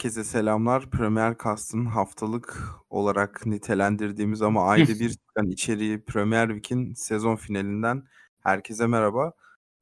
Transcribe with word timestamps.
Herkese 0.00 0.24
selamlar. 0.24 0.90
Premier 0.90 1.34
Cast'ın 1.44 1.86
haftalık 1.86 2.62
olarak 2.90 3.46
nitelendirdiğimiz 3.46 4.42
ama 4.42 4.68
ayda 4.68 4.88
bir 5.00 5.10
çıkan 5.10 5.46
içeriği 5.46 6.04
Premier 6.04 6.48
Week'in 6.48 6.94
sezon 6.94 7.36
finalinden 7.36 8.02
herkese 8.40 8.86
merhaba. 8.86 9.32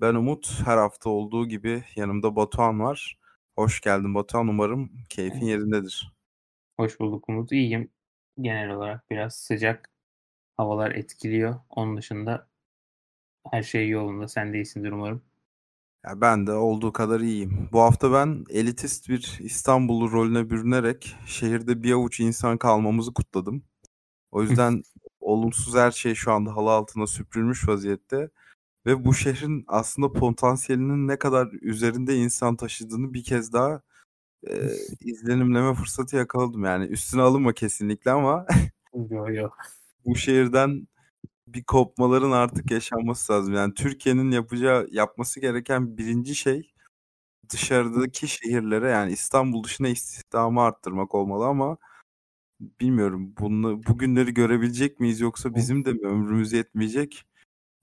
Ben 0.00 0.14
Umut. 0.14 0.60
Her 0.64 0.76
hafta 0.76 1.10
olduğu 1.10 1.48
gibi 1.48 1.84
yanımda 1.96 2.36
Batuhan 2.36 2.80
var. 2.80 3.18
Hoş 3.56 3.80
geldin 3.80 4.14
Batuhan. 4.14 4.48
Umarım 4.48 4.90
keyfin 5.08 5.46
yerindedir. 5.46 6.12
Hoş 6.76 7.00
bulduk 7.00 7.28
Umut. 7.28 7.52
İyiyim. 7.52 7.90
Genel 8.40 8.70
olarak 8.70 9.10
biraz 9.10 9.34
sıcak 9.34 9.90
havalar 10.56 10.90
etkiliyor. 10.90 11.60
Onun 11.70 11.96
dışında 11.96 12.48
her 13.50 13.62
şey 13.62 13.88
yolunda. 13.88 14.28
Sen 14.28 14.52
de 14.52 14.56
iyisindir 14.58 14.92
umarım. 14.92 15.22
Ya 16.06 16.20
ben 16.20 16.46
de 16.46 16.52
olduğu 16.52 16.92
kadar 16.92 17.20
iyiyim. 17.20 17.68
Bu 17.72 17.80
hafta 17.80 18.12
ben 18.12 18.44
elitist 18.50 19.08
bir 19.08 19.38
İstanbullu 19.40 20.12
rolüne 20.12 20.50
bürünerek 20.50 21.16
şehirde 21.26 21.82
bir 21.82 21.92
avuç 21.92 22.20
insan 22.20 22.58
kalmamızı 22.58 23.14
kutladım. 23.14 23.62
O 24.30 24.42
yüzden 24.42 24.82
olumsuz 25.20 25.74
her 25.74 25.90
şey 25.90 26.14
şu 26.14 26.32
anda 26.32 26.56
halı 26.56 26.70
altına 26.70 27.06
süpürülmüş 27.06 27.68
vaziyette. 27.68 28.30
Ve 28.86 29.04
bu 29.04 29.14
şehrin 29.14 29.64
aslında 29.68 30.12
potansiyelinin 30.12 31.08
ne 31.08 31.18
kadar 31.18 31.48
üzerinde 31.62 32.16
insan 32.16 32.56
taşıdığını 32.56 33.14
bir 33.14 33.24
kez 33.24 33.52
daha 33.52 33.82
e, 34.46 34.54
izlenimleme 35.00 35.74
fırsatı 35.74 36.16
yakaladım. 36.16 36.64
Yani 36.64 36.86
üstüne 36.86 37.22
alınma 37.22 37.52
kesinlikle 37.52 38.10
ama 38.10 38.46
Yok 39.10 39.34
yok. 39.34 39.56
bu 40.04 40.16
şehirden 40.16 40.88
bir 41.54 41.64
kopmaların 41.64 42.30
artık 42.30 42.70
yaşanması 42.70 43.32
lazım. 43.32 43.54
Yani 43.54 43.74
Türkiye'nin 43.74 44.30
yapacağı 44.30 44.88
yapması 44.90 45.40
gereken 45.40 45.98
birinci 45.98 46.34
şey 46.34 46.72
dışarıdaki 47.50 48.28
şehirlere 48.28 48.90
yani 48.90 49.12
İstanbul 49.12 49.64
dışına 49.64 49.88
istihdamı 49.88 50.62
arttırmak 50.62 51.14
olmalı 51.14 51.46
ama 51.46 51.76
bilmiyorum 52.60 53.34
bunu 53.40 53.82
bugünleri 53.86 54.34
görebilecek 54.34 55.00
miyiz 55.00 55.20
yoksa 55.20 55.54
bizim 55.54 55.84
de 55.84 55.92
mi 55.92 56.06
ömrümüz 56.06 56.52
yetmeyecek? 56.52 57.24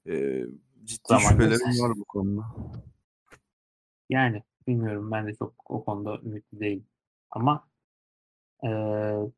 Ee, 0.08 0.46
ciddi 0.84 1.08
Zaman 1.08 1.20
şüphelerim 1.20 1.82
var 1.82 1.92
bu 1.98 2.06
konuda. 2.06 2.46
Yani 4.10 4.44
bilmiyorum 4.68 5.12
ben 5.12 5.28
de 5.28 5.36
çok 5.36 5.54
o 5.72 5.86
konuda 5.86 6.20
ümitli 6.24 6.60
değilim. 6.60 6.86
Ama 7.32 7.68
eee 8.64 9.32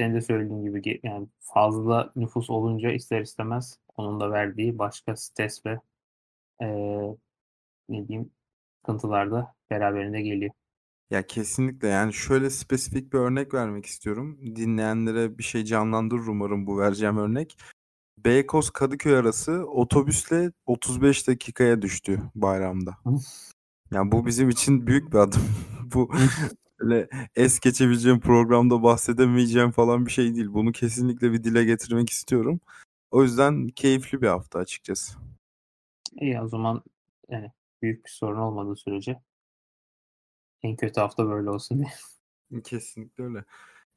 senin 0.00 0.14
de 0.14 0.20
söylediğin 0.20 0.62
gibi 0.62 1.00
yani 1.02 1.28
fazla 1.40 2.12
nüfus 2.16 2.50
olunca 2.50 2.90
ister 2.90 3.20
istemez 3.20 3.78
onun 3.96 4.20
da 4.20 4.30
verdiği 4.30 4.78
başka 4.78 5.16
stres 5.16 5.66
ve 5.66 5.80
eee, 6.60 7.16
ne 7.88 8.08
diyeyim 8.08 8.30
sıkıntılar 8.80 9.30
da 9.30 9.54
beraberinde 9.70 10.20
geliyor. 10.20 10.52
Ya 11.10 11.26
kesinlikle 11.26 11.88
yani 11.88 12.12
şöyle 12.14 12.50
spesifik 12.50 13.12
bir 13.12 13.18
örnek 13.18 13.54
vermek 13.54 13.86
istiyorum. 13.86 14.38
Dinleyenlere 14.56 15.38
bir 15.38 15.42
şey 15.42 15.64
canlandırır 15.64 16.26
umarım 16.26 16.66
bu 16.66 16.78
vereceğim 16.78 17.18
örnek. 17.18 17.58
Beykoz 18.18 18.70
Kadıköy 18.70 19.16
arası 19.16 19.52
otobüsle 19.66 20.52
35 20.66 21.28
dakikaya 21.28 21.82
düştü 21.82 22.20
bayramda. 22.34 22.96
Yani 23.92 24.12
bu 24.12 24.26
bizim 24.26 24.48
için 24.48 24.86
büyük 24.86 25.12
bir 25.12 25.18
adım. 25.18 25.42
bu 25.94 26.10
öyle 26.80 27.08
es 27.36 27.60
geçebileceğim 27.60 28.20
programda 28.20 28.82
bahsedemeyeceğim 28.82 29.70
falan 29.70 30.06
bir 30.06 30.10
şey 30.10 30.34
değil. 30.34 30.48
Bunu 30.52 30.72
kesinlikle 30.72 31.32
bir 31.32 31.44
dile 31.44 31.64
getirmek 31.64 32.10
istiyorum. 32.10 32.60
O 33.10 33.22
yüzden 33.22 33.68
keyifli 33.68 34.22
bir 34.22 34.26
hafta 34.28 34.58
açıkçası. 34.58 35.18
İyi 36.12 36.40
o 36.40 36.48
zaman 36.48 36.82
yani 37.28 37.52
büyük 37.82 38.04
bir 38.04 38.10
sorun 38.10 38.38
olmadığı 38.38 38.76
sürece 38.76 39.20
en 40.62 40.76
kötü 40.76 41.00
hafta 41.00 41.28
böyle 41.28 41.50
olsun 41.50 41.78
diye. 41.78 42.62
Kesinlikle 42.64 43.24
öyle. 43.24 43.44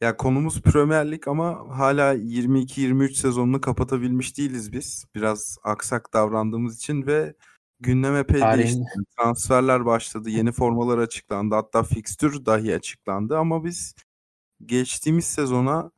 Ya 0.01 0.17
konumuz 0.17 0.61
Premier 0.61 1.11
Lig 1.11 1.27
ama 1.27 1.77
hala 1.77 2.15
22-23 2.15 3.13
sezonunu 3.13 3.61
kapatabilmiş 3.61 4.37
değiliz 4.37 4.73
biz. 4.73 5.05
Biraz 5.15 5.57
aksak 5.63 6.13
davrandığımız 6.13 6.77
için 6.77 7.07
ve 7.07 7.35
gündem 7.83 8.15
epey 8.15 8.41
Tarihin- 8.41 8.57
değişti. 8.63 8.81
Transferler 9.19 9.85
başladı, 9.85 10.29
yeni 10.29 10.51
formalar 10.51 10.97
açıklandı, 10.97 11.55
hatta 11.55 11.83
fikstür 11.83 12.45
dahi 12.45 12.75
açıklandı 12.75 13.37
ama 13.37 13.63
biz 13.63 13.95
geçtiğimiz 14.65 15.25
sezona 15.25 15.91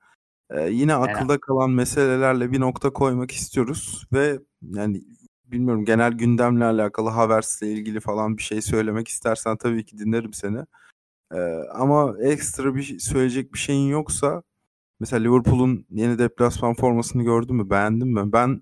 e, 0.50 0.70
yine 0.70 0.96
akılda 0.96 1.40
kalan 1.40 1.70
meselelerle 1.72 2.52
bir 2.52 2.60
nokta 2.60 2.90
koymak 2.90 3.32
istiyoruz 3.32 4.08
ve 4.14 4.40
yani 4.62 5.02
bilmiyorum 5.46 5.86
genel 5.86 6.12
gündemle 6.14 6.66
alakalı 6.66 7.10
Havertz'le 7.10 7.62
ilgili 7.62 8.00
falan 8.00 8.38
bir 8.38 8.44
şey 8.44 8.62
söylemek 8.62 9.08
istersen 9.08 9.58
tabii 9.58 9.86
ki 9.86 9.98
dinlerim 9.98 10.34
seni. 10.34 10.60
Ee, 11.34 11.38
ama 11.74 12.14
ekstra 12.24 12.76
bir 12.76 12.84
şey- 12.84 13.00
söyleyecek 13.00 13.54
bir 13.54 13.60
şeyin 13.60 13.90
yoksa 13.90 14.44
mesela 15.00 15.24
Liverpool'un 15.24 15.86
yeni 15.90 16.20
deplasman 16.20 16.74
formasını 16.74 17.24
gördün 17.24 17.56
mü? 17.56 17.70
Beğendin 17.70 18.08
mi? 18.08 18.32
Ben 18.34 18.62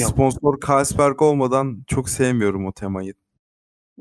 Yok. 0.00 0.10
sponsor 0.10 0.60
Carlsberg 0.68 1.22
olmadan 1.22 1.84
çok 1.86 2.08
sevmiyorum 2.08 2.66
o 2.66 2.72
temayı. 2.72 3.14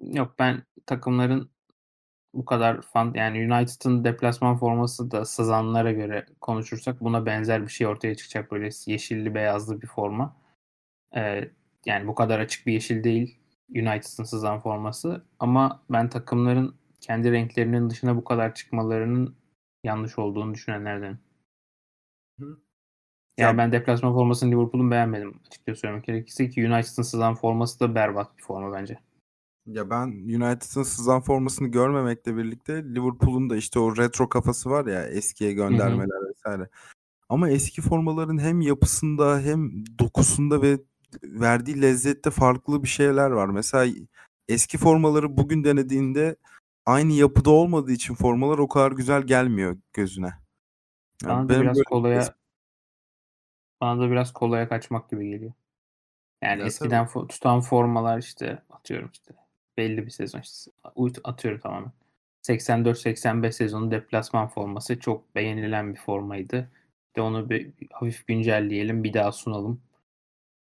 Yok 0.01 0.35
ben 0.39 0.63
takımların 0.85 1.49
bu 2.33 2.45
kadar 2.45 2.81
fan 2.81 3.11
yani 3.15 3.53
United'ın 3.53 4.03
deplasman 4.03 4.57
forması 4.57 5.11
da 5.11 5.25
sızanlara 5.25 5.91
göre 5.91 6.25
konuşursak 6.41 7.01
buna 7.01 7.25
benzer 7.25 7.63
bir 7.63 7.71
şey 7.71 7.87
ortaya 7.87 8.15
çıkacak 8.15 8.51
böyle 8.51 8.69
yeşilli 8.85 9.35
beyazlı 9.35 9.81
bir 9.81 9.87
forma. 9.87 10.35
Ee, 11.15 11.51
yani 11.85 12.07
bu 12.07 12.15
kadar 12.15 12.39
açık 12.39 12.67
bir 12.67 12.73
yeşil 12.73 13.03
değil 13.03 13.39
United'ın 13.69 14.23
sızan 14.23 14.61
forması 14.61 15.25
ama 15.39 15.83
ben 15.89 16.09
takımların 16.09 16.75
kendi 17.01 17.31
renklerinin 17.31 17.89
dışına 17.89 18.15
bu 18.15 18.23
kadar 18.23 18.55
çıkmalarının 18.55 19.35
yanlış 19.83 20.19
olduğunu 20.19 20.53
düşünenlerdenim. 20.53 21.19
Hı. 22.39 22.57
Yani 23.37 23.51
Ya- 23.51 23.57
ben 23.57 23.71
deplasman 23.71 24.13
formasını 24.13 24.51
Liverpool'un 24.51 24.91
beğenmedim 24.91 25.33
açıkça 25.47 25.75
söylemek 25.75 26.03
gerekirse 26.05 26.49
ki 26.49 26.67
United'ın 26.67 27.03
sızan 27.03 27.35
forması 27.35 27.79
da 27.79 27.95
berbat 27.95 28.37
bir 28.37 28.43
forma 28.43 28.73
bence. 28.73 28.99
Ya 29.65 29.89
ben 29.89 30.07
United'ın 30.07 30.83
sızan 30.83 31.21
formasını 31.21 31.67
görmemekle 31.67 32.37
birlikte 32.37 32.83
Liverpool'un 32.83 33.49
da 33.49 33.57
işte 33.57 33.79
o 33.79 33.97
retro 33.97 34.29
kafası 34.29 34.69
var 34.69 34.85
ya 34.85 35.05
eskiye 35.07 35.53
göndermeler 35.53 36.29
vesaire. 36.29 36.69
Ama 37.29 37.49
eski 37.49 37.81
formaların 37.81 38.37
hem 38.37 38.61
yapısında 38.61 39.39
hem 39.39 39.71
dokusunda 39.99 40.61
ve 40.61 40.77
verdiği 41.23 41.81
lezzette 41.81 42.29
farklı 42.31 42.83
bir 42.83 42.87
şeyler 42.87 43.31
var. 43.31 43.47
Mesela 43.47 43.93
eski 44.47 44.77
formaları 44.77 45.37
bugün 45.37 45.63
denediğinde 45.63 46.35
aynı 46.85 47.13
yapıda 47.13 47.49
olmadığı 47.49 47.91
için 47.91 48.13
formalar 48.15 48.57
o 48.57 48.67
kadar 48.67 48.91
güzel 48.91 49.21
gelmiyor 49.23 49.77
gözüne. 49.93 50.33
Yani 51.23 51.33
Bana 51.39 51.49
benim 51.49 51.61
biraz 51.61 51.75
böyle- 51.77 51.83
kolaya 51.83 52.35
bana 53.85 54.01
da 54.01 54.11
biraz 54.11 54.33
kolaya 54.33 54.69
kaçmak 54.69 55.09
gibi 55.11 55.29
geliyor. 55.29 55.53
Yani 56.43 56.59
Ya 56.61 56.67
eskiden 56.67 57.05
fo- 57.05 57.27
tutan 57.27 57.61
formalar 57.61 58.17
işte 58.19 58.63
atıyorum 58.69 59.09
işte 59.13 59.33
belli 59.77 60.05
bir 60.05 60.11
sezon 60.11 60.39
işte 60.39 60.71
atıyorum 61.23 61.59
tamamen. 61.59 61.91
84-85 62.41 63.55
sezonu 63.55 63.91
deplasman 63.91 64.47
forması 64.47 64.99
çok 64.99 65.35
beğenilen 65.35 65.93
bir 65.93 65.99
formaydı. 65.99 66.71
İşte 67.07 67.21
onu 67.21 67.49
bir, 67.49 67.73
hafif 67.91 68.27
güncelleyelim 68.27 69.03
bir 69.03 69.13
daha 69.13 69.31
sunalım. 69.31 69.81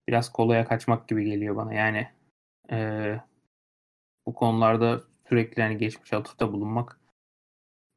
Biraz 0.07 0.31
kolaya 0.31 0.66
kaçmak 0.66 1.07
gibi 1.07 1.25
geliyor 1.25 1.55
bana. 1.55 1.73
Yani 1.73 2.07
eee, 2.72 3.22
bu 4.25 4.34
konularda 4.34 5.03
sürekli 5.29 5.59
yani 5.59 5.78
geçmiş 5.78 6.13
atıfta 6.13 6.53
bulunmak 6.53 6.99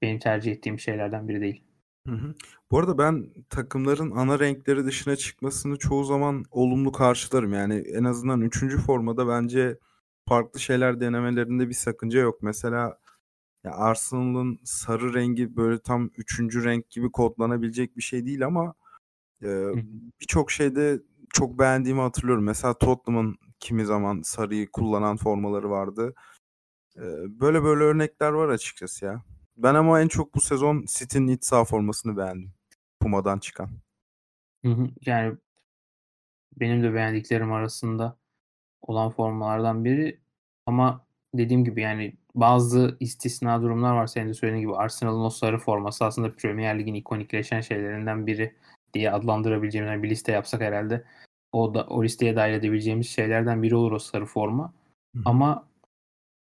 benim 0.02 0.18
tercih 0.18 0.52
ettiğim 0.52 0.78
şeylerden 0.80 1.28
biri 1.28 1.40
değil. 1.40 1.64
Hı 2.06 2.12
hı. 2.12 2.34
Bu 2.70 2.78
arada 2.78 2.98
ben 2.98 3.30
takımların 3.50 4.10
ana 4.10 4.38
renkleri 4.38 4.84
dışına 4.84 5.16
çıkmasını 5.16 5.78
çoğu 5.78 6.04
zaman 6.04 6.44
olumlu 6.50 6.92
karşılarım. 6.92 7.52
Yani 7.52 7.74
en 7.74 8.04
azından 8.04 8.40
üçüncü 8.40 8.78
formada 8.78 9.28
bence 9.28 9.78
farklı 10.28 10.60
şeyler 10.60 11.00
denemelerinde 11.00 11.68
bir 11.68 11.74
sakınca 11.74 12.20
yok. 12.20 12.42
Mesela 12.42 12.98
ya 13.64 13.72
Arsenal'ın 13.72 14.58
sarı 14.64 15.14
rengi 15.14 15.56
böyle 15.56 15.78
tam 15.78 16.10
üçüncü 16.16 16.64
renk 16.64 16.90
gibi 16.90 17.12
kodlanabilecek 17.12 17.96
bir 17.96 18.02
şey 18.02 18.26
değil 18.26 18.46
ama 18.46 18.74
e, 19.42 19.48
birçok 20.20 20.50
şeyde 20.50 21.00
çok 21.34 21.58
beğendiğimi 21.58 22.00
hatırlıyorum. 22.00 22.44
Mesela 22.44 22.74
Tottenham'ın 22.78 23.36
kimi 23.60 23.86
zaman 23.86 24.22
sarıyı 24.22 24.70
kullanan 24.72 25.16
formaları 25.16 25.70
vardı. 25.70 26.14
E, 26.96 27.02
böyle 27.40 27.62
böyle 27.62 27.84
örnekler 27.84 28.30
var 28.30 28.48
açıkçası 28.48 29.04
ya. 29.04 29.22
Ben 29.56 29.74
ama 29.74 30.00
en 30.00 30.08
çok 30.08 30.34
bu 30.34 30.40
sezon 30.40 30.84
City'nin 30.88 31.28
iç 31.28 31.44
saha 31.44 31.64
formasını 31.64 32.16
beğendim. 32.16 32.59
Puma'dan 33.00 33.38
çıkan. 33.38 33.70
Hı 34.64 34.72
hı. 34.72 34.90
Yani 35.06 35.36
benim 36.60 36.82
de 36.82 36.94
beğendiklerim 36.94 37.52
arasında 37.52 38.16
olan 38.82 39.10
formalardan 39.10 39.84
biri 39.84 40.20
ama 40.66 41.04
dediğim 41.34 41.64
gibi 41.64 41.80
yani 41.80 42.14
bazı 42.34 42.96
istisna 43.00 43.62
durumlar 43.62 43.94
var 43.94 44.06
senin 44.06 44.28
de 44.28 44.34
söylediğin 44.34 44.62
gibi 44.62 44.76
Arsenal'ın 44.76 45.24
o 45.24 45.30
sarı 45.30 45.58
forması 45.58 46.04
aslında 46.04 46.30
Premier 46.30 46.78
Lig'in 46.78 46.94
ikonikleşen 46.94 47.60
şeylerinden 47.60 48.26
biri 48.26 48.54
diye 48.94 49.10
adlandırabileceğimiz 49.10 49.90
yani 49.90 50.02
bir 50.02 50.10
liste 50.10 50.32
yapsak 50.32 50.60
herhalde 50.60 51.04
o 51.52 51.74
da 51.74 51.86
o 51.86 52.04
listeye 52.04 52.36
dahil 52.36 52.54
edebileceğimiz 52.54 53.08
şeylerden 53.08 53.62
biri 53.62 53.74
olur 53.74 53.92
o 53.92 53.98
sarı 53.98 54.26
forma. 54.26 54.72
Hı-hı. 55.14 55.22
Ama 55.24 55.68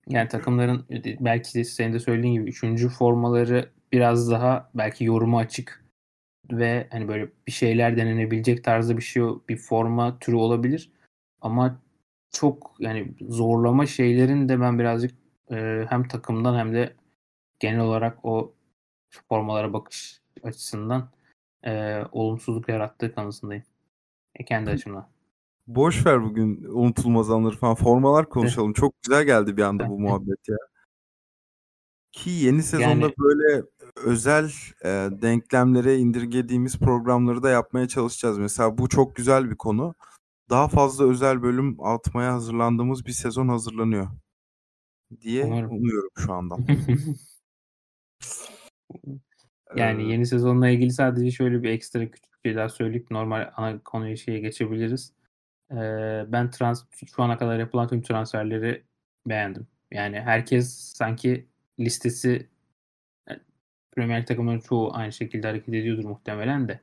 yani 0.07 0.27
takımların 0.27 0.85
belki 1.19 1.53
de 1.53 1.63
senin 1.63 1.93
de 1.93 1.99
söylediğin 1.99 2.33
gibi 2.33 2.49
üçüncü 2.49 2.89
formaları 2.89 3.69
biraz 3.91 4.31
daha 4.31 4.69
belki 4.75 5.05
yoruma 5.05 5.39
açık 5.39 5.84
ve 6.51 6.87
hani 6.91 7.07
böyle 7.07 7.29
bir 7.47 7.51
şeyler 7.51 7.97
denenebilecek 7.97 8.63
tarzda 8.63 8.97
bir 8.97 9.01
şey 9.01 9.23
bir 9.49 9.57
forma 9.57 10.19
türü 10.19 10.35
olabilir. 10.35 10.91
Ama 11.41 11.81
çok 12.31 12.75
yani 12.79 13.13
zorlama 13.21 13.85
şeylerin 13.85 14.49
de 14.49 14.61
ben 14.61 14.79
birazcık 14.79 15.11
e, 15.51 15.85
hem 15.89 16.07
takımdan 16.07 16.57
hem 16.57 16.73
de 16.73 16.93
genel 17.59 17.79
olarak 17.79 18.25
o 18.25 18.53
formalara 19.29 19.73
bakış 19.73 20.21
açısından 20.43 21.09
e, 21.63 22.01
olumsuzluk 22.11 22.69
yarattığı 22.69 23.15
kanısındayım. 23.15 23.63
E, 24.35 24.45
kendi 24.45 24.69
açımdan. 24.69 25.07
Boş 25.67 26.05
ver 26.05 26.23
bugün 26.23 26.63
unutulmaz 26.63 27.31
anları 27.31 27.55
falan. 27.55 27.75
Formalar 27.75 28.29
konuşalım. 28.29 28.67
Evet. 28.67 28.75
Çok 28.75 29.01
güzel 29.03 29.23
geldi 29.23 29.57
bir 29.57 29.61
anda 29.61 29.89
bu 29.89 29.99
muhabbet 29.99 30.49
ya. 30.49 30.57
Ki 32.11 32.29
yeni 32.29 32.63
sezonda 32.63 32.87
yani, 32.87 33.13
böyle 33.19 33.63
özel 33.95 34.51
e, 34.83 34.89
denklemlere 35.21 35.97
indirgediğimiz 35.97 36.79
programları 36.79 37.43
da 37.43 37.49
yapmaya 37.49 37.87
çalışacağız. 37.87 38.37
Mesela 38.37 38.77
bu 38.77 38.89
çok 38.89 39.15
güzel 39.15 39.49
bir 39.49 39.55
konu. 39.55 39.95
Daha 40.49 40.67
fazla 40.67 41.09
özel 41.09 41.41
bölüm 41.41 41.85
atmaya 41.85 42.33
hazırlandığımız 42.33 43.05
bir 43.05 43.11
sezon 43.11 43.47
hazırlanıyor 43.47 44.07
diye 45.21 45.45
Umarım. 45.45 45.71
umuyorum 45.71 46.09
şu 46.17 46.33
andan. 46.33 46.65
yani 49.75 50.11
yeni 50.11 50.25
sezonla 50.25 50.69
ilgili 50.69 50.91
sadece 50.91 51.31
şöyle 51.31 51.63
bir 51.63 51.69
ekstra 51.69 52.11
küçük 52.11 52.33
şeyler 52.45 52.67
söyleyip 52.67 53.11
normal 53.11 53.51
ana 53.55 53.79
konuya 53.79 54.15
şeye 54.15 54.39
geçebiliriz. 54.39 55.13
Ee, 55.71 55.75
ben 56.27 56.51
trans 56.51 56.83
şu 57.15 57.23
ana 57.23 57.37
kadar 57.37 57.59
yapılan 57.59 57.87
tüm 57.87 58.01
transferleri 58.01 58.83
beğendim. 59.27 59.67
Yani 59.91 60.21
herkes 60.21 60.73
sanki 60.73 61.47
listesi 61.79 62.49
Premier 63.95 64.21
Lig 64.21 64.27
takımları 64.27 64.61
çoğu 64.61 64.95
aynı 64.95 65.11
şekilde 65.13 65.47
hareket 65.47 65.73
ediyordur 65.73 66.03
muhtemelen 66.03 66.67
de. 66.67 66.81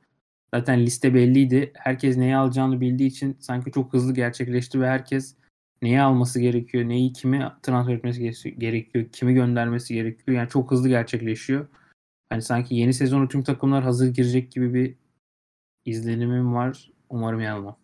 Zaten 0.53 0.79
liste 0.79 1.13
belliydi. 1.13 1.71
Herkes 1.75 2.17
neyi 2.17 2.35
alacağını 2.35 2.81
bildiği 2.81 3.07
için 3.07 3.37
sanki 3.39 3.71
çok 3.71 3.93
hızlı 3.93 4.13
gerçekleşti 4.13 4.81
ve 4.81 4.87
herkes 4.87 5.35
neyi 5.81 6.01
alması 6.01 6.39
gerekiyor, 6.39 6.89
neyi 6.89 7.13
kimi 7.13 7.51
transfer 7.63 7.93
etmesi 7.93 8.55
gerekiyor, 8.57 9.09
kimi 9.11 9.33
göndermesi 9.33 9.93
gerekiyor. 9.93 10.37
Yani 10.37 10.49
çok 10.49 10.71
hızlı 10.71 10.89
gerçekleşiyor. 10.89 11.67
Hani 12.29 12.41
sanki 12.41 12.75
yeni 12.75 12.93
sezonu 12.93 13.27
tüm 13.27 13.43
takımlar 13.43 13.83
hazır 13.83 14.13
girecek 14.13 14.51
gibi 14.51 14.73
bir 14.73 14.95
izlenimim 15.85 16.53
var. 16.53 16.91
Umarım 17.09 17.39
yanılmam. 17.39 17.77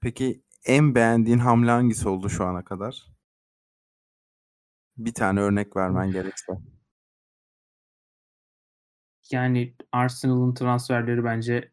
Peki 0.00 0.42
en 0.64 0.94
beğendiğin 0.94 1.38
hamle 1.38 1.70
hangisi 1.70 2.08
oldu 2.08 2.28
şu 2.28 2.44
ana 2.44 2.64
kadar? 2.64 3.06
Bir 4.96 5.14
tane 5.14 5.40
örnek 5.40 5.76
vermen 5.76 6.12
gerekse. 6.12 6.52
Yani 9.32 9.74
Arsenal'ın 9.92 10.54
transferleri 10.54 11.24
bence 11.24 11.70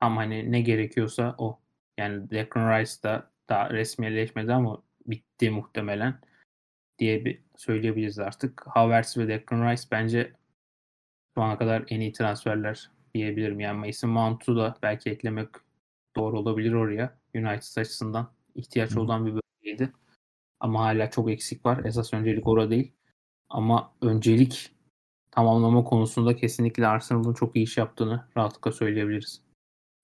tam 0.00 0.16
hani 0.16 0.52
ne 0.52 0.60
gerekiyorsa 0.60 1.34
o. 1.38 1.60
Yani 1.98 2.30
Declan 2.30 2.78
Rice 2.80 3.02
da 3.02 3.30
daha 3.48 3.70
resmileşmedi 3.70 4.52
ama 4.52 4.82
bitti 5.06 5.50
muhtemelen 5.50 6.20
diye 6.98 7.24
bir 7.24 7.42
söyleyebiliriz 7.56 8.18
artık. 8.18 8.62
Havertz 8.66 9.16
ve 9.16 9.28
Declan 9.28 9.72
Rice 9.72 9.82
bence 9.90 10.32
şu 11.34 11.42
ana 11.42 11.58
kadar 11.58 11.84
en 11.88 12.00
iyi 12.00 12.12
transferler 12.12 12.90
diyebilirim. 13.14 13.60
Yani 13.60 13.86
Mason 13.86 14.10
Mount'u 14.10 14.56
da 14.56 14.76
belki 14.82 15.10
eklemek 15.10 15.48
doğru 16.16 16.38
olabilir 16.38 16.72
oraya. 16.72 17.18
United 17.34 17.80
açısından 17.80 18.32
ihtiyaç 18.54 18.96
olan 18.96 19.26
bir 19.26 19.32
bölgeydi. 19.32 19.92
Ama 20.60 20.80
hala 20.84 21.10
çok 21.10 21.30
eksik 21.30 21.66
var. 21.66 21.84
Esas 21.84 22.14
öncelik 22.14 22.48
orada 22.48 22.70
değil. 22.70 22.92
Ama 23.48 23.92
öncelik 24.02 24.72
tamamlama 25.32 25.84
konusunda 25.84 26.36
kesinlikle 26.36 26.86
Arsenal'ın 26.86 27.34
çok 27.34 27.56
iyi 27.56 27.64
iş 27.64 27.76
yaptığını 27.76 28.24
rahatlıkla 28.36 28.72
söyleyebiliriz. 28.72 29.42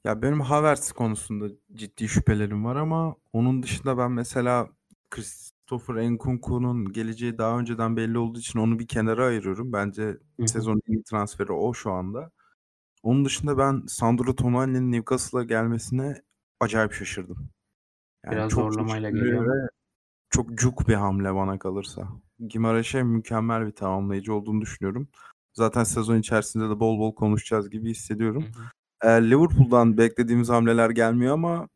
Ya 0.05 0.23
benim 0.23 0.41
Havertz 0.41 0.93
konusunda 0.93 1.49
ciddi 1.75 2.09
şüphelerim 2.09 2.65
var 2.65 2.77
ama 2.77 3.17
onun 3.33 3.63
dışında 3.63 3.99
ben 3.99 4.13
mesela 4.13 4.69
Christopher 5.11 6.11
Nkunku'nun 6.11 6.93
geleceği 6.93 7.39
daha 7.39 7.59
önceden 7.59 7.97
belli 7.97 8.19
olduğu 8.19 8.39
için 8.39 8.59
onu 8.59 8.79
bir 8.79 8.87
kenara 8.87 9.27
ayırıyorum. 9.27 9.73
Bence 9.73 10.17
sezonun 10.47 10.83
en 10.89 10.93
iyi 10.93 11.03
transferi 11.03 11.53
o 11.53 11.75
şu 11.75 11.93
anda. 11.93 12.31
Onun 13.03 13.25
dışında 13.25 13.59
ben 13.59 13.83
Sandro 13.87 14.35
Tonali'nin 14.35 14.93
Newcastle'a 14.93 15.43
gelmesine 15.43 16.23
acayip 16.61 16.93
şaşırdım. 16.93 17.51
Yani 18.25 18.35
Biraz 18.35 18.51
çok 18.51 18.73
zorlamayla 18.73 19.11
geliyor. 19.11 19.47
Ve 19.47 19.69
çok 20.31 20.55
cuk 20.55 20.89
bir 20.89 20.95
hamle 20.95 21.35
bana 21.35 21.59
kalırsa. 21.59 22.09
Gimareş'e 22.49 23.03
mükemmel 23.03 23.67
bir 23.67 23.73
tamamlayıcı 23.73 24.35
olduğunu 24.35 24.61
düşünüyorum. 24.61 25.09
Zaten 25.53 25.85
sezon 25.85 26.19
içerisinde 26.19 26.71
de 26.71 26.81
bol 26.81 26.99
bol 26.99 27.15
konuşacağız 27.15 27.71
gibi 27.71 27.91
hissediyorum. 27.91 28.45
Hı 29.03 29.09
hı. 29.09 29.31
Liverpool'dan 29.31 29.99
beklediğimiz 29.99 30.49
hamleler 30.49 30.91
gelmiyor 30.91 31.35
ama 31.35 31.69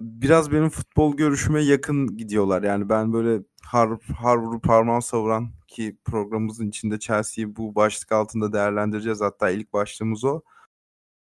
biraz 0.00 0.52
benim 0.52 0.70
futbol 0.70 1.16
görüşüme 1.16 1.62
yakın 1.62 2.16
gidiyorlar. 2.16 2.62
Yani 2.62 2.88
ben 2.88 3.12
böyle 3.12 3.42
har, 3.64 3.90
har 4.16 4.36
vurup 4.36 4.64
parmağı 4.64 5.02
savuran 5.02 5.50
ki 5.68 5.98
programımızın 6.04 6.68
içinde 6.68 6.98
Chelsea'yi 6.98 7.56
bu 7.56 7.74
başlık 7.74 8.12
altında 8.12 8.52
değerlendireceğiz. 8.52 9.20
Hatta 9.20 9.50
ilk 9.50 9.72
başlığımız 9.72 10.24
o. 10.24 10.42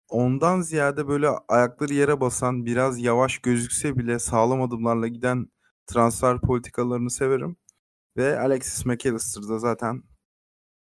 Ondan 0.09 0.61
ziyade 0.61 1.07
böyle 1.07 1.29
ayakları 1.47 1.93
yere 1.93 2.21
basan, 2.21 2.65
biraz 2.65 2.99
yavaş 2.99 3.37
gözükse 3.37 3.97
bile 3.97 4.19
sağlam 4.19 4.61
adımlarla 4.61 5.07
giden 5.07 5.47
transfer 5.87 6.41
politikalarını 6.41 7.09
severim. 7.09 7.57
Ve 8.17 8.39
Alexis 8.39 8.85
McAllister'da 8.85 9.59
zaten 9.59 10.03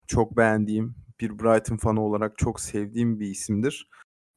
çok 0.08 0.38
beğendiğim, 0.38 0.96
bir 1.20 1.40
Brighton 1.40 1.78
fanı 1.78 2.02
olarak 2.02 2.38
çok 2.38 2.60
sevdiğim 2.60 3.20
bir 3.20 3.28
isimdir. 3.28 3.90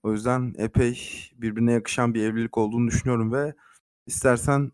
O 0.03 0.13
yüzden 0.13 0.55
epey 0.59 0.99
birbirine 1.35 1.73
yakışan 1.73 2.15
bir 2.15 2.23
evlilik 2.23 2.59
olduğunu 2.59 2.87
düşünüyorum 2.89 3.33
ve 3.33 3.55
istersen 4.07 4.73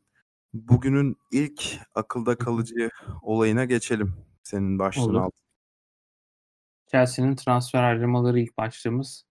bugünün 0.52 1.17
ilk 1.32 1.62
akılda 1.94 2.38
kalıcı 2.38 2.90
olayına 3.22 3.64
geçelim 3.64 4.14
senin 4.43 4.78
başlığın 4.78 5.14
altında. 5.14 5.40
Chelsea'nin 6.87 7.37
transfer 7.37 7.82
harcamaları 7.82 8.40
ilk 8.40 8.56
başlığımız. 8.56 9.25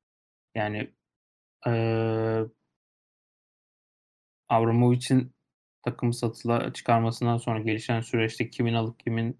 Yani 0.55 0.93
ee, 1.67 2.45
Abramovich'in 4.49 5.33
takımı 5.83 6.13
satıla 6.13 6.73
çıkarmasından 6.73 7.37
sonra 7.37 7.59
gelişen 7.59 8.01
süreçte 8.01 8.49
kimin 8.49 8.73
alıp 8.73 8.99
kimin 8.99 9.37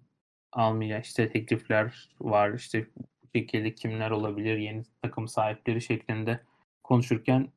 almayacağı 0.52 1.00
işte 1.00 1.28
teklifler 1.28 2.08
var. 2.20 2.52
İşte 2.54 2.86
bu 2.96 3.38
şekilde 3.38 3.74
kimler 3.74 4.10
olabilir 4.10 4.58
yeni 4.58 4.82
takım 5.02 5.28
sahipleri 5.28 5.80
şeklinde 5.80 6.40
konuşurken 6.84 7.48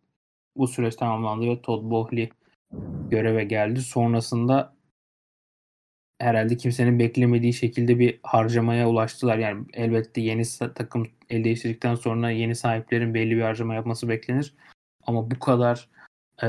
bu 0.58 0.68
süreç 0.68 0.96
tamamlandı 0.96 1.48
ve 1.50 1.62
Todd 1.62 1.92
Bohley 1.92 2.30
göreve 3.10 3.44
geldi. 3.44 3.82
Sonrasında 3.82 4.76
herhalde 6.20 6.58
kimsenin 6.58 7.00
beklemediği 7.00 7.54
şekilde 7.54 8.00
bir 8.00 8.20
harcamaya 8.24 8.90
ulaştılar. 8.90 9.38
Yani 9.38 9.66
elbette 9.74 10.22
yeni 10.22 10.44
takım 10.76 11.08
el 11.30 11.44
değiştirdikten 11.44 11.96
sonra 11.96 12.30
yeni 12.30 12.56
sahiplerin 12.56 13.14
belli 13.14 13.36
bir 13.36 13.42
harcama 13.42 13.74
yapması 13.76 14.10
beklenir. 14.10 14.56
Ama 15.08 15.32
bu 15.32 15.40
kadar 15.40 15.90
e, 16.44 16.48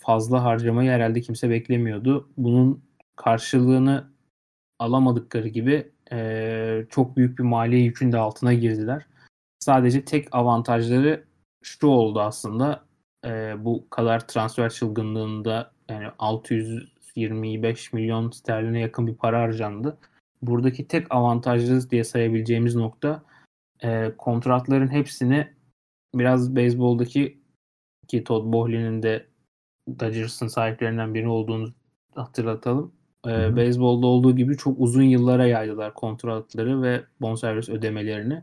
fazla 0.00 0.44
harcamayı 0.44 0.90
herhalde 0.90 1.20
kimse 1.20 1.50
beklemiyordu. 1.50 2.28
Bunun 2.36 2.84
karşılığını 3.16 4.10
alamadıkları 4.78 5.48
gibi 5.48 5.92
e, 6.12 6.86
çok 6.90 7.16
büyük 7.16 7.38
bir 7.38 7.44
maliye 7.44 7.82
yükün 7.82 8.12
de 8.12 8.18
altına 8.18 8.54
girdiler. 8.54 9.06
Sadece 9.60 10.04
tek 10.04 10.34
avantajları 10.34 11.24
şu 11.62 11.86
oldu 11.86 12.20
aslında 12.20 12.84
e, 13.26 13.54
bu 13.64 13.90
kadar 13.90 14.28
transfer 14.28 14.70
çılgınlığında 14.70 15.72
yani 15.88 16.06
625 16.18 17.92
milyon 17.92 18.30
sterline 18.30 18.80
yakın 18.80 19.06
bir 19.06 19.14
para 19.14 19.40
harcandı. 19.42 19.98
Buradaki 20.42 20.88
tek 20.88 21.14
avantajlı 21.14 21.90
diye 21.90 22.04
sayabileceğimiz 22.04 22.76
nokta 22.76 23.22
e, 23.82 24.12
kontratların 24.18 24.88
hepsini 24.88 25.48
biraz 26.14 26.56
beyzboldaki 26.56 27.43
ki 28.08 28.24
Todd 28.24 28.52
Bohley'nin 28.52 29.02
de 29.02 29.26
Dodgers'ın 29.88 30.48
sahiplerinden 30.48 31.14
biri 31.14 31.28
olduğunu 31.28 31.72
hatırlatalım. 32.14 32.92
E, 33.26 33.56
beyzbolda 33.56 34.06
olduğu 34.06 34.36
gibi 34.36 34.56
çok 34.56 34.80
uzun 34.80 35.02
yıllara 35.02 35.46
yaydılar 35.46 35.94
kontratları 35.94 36.82
ve 36.82 37.04
bonservis 37.20 37.68
ödemelerini. 37.68 38.42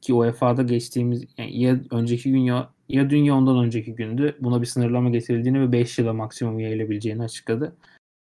Ki 0.00 0.14
UEFA'da 0.14 0.62
geçtiğimiz 0.62 1.24
yani 1.38 1.60
ya 1.62 1.80
önceki 1.90 2.32
gün 2.32 2.38
ya, 2.38 2.70
ya 2.88 3.10
dün 3.10 3.24
ya 3.24 3.34
ondan 3.34 3.64
önceki 3.64 3.94
gündü 3.94 4.36
buna 4.40 4.60
bir 4.60 4.66
sınırlama 4.66 5.10
getirildiğini 5.10 5.60
ve 5.60 5.72
5 5.72 5.98
yıla 5.98 6.12
maksimum 6.12 6.60
yayılabileceğini 6.60 7.22
açıkladı. 7.22 7.76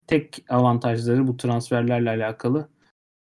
Tek 0.07 0.45
avantajları 0.49 1.27
bu 1.27 1.37
transferlerle 1.37 2.09
alakalı 2.09 2.69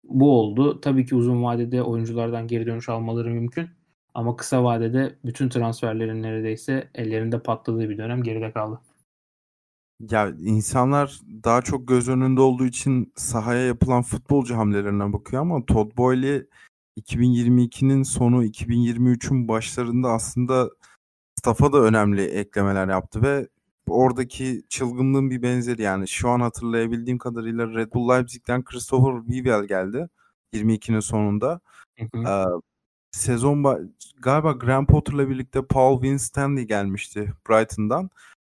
bu 0.05 0.39
oldu. 0.41 0.81
Tabii 0.81 1.07
ki 1.07 1.15
uzun 1.15 1.43
vadede 1.43 1.83
oyunculardan 1.83 2.47
geri 2.47 2.67
dönüş 2.67 2.89
almaları 2.89 3.31
mümkün. 3.31 3.69
Ama 4.15 4.37
kısa 4.37 4.65
vadede 4.65 5.19
bütün 5.25 5.49
transferlerin 5.49 6.23
neredeyse 6.23 6.91
ellerinde 6.95 7.43
patladığı 7.43 7.89
bir 7.89 7.99
dönem 7.99 8.23
geride 8.23 8.53
kaldı. 8.53 8.81
Ya 10.11 10.29
insanlar 10.41 11.21
daha 11.45 11.63
çok 11.63 11.89
göz 11.89 12.09
önünde 12.09 12.41
olduğu 12.41 12.67
için 12.67 13.13
sahaya 13.17 13.67
yapılan 13.67 14.03
futbolcu 14.03 14.57
hamlelerine 14.57 15.13
bakıyor 15.13 15.43
ama 15.43 15.67
Todd 15.67 15.97
Boehly 15.97 16.47
2022'nin 17.01 18.03
sonu 18.03 18.45
2023'ün 18.45 19.49
başlarında 19.49 20.09
aslında 20.09 20.71
staff'a 21.39 21.73
da 21.73 21.79
önemli 21.79 22.23
eklemeler 22.25 22.89
yaptı 22.89 23.23
ve 23.23 23.49
oradaki 23.87 24.63
çılgınlığın 24.69 25.31
bir 25.31 25.43
benzeri 25.43 25.83
yani 25.83 26.09
şu 26.09 26.29
an 26.29 26.41
hatırlayabildiğim 26.41 27.19
kadarıyla 27.19 27.75
Red 27.75 27.93
Bull 27.95 28.09
Leipzig'ten 28.09 28.65
Christopher 28.65 29.21
Wiewel 29.27 29.65
geldi 29.65 30.09
22'nin 30.53 31.01
sonunda. 31.01 31.61
Hı 31.99 32.19
hı. 32.19 32.63
Sezon 33.13 33.91
galiba 34.23 34.53
Graham 34.53 34.87
Potter'la 34.87 35.29
birlikte 35.31 35.67
Paul 35.67 36.01
Winstanley 36.01 36.67
gelmişti 36.67 37.33
Brighton'dan. 37.49 38.11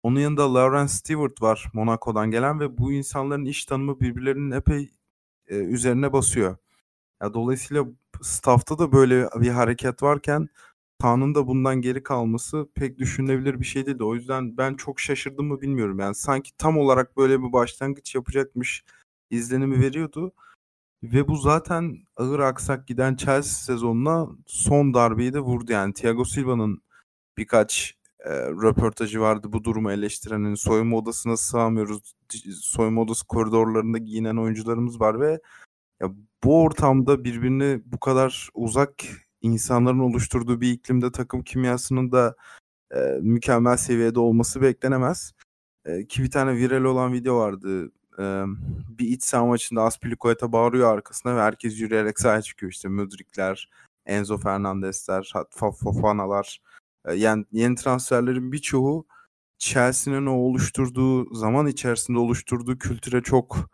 Onun 0.03 0.19
yanında 0.19 0.53
Lawrence 0.53 0.93
Stewart 0.93 1.41
var 1.41 1.69
Monaco'dan 1.73 2.31
gelen 2.31 2.59
ve 2.59 2.77
bu 2.77 2.93
insanların 2.93 3.45
iş 3.45 3.65
tanımı 3.65 3.99
birbirlerinin 3.99 4.51
epey 4.51 4.89
e, 5.47 5.55
üzerine 5.55 6.13
basıyor. 6.13 6.57
Ya 7.21 7.33
dolayısıyla 7.33 7.85
staff'ta 8.21 8.79
da 8.79 8.91
böyle 8.91 9.29
bir 9.41 9.49
hareket 9.49 10.03
varken 10.03 10.49
Kaan'ın 11.01 11.35
da 11.35 11.47
bundan 11.47 11.81
geri 11.81 12.03
kalması 12.03 12.67
pek 12.75 12.99
düşünülebilir 12.99 13.59
bir 13.59 13.65
şey 13.65 13.85
değildi. 13.85 14.03
O 14.03 14.15
yüzden 14.15 14.57
ben 14.57 14.73
çok 14.73 14.99
şaşırdım 14.99 15.47
mı 15.47 15.61
bilmiyorum. 15.61 15.99
Yani 15.99 16.15
sanki 16.15 16.51
tam 16.57 16.77
olarak 16.77 17.17
böyle 17.17 17.41
bir 17.43 17.53
başlangıç 17.53 18.15
yapacakmış 18.15 18.83
izlenimi 19.29 19.81
veriyordu. 19.81 20.33
Ve 21.13 21.27
bu 21.27 21.35
zaten 21.35 21.97
ağır 22.17 22.39
aksak 22.39 22.87
giden 22.87 23.15
Chelsea 23.15 23.43
sezonuna 23.43 24.27
son 24.45 24.93
darbeyi 24.93 25.33
de 25.33 25.39
vurdu. 25.39 25.71
Yani 25.71 25.93
Thiago 25.93 26.25
Silva'nın 26.25 26.81
birkaç 27.37 27.95
e, 28.19 28.31
röportajı 28.31 29.21
vardı 29.21 29.53
bu 29.53 29.63
durumu 29.63 29.91
eleştiren. 29.91 30.43
Yani 30.43 30.57
soyunma 30.57 30.97
odasına 30.97 31.37
sığamıyoruz. 31.37 32.15
Soyunma 32.61 33.01
odası 33.01 33.27
koridorlarında 33.27 33.97
giyinen 33.97 34.37
oyuncularımız 34.37 34.99
var 34.99 35.19
ve 35.19 35.39
ya 36.01 36.11
bu 36.43 36.63
ortamda 36.63 37.23
birbirine 37.23 37.81
bu 37.85 37.99
kadar 37.99 38.49
uzak 38.53 38.91
insanların 39.41 39.99
oluşturduğu 39.99 40.61
bir 40.61 40.71
iklimde 40.71 41.11
takım 41.11 41.43
kimyasının 41.43 42.11
da 42.11 42.35
e, 42.95 42.99
mükemmel 43.21 43.77
seviyede 43.77 44.19
olması 44.19 44.61
beklenemez. 44.61 45.33
E, 45.85 46.07
ki 46.07 46.23
bir 46.23 46.31
tane 46.31 46.55
viral 46.55 46.83
olan 46.83 47.13
video 47.13 47.37
vardı. 47.37 47.91
E, 48.19 48.43
bir 48.89 49.07
iç 49.07 49.23
saha 49.23 49.45
maçında 49.45 49.83
Aspilicueta 49.83 50.51
bağırıyor 50.51 50.93
arkasına 50.93 51.35
ve 51.35 51.41
herkes 51.41 51.79
yürüyerek 51.79 52.19
sahaya 52.19 52.41
çıkıyor. 52.41 52.71
İşte 52.71 52.87
Mudrikler, 52.87 53.69
Enzo 54.05 54.37
Fernandezler, 54.37 55.33
Fofana'lar. 55.51 56.61
E, 57.05 57.13
yani 57.13 57.45
yeni 57.51 57.75
transferlerin 57.75 58.51
birçoğu 58.51 59.05
Chelsea'nin 59.57 60.25
o 60.25 60.33
oluşturduğu 60.33 61.35
zaman 61.35 61.67
içerisinde 61.67 62.19
oluşturduğu 62.19 62.77
kültüre 62.77 63.21
çok 63.21 63.69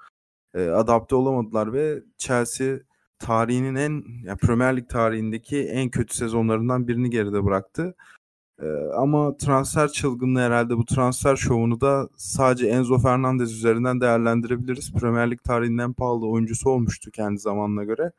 e, 0.54 0.68
adapte 0.68 1.16
olamadılar 1.16 1.74
ve 1.74 2.04
Chelsea 2.18 2.80
tarihinin 3.20 3.76
en 3.76 4.04
yani 4.24 4.38
Premier 4.38 4.78
Lig 4.78 4.90
tarihindeki 4.90 5.64
en 5.64 5.90
kötü 5.90 6.16
sezonlarından 6.16 6.88
birini 6.88 7.10
geride 7.10 7.46
bıraktı. 7.46 7.96
Ee, 8.62 8.66
ama 8.96 9.38
transfer 9.38 9.88
çılgınlığı 9.88 10.40
herhalde 10.40 10.78
bu 10.78 10.86
transfer 10.86 11.36
şovunu 11.36 11.82
da 11.82 12.10
sadece 12.18 12.68
Enzo 12.68 13.00
Fernandez 13.00 13.54
üzerinden 13.54 14.02
değerlendirebiliriz. 14.02 14.94
Premier 14.94 15.32
Lig 15.32 15.44
tarihinin 15.44 15.78
en 15.78 15.94
pahalı 15.94 16.30
oyuncusu 16.30 16.70
olmuştu 16.70 17.12
kendi 17.12 17.40
zamanına 17.40 17.84
göre. 17.84 18.12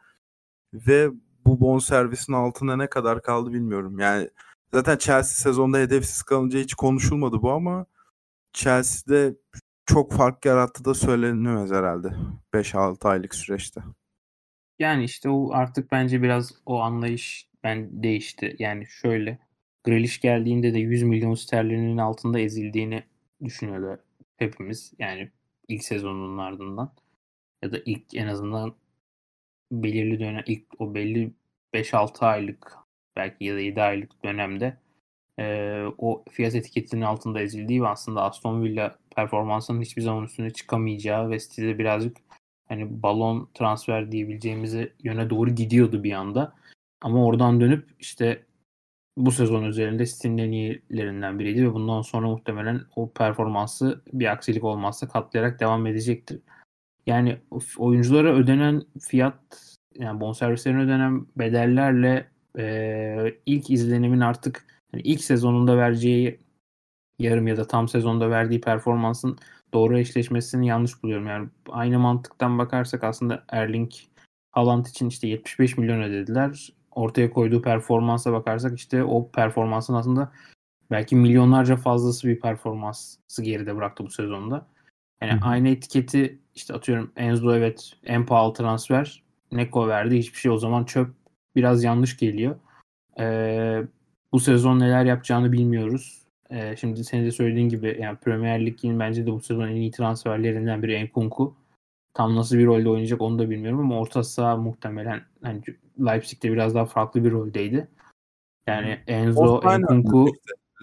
Ve 0.74 1.10
bu 1.46 1.60
bon 1.60 1.78
servisin 1.78 2.32
altına 2.32 2.76
ne 2.76 2.86
kadar 2.86 3.22
kaldı 3.22 3.52
bilmiyorum. 3.52 3.98
Yani 3.98 4.30
zaten 4.74 4.96
Chelsea 4.96 5.34
sezonda 5.34 5.78
hedefsiz 5.78 6.22
kalınca 6.22 6.58
hiç 6.58 6.74
konuşulmadı 6.74 7.42
bu 7.42 7.50
ama 7.52 7.86
Chelsea'de 8.52 9.36
çok 9.86 10.12
fark 10.12 10.44
yarattı 10.44 10.84
da 10.84 10.94
söylenemez 10.94 11.70
herhalde 11.70 12.14
5-6 12.54 13.08
aylık 13.08 13.34
süreçte. 13.34 13.82
Yani 14.78 15.04
işte 15.04 15.28
o 15.28 15.52
artık 15.52 15.92
bence 15.92 16.22
biraz 16.22 16.54
o 16.66 16.80
anlayış 16.80 17.48
ben 17.64 18.02
değişti. 18.02 18.56
Yani 18.58 18.86
şöyle 18.86 19.38
Grealish 19.84 20.20
geldiğinde 20.20 20.74
de 20.74 20.78
100 20.78 21.02
milyon 21.02 21.34
sterlinin 21.34 21.98
altında 21.98 22.38
ezildiğini 22.38 23.02
düşünüyordu 23.44 24.02
hepimiz. 24.36 24.92
Yani 24.98 25.30
ilk 25.68 25.84
sezonun 25.84 26.38
ardından 26.38 26.92
ya 27.62 27.72
da 27.72 27.78
ilk 27.86 28.14
en 28.14 28.26
azından 28.26 28.74
belirli 29.72 30.20
dönem 30.20 30.42
ilk 30.46 30.80
o 30.80 30.94
belli 30.94 31.32
5-6 31.74 32.24
aylık 32.26 32.76
belki 33.16 33.44
ya 33.44 33.54
da 33.54 33.60
7 33.60 33.82
aylık 33.82 34.24
dönemde 34.24 34.76
e, 35.38 35.84
o 35.98 36.24
fiyat 36.30 36.54
etiketinin 36.54 37.02
altında 37.02 37.40
ezildiği 37.40 37.82
ve 37.82 37.88
aslında 37.88 38.22
Aston 38.22 38.62
Villa 38.64 38.98
performansının 39.16 39.82
hiçbir 39.82 40.02
zaman 40.02 40.24
üstüne 40.24 40.50
çıkamayacağı 40.50 41.30
ve 41.30 41.38
City'de 41.38 41.78
birazcık 41.78 42.16
hani 42.68 43.02
balon 43.02 43.48
transfer 43.54 44.12
diyebileceğimiz 44.12 44.74
yöne 45.02 45.30
doğru 45.30 45.50
gidiyordu 45.50 46.04
bir 46.04 46.12
anda. 46.12 46.54
Ama 47.02 47.26
oradan 47.26 47.60
dönüp 47.60 47.88
işte 47.98 48.42
bu 49.16 49.32
sezon 49.32 49.64
üzerinde 49.64 50.06
City'nin 50.06 50.38
en 50.38 50.52
iyilerinden 50.52 51.38
biriydi 51.38 51.64
ve 51.68 51.74
bundan 51.74 52.02
sonra 52.02 52.28
muhtemelen 52.28 52.80
o 52.96 53.12
performansı 53.12 54.02
bir 54.12 54.32
aksilik 54.32 54.64
olmazsa 54.64 55.08
katlayarak 55.08 55.60
devam 55.60 55.86
edecektir. 55.86 56.40
Yani 57.06 57.38
oyunculara 57.78 58.32
ödenen 58.32 58.82
fiyat 59.00 59.76
yani 59.98 60.20
bonservislerine 60.20 60.82
ödenen 60.82 61.26
bedellerle 61.36 62.28
e, 62.58 63.34
ilk 63.46 63.70
izlenimin 63.70 64.20
artık 64.20 64.66
yani 64.92 65.02
ilk 65.02 65.20
sezonunda 65.24 65.78
vereceği 65.78 66.40
yarım 67.18 67.46
ya 67.46 67.56
da 67.56 67.66
tam 67.66 67.88
sezonda 67.88 68.30
verdiği 68.30 68.60
performansın 68.60 69.38
doğru 69.74 69.98
eşleşmesini 69.98 70.66
yanlış 70.66 71.02
buluyorum. 71.02 71.26
Yani 71.26 71.48
aynı 71.68 71.98
mantıktan 71.98 72.58
bakarsak 72.58 73.04
aslında 73.04 73.44
Erling 73.48 73.92
Haaland 74.50 74.86
için 74.86 75.08
işte 75.08 75.28
75 75.28 75.78
milyon 75.78 76.02
ödediler. 76.02 76.72
Ortaya 76.94 77.30
koyduğu 77.30 77.62
performansa 77.62 78.32
bakarsak 78.32 78.78
işte 78.78 79.04
o 79.04 79.30
performansın 79.30 79.94
aslında 79.94 80.32
belki 80.90 81.16
milyonlarca 81.16 81.76
fazlası 81.76 82.28
bir 82.28 82.40
performansı 82.40 83.42
geride 83.42 83.76
bıraktı 83.76 84.04
bu 84.04 84.10
sezonda. 84.10 84.66
Yani 85.22 85.32
Hı. 85.32 85.38
aynı 85.42 85.68
etiketi 85.68 86.38
işte 86.54 86.74
atıyorum 86.74 87.12
Enzo 87.16 87.54
evet 87.54 87.92
en 88.04 88.26
pahalı 88.26 88.54
transfer. 88.54 89.22
Neko 89.52 89.88
verdi 89.88 90.18
hiçbir 90.18 90.38
şey 90.38 90.50
o 90.50 90.58
zaman 90.58 90.84
çöp 90.84 91.10
biraz 91.56 91.84
yanlış 91.84 92.16
geliyor. 92.16 92.56
Ee, 93.18 93.82
bu 94.32 94.40
sezon 94.40 94.80
neler 94.80 95.04
yapacağını 95.04 95.52
bilmiyoruz. 95.52 96.22
Ee, 96.50 96.76
şimdi 96.76 97.04
senin 97.04 97.26
de 97.26 97.30
söylediğin 97.30 97.68
gibi 97.68 97.98
yani 98.00 98.18
Premier 98.18 98.66
Lig'in 98.66 99.00
bence 99.00 99.26
de 99.26 99.32
bu 99.32 99.40
sezon 99.40 99.68
en 99.68 99.76
iyi 99.76 99.90
transferlerinden 99.90 100.82
biri 100.82 100.94
Enkunku. 100.94 101.54
Tam 102.14 102.36
nasıl 102.36 102.58
bir 102.58 102.66
rolde 102.66 102.88
oynayacak 102.88 103.20
onu 103.20 103.38
da 103.38 103.50
bilmiyorum 103.50 103.80
ama 103.80 104.00
orta 104.00 104.22
saha 104.22 104.56
muhtemelen 104.56 105.22
hani 105.42 105.62
Leipzig'te 105.98 106.52
biraz 106.52 106.74
daha 106.74 106.84
farklı 106.84 107.24
bir 107.24 107.32
roldeydi. 107.32 107.88
Yani 108.66 109.00
Enzo, 109.06 109.60
Enkunku 109.62 110.26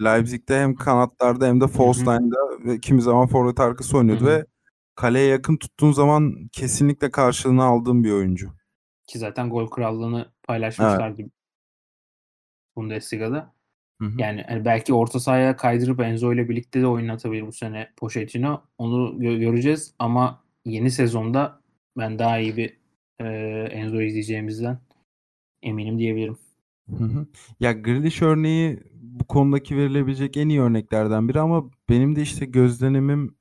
Leipzig'te 0.04 0.54
hem 0.54 0.74
kanatlarda 0.74 1.46
hem 1.46 1.60
de 1.60 1.68
false 1.68 2.00
line'da 2.00 2.64
ve 2.64 2.80
kimi 2.80 3.02
zaman 3.02 3.26
forvet 3.26 3.60
arkası 3.60 3.98
oynuyordu 3.98 4.24
Hı-hı. 4.24 4.30
ve 4.30 4.46
kaleye 4.94 5.26
yakın 5.26 5.56
tuttuğun 5.56 5.92
zaman 5.92 6.48
kesinlikle 6.52 7.10
karşılığını 7.10 7.64
aldığım 7.64 8.04
bir 8.04 8.12
oyuncu. 8.12 8.50
Ki 9.06 9.18
zaten 9.18 9.50
gol 9.50 9.66
krallığını 9.66 10.32
paylaşmışlardı 10.42 11.22
evet. 11.22 11.30
Bundesliga'da. 12.76 13.54
Hı 14.00 14.06
hı. 14.06 14.12
Yani 14.18 14.44
hani 14.48 14.64
belki 14.64 14.94
orta 14.94 15.20
sahaya 15.20 15.56
kaydırıp 15.56 16.00
Enzo 16.00 16.32
ile 16.32 16.48
birlikte 16.48 16.80
de 16.80 16.86
oynatabilir 16.86 17.46
bu 17.46 17.52
sene 17.52 17.92
Pochettino. 17.96 18.62
Onu 18.78 19.22
gö- 19.22 19.38
göreceğiz 19.38 19.94
ama 19.98 20.44
yeni 20.64 20.90
sezonda 20.90 21.60
ben 21.98 22.18
daha 22.18 22.38
iyi 22.38 22.56
bir 22.56 22.76
e, 23.20 23.26
Enzo 23.72 24.00
izleyeceğimizden 24.00 24.78
eminim 25.62 25.98
diyebilirim. 25.98 26.38
Hı 26.98 27.04
hı. 27.04 27.26
Ya 27.60 27.72
Grealish 27.72 28.22
örneği 28.22 28.80
bu 28.94 29.24
konudaki 29.24 29.76
verilebilecek 29.76 30.36
en 30.36 30.48
iyi 30.48 30.60
örneklerden 30.60 31.28
biri 31.28 31.40
ama 31.40 31.70
benim 31.88 32.16
de 32.16 32.22
işte 32.22 32.46
gözlemim 32.46 33.34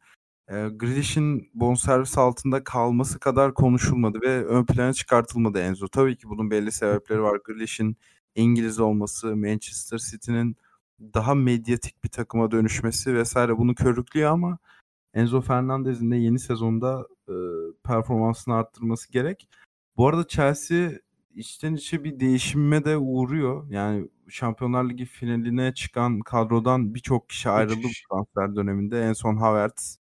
e, 0.50 0.54
Grealish'in 0.54 1.50
bonservis 1.54 2.18
altında 2.18 2.64
kalması 2.64 3.20
kadar 3.20 3.54
konuşulmadı 3.54 4.22
ve 4.22 4.46
ön 4.46 4.66
plana 4.66 4.94
çıkartılmadı 4.94 5.60
Enzo. 5.60 5.88
Tabii 5.88 6.18
ki 6.18 6.30
bunun 6.30 6.52
belli 6.52 6.72
sebepleri 6.72 7.22
var. 7.22 7.40
Grealish'in 7.46 7.98
İngiliz 8.36 8.80
olması, 8.80 9.36
Manchester 9.36 9.98
City'nin 9.98 10.56
daha 11.14 11.36
medyatik 11.36 12.04
bir 12.04 12.10
takıma 12.10 12.52
dönüşmesi 12.52 13.16
vesaire 13.16 13.58
bunu 13.58 13.76
körüklüyor 13.76 14.32
ama 14.32 14.58
Enzo 15.14 15.42
Fernandez'in 15.42 16.12
de 16.12 16.16
yeni 16.16 16.40
sezonda 16.40 17.08
e, 17.30 17.34
performansını 17.84 18.56
arttırması 18.56 19.12
gerek. 19.12 19.50
Bu 19.98 20.08
arada 20.08 20.28
Chelsea 20.28 20.92
içten 21.40 21.74
içe 21.74 22.04
bir 22.04 22.20
değişime 22.20 22.86
de 22.86 22.98
uğruyor. 22.98 23.70
Yani 23.70 24.08
Şampiyonlar 24.30 24.90
Ligi 24.90 25.06
finaline 25.06 25.74
çıkan 25.74 26.20
kadrodan 26.20 26.96
birçok 26.96 27.30
kişi 27.30 27.50
ayrıldı 27.50 27.84
bu 27.84 27.90
transfer 28.10 28.56
döneminde. 28.56 29.02
En 29.02 29.14
son 29.14 29.36
Havertz. 29.36 30.00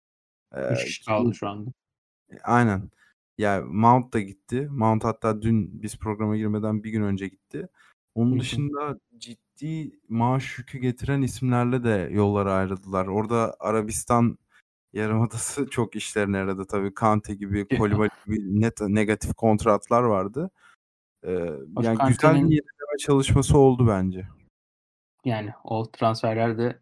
E, 0.55 0.61
kaldı 1.05 1.35
şu 1.35 1.47
anda. 1.47 1.71
Aynen. 2.43 2.89
Yani 3.37 3.65
Mount 3.65 4.13
da 4.13 4.19
gitti. 4.19 4.67
Mount 4.71 5.03
hatta 5.03 5.41
dün 5.41 5.81
biz 5.81 5.97
programa 5.97 6.37
girmeden 6.37 6.83
bir 6.83 6.89
gün 6.91 7.03
önce 7.03 7.27
gitti. 7.27 7.67
Onun 8.15 8.39
dışında 8.39 8.99
ciddi 9.17 9.99
maaş 10.09 10.57
yükü 10.57 10.77
getiren 10.77 11.21
isimlerle 11.21 11.83
de 11.83 12.09
yollara 12.11 12.53
ayrıldılar. 12.53 13.07
Orada 13.07 13.55
Arabistan 13.59 14.37
Yarımadası 14.93 15.67
çok 15.71 15.95
işlerine 15.95 16.37
yaradı 16.37 16.65
tabii. 16.65 16.93
Kante 16.93 17.35
gibi, 17.35 17.77
Koulibaly 17.77 18.09
gibi 18.25 18.61
net 18.61 18.81
negatif 18.81 19.33
kontratlar 19.33 20.03
vardı. 20.03 20.51
Eee, 21.23 21.31
yani 21.81 21.97
güzel 22.07 22.33
bir 22.35 22.39
yenileme 22.39 22.97
çalışması 22.99 23.57
oldu 23.57 23.87
bence. 23.87 24.27
Yani 25.25 25.49
o 25.63 25.91
transferlerde 25.91 26.79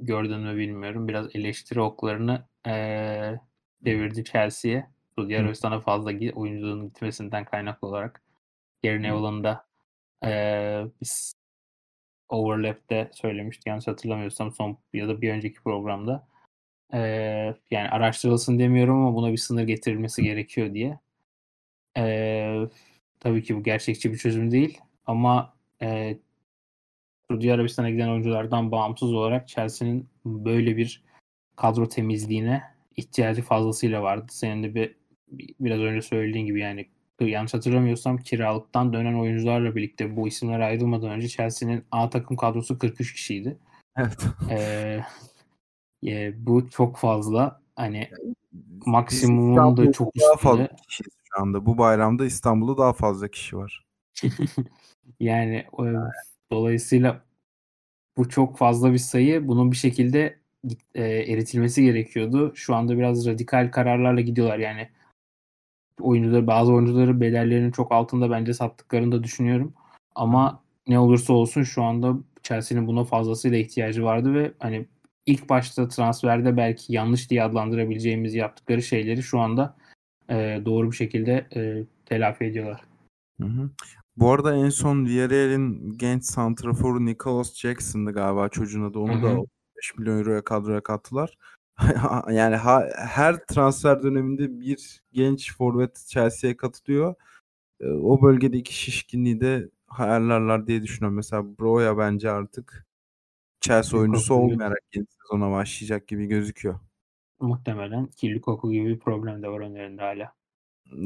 gördün 0.00 0.40
mü 0.40 0.56
bilmiyorum. 0.56 1.08
Biraz 1.08 1.36
eleştiri 1.36 1.80
oklarını 1.80 2.46
eee 2.66 3.40
çevirdi 3.84 4.24
Chelsea'ye. 4.24 4.86
Suudi 5.18 5.38
Arabistan'a 5.38 5.80
fazla 5.80 6.10
oyuncunun 6.34 6.88
gitmesinden 6.88 7.44
kaynaklı 7.44 7.88
olarak. 7.88 8.22
Gary 8.84 9.02
Neville'ın 9.02 9.44
da 9.44 9.66
eee 10.24 10.86
biz 11.00 11.34
Overlap'te 12.28 13.10
söylemiştik 13.12 13.66
yanlış 13.66 13.86
hatırlamıyorsam 13.86 14.52
son 14.52 14.78
ya 14.92 15.08
da 15.08 15.20
bir 15.20 15.30
önceki 15.32 15.62
programda. 15.62 16.28
Eee, 16.92 17.54
yani 17.70 17.88
araştırılsın 17.90 18.58
demiyorum 18.58 18.96
ama 18.96 19.14
buna 19.16 19.32
bir 19.32 19.36
sınır 19.36 19.62
getirilmesi 19.62 20.22
gerekiyor 20.22 20.74
diye. 20.74 20.98
Eee, 21.96 22.68
tabii 23.26 23.42
ki 23.42 23.56
bu 23.56 23.62
gerçekçi 23.62 24.12
bir 24.12 24.18
çözüm 24.18 24.50
değil 24.50 24.78
ama 25.06 25.54
eee 25.80 26.18
Suudi 27.30 27.52
Arabistan'a 27.52 27.90
giden 27.90 28.08
oyunculardan 28.08 28.72
bağımsız 28.72 29.12
olarak 29.12 29.48
Chelsea'nin 29.48 30.08
böyle 30.24 30.76
bir 30.76 31.04
kadro 31.56 31.88
temizliğine 31.88 32.62
ihtiyacı 32.96 33.42
fazlasıyla 33.42 34.02
vardı. 34.02 34.26
Senin 34.30 34.62
de 34.62 34.74
bir, 34.74 34.94
bir 35.28 35.54
biraz 35.60 35.80
önce 35.80 36.02
söylediğin 36.02 36.46
gibi 36.46 36.60
yani 36.60 36.88
yanlış 37.20 37.54
hatırlamıyorsam 37.54 38.18
kiralıktan 38.18 38.92
dönen 38.92 39.14
oyuncularla 39.14 39.76
birlikte 39.76 40.16
bu 40.16 40.28
isimler 40.28 40.60
ayrılmadan 40.60 41.10
önce 41.10 41.28
Chelsea'nin 41.28 41.84
A 41.90 42.10
takım 42.10 42.36
kadrosu 42.36 42.78
43 42.78 43.14
kişiydi. 43.14 43.58
Evet. 43.96 44.26
Ee, 44.50 45.00
e, 46.06 46.46
bu 46.46 46.70
çok 46.70 46.96
fazla. 46.96 47.60
Hani 47.76 48.10
maksimumun 48.86 49.76
da 49.76 49.92
çok 49.92 50.16
üstünde. 50.16 50.36
Fazla 50.36 50.68
şu 51.36 51.42
anda. 51.42 51.66
Bu 51.66 51.78
bayramda 51.78 52.26
İstanbul'da 52.26 52.78
daha 52.78 52.92
fazla 52.92 53.28
kişi 53.28 53.56
var. 53.56 53.84
yani 55.20 55.56
e, 55.56 55.84
dolayısıyla 56.52 57.24
bu 58.16 58.28
çok 58.28 58.58
fazla 58.58 58.92
bir 58.92 58.98
sayı. 58.98 59.48
Bunun 59.48 59.72
bir 59.72 59.76
şekilde 59.76 60.38
e, 60.94 61.04
eritilmesi 61.04 61.84
gerekiyordu. 61.84 62.52
Şu 62.54 62.74
anda 62.74 62.98
biraz 62.98 63.26
radikal 63.26 63.70
kararlarla 63.70 64.20
gidiyorlar. 64.20 64.58
Yani 64.58 64.88
oyuncuları 66.00 66.46
bazı 66.46 66.72
oyuncuları 66.72 67.20
bedellerinin 67.20 67.70
çok 67.70 67.92
altında 67.92 68.30
bence 68.30 68.54
sattıklarını 68.54 69.12
da 69.12 69.24
düşünüyorum. 69.24 69.74
Ama 70.14 70.62
ne 70.86 70.98
olursa 70.98 71.32
olsun 71.32 71.62
şu 71.62 71.82
anda 71.82 72.14
Chelsea'nin 72.42 72.86
buna 72.86 73.04
fazlasıyla 73.04 73.58
ihtiyacı 73.58 74.04
vardı 74.04 74.34
ve 74.34 74.52
hani 74.58 74.86
ilk 75.26 75.48
başta 75.48 75.88
transferde 75.88 76.56
belki 76.56 76.92
yanlış 76.92 77.30
diye 77.30 77.42
adlandırabileceğimiz 77.42 78.34
yaptıkları 78.34 78.82
şeyleri 78.82 79.22
şu 79.22 79.40
anda 79.40 79.76
e, 80.30 80.62
doğru 80.64 80.90
bir 80.90 80.96
şekilde 80.96 81.46
e, 81.56 81.84
telafi 82.06 82.44
ediyorlar. 82.44 82.80
Hı 83.40 83.46
hı. 83.46 83.70
Bu 84.16 84.32
arada 84.32 84.56
en 84.56 84.68
son 84.68 85.06
Villarreal'in 85.06 85.98
genç 85.98 86.24
santraforu 86.24 87.06
Nicholas 87.06 87.54
Jackson'dı 87.54 88.12
galiba 88.12 88.48
çocuğun 88.48 88.82
adı. 88.82 88.98
Onu 88.98 89.12
Hı-hı. 89.12 89.22
da 89.22 89.46
5 89.76 89.98
milyon 89.98 90.18
euroya 90.18 90.44
kadroya 90.44 90.82
kattılar. 90.82 91.38
yani 92.30 92.56
ha, 92.56 92.88
her 92.96 93.46
transfer 93.46 94.02
döneminde 94.02 94.60
bir 94.60 95.02
genç 95.12 95.56
forvet 95.56 96.04
Chelsea'ye 96.06 96.56
katılıyor. 96.56 97.14
E, 97.80 97.86
o 97.88 98.22
bölgedeki 98.22 98.74
şişkinliği 98.74 99.40
de 99.40 99.70
ayarlarlar 99.88 100.66
diye 100.66 100.82
düşünüyorum. 100.82 101.16
Mesela 101.16 101.58
Broya 101.58 101.98
bence 101.98 102.30
artık 102.30 102.86
Chelsea 103.60 104.00
oyuncusu 104.00 104.34
olmayarak 104.34 104.80
yeni 104.94 105.06
sezona 105.06 105.50
başlayacak 105.50 106.08
gibi 106.08 106.26
gözüküyor. 106.26 106.80
Muhtemelen 107.40 108.06
ki 108.06 108.34
Lukaku 108.34 108.72
gibi 108.72 108.88
bir 108.88 108.98
problem 108.98 109.42
de 109.42 109.48
var 109.48 109.60
önlerinde 109.60 110.02
hala. 110.02 110.32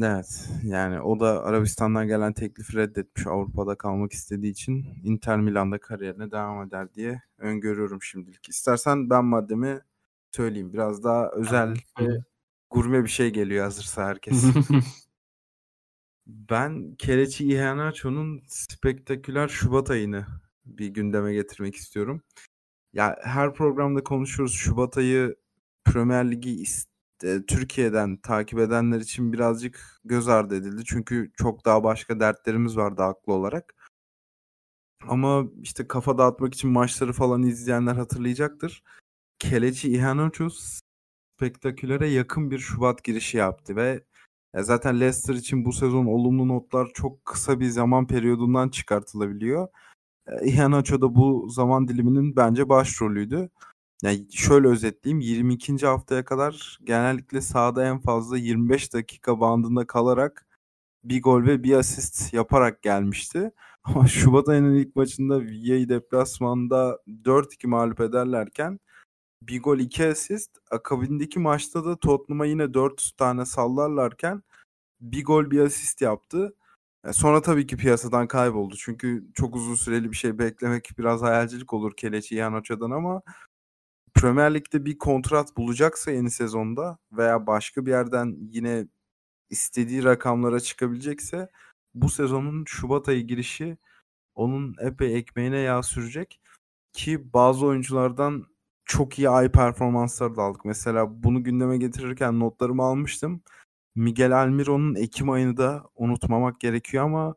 Evet, 0.03 0.49
yani 0.65 1.01
o 1.01 1.21
da 1.21 1.45
Arabistan'dan 1.45 2.07
gelen 2.07 2.33
teklifi 2.33 2.76
reddetmiş 2.76 3.26
Avrupa'da 3.26 3.75
kalmak 3.75 4.13
istediği 4.13 4.50
için 4.50 4.87
Inter 5.04 5.41
Milan'da 5.41 5.81
kariyerine 5.81 6.31
devam 6.31 6.67
eder 6.67 6.95
diye 6.95 7.23
öngörüyorum 7.39 8.02
şimdilik. 8.02 8.49
İstersen 8.49 9.11
ben 9.11 9.25
maddemi 9.25 9.81
söyleyeyim. 10.33 10.73
Biraz 10.73 11.04
daha 11.04 11.31
özel 11.31 11.75
ve 12.00 12.23
gurme 12.71 13.04
bir 13.04 13.09
şey 13.09 13.31
geliyor 13.31 13.65
hazırsa 13.65 14.07
herkes. 14.07 14.45
ben 16.26 16.95
Kelechi 16.95 17.49
Iheanacho'nun 17.49 18.43
spektaküler 18.47 19.49
Şubat 19.49 19.91
ayını 19.91 20.26
bir 20.65 20.89
gündeme 20.89 21.33
getirmek 21.35 21.75
istiyorum. 21.75 22.23
Ya 22.93 23.17
her 23.23 23.54
programda 23.54 24.04
konuşuyoruz 24.04 24.54
Şubat 24.54 24.99
ayı 24.99 25.37
Premier 25.84 26.30
Ligi 26.30 26.64
e, 27.25 27.43
Türkiye'den 27.47 28.16
takip 28.16 28.58
edenler 28.58 29.00
için 29.00 29.32
birazcık 29.32 30.00
göz 30.04 30.28
ardı 30.28 30.56
edildi. 30.56 30.82
Çünkü 30.84 31.32
çok 31.36 31.64
daha 31.64 31.84
başka 31.84 32.21
dertlerimiz 32.21 32.76
vardı 32.76 33.02
haklı 33.02 33.32
olarak. 33.32 33.75
Ama 35.08 35.45
işte 35.62 35.88
kafa 35.88 36.19
dağıtmak 36.19 36.54
için 36.54 36.71
maçları 36.71 37.12
falan 37.12 37.43
izleyenler 37.43 37.95
hatırlayacaktır. 37.95 38.82
Kelechi 39.38 39.93
Iheanacho 39.93 40.49
spektakülere 41.38 42.08
yakın 42.08 42.50
bir 42.50 42.58
Şubat 42.58 43.04
girişi 43.04 43.36
yaptı 43.36 43.76
ve 43.76 44.04
zaten 44.54 45.00
Leicester 45.00 45.34
için 45.34 45.64
bu 45.64 45.73
sezon 45.73 46.06
olumlu 46.06 46.49
notlar 46.49 46.90
çok 46.95 47.25
kısa 47.25 47.60
bir 47.60 47.69
zaman 47.69 48.06
periyodundan 48.06 48.69
çıkartılabiliyor. 48.69 49.69
Iheanacho 50.43 51.00
da 51.00 51.14
bu 51.14 51.49
zaman 51.50 51.88
diliminin 51.88 52.36
bence 52.36 52.69
başrolüydü. 52.69 53.50
Yani 54.02 54.26
şöyle 54.32 54.69
özetleyeyim 54.69 55.21
22. 55.21 55.86
haftaya 55.86 56.25
kadar 56.25 56.78
genellikle 56.84 57.41
sahada 57.41 57.84
en 57.86 57.99
fazla 58.00 58.39
25 58.39 58.95
dakika 58.95 59.41
bandında 59.41 59.86
kalarak 59.86 60.47
bir 61.04 61.23
gol 61.23 61.45
ve 61.45 61.63
bir 61.63 61.75
asist 61.75 62.34
yaparak 62.34 62.82
gelmişti. 62.82 63.52
Ama 63.84 64.06
Şubat 64.08 64.49
ayının 64.49 64.75
ilk 64.75 64.97
maçında 64.97 65.41
Villa'yı 65.41 65.89
deplasmanda 65.89 66.99
4-2 67.25 67.67
mağlup 67.67 68.00
ederlerken 68.00 68.80
bir 69.43 69.63
gol 69.63 69.78
iki 69.78 70.06
asist. 70.06 70.58
Akabindeki 70.71 71.39
maçta 71.41 71.84
da 71.84 71.97
Tottenham'a 71.97 72.47
yine 72.47 72.75
4 72.75 73.10
tane 73.19 73.47
sallarlarken 73.47 74.43
bir 75.00 75.25
gol 75.25 75.50
bir 75.50 75.60
asist 75.60 76.00
yaptı. 76.02 76.54
E, 77.04 77.13
sonra 77.13 77.43
tabii 77.43 77.67
ki 77.67 77.76
piyasadan 77.76 78.28
kayboldu. 78.28 78.75
Çünkü 78.78 79.26
çok 79.34 79.56
uzun 79.56 79.75
süreli 79.75 80.10
bir 80.10 80.17
şey 80.17 80.39
beklemek 80.39 80.91
biraz 80.99 81.23
hayalcilik 81.23 81.73
olur 81.75 81.93
Kelechi 81.97 82.34
Iheanacho'dan 82.36 82.91
ama 82.91 83.23
Premier 84.15 84.55
Lig'de 84.55 84.85
bir 84.85 84.99
kontrat 84.99 85.57
bulacaksa 85.57 86.11
yeni 86.11 86.31
sezonda 86.31 86.99
veya 87.13 87.47
başka 87.47 87.87
bir 87.87 87.91
yerden 87.91 88.37
yine 88.41 88.87
istediği 89.51 90.05
rakamlara 90.05 90.61
çıkabilecekse 90.61 91.49
bu 91.95 92.09
sezonun 92.09 92.65
Şubat 92.69 93.09
ayı 93.09 93.27
girişi 93.27 93.79
onun 94.35 94.77
epey 94.81 95.17
ekmeğine 95.19 95.59
yağ 95.59 95.83
sürecek 95.83 96.41
ki 96.93 97.33
bazı 97.35 97.67
oyunculardan 97.67 98.47
çok 98.85 99.19
iyi 99.19 99.29
ay 99.29 99.53
performansları 99.53 100.37
da 100.37 100.43
aldık. 100.43 100.65
Mesela 100.65 101.23
bunu 101.23 101.45
gündeme 101.45 101.79
getirirken 101.79 102.41
notlarımı 102.41 102.83
almıştım. 102.83 103.43
Miguel 103.95 104.43
Almiron'un 104.43 104.95
Ekim 104.95 105.31
ayını 105.31 105.57
da 105.57 105.85
unutmamak 105.97 106.61
gerekiyor 106.61 107.05
ama 107.05 107.35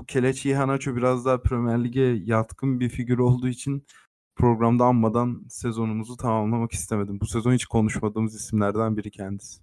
bu 0.00 0.06
Kelechi 0.06 0.50
Iheanacho 0.50 0.96
biraz 0.96 1.24
daha 1.24 1.42
Premier 1.42 1.84
Lig'e 1.84 2.00
yatkın 2.24 2.80
bir 2.80 2.88
figür 2.88 3.18
olduğu 3.18 3.48
için 3.48 3.86
programda 4.36 4.84
anmadan 4.84 5.44
sezonumuzu 5.48 6.16
tamamlamak 6.16 6.72
istemedim. 6.72 7.20
Bu 7.20 7.26
sezon 7.26 7.52
hiç 7.52 7.66
konuşmadığımız 7.66 8.34
isimlerden 8.34 8.96
biri 8.96 9.10
kendisi. 9.10 9.62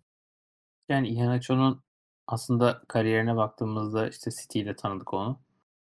Yani 0.90 1.10
Iheanacho'nun 1.10 1.82
aslında 2.28 2.82
kariyerine 2.88 3.36
baktığımızda 3.36 4.10
işte 4.10 4.32
City 4.32 4.60
ile 4.60 4.76
tanıdık 4.76 5.14
onu. 5.14 5.40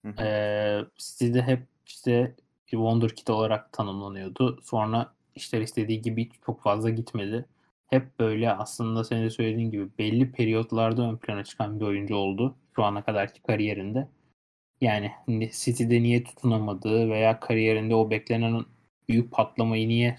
Hı 0.05 0.11
hı. 0.11 0.23
Ee, 0.23 0.85
City'de 0.97 1.41
hep 1.41 1.67
işte 1.85 2.35
bir 2.67 2.71
wonderkid 2.71 3.27
olarak 3.27 3.73
tanımlanıyordu. 3.73 4.59
Sonra 4.63 5.13
işler 5.35 5.61
istediği 5.61 6.01
gibi 6.01 6.29
çok 6.45 6.61
fazla 6.61 6.89
gitmedi. 6.89 7.45
Hep 7.87 8.19
böyle 8.19 8.51
aslında 8.51 9.03
senin 9.03 9.25
de 9.25 9.29
söylediğin 9.29 9.71
gibi 9.71 9.89
belli 9.99 10.31
periyotlarda 10.31 11.01
ön 11.01 11.17
plana 11.17 11.43
çıkan 11.43 11.79
bir 11.79 11.85
oyuncu 11.85 12.15
oldu 12.15 12.55
şu 12.75 12.83
ana 12.83 13.03
kadarki 13.03 13.41
kariyerinde. 13.41 14.07
Yani 14.81 15.11
City'de 15.51 16.03
niye 16.03 16.23
tutunamadığı 16.23 17.09
veya 17.09 17.39
kariyerinde 17.39 17.95
o 17.95 18.09
beklenen 18.09 18.65
büyük 19.09 19.31
patlamayı 19.31 19.87
niye 19.87 20.15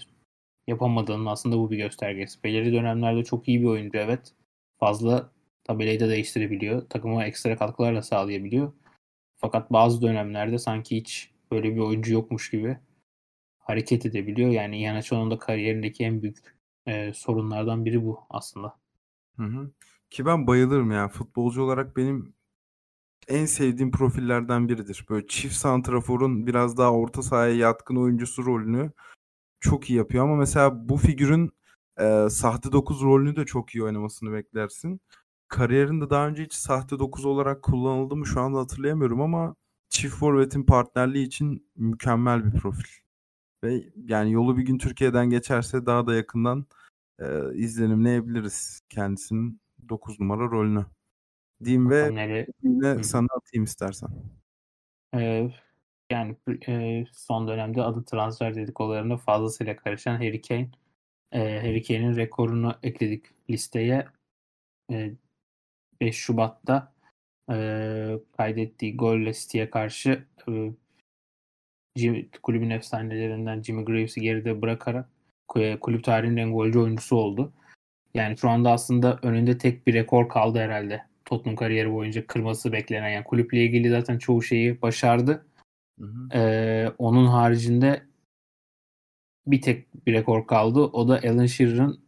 yapamadığının 0.67 1.25
aslında 1.25 1.57
bu 1.57 1.71
bir 1.71 1.77
göstergesi. 1.77 2.43
Belirli 2.43 2.73
dönemlerde 2.73 3.23
çok 3.23 3.47
iyi 3.47 3.61
bir 3.61 3.67
oyuncu 3.67 3.97
evet. 3.97 4.33
Fazla 4.79 5.31
tabelayı 5.63 5.99
da 5.99 6.09
değiştirebiliyor. 6.09 6.89
Takıma 6.89 7.25
ekstra 7.25 7.57
katkılar 7.57 7.95
da 7.95 8.01
sağlayabiliyor. 8.01 8.73
Fakat 9.35 9.73
bazı 9.73 10.01
dönemlerde 10.01 10.57
sanki 10.57 10.97
hiç 10.97 11.31
böyle 11.51 11.75
bir 11.75 11.79
oyuncu 11.79 12.13
yokmuş 12.13 12.49
gibi 12.51 12.77
hareket 13.59 14.05
edebiliyor. 14.05 14.49
Yani 14.49 14.81
Yanaço'nun 14.81 15.31
da 15.31 15.39
kariyerindeki 15.39 16.03
en 16.03 16.21
büyük 16.21 16.37
e, 16.85 17.13
sorunlardan 17.13 17.85
biri 17.85 18.05
bu 18.05 18.19
aslında. 18.29 18.77
Hı 19.37 19.43
hı. 19.43 19.71
Ki 20.09 20.25
ben 20.25 20.47
bayılırım 20.47 20.91
ya. 20.91 21.07
Futbolcu 21.07 21.63
olarak 21.63 21.97
benim 21.97 22.33
en 23.27 23.45
sevdiğim 23.45 23.91
profillerden 23.91 24.69
biridir. 24.69 25.05
Böyle 25.09 25.27
çift 25.27 25.55
santraforun 25.55 26.47
biraz 26.47 26.77
daha 26.77 26.91
orta 26.93 27.23
sahaya 27.23 27.55
yatkın 27.55 27.95
oyuncusu 27.95 28.45
rolünü 28.45 28.91
çok 29.59 29.89
iyi 29.89 29.97
yapıyor 29.97 30.23
ama 30.23 30.35
mesela 30.35 30.89
bu 30.89 30.97
figürün 30.97 31.51
e, 31.99 32.29
sahte 32.29 32.71
9 32.71 33.01
rolünü 33.03 33.35
de 33.35 33.45
çok 33.45 33.75
iyi 33.75 33.83
oynamasını 33.83 34.33
beklersin. 34.33 35.01
Kariyerinde 35.47 36.09
daha 36.09 36.27
önce 36.27 36.43
hiç 36.43 36.53
sahte 36.53 36.99
9 36.99 37.25
olarak 37.25 37.63
kullanıldı 37.63 38.15
mı 38.15 38.25
şu 38.27 38.41
anda 38.41 38.59
hatırlayamıyorum 38.59 39.21
ama 39.21 39.55
çift 39.89 40.15
forvetin 40.15 40.63
partnerliği 40.63 41.27
için 41.27 41.69
mükemmel 41.75 42.45
bir 42.45 42.59
profil. 42.59 42.89
Ve 43.63 43.83
yani 43.95 44.31
yolu 44.31 44.57
bir 44.57 44.63
gün 44.65 44.77
Türkiye'den 44.77 45.29
geçerse 45.29 45.85
daha 45.85 46.07
da 46.07 46.15
yakından 46.15 46.65
e, 47.19 47.55
izlenimleyebiliriz 47.55 48.81
kendisinin 48.89 49.61
9 49.89 50.19
numara 50.19 50.51
rolünü. 50.51 50.85
Diyeyim 51.63 51.89
ve 51.89 52.45
yine 52.63 53.03
sana 53.03 53.27
atayım 53.37 53.63
istersen. 53.63 54.09
Ee, 55.15 55.49
yani 56.11 56.35
e, 56.67 57.05
son 57.11 57.47
dönemde 57.47 57.83
adı 57.83 58.05
transfer 58.05 58.55
dedikolarında 58.55 59.17
fazlasıyla 59.17 59.75
karışan 59.75 60.15
Harry 60.15 60.41
Kane. 60.41 60.69
E, 61.31 61.39
Harry 61.39 61.83
Kane'in 61.83 62.15
rekorunu 62.15 62.75
ekledik 62.83 63.25
listeye. 63.49 64.07
E, 64.91 65.11
5 66.01 66.15
Şubat'ta 66.15 66.93
e, 67.51 67.55
kaydettiği 68.37 68.97
golle 68.97 69.33
City'ye 69.33 69.69
karşı 69.69 70.25
e, 70.49 70.71
Jimmy, 71.95 72.29
kulübün 72.43 72.69
efsanelerinden 72.69 73.61
Jimmy 73.61 73.85
Graves'i 73.85 74.21
geride 74.21 74.61
bırakarak 74.61 75.09
kulüp 75.81 76.03
tarihinin 76.03 76.37
en 76.37 76.53
golcü 76.53 76.79
oyuncusu 76.79 77.15
oldu. 77.15 77.53
Yani 78.13 78.37
şu 78.37 78.49
anda 78.49 78.71
aslında 78.71 79.19
önünde 79.23 79.57
tek 79.57 79.87
bir 79.87 79.93
rekor 79.93 80.29
kaldı 80.29 80.59
herhalde. 80.59 81.06
Tottenham 81.27 81.55
kariyeri 81.55 81.93
boyunca 81.93 82.27
kırması 82.27 82.71
beklenen. 82.71 83.09
Yani 83.09 83.23
kulüple 83.23 83.63
ilgili 83.63 83.89
zaten 83.89 84.17
çoğu 84.17 84.43
şeyi 84.43 84.81
başardı. 84.81 85.45
Hı 85.99 86.05
hı. 86.05 86.29
Ee, 86.33 86.91
onun 86.97 87.25
haricinde 87.25 88.03
bir 89.47 89.61
tek 89.61 90.05
bir 90.05 90.13
rekor 90.13 90.47
kaldı. 90.47 90.79
O 90.79 91.07
da 91.07 91.21
Alan 91.23 91.45
Shearer'ın 91.45 91.99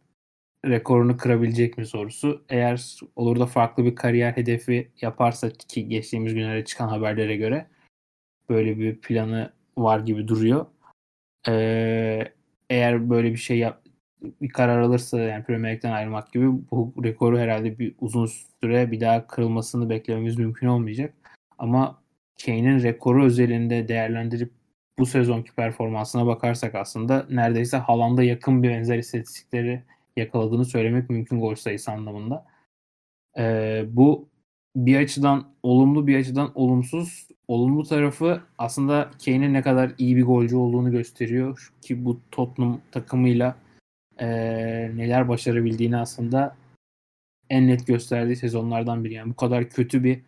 rekorunu 0.66 1.16
kırabilecek 1.16 1.78
mi 1.78 1.86
sorusu. 1.86 2.44
Eğer 2.48 3.00
olur 3.16 3.40
da 3.40 3.46
farklı 3.46 3.84
bir 3.84 3.94
kariyer 3.94 4.32
hedefi 4.32 4.92
yaparsa 5.00 5.50
ki 5.50 5.88
geçtiğimiz 5.88 6.34
günlerde 6.34 6.64
çıkan 6.64 6.88
haberlere 6.88 7.36
göre 7.36 7.66
böyle 8.48 8.78
bir 8.78 9.00
planı 9.00 9.52
var 9.78 10.00
gibi 10.00 10.28
duruyor. 10.28 10.66
Ee, 11.48 12.32
eğer 12.70 13.10
böyle 13.10 13.32
bir 13.32 13.36
şey 13.36 13.58
yap, 13.58 13.82
bir 14.22 14.48
karar 14.48 14.80
alırsa 14.80 15.20
yani 15.20 15.44
Premier 15.44 15.70
League'den 15.70 15.92
ayrılmak 15.92 16.32
gibi 16.32 16.46
bu 16.70 16.94
rekoru 17.04 17.38
herhalde 17.38 17.78
bir 17.78 17.94
uzun 18.00 18.26
süre 18.60 18.90
bir 18.90 19.00
daha 19.00 19.26
kırılmasını 19.26 19.90
beklememiz 19.90 20.38
mümkün 20.38 20.66
olmayacak. 20.66 21.14
Ama 21.58 22.02
Kane'in 22.46 22.82
rekoru 22.82 23.24
özelinde 23.24 23.88
değerlendirip 23.88 24.52
bu 24.98 25.06
sezonki 25.06 25.54
performansına 25.54 26.26
bakarsak 26.26 26.74
aslında 26.74 27.26
neredeyse 27.30 27.76
Haaland'a 27.76 28.22
yakın 28.22 28.62
bir 28.62 28.68
benzer 28.68 28.98
istatistikleri 28.98 29.82
yakaladığını 30.16 30.64
söylemek 30.64 31.10
mümkün 31.10 31.40
gol 31.40 31.54
sayısı 31.54 31.92
anlamında. 31.92 32.46
Ee, 33.38 33.84
bu 33.88 34.28
bir 34.76 34.96
açıdan 34.96 35.44
olumlu 35.62 36.06
bir 36.06 36.18
açıdan 36.18 36.52
olumsuz. 36.54 37.28
Olumlu 37.48 37.84
tarafı 37.84 38.42
aslında 38.58 39.10
Kane'in 39.24 39.54
ne 39.54 39.62
kadar 39.62 39.92
iyi 39.98 40.16
bir 40.16 40.24
golcü 40.24 40.56
olduğunu 40.56 40.90
gösteriyor 40.90 41.72
ki 41.82 42.04
bu 42.04 42.20
Tottenham 42.30 42.80
takımıyla 42.92 43.56
e, 44.20 44.26
neler 44.96 45.28
başarabildiğini 45.28 45.96
aslında 45.96 46.56
en 47.50 47.68
net 47.68 47.86
gösterdiği 47.86 48.36
sezonlardan 48.36 49.04
biri. 49.04 49.14
Yani 49.14 49.30
bu 49.30 49.36
kadar 49.36 49.70
kötü 49.70 50.04
bir 50.04 50.22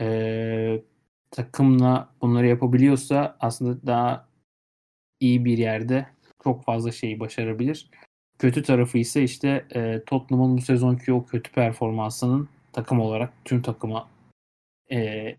e, 0.00 0.82
takımla 1.30 2.14
bunları 2.20 2.46
yapabiliyorsa 2.46 3.36
aslında 3.40 3.86
daha 3.86 4.28
iyi 5.20 5.44
bir 5.44 5.58
yerde 5.58 6.06
çok 6.44 6.64
fazla 6.64 6.92
şeyi 6.92 7.20
başarabilir. 7.20 7.90
Kötü 8.38 8.62
tarafı 8.62 8.98
ise 8.98 9.22
işte 9.22 9.66
e, 9.74 10.04
Tottenham'ın 10.06 10.56
bu 10.56 10.60
sezonki 10.62 11.12
o 11.12 11.26
kötü 11.26 11.52
performansının 11.52 12.48
takım 12.72 13.00
olarak 13.00 13.32
tüm 13.44 13.62
takıma 13.62 14.08
e, 14.92 15.36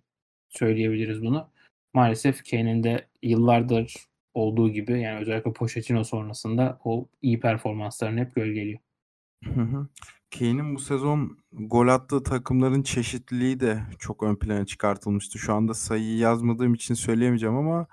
söyleyebiliriz 0.50 1.22
bunu. 1.22 1.48
Maalesef 1.94 2.52
Kane'in 2.52 2.84
de 2.84 3.08
yıllardır 3.24 4.07
olduğu 4.38 4.70
gibi 4.70 5.02
yani 5.02 5.20
özellikle 5.20 5.54
Pochettino 5.54 6.04
sonrasında 6.04 6.80
o 6.84 7.08
iyi 7.22 7.40
performanslarını 7.40 8.20
hep 8.20 8.36
gölgeliyor. 8.36 8.80
Kane'in 10.40 10.76
bu 10.76 10.80
sezon 10.80 11.38
gol 11.52 11.88
attığı 11.88 12.24
takımların 12.24 12.84
çeşitliliği 12.84 13.60
de 13.60 13.84
çok 14.00 14.24
ön 14.24 14.36
plana 14.36 14.66
çıkartılmıştı. 14.66 15.40
Şu 15.40 15.54
anda 15.54 15.74
sayıyı 15.74 16.18
yazmadığım 16.18 16.74
için 16.74 16.94
söyleyemeyeceğim 16.94 17.56
ama 17.56 17.88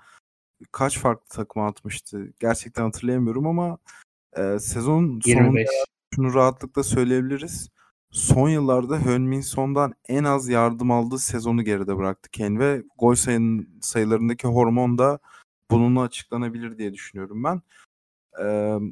kaç 0.71 0.99
farklı 0.99 1.27
takım 1.29 1.61
atmıştı? 1.61 2.33
Gerçekten 2.39 2.83
hatırlayamıyorum 2.83 3.47
ama 3.47 3.77
e, 4.37 4.59
sezon 4.59 5.21
25. 5.25 5.27
sonunda 5.27 5.59
şunu 6.15 6.33
rahatlıkla 6.33 6.83
söyleyebiliriz. 6.83 7.69
Son 8.11 8.49
yıllarda 8.49 8.99
Heung-min 8.99 9.41
Son'dan 9.41 9.93
en 10.07 10.23
az 10.23 10.49
yardım 10.49 10.91
aldığı 10.91 11.19
sezonu 11.19 11.63
geride 11.63 11.97
bıraktı 11.97 12.29
Kane 12.37 12.59
ve 12.59 12.83
gol 12.97 13.15
sayın, 13.15 13.69
sayılarındaki 13.81 14.47
hormon 14.47 14.97
da 14.97 15.19
bununla 15.71 16.01
açıklanabilir 16.01 16.77
diye 16.77 16.93
düşünüyorum 16.93 17.43
ben. 17.43 17.61
Ee, 18.41 18.45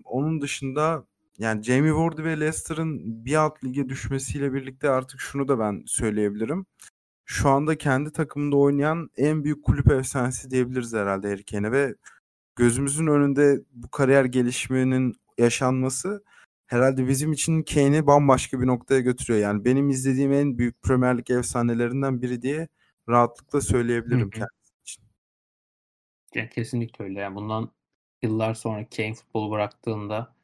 onun 0.04 0.42
dışında 0.42 1.06
yani 1.40 1.64
Jamie 1.64 1.94
Vardy 1.94 2.24
ve 2.24 2.40
Leicester'ın 2.40 3.26
bir 3.26 3.36
alt 3.36 3.64
lige 3.64 3.90
düşmesiyle 3.90 4.54
birlikte 4.54 4.90
artık 4.90 5.20
şunu 5.20 5.48
da 5.48 5.60
ben 5.60 5.84
söyleyebilirim. 5.88 6.66
Şu 7.26 7.50
anda 7.50 7.78
kendi 7.78 8.12
takımında 8.12 8.58
oynayan 8.58 9.10
en 9.18 9.44
büyük 9.44 9.64
kulüp 9.64 9.92
efsanesi 9.92 10.52
diyebiliriz 10.52 10.94
herhalde 10.94 11.30
Harry 11.30 11.46
Kane'e 11.46 11.72
ve 11.72 11.96
gözümüzün 12.56 13.08
önünde 13.08 13.62
bu 13.72 13.90
kariyer 13.90 14.26
gelişmenin 14.26 15.16
yaşanması 15.38 16.24
herhalde 16.68 17.08
bizim 17.08 17.32
için 17.32 17.64
Kane'i 17.64 18.08
bambaşka 18.08 18.62
bir 18.62 18.68
noktaya 18.68 19.00
götürüyor. 19.00 19.40
Yani 19.40 19.66
benim 19.66 19.90
izlediğim 19.90 20.34
en 20.34 20.58
büyük 20.58 20.84
Premier 20.84 21.18
Lig 21.18 21.32
efsanelerinden 21.32 22.22
biri 22.22 22.42
diye 22.42 22.68
rahatlıkla 23.10 23.62
söyleyebilirim 23.62 24.28
için. 24.28 24.46
Yani 26.36 26.50
kesinlikle 26.50 27.06
öyle. 27.06 27.20
Yani 27.20 27.36
bundan 27.36 27.72
yıllar 28.24 28.54
sonra 28.54 28.90
Kane 28.90 29.14
futbolu 29.14 29.52
bıraktığında 29.52 30.36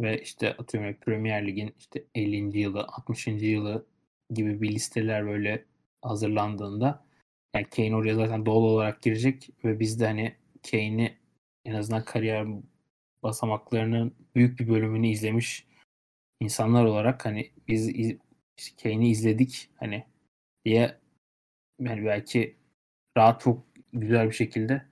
ve 0.00 0.22
işte 0.22 0.56
atıyorum 0.56 0.94
Premier 0.94 1.46
Lig'in 1.46 1.74
işte 1.78 2.04
50. 2.14 2.58
yılı, 2.58 2.86
60. 2.86 3.26
yılı 3.26 3.86
gibi 4.30 4.62
bir 4.62 4.68
listeler 4.72 5.26
böyle 5.26 5.64
hazırlandığında 6.02 7.04
yani 7.54 7.66
Kane 7.70 7.96
oraya 7.96 8.14
zaten 8.14 8.46
doğal 8.46 8.62
olarak 8.62 9.02
girecek 9.02 9.50
ve 9.64 9.80
biz 9.80 10.00
de 10.00 10.06
hani 10.06 10.36
Kane'i 10.70 11.18
en 11.64 11.74
azından 11.74 12.04
kariyer 12.04 12.46
basamaklarının 13.22 14.14
büyük 14.34 14.60
bir 14.60 14.68
bölümünü 14.68 15.08
izlemiş 15.08 15.66
insanlar 16.40 16.84
olarak 16.84 17.24
hani 17.26 17.50
biz 17.68 17.88
iz, 17.88 18.16
işte 18.58 18.76
Kane'i 18.82 19.10
izledik 19.10 19.70
hani 19.76 20.04
diye 20.64 20.98
yani 21.80 22.04
belki 22.06 22.56
rahat 23.16 23.40
çok 23.40 23.64
güzel 23.92 24.28
bir 24.28 24.34
şekilde 24.34 24.86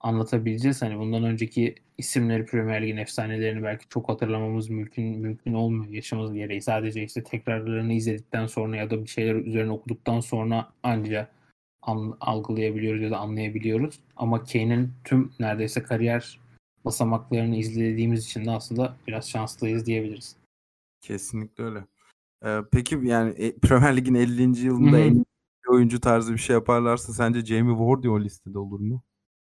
anlatabileceğiz. 0.00 0.82
Hani 0.82 0.98
bundan 0.98 1.24
önceki 1.24 1.74
isimleri 1.98 2.46
Premier 2.46 2.82
Lig'in 2.82 2.96
efsanelerini 2.96 3.62
belki 3.62 3.88
çok 3.88 4.08
hatırlamamız 4.08 4.70
mümkün 4.70 5.04
mümkün 5.04 5.52
olmuyor 5.52 5.92
yaşamız 5.92 6.32
gereği. 6.32 6.62
Sadece 6.62 7.02
işte 7.02 7.22
tekrarlarını 7.22 7.92
izledikten 7.92 8.46
sonra 8.46 8.76
ya 8.76 8.90
da 8.90 9.02
bir 9.02 9.08
şeyler 9.08 9.34
üzerine 9.34 9.72
okuduktan 9.72 10.20
sonra 10.20 10.72
ancak 10.82 11.32
an, 11.82 12.16
algılayabiliyoruz 12.20 13.02
ya 13.02 13.10
da 13.10 13.18
anlayabiliyoruz. 13.18 14.00
Ama 14.16 14.44
Kane'in 14.44 14.92
tüm 15.04 15.32
neredeyse 15.40 15.82
kariyer 15.82 16.40
basamaklarını 16.84 17.56
izlediğimiz 17.56 18.24
için 18.24 18.44
de 18.44 18.50
aslında 18.50 18.96
biraz 19.06 19.30
şanslıyız 19.30 19.86
diyebiliriz. 19.86 20.36
Kesinlikle 21.00 21.64
öyle. 21.64 21.84
Ee, 22.44 22.58
peki 22.72 23.00
yani 23.02 23.30
e, 23.30 23.56
Premier 23.56 23.96
Lig'in 23.96 24.14
50. 24.14 24.66
yılında 24.66 24.98
en 24.98 25.14
iyi 25.14 25.24
oyuncu 25.68 26.00
tarzı 26.00 26.32
bir 26.32 26.38
şey 26.38 26.54
yaparlarsa 26.54 27.12
sence 27.12 27.44
Jamie 27.44 27.78
Vardy 27.78 28.08
o 28.08 28.20
listede 28.20 28.58
olur 28.58 28.80
mu? 28.80 29.02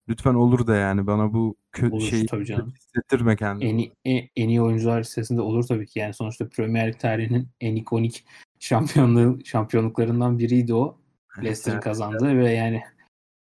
Lütfen 0.09 0.35
olur 0.35 0.67
da 0.67 0.77
yani 0.77 1.07
bana 1.07 1.33
bu 1.33 1.57
kötü 1.73 2.01
şey 2.01 2.21
hissettirme 2.21 3.37
kendini. 3.37 3.93
En, 4.05 4.13
en, 4.13 4.29
en 4.37 4.49
iyi 4.49 4.63
oyuncular 4.63 5.01
listesinde 5.01 5.41
olur 5.41 5.65
tabii 5.67 5.87
ki. 5.87 5.99
Yani 5.99 6.15
sonuçta 6.15 6.49
Premier 6.49 6.89
Lig 6.89 6.99
tarihinin 6.99 7.49
en 7.61 7.77
ikonik 7.77 8.25
şampiyonluğu 8.61 9.39
şampiyonluklarından 9.45 10.39
biriydi 10.39 10.75
o. 10.75 10.99
Leicester'ın 11.39 11.81
kazandığı 11.81 12.39
ve 12.39 12.53
yani 12.53 12.83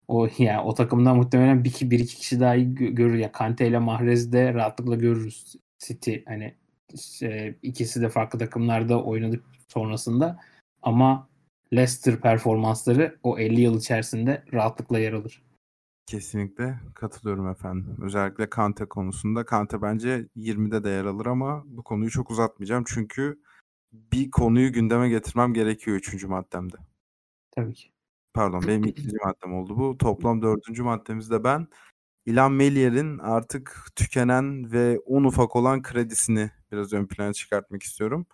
o 0.07 0.27
yani 0.37 0.61
o 0.61 0.73
takımdan 0.73 1.17
muhtemelen 1.17 1.63
bir, 1.63 1.73
bir 1.81 1.99
iki 1.99 2.15
kişi 2.15 2.39
daha 2.39 2.55
iyi 2.55 2.75
görür. 2.75 3.17
Yani 3.17 3.31
Kante 3.31 3.67
ile 3.67 3.79
Mahrez 3.79 4.33
de 4.33 4.53
rahatlıkla 4.53 4.95
görürüz 4.95 5.55
City 5.79 6.15
hani 6.25 6.55
e, 7.21 7.55
ikisi 7.61 8.01
de 8.01 8.09
farklı 8.09 8.39
takımlarda 8.39 9.03
oynadık 9.03 9.43
sonrasında 9.67 10.39
ama 10.81 11.27
Leicester 11.73 12.21
performansları 12.21 13.17
o 13.23 13.39
50 13.39 13.61
yıl 13.61 13.79
içerisinde 13.79 14.43
rahatlıkla 14.53 14.99
yer 14.99 15.13
alır. 15.13 15.41
Kesinlikle 16.05 16.79
katılıyorum 16.95 17.47
efendim. 17.47 17.97
Özellikle 18.01 18.49
Kante 18.49 18.85
konusunda. 18.85 19.45
Kante 19.45 19.81
bence 19.81 20.27
20'de 20.35 20.83
de 20.83 20.89
yer 20.89 21.05
alır 21.05 21.25
ama 21.25 21.63
bu 21.65 21.83
konuyu 21.83 22.09
çok 22.09 22.31
uzatmayacağım. 22.31 22.83
Çünkü 22.87 23.41
bir 23.91 24.31
konuyu 24.31 24.73
gündeme 24.73 25.09
getirmem 25.09 25.53
gerekiyor 25.53 25.97
3. 25.97 26.23
maddemde. 26.23 26.75
Tabii 27.51 27.73
ki. 27.73 27.91
pardon 28.33 28.63
benim 28.67 28.83
ikinci 28.83 29.15
maddem 29.25 29.53
oldu 29.53 29.77
bu. 29.77 29.97
Toplam 29.97 30.41
dördüncü 30.41 30.83
maddemizde 30.83 31.43
ben 31.43 31.67
Ilan 32.25 32.51
Melier'in 32.51 33.19
artık 33.19 33.87
tükenen 33.95 34.71
ve 34.71 34.99
un 35.05 35.23
ufak 35.23 35.55
olan 35.55 35.81
kredisini 35.81 36.51
biraz 36.71 36.93
ön 36.93 37.07
plana 37.07 37.33
çıkartmak 37.33 37.83
istiyorum. 37.83 38.25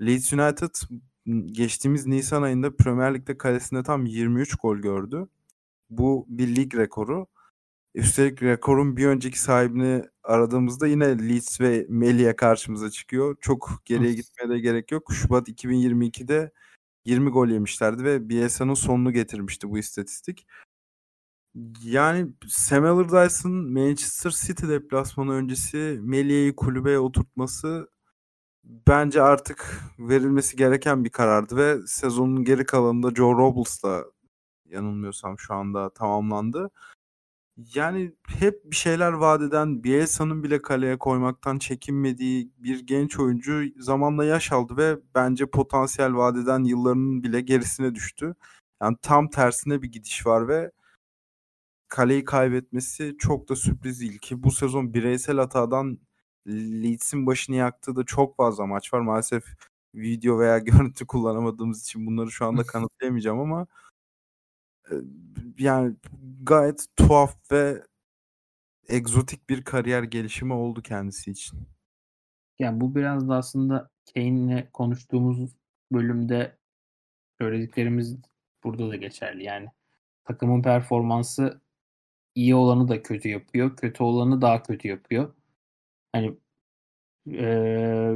Leeds 0.00 0.32
United 0.32 0.74
geçtiğimiz 1.46 2.06
Nisan 2.06 2.42
ayında 2.42 2.76
Premier 2.76 3.14
Lig'de 3.14 3.38
kalesinde 3.38 3.82
tam 3.82 4.06
23 4.06 4.54
gol 4.56 4.76
gördü. 4.76 5.28
Bu 5.90 6.26
bir 6.28 6.56
lig 6.56 6.74
rekoru. 6.74 7.26
Üstelik 7.94 8.42
rekorun 8.42 8.96
bir 8.96 9.06
önceki 9.06 9.40
sahibini 9.40 10.04
aradığımızda 10.22 10.86
yine 10.86 11.28
Leeds 11.28 11.60
ve 11.60 11.86
Melia 11.88 12.36
karşımıza 12.36 12.90
çıkıyor. 12.90 13.36
Çok 13.40 13.82
geriye 13.84 14.14
gitmeye 14.14 14.48
de 14.50 14.60
gerek 14.60 14.92
yok. 14.92 15.12
Şubat 15.12 15.48
2022'de 15.48 16.52
20 17.04 17.30
gol 17.30 17.48
yemişlerdi 17.48 18.04
ve 18.04 18.28
Bielsa'nın 18.28 18.74
sonunu 18.74 19.12
getirmişti 19.12 19.70
bu 19.70 19.78
istatistik. 19.78 20.46
Yani 21.82 22.32
Sam 22.48 22.84
Allardyce'ın 22.84 23.72
Manchester 23.72 24.30
City 24.30 24.68
deplasmanı 24.68 25.32
öncesi 25.32 25.98
Melia'yı 26.02 26.56
kulübeye 26.56 26.98
oturtması 26.98 27.90
bence 28.64 29.22
artık 29.22 29.80
verilmesi 29.98 30.56
gereken 30.56 31.04
bir 31.04 31.10
karardı 31.10 31.56
ve 31.56 31.78
sezonun 31.86 32.44
geri 32.44 32.66
kalanında 32.66 33.10
Joe 33.14 33.32
Robles'la 33.32 34.04
yanılmıyorsam 34.70 35.38
şu 35.38 35.54
anda 35.54 35.90
tamamlandı. 35.90 36.70
Yani 37.74 38.14
hep 38.28 38.64
bir 38.64 38.76
şeyler 38.76 39.12
vaat 39.12 39.42
eden 39.42 39.84
Bielsa'nın 39.84 40.42
bile 40.44 40.62
kaleye 40.62 40.98
koymaktan 40.98 41.58
çekinmediği 41.58 42.50
bir 42.58 42.86
genç 42.86 43.18
oyuncu 43.18 43.62
zamanla 43.78 44.24
yaş 44.24 44.52
aldı 44.52 44.76
ve 44.76 44.98
bence 45.14 45.46
potansiyel 45.46 46.14
vaat 46.14 46.36
eden 46.36 46.64
yıllarının 46.64 47.22
bile 47.22 47.40
gerisine 47.40 47.94
düştü. 47.94 48.34
Yani 48.82 48.96
tam 49.02 49.30
tersine 49.30 49.82
bir 49.82 49.92
gidiş 49.92 50.26
var 50.26 50.48
ve 50.48 50.72
kaleyi 51.88 52.24
kaybetmesi 52.24 53.16
çok 53.18 53.48
da 53.48 53.56
sürpriz 53.56 54.00
değil 54.00 54.18
ki 54.18 54.42
bu 54.42 54.50
sezon 54.50 54.94
bireysel 54.94 55.36
hatadan 55.38 55.98
Leeds'in 56.48 57.26
başını 57.26 57.56
yaktığı 57.56 57.96
da 57.96 58.04
çok 58.04 58.36
fazla 58.36 58.66
maç 58.66 58.94
var. 58.94 59.00
Maalesef 59.00 59.44
video 59.94 60.38
veya 60.38 60.58
görüntü 60.90 61.06
kullanamadığımız 61.06 61.82
için 61.82 62.06
bunları 62.06 62.30
şu 62.30 62.46
anda 62.46 62.64
kanıtlayamayacağım 62.64 63.40
ama 63.40 63.66
yani 65.58 65.96
gayet 66.42 66.86
tuhaf 66.96 67.52
ve 67.52 67.82
egzotik 68.88 69.48
bir 69.48 69.64
kariyer 69.64 70.02
gelişimi 70.02 70.52
oldu 70.52 70.82
kendisi 70.82 71.30
için. 71.30 71.58
Yani 72.58 72.80
bu 72.80 72.94
biraz 72.94 73.28
da 73.28 73.36
aslında 73.36 73.90
Kane'le 74.14 74.70
konuştuğumuz 74.72 75.56
bölümde 75.92 76.58
söylediklerimiz 77.40 78.16
burada 78.64 78.88
da 78.88 78.96
geçerli. 78.96 79.44
Yani 79.44 79.68
takımın 80.24 80.62
performansı 80.62 81.60
iyi 82.34 82.54
olanı 82.54 82.88
da 82.88 83.02
kötü 83.02 83.28
yapıyor. 83.28 83.76
Kötü 83.76 84.02
olanı 84.02 84.42
daha 84.42 84.62
kötü 84.62 84.88
yapıyor. 84.88 85.34
Hani 86.12 86.36
ee, 87.28 88.14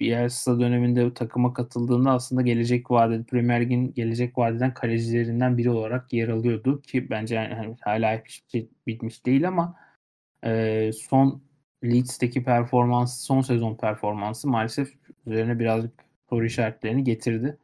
Bielsa 0.00 0.60
döneminde 0.60 1.14
takıma 1.14 1.52
katıldığında 1.54 2.10
aslında 2.10 2.42
gelecek 2.42 2.90
vadede 2.90 3.22
Premier 3.24 3.60
Lig'in 3.60 3.94
gelecek 3.94 4.38
vadeden 4.38 4.74
kalecilerinden 4.74 5.58
biri 5.58 5.70
olarak 5.70 6.12
yer 6.12 6.28
alıyordu 6.28 6.82
ki 6.82 7.10
bence 7.10 7.34
yani 7.34 7.54
hani 7.54 7.76
hala 7.80 8.22
hiçbir 8.24 8.50
şey 8.50 8.68
bitmiş 8.86 9.26
değil 9.26 9.48
ama 9.48 9.76
e, 10.44 10.90
son 10.92 11.42
Leeds'teki 11.84 12.44
performans, 12.44 13.20
son 13.26 13.40
sezon 13.40 13.74
performansı 13.74 14.48
maalesef 14.48 14.94
üzerine 15.26 15.58
birazcık 15.58 15.92
soru 16.30 16.46
işaretlerini 16.46 17.04
getirdi. 17.04 17.58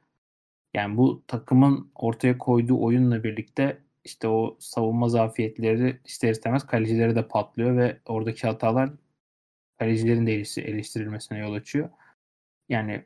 Yani 0.75 0.97
bu 0.97 1.23
takımın 1.29 1.91
ortaya 1.95 2.39
koyduğu 2.39 2.83
oyunla 2.83 3.25
birlikte 3.25 3.79
işte 4.05 4.29
o 4.29 4.57
savunma 4.61 5.09
zafiyetleri 5.09 6.01
ister 6.05 6.31
istemez 6.31 6.67
kalecileri 6.67 7.17
de 7.17 7.29
patlıyor 7.29 7.77
ve 7.77 7.99
oradaki 8.07 8.47
hatalar 8.47 8.91
kalecilerin 9.79 10.27
de 10.27 10.35
eleştirilmesine 10.63 11.39
yol 11.39 11.53
açıyor. 11.53 11.91
Yani 12.69 13.05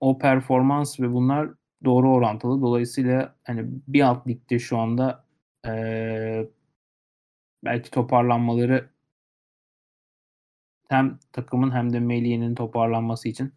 o 0.00 0.18
performans 0.18 1.00
ve 1.00 1.12
bunlar 1.12 1.50
doğru 1.84 2.14
orantılı. 2.14 2.62
Dolayısıyla 2.62 3.36
hani 3.44 3.64
bir 3.88 4.00
alt 4.00 4.26
ligde 4.26 4.58
şu 4.58 4.78
anda 4.78 5.24
ee, 5.66 6.46
belki 7.64 7.90
toparlanmaları 7.90 8.90
hem 10.88 11.18
takımın 11.32 11.70
hem 11.70 11.92
de 11.92 12.00
Melih'in 12.00 12.54
toparlanması 12.54 13.28
için 13.28 13.52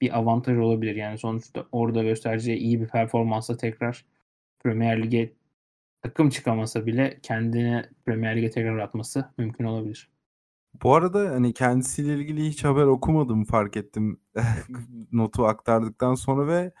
bir 0.00 0.18
avantaj 0.18 0.58
olabilir. 0.58 0.96
Yani 0.96 1.18
sonuçta 1.18 1.66
orada 1.72 2.02
göstereceği 2.02 2.58
iyi 2.58 2.80
bir 2.80 2.88
performansla 2.88 3.56
tekrar 3.56 4.04
Premier 4.60 5.02
Lig'e 5.02 5.32
takım 6.02 6.28
çıkamasa 6.30 6.86
bile 6.86 7.18
kendini 7.22 7.84
Premier 8.04 8.36
Lig'e 8.36 8.50
tekrar 8.50 8.78
atması 8.78 9.30
mümkün 9.38 9.64
olabilir. 9.64 10.15
Bu 10.82 10.94
arada 10.94 11.18
hani 11.18 11.54
kendisiyle 11.54 12.14
ilgili 12.14 12.48
hiç 12.48 12.64
haber 12.64 12.82
okumadım 12.82 13.44
fark 13.44 13.76
ettim 13.76 14.20
notu 15.12 15.46
aktardıktan 15.46 16.14
sonra 16.14 16.46
ve 16.46 16.72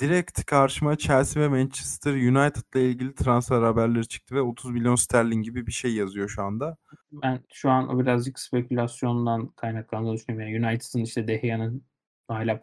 direkt 0.00 0.44
karşıma 0.44 0.96
Chelsea 0.96 1.42
ve 1.42 1.48
Manchester 1.48 2.12
United'la 2.14 2.80
ilgili 2.80 3.14
transfer 3.14 3.62
haberleri 3.62 4.08
çıktı 4.08 4.34
ve 4.34 4.40
30 4.40 4.70
milyon 4.70 4.94
sterlin 4.94 5.42
gibi 5.42 5.66
bir 5.66 5.72
şey 5.72 5.94
yazıyor 5.94 6.28
şu 6.28 6.42
anda. 6.42 6.76
Ben 7.12 7.40
şu 7.52 7.70
an 7.70 7.88
o 7.88 8.00
birazcık 8.00 8.38
spekülasyondan 8.38 9.48
kaynaklandığını 9.48 10.14
düşünüyorum. 10.14 10.54
Yani 10.54 10.66
United'ın 10.66 11.04
işte 11.04 11.28
De 11.28 11.36
Gea'nın 11.36 11.84
hala 12.28 12.60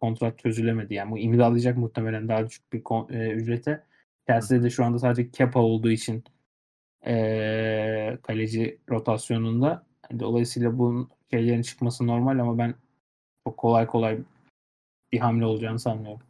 kontrat 0.00 0.38
çözülemedi. 0.38 0.94
Yani 0.94 1.10
bu 1.10 1.18
imzalayacak 1.18 1.76
muhtemelen 1.76 2.28
daha 2.28 2.46
düşük 2.46 2.72
bir 2.72 2.82
e, 3.10 3.30
ücrete. 3.32 3.84
Chelsea'de 4.26 4.62
de 4.62 4.70
şu 4.70 4.84
anda 4.84 4.98
sadece 4.98 5.30
Kepa 5.30 5.60
olduğu 5.60 5.90
için 5.90 6.24
e, 7.06 8.18
kaleci 8.22 8.80
rotasyonunda 8.90 9.87
Dolayısıyla 10.18 10.78
bunun 10.78 11.10
şeylerin 11.30 11.62
çıkması 11.62 12.06
normal 12.06 12.38
ama 12.38 12.58
ben 12.58 12.74
çok 13.46 13.56
kolay 13.56 13.86
kolay 13.86 14.18
bir 15.12 15.18
hamle 15.18 15.44
olacağını 15.44 15.78
sanmıyorum. 15.78 16.22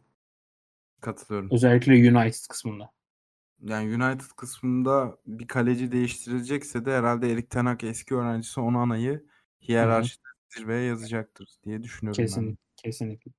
Katılıyorum. 1.01 1.49
Özellikle 1.51 1.93
United 1.93 2.47
kısmında. 2.49 2.91
Yani 3.61 4.03
United 4.03 4.31
kısmında 4.37 5.17
bir 5.25 5.47
kaleci 5.47 5.91
değiştirilecekse 5.91 6.85
de 6.85 6.97
herhalde 6.97 7.31
Erik 7.31 7.49
Ten 7.49 7.65
Hag 7.65 7.83
eski 7.83 8.15
öğrencisi 8.15 8.59
Onana'yı 8.59 9.25
hiyerarşide 9.61 10.23
zirveye 10.49 10.85
yazacaktır 10.85 11.49
diye 11.63 11.83
düşünüyorum 11.83 12.23
Kesin, 12.23 12.47
ben. 12.47 12.57
Kesinlikle. 12.75 13.31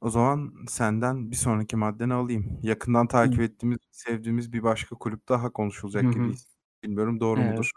O 0.00 0.10
zaman 0.10 0.54
senden 0.68 1.30
bir 1.30 1.36
sonraki 1.36 1.76
maddeni 1.76 2.14
alayım. 2.14 2.60
Yakından 2.62 3.06
takip 3.06 3.40
ettiğimiz, 3.40 3.78
sevdiğimiz 3.90 4.52
bir 4.52 4.62
başka 4.62 4.96
kulüp 4.96 5.28
daha 5.28 5.52
konuşulacak 5.52 6.12
gibi. 6.12 6.34
Bilmiyorum 6.82 7.20
doğru 7.20 7.40
evet. 7.40 7.50
mudur? 7.50 7.70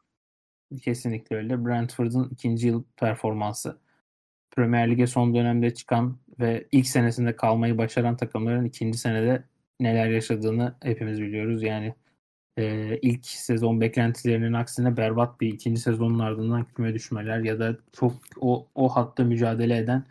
Kesinlikle 0.81 1.35
öyle. 1.35 1.65
Brentford'un 1.65 2.29
ikinci 2.31 2.67
yıl 2.67 2.83
performansı. 2.97 3.77
Premier 4.51 4.91
Lig'e 4.91 5.07
son 5.07 5.35
dönemde 5.35 5.73
çıkan 5.73 6.17
ve 6.39 6.67
ilk 6.71 6.87
senesinde 6.87 7.35
kalmayı 7.35 7.77
başaran 7.77 8.17
takımların 8.17 8.65
ikinci 8.65 8.97
senede 8.97 9.43
neler 9.79 10.09
yaşadığını 10.09 10.75
hepimiz 10.81 11.21
biliyoruz. 11.21 11.63
Yani 11.63 11.95
e, 12.57 12.97
ilk 13.01 13.25
sezon 13.25 13.81
beklentilerinin 13.81 14.53
aksine 14.53 14.97
berbat 14.97 15.41
bir 15.41 15.53
ikinci 15.53 15.81
sezonun 15.81 16.19
ardından 16.19 16.65
küme 16.65 16.93
düşmeler 16.93 17.39
ya 17.39 17.59
da 17.59 17.77
çok 17.93 18.13
o, 18.41 18.67
o 18.75 18.89
hatta 18.89 19.23
mücadele 19.23 19.77
eden 19.77 20.05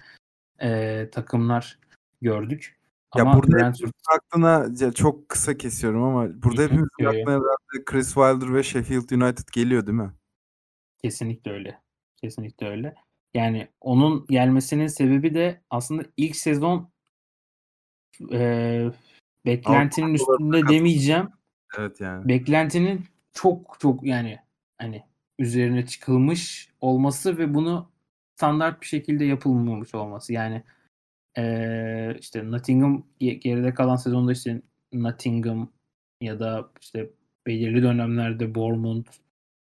e, 0.63 1.09
takımlar 1.13 1.79
gördük. 2.23 2.77
Ya 3.17 3.23
ama 3.23 3.35
burada 3.35 3.57
Brentford... 3.57 3.91
aklına 4.17 4.75
çok 4.95 5.29
kısa 5.29 5.57
kesiyorum 5.57 6.03
ama 6.03 6.43
burada 6.43 6.63
hepimizin 6.63 7.05
aklına 7.07 7.41
Chris 7.87 8.07
Wilder 8.07 8.55
ve 8.55 8.63
Sheffield 8.63 9.11
United 9.11 9.49
geliyor 9.53 9.87
değil 9.87 9.99
mi? 9.99 10.11
Kesinlikle 11.05 11.53
öyle. 11.53 11.81
Kesinlikle 12.17 12.67
öyle. 12.67 12.95
Yani 13.35 13.69
onun 13.81 14.27
gelmesinin 14.29 14.87
sebebi 14.87 15.35
de 15.35 15.61
aslında 15.71 16.03
ilk 16.17 16.37
sezon 16.37 16.91
e, 18.33 18.91
beklentinin 19.47 20.15
üstünde 20.15 20.69
demeyeceğim. 20.69 21.29
Evet 21.79 22.01
yani. 22.01 22.29
Beklentinin 22.29 23.05
çok 23.33 23.77
çok 23.81 24.03
yani 24.05 24.39
hani 24.79 25.03
üzerine 25.39 25.87
çıkılmış 25.87 26.69
olması 26.81 27.39
ve 27.39 27.55
bunu 27.55 27.91
standart 28.37 28.81
bir 28.81 28.87
şekilde 28.87 29.25
yapılmamış 29.25 29.95
olması. 29.95 30.33
Yani 30.33 30.63
e, 31.39 32.17
işte 32.21 32.51
Nottingham 32.51 33.07
geride 33.21 33.75
kalan 33.75 33.97
sezonda 33.97 34.33
işte 34.33 34.63
Nottingham 34.93 35.73
ya 36.21 36.41
da 36.41 36.71
işte 36.81 37.11
belirli 37.47 37.83
dönemlerde 37.83 38.55
Bournemouth 38.55 39.11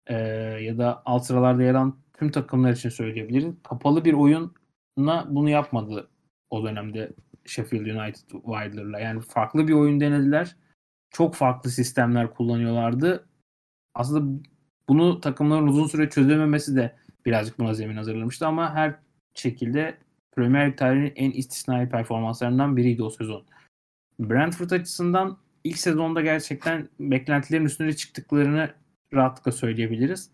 e, 0.06 0.16
ya 0.62 0.78
da 0.78 1.02
alt 1.04 1.24
sıralarda 1.26 1.62
yer 1.62 1.74
alan 1.74 1.96
tüm 2.18 2.30
takımlar 2.30 2.72
için 2.72 2.88
söyleyebiliriz. 2.88 3.54
Kapalı 3.62 4.04
bir 4.04 4.12
oyunla 4.12 5.26
bunu 5.28 5.50
yapmadı 5.50 6.10
o 6.50 6.64
dönemde 6.64 7.12
Sheffield 7.44 7.86
United 7.86 8.30
Wilder'la. 8.30 9.00
Yani 9.00 9.20
farklı 9.20 9.68
bir 9.68 9.72
oyun 9.72 10.00
denediler. 10.00 10.56
Çok 11.10 11.34
farklı 11.34 11.70
sistemler 11.70 12.34
kullanıyorlardı. 12.34 13.28
Aslında 13.94 14.42
bunu 14.88 15.20
takımların 15.20 15.66
uzun 15.66 15.86
süre 15.86 16.10
çözememesi 16.10 16.76
de 16.76 16.96
birazcık 17.26 17.58
buna 17.58 17.74
zemin 17.74 17.96
hazırlamıştı 17.96 18.46
ama 18.46 18.74
her 18.74 18.94
şekilde 19.34 19.98
Premier 20.32 20.60
League 20.60 20.76
tarihinin 20.76 21.12
en 21.16 21.30
istisnai 21.30 21.88
performanslarından 21.88 22.76
biriydi 22.76 23.02
o 23.02 23.10
sezon. 23.10 23.44
Brentford 24.20 24.70
açısından 24.70 25.38
ilk 25.64 25.78
sezonda 25.78 26.20
gerçekten 26.20 26.88
beklentilerin 27.00 27.64
üstüne 27.64 27.92
çıktıklarını 27.92 28.74
rahatlıkla 29.14 29.52
söyleyebiliriz. 29.52 30.30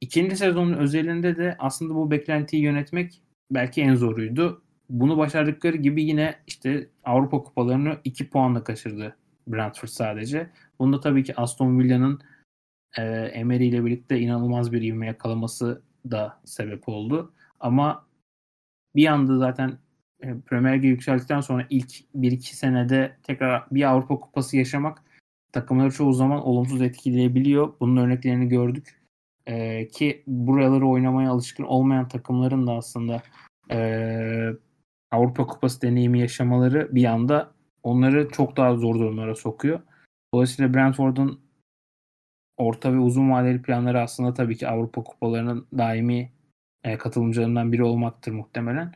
İkinci 0.00 0.36
sezonun 0.36 0.72
özelinde 0.72 1.36
de 1.36 1.56
aslında 1.58 1.94
bu 1.94 2.10
beklentiyi 2.10 2.62
yönetmek 2.62 3.22
belki 3.50 3.82
en 3.82 3.94
zoruydu. 3.94 4.62
Bunu 4.90 5.18
başardıkları 5.18 5.76
gibi 5.76 6.04
yine 6.04 6.34
işte 6.46 6.88
Avrupa 7.04 7.42
kupalarını 7.42 7.98
2 8.04 8.30
puanla 8.30 8.64
kaçırdı 8.64 9.16
Brentford 9.48 9.88
sadece. 9.88 10.50
Bunda 10.78 11.00
tabii 11.00 11.24
ki 11.24 11.36
Aston 11.36 11.78
Villa'nın 11.78 12.20
e, 12.98 13.02
Emery 13.12 13.68
ile 13.68 13.84
birlikte 13.84 14.18
inanılmaz 14.18 14.72
bir 14.72 14.82
ivme 14.82 15.06
yakalaması 15.06 15.82
da 16.10 16.40
sebep 16.44 16.88
oldu. 16.88 17.32
Ama 17.60 18.06
bir 18.96 19.06
anda 19.06 19.38
zaten 19.38 19.78
e, 20.22 20.40
Premier 20.46 20.78
Lig'e 20.78 20.88
yükseldikten 20.88 21.40
sonra 21.40 21.66
ilk 21.70 21.90
1-2 22.14 22.40
senede 22.40 23.16
tekrar 23.22 23.66
bir 23.70 23.90
Avrupa 23.90 24.20
Kupası 24.20 24.56
yaşamak 24.56 25.02
takımları 25.54 25.90
çoğu 25.90 26.12
zaman 26.12 26.46
olumsuz 26.46 26.82
etkileyebiliyor. 26.82 27.72
Bunun 27.80 27.96
örneklerini 27.96 28.48
gördük. 28.48 29.00
E, 29.46 29.88
ki 29.88 30.22
buraları 30.26 30.88
oynamaya 30.88 31.30
alışkın 31.30 31.64
olmayan 31.64 32.08
takımların 32.08 32.66
da 32.66 32.72
aslında 32.72 33.22
e, 33.70 33.78
Avrupa 35.10 35.46
Kupası 35.46 35.82
deneyimi 35.82 36.20
yaşamaları 36.20 36.94
bir 36.94 37.04
anda 37.04 37.50
onları 37.82 38.28
çok 38.28 38.56
daha 38.56 38.76
zor 38.76 38.94
durumlara 38.94 39.34
sokuyor. 39.34 39.80
Dolayısıyla 40.34 40.74
Brentford'un 40.74 41.40
orta 42.56 42.92
ve 42.92 42.98
uzun 42.98 43.30
vadeli 43.30 43.62
planları 43.62 44.00
aslında 44.00 44.34
tabii 44.34 44.56
ki 44.56 44.68
Avrupa 44.68 45.02
Kupalarının 45.02 45.66
daimi 45.78 46.32
e, 46.84 46.98
katılımcılarından 46.98 47.72
biri 47.72 47.84
olmaktır 47.84 48.32
muhtemelen. 48.32 48.92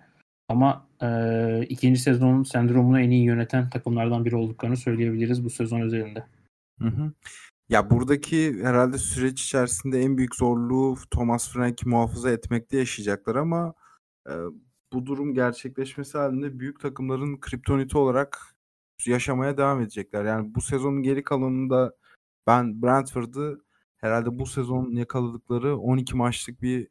Ama 0.49 0.87
e, 1.03 1.67
ikinci 1.69 2.01
sezonun 2.01 2.43
sendromunu 2.43 3.01
en 3.01 3.11
iyi 3.11 3.25
yöneten 3.25 3.71
takımlardan 3.71 4.25
biri 4.25 4.37
olduklarını 4.37 4.77
söyleyebiliriz 4.77 5.45
bu 5.45 5.51
sezon 5.51 5.81
üzerinde. 5.81 6.25
Hı 6.79 6.89
hı. 6.89 7.13
Ya 7.69 7.91
buradaki 7.91 8.65
herhalde 8.65 8.99
süreç 8.99 9.43
içerisinde 9.43 10.01
en 10.01 10.19
büyük 10.19 10.35
zorluğu 10.35 10.97
Thomas 11.11 11.53
Frank'i 11.53 11.89
muhafaza 11.89 12.31
etmekte 12.31 12.79
yaşayacaklar 12.79 13.37
ama 13.37 13.75
e, 14.29 14.33
bu 14.93 15.07
durum 15.07 15.35
gerçekleşmesi 15.35 16.19
halinde 16.19 16.59
büyük 16.61 16.81
takımların 16.81 17.41
kriptoniti 17.41 17.99
olarak 17.99 18.57
yaşamaya 19.07 19.57
devam 19.59 19.81
edecekler. 19.81 20.25
Yani 20.25 20.55
bu 20.55 20.61
sezonun 20.61 21.03
geri 21.03 21.25
kalanında 21.25 21.95
ben 22.47 22.83
Brentford'ı 22.83 23.61
herhalde 23.97 24.39
bu 24.39 24.47
sezon 24.47 24.91
yakaladıkları 24.91 25.79
12 25.79 26.17
maçlık 26.17 26.63
bir 26.63 26.89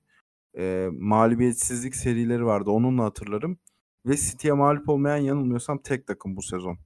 e, 0.58 0.90
mağlubiyetsizlik 0.92 1.96
serileri 1.96 2.46
vardı. 2.46 2.70
Onunla 2.72 3.04
hatırlarım. 3.04 3.60
Ve 4.06 4.18
City'ye 4.18 4.54
mağlup 4.54 4.90
olmayan 4.90 5.18
yanılmıyorsam 5.18 5.78
tek 5.78 6.08
takım 6.08 6.36
bu 6.38 6.42
sezon. 6.42 6.78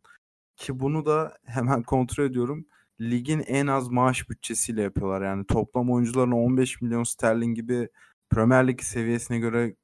Ki 0.57 0.79
bunu 0.79 1.05
da 1.05 1.37
hemen 1.45 1.83
kontrol 1.87 2.25
ediyorum. 2.25 2.65
Ligin 3.01 3.39
en 3.47 3.67
az 3.67 3.89
maaş 3.89 4.29
bütçesiyle 4.29 4.81
yapıyorlar. 4.81 5.21
Yani 5.21 5.45
toplam 5.45 5.91
oyuncuların 5.91 6.31
15 6.31 6.81
milyon 6.81 7.03
sterlin 7.03 7.53
gibi 7.53 7.89
Premier 8.29 8.67
Lig 8.67 8.81
seviyesine 8.81 9.39
göre 9.39 9.75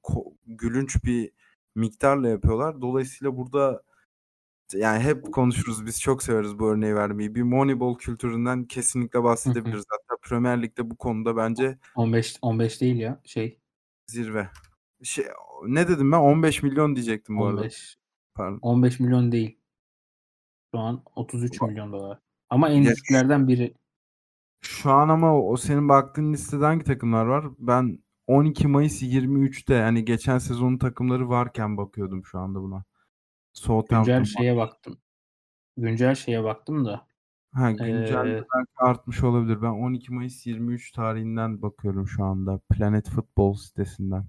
gülünç 0.45 1.03
bir 1.03 1.31
miktarla 1.75 2.29
yapıyorlar. 2.29 2.81
Dolayısıyla 2.81 3.37
burada 3.37 3.83
yani 4.73 5.03
hep 5.03 5.33
konuşuruz 5.33 5.85
biz 5.85 6.01
çok 6.01 6.23
severiz 6.23 6.59
bu 6.59 6.69
örneği 6.69 6.95
vermeyi. 6.95 7.35
Bir 7.35 7.41
Moneyball 7.41 7.97
kültüründen 7.97 8.65
kesinlikle 8.65 9.23
bahsedebiliriz. 9.23 9.85
Hatta 9.89 10.21
Premier 10.21 10.61
Lig'de 10.61 10.89
bu 10.89 10.97
konuda 10.97 11.37
bence 11.37 11.77
15 11.95 12.37
15 12.41 12.81
değil 12.81 12.95
ya 12.95 13.21
şey 13.23 13.59
zirve. 14.07 14.49
Şey, 15.03 15.25
ne 15.67 15.87
dedim 15.87 16.11
ben 16.11 16.17
15 16.17 16.63
milyon 16.63 16.95
diyecektim 16.95 17.37
bu 17.37 17.43
15. 17.43 17.61
arada. 17.61 17.75
Pardon. 18.33 18.59
15 18.61 18.99
milyon 18.99 19.31
değil. 19.31 19.59
Şu 20.73 20.79
an 20.79 21.03
33 21.15 21.61
milyon 21.61 21.91
dolar. 21.93 22.19
Ama 22.49 22.69
en 22.69 22.83
düşüklerden 22.83 23.47
biri. 23.47 23.73
Şu 24.61 24.91
an 24.91 25.09
ama 25.09 25.41
o 25.41 25.57
senin 25.57 25.89
baktığın 25.89 26.33
listede 26.33 26.65
hangi 26.65 26.83
takımlar 26.83 27.25
var? 27.25 27.45
Ben 27.59 27.99
12 28.27 28.67
Mayıs 28.67 29.03
23'te 29.03 29.73
yani 29.73 30.05
geçen 30.05 30.37
sezonun 30.37 30.77
takımları 30.77 31.29
varken 31.29 31.77
bakıyordum 31.77 32.25
şu 32.25 32.39
anda 32.39 32.61
buna. 32.61 32.83
Güncel 33.89 34.23
şeye 34.23 34.57
baktım. 34.57 34.97
Güncel 35.77 36.15
şeye 36.15 36.43
baktım 36.43 36.85
da. 36.85 37.07
Ha 37.53 37.71
güncel 37.71 38.27
ee, 38.27 38.43
belki 38.55 38.71
artmış 38.77 39.23
olabilir. 39.23 39.61
Ben 39.61 39.67
12 39.67 40.13
Mayıs 40.13 40.45
23 40.45 40.91
tarihinden 40.91 41.61
bakıyorum 41.61 42.07
şu 42.07 42.23
anda. 42.23 42.59
Planet 42.69 43.09
Football 43.09 43.53
sitesinden. 43.53 44.25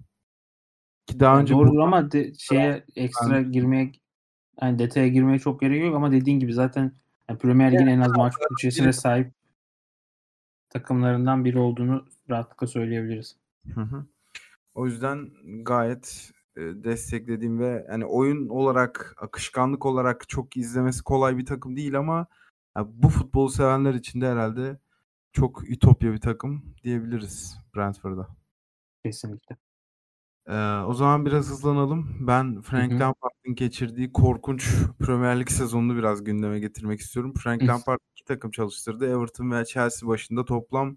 Ki 1.06 1.20
daha 1.20 1.32
yani 1.32 1.42
önce 1.42 1.54
doğru 1.54 1.72
bu... 1.72 1.82
ama 1.82 2.10
de, 2.10 2.32
şeye 2.38 2.84
ekstra 2.96 3.30
ben... 3.30 3.52
girmeye 3.52 3.92
yani 4.62 4.78
detaya 4.78 5.08
girmeye 5.08 5.38
çok 5.38 5.60
gerek 5.60 5.82
yok 5.82 5.96
ama 5.96 6.12
dediğin 6.12 6.38
gibi 6.38 6.52
zaten 6.52 6.92
yani 7.28 7.38
Premier 7.38 7.72
Lig'in 7.72 7.86
en 7.86 8.00
az 8.00 8.16
maç 8.16 8.34
bütçesine 8.50 8.92
sahip 8.92 9.32
takımlarından 10.70 11.44
biri 11.44 11.58
olduğunu 11.58 12.06
rahatlıkla 12.30 12.66
söyleyebiliriz. 12.66 13.36
Hı 13.74 13.80
hı. 13.80 14.06
O 14.74 14.86
yüzden 14.86 15.30
gayet 15.62 16.32
desteklediğim 16.56 17.58
ve 17.58 17.86
yani 17.90 18.04
oyun 18.04 18.48
olarak, 18.48 19.14
akışkanlık 19.20 19.86
olarak 19.86 20.28
çok 20.28 20.56
izlemesi 20.56 21.02
kolay 21.02 21.38
bir 21.38 21.46
takım 21.46 21.76
değil 21.76 21.98
ama 21.98 22.26
ya 22.76 22.86
bu 22.88 23.08
futbolu 23.08 23.48
sevenler 23.48 23.94
için 23.94 24.20
de 24.20 24.28
herhalde 24.28 24.78
çok 25.32 25.70
ütopya 25.70 26.12
bir 26.12 26.20
takım 26.20 26.74
diyebiliriz 26.84 27.58
Brentford'a. 27.76 28.28
Kesinlikle. 29.04 29.56
Ee, 30.48 30.82
o 30.86 30.94
zaman 30.94 31.26
biraz 31.26 31.50
hızlanalım. 31.50 32.16
Ben 32.20 32.60
Frank 32.60 32.92
Lampard'ın 33.00 33.54
geçirdiği 33.54 34.12
korkunç 34.12 34.74
Premier 34.98 35.40
Lig 35.40 35.48
sezonunu 35.50 35.96
biraz 35.96 36.24
gündeme 36.24 36.60
getirmek 36.60 37.00
istiyorum. 37.00 37.34
Frank 37.38 37.62
Lampard 37.62 37.98
iki 38.12 38.24
takım 38.24 38.50
çalıştırdı. 38.50 39.06
Everton 39.06 39.50
ve 39.50 39.64
Chelsea 39.64 40.08
başında 40.08 40.44
toplam 40.44 40.96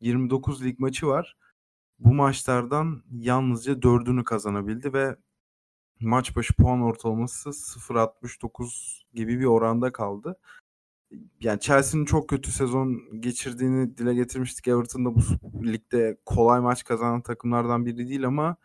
29 0.00 0.64
lig 0.64 0.78
maçı 0.78 1.06
var. 1.06 1.36
Bu 1.98 2.14
maçlardan 2.14 3.02
yalnızca 3.12 3.82
dördünü 3.82 4.24
kazanabildi 4.24 4.92
ve 4.92 5.16
maç 6.00 6.36
başı 6.36 6.54
puan 6.54 6.82
ortalaması 6.82 7.52
0.69 7.52 9.02
gibi 9.14 9.40
bir 9.40 9.44
oranda 9.44 9.92
kaldı. 9.92 10.36
Yani 11.40 11.60
Chelsea'nin 11.60 12.04
çok 12.04 12.28
kötü 12.28 12.52
sezon 12.52 13.20
geçirdiğini 13.20 13.98
dile 13.98 14.14
getirmiştik. 14.14 14.68
Everton 14.68 15.04
da 15.04 15.14
bu 15.14 15.20
ligde 15.66 16.16
kolay 16.26 16.60
maç 16.60 16.84
kazanan 16.84 17.20
takımlardan 17.22 17.86
biri 17.86 18.08
değil 18.08 18.26
ama 18.26 18.56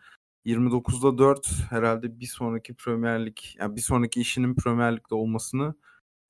29'da 0.46 1.18
4 1.18 1.46
herhalde 1.70 2.20
bir 2.20 2.26
sonraki 2.26 2.74
Premier 2.74 3.26
Lig 3.26 3.36
yani 3.58 3.76
bir 3.76 3.80
sonraki 3.80 4.20
işinin 4.20 4.54
Premier 4.54 4.96
Lig'de 4.96 5.14
olmasını 5.14 5.74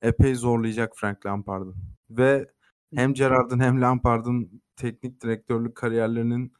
epey 0.01 0.35
zorlayacak 0.35 0.93
Frank 0.95 1.25
Lampard'ın. 1.25 1.75
Ve 2.09 2.51
hem 2.95 3.13
Gerrard'ın 3.13 3.59
hem 3.59 3.81
Lampard'ın 3.81 4.61
teknik 4.75 5.21
direktörlük 5.21 5.75
kariyerlerinin 5.75 6.53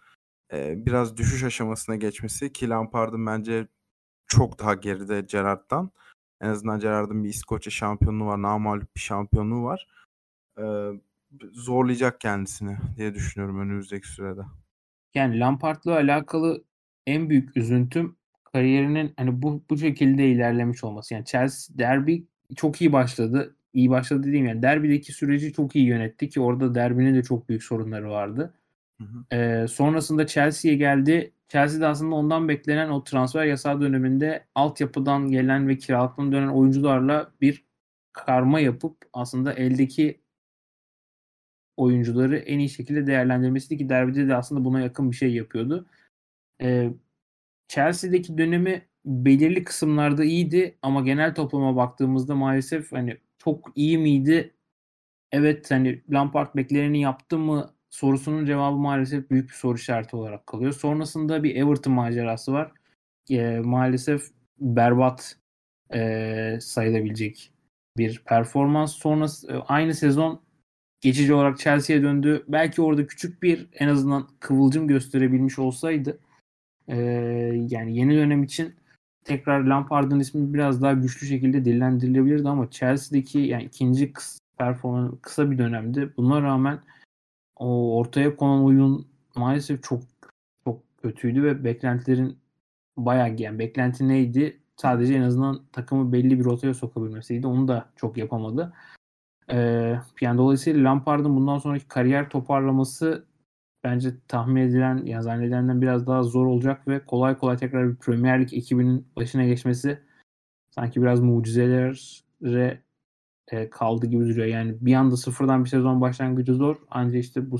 e, 0.54 0.86
biraz 0.86 1.18
düşüş 1.18 1.44
aşamasına 1.44 1.96
geçmesi 1.96 2.54
ki 2.54 2.70
Lampard'ın 2.70 3.26
bence 3.26 3.68
çok 4.28 4.60
daha 4.60 4.74
geride 4.74 5.22
Gerrard'dan. 5.22 5.92
En 6.42 6.50
azından 6.50 6.80
Gerrard'ın 6.80 7.24
bir 7.24 7.30
İskoçya 7.30 7.72
şampiyonluğu 7.72 8.26
var. 8.26 8.42
Namalup 8.42 8.96
bir 8.96 9.02
şampiyonluğu 9.02 9.64
var. 9.64 9.88
E, 10.58 10.64
zorlayacak 11.52 12.22
kendisini 12.22 12.78
diye 12.98 13.14
düşünüyorum 13.14 13.60
önümüzdeki 13.60 14.08
sürede. 14.08 14.42
Yani 15.14 15.40
Lampard'la 15.40 15.96
alakalı 15.96 16.64
en 17.08 17.30
büyük 17.30 17.58
üzüntüm 17.58 18.16
kariyerinin 18.54 19.14
hani 19.18 19.42
bu 19.42 19.64
bu 19.70 19.78
şekilde 19.78 20.28
ilerlemiş 20.28 20.84
olması. 20.84 21.14
Yani 21.14 21.26
Chelsea 21.26 21.78
derby 21.78 22.18
çok 22.56 22.82
iyi 22.82 22.94
başladı. 22.94 23.56
İyi 23.74 23.90
başladı 23.90 24.24
dediğim 24.24 24.46
yani 24.46 24.62
derbideki 24.62 25.14
süreci 25.14 25.54
çok 25.54 25.76
iyi 25.76 25.86
yönetti 25.86 26.30
ki 26.30 26.42
orada 26.42 26.76
derbinin 26.76 27.16
de 27.16 27.24
çok 27.24 27.50
büyük 27.50 27.64
sorunları 27.64 28.10
vardı. 28.10 28.54
Hı 29.02 29.04
hı. 29.04 29.36
Ee, 29.38 29.68
sonrasında 29.68 30.28
Chelsea'ye 30.28 30.78
geldi. 30.78 31.34
Chelsea'de 31.48 31.88
aslında 31.88 32.16
ondan 32.16 32.50
beklenen 32.50 32.90
o 32.90 33.04
transfer 33.04 33.46
yasağı 33.46 33.82
döneminde 33.82 34.46
altyapıdan 34.56 35.30
gelen 35.30 35.68
ve 35.68 35.78
kiralıktan 35.78 36.32
dönen 36.32 36.48
oyuncularla 36.48 37.32
bir 37.42 37.66
karma 38.14 38.60
yapıp 38.60 38.98
aslında 39.14 39.54
eldeki 39.54 40.22
oyuncuları 41.78 42.38
en 42.38 42.60
iyi 42.60 42.70
şekilde 42.70 43.08
değerlendirmesiydi 43.08 43.78
ki 43.84 43.90
derbide 43.90 44.28
de 44.28 44.36
aslında 44.36 44.66
buna 44.66 44.82
yakın 44.82 45.12
bir 45.12 45.16
şey 45.16 45.34
yapıyordu. 45.34 45.88
Ee, 46.64 46.90
Chelsea'deki 47.68 48.38
dönemi 48.38 48.88
belirli 49.06 49.64
kısımlarda 49.64 50.24
iyiydi 50.24 50.78
ama 50.82 51.02
genel 51.02 51.36
topluma 51.36 51.76
baktığımızda 51.76 52.36
maalesef 52.36 52.92
hani 52.92 53.18
çok 53.38 53.72
iyi 53.76 53.98
miydi? 53.98 54.54
Evet 55.32 55.72
hani 55.72 56.02
Lampard 56.10 56.56
bekleneni 56.56 57.02
yaptı 57.02 57.38
mı 57.38 57.74
sorusunun 57.90 58.46
cevabı 58.46 58.78
maalesef 58.78 59.30
büyük 59.30 59.50
bir 59.50 59.54
soru 59.54 59.76
işareti 59.78 60.16
olarak 60.16 60.48
kalıyor. 60.48 60.74
Sonrasında 60.74 61.44
bir 61.44 61.56
Everton 61.56 61.94
macerası 61.94 62.54
var. 62.54 62.72
E, 63.30 63.60
maalesef 63.60 64.24
berbat 64.60 65.38
e, 65.94 66.58
sayılabilecek 66.62 67.52
bir 67.98 68.24
performans. 68.26 68.94
Sonrası 68.94 69.52
e, 69.52 69.56
aynı 69.56 69.94
sezon 69.94 70.42
geçici 71.02 71.34
olarak 71.34 71.60
Chelsea'ye 71.60 72.04
döndü. 72.04 72.46
Belki 72.48 72.82
orada 72.82 73.08
küçük 73.08 73.44
bir 73.44 73.68
en 73.74 73.88
azından 73.88 74.28
kıvılcım 74.40 74.88
gösterebilmiş 74.88 75.60
olsaydı 75.60 76.20
e, 76.88 76.98
yani 77.70 77.98
yeni 77.98 78.16
dönem 78.16 78.44
için 78.44 78.74
tekrar 79.24 79.62
Lampard'ın 79.64 80.20
ismi 80.20 80.54
biraz 80.54 80.82
daha 80.82 80.94
güçlü 80.94 81.28
şekilde 81.28 81.66
dillendirilebilirdi 81.66 82.50
ama 82.50 82.70
Chelsea'deki 82.70 83.40
yani 83.40 83.64
ikinci 83.64 84.14
performans 84.58 85.14
kısa 85.22 85.52
bir 85.52 85.58
dönemdi. 85.58 86.14
Buna 86.18 86.42
rağmen 86.42 86.80
o 87.56 87.98
ortaya 87.98 88.36
konan 88.36 88.64
oyun 88.64 89.08
maalesef 89.36 89.84
çok 89.84 90.02
çok 90.66 90.82
kötüydü 91.02 91.44
ve 91.44 91.64
beklentilerin 91.64 92.38
bayağı 92.98 93.36
yani 93.38 93.60
beklenti 93.60 94.08
neydi? 94.08 94.60
Sadece 94.78 95.14
en 95.14 95.22
azından 95.22 95.62
takımı 95.72 96.14
belli 96.14 96.40
bir 96.40 96.46
rotaya 96.46 96.74
sokabilmesiydi. 96.74 97.48
Onu 97.48 97.68
da 97.68 97.90
çok 97.96 98.18
yapamadı. 98.18 98.74
Ee, 99.52 100.00
yani 100.22 100.38
dolayısıyla 100.38 100.90
Lampard'ın 100.90 101.36
bundan 101.36 101.58
sonraki 101.58 101.88
kariyer 101.88 102.30
toparlaması 102.30 103.26
bence 103.84 104.14
tahmin 104.28 104.62
edilen 104.62 105.06
ya 105.06 105.22
zannedilenden 105.22 105.82
biraz 105.82 106.08
daha 106.08 106.24
zor 106.24 106.46
olacak 106.46 106.88
ve 106.88 107.06
kolay 107.06 107.38
kolay 107.38 107.58
tekrar 107.58 107.90
bir 107.90 107.96
Premier 107.96 108.42
Lig 108.42 108.54
ekibinin 108.54 109.08
başına 109.16 109.46
geçmesi 109.46 110.00
sanki 110.72 111.02
biraz 111.02 111.20
mucizelere 111.20 112.82
e, 113.52 113.70
kaldı 113.70 114.06
gibi 114.06 114.26
duruyor. 114.26 114.48
Yani 114.48 114.76
bir 114.82 114.94
anda 114.94 115.18
sıfırdan 115.18 115.64
bir 115.64 115.70
sezon 115.70 116.02
başlangıcı 116.02 116.54
zor. 116.54 116.76
Ancak 116.90 117.24
işte 117.24 117.52
bu 117.52 117.60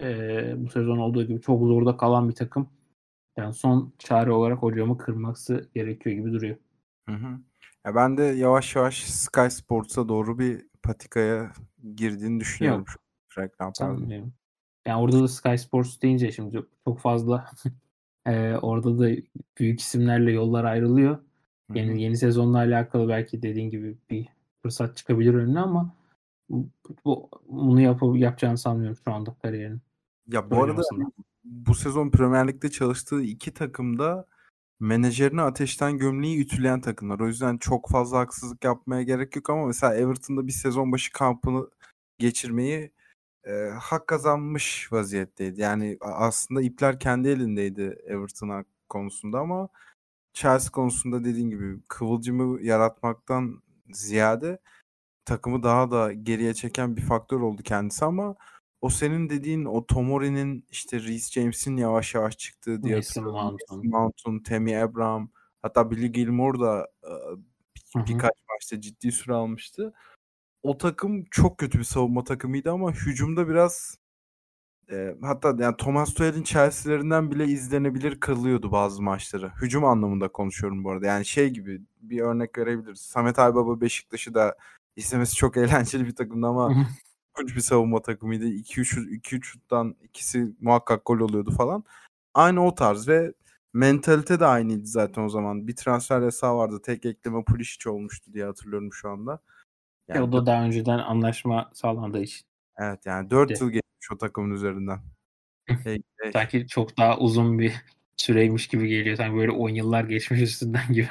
e, 0.00 0.54
bu 0.56 0.70
sezon 0.70 0.98
olduğu 0.98 1.24
gibi 1.24 1.40
çok 1.40 1.60
zorda 1.60 1.96
kalan 1.96 2.28
bir 2.28 2.34
takım. 2.34 2.68
Yani 3.36 3.54
son 3.54 3.92
çare 3.98 4.32
olarak 4.32 4.58
hocamı 4.58 4.98
kırması 4.98 5.68
gerekiyor 5.74 6.16
gibi 6.16 6.32
duruyor. 6.32 6.56
Hı 7.08 7.14
hı. 7.14 7.38
Ya 7.86 7.94
ben 7.94 8.16
de 8.16 8.22
yavaş 8.22 8.76
yavaş 8.76 9.04
Sky 9.04 9.48
Sports'a 9.50 10.08
doğru 10.08 10.38
bir 10.38 10.66
patikaya 10.82 11.52
girdiğini 11.96 12.40
düşünüyorum. 12.40 12.84
Yok. 13.38 13.52
Lampard'ın. 13.60 14.32
Yani 14.86 15.00
orada 15.02 15.22
da 15.22 15.28
Sky 15.28 15.56
Sports 15.56 16.02
deyince 16.02 16.32
şimdi 16.32 16.62
çok 16.84 16.98
fazla 16.98 17.50
e, 18.26 18.54
orada 18.54 18.98
da 18.98 19.08
büyük 19.58 19.80
isimlerle 19.80 20.32
yollar 20.32 20.64
ayrılıyor. 20.64 21.18
Hı-hı. 21.70 21.78
yeni 21.78 22.16
sezonla 22.16 22.58
alakalı 22.58 23.08
belki 23.08 23.42
dediğin 23.42 23.70
gibi 23.70 23.96
bir 24.10 24.28
fırsat 24.62 24.96
çıkabilir 24.96 25.34
önüne 25.34 25.60
ama 25.60 25.94
bu, 27.04 27.30
bunu 27.48 27.80
yap 27.80 28.00
yapacağını 28.14 28.58
sanmıyorum 28.58 28.98
şu 29.04 29.12
anda 29.12 29.34
kariyerin. 29.42 29.80
Ya 30.28 30.50
bu 30.50 30.62
arada 30.62 30.82
bu 31.44 31.74
sezon 31.74 32.10
Premier 32.10 32.48
Lig'de 32.48 32.70
çalıştığı 32.70 33.22
iki 33.22 33.54
takımda 33.54 34.26
menajerini 34.80 35.42
ateşten 35.42 35.98
gömleği 35.98 36.40
ütüleyen 36.40 36.80
takımlar. 36.80 37.20
O 37.20 37.26
yüzden 37.26 37.58
çok 37.58 37.90
fazla 37.90 38.18
haksızlık 38.18 38.64
yapmaya 38.64 39.02
gerek 39.02 39.36
yok 39.36 39.50
ama 39.50 39.66
mesela 39.66 39.94
Everton'da 39.94 40.46
bir 40.46 40.52
sezon 40.52 40.92
başı 40.92 41.12
kampını 41.12 41.70
geçirmeyi 42.18 42.90
e, 43.46 43.70
hak 43.80 44.06
kazanmış 44.06 44.92
vaziyetteydi. 44.92 45.60
Yani 45.60 45.98
aslında 46.00 46.62
ipler 46.62 47.00
kendi 47.00 47.28
elindeydi 47.28 47.98
Everton 48.06 48.64
konusunda 48.88 49.38
ama 49.38 49.68
Chelsea 50.32 50.70
konusunda 50.70 51.24
dediğin 51.24 51.50
gibi 51.50 51.80
kıvılcımı 51.88 52.62
yaratmaktan 52.62 53.62
ziyade 53.92 54.58
takımı 55.24 55.62
daha 55.62 55.90
da 55.90 56.12
geriye 56.12 56.54
çeken 56.54 56.96
bir 56.96 57.02
faktör 57.02 57.40
oldu 57.40 57.62
kendisi 57.62 58.04
ama 58.04 58.36
o 58.80 58.90
senin 58.90 59.30
dediğin 59.30 59.64
o 59.64 59.86
Tomori'nin 59.86 60.66
işte 60.70 61.00
Reece 61.00 61.40
James'in 61.40 61.76
yavaş 61.76 62.14
yavaş 62.14 62.38
çıktığı 62.38 62.82
diye 62.82 62.96
Mason 62.96 63.24
Mount'un, 63.24 63.88
Mount'un 63.88 64.38
Tammy 64.38 64.78
Abraham 64.78 65.30
hatta 65.62 65.90
Billy 65.90 66.12
Gilmore 66.12 66.60
da 66.60 66.86
bir, 67.76 68.06
birkaç 68.06 68.34
maçta 68.50 68.80
ciddi 68.80 69.12
süre 69.12 69.34
almıştı. 69.34 69.94
O 70.66 70.78
takım 70.78 71.24
çok 71.30 71.58
kötü 71.58 71.78
bir 71.78 71.84
savunma 71.84 72.24
takımıydı 72.24 72.72
ama 72.72 72.92
hücumda 72.92 73.48
biraz 73.48 73.98
e, 74.90 75.16
hatta 75.22 75.56
yani 75.58 75.76
Thomas 75.76 76.14
Tuchel'in 76.14 76.42
Chelsea'lerinden 76.42 77.30
bile 77.30 77.44
izlenebilir 77.44 78.20
kırılıyordu 78.20 78.72
bazı 78.72 79.02
maçları. 79.02 79.52
Hücum 79.62 79.84
anlamında 79.84 80.28
konuşuyorum 80.28 80.84
bu 80.84 80.90
arada. 80.90 81.06
Yani 81.06 81.26
şey 81.26 81.50
gibi 81.50 81.82
bir 82.00 82.20
örnek 82.20 82.58
verebiliriz. 82.58 83.00
Samet 83.00 83.38
Aybaba 83.38 83.80
Beşiktaş'ı 83.80 84.34
da 84.34 84.56
izlemesi 84.96 85.34
çok 85.36 85.56
eğlenceli 85.56 86.06
bir 86.06 86.14
takımdı 86.14 86.46
ama 86.46 86.86
korkunç 87.34 87.56
bir 87.56 87.60
savunma 87.60 88.02
takımıydı. 88.02 88.46
2-3 88.46 89.08
2-3 89.08 89.42
şuttan 89.42 89.96
ikisi 90.02 90.54
muhakkak 90.60 91.06
gol 91.06 91.18
oluyordu 91.18 91.50
falan. 91.50 91.84
Aynı 92.34 92.66
o 92.66 92.74
tarz 92.74 93.08
ve 93.08 93.32
mentalite 93.72 94.40
de 94.40 94.46
aynıydı 94.46 94.86
zaten 94.86 95.22
o 95.22 95.28
zaman. 95.28 95.68
Bir 95.68 95.76
transfer 95.76 96.20
yasağı 96.20 96.56
vardı. 96.56 96.80
Tek 96.82 97.04
ekleme 97.04 97.44
Pulisic 97.44 97.90
olmuştu 97.90 98.32
diye 98.32 98.44
hatırlıyorum 98.44 98.92
şu 98.92 99.10
anda. 99.10 99.40
Yani, 100.08 100.22
o 100.22 100.32
da 100.32 100.46
daha 100.46 100.64
önceden 100.64 100.98
anlaşma 100.98 101.70
sağlandığı 101.74 102.22
için. 102.22 102.46
Evet 102.78 103.06
yani 103.06 103.30
4 103.30 103.60
yıl 103.60 103.70
geçmiş 103.70 104.12
o 104.12 104.18
takımın 104.18 104.54
üzerinden. 104.54 104.98
hey, 105.66 106.02
hey. 106.16 106.32
Sanki 106.32 106.66
çok 106.66 106.98
daha 106.98 107.18
uzun 107.18 107.58
bir 107.58 107.74
süreymiş 108.16 108.68
gibi 108.68 108.88
geliyor. 108.88 109.16
Sanki 109.16 109.36
böyle 109.36 109.50
10 109.50 109.68
yıllar 109.68 110.04
geçmiş 110.04 110.40
üstünden 110.40 110.92
gibi. 110.92 111.08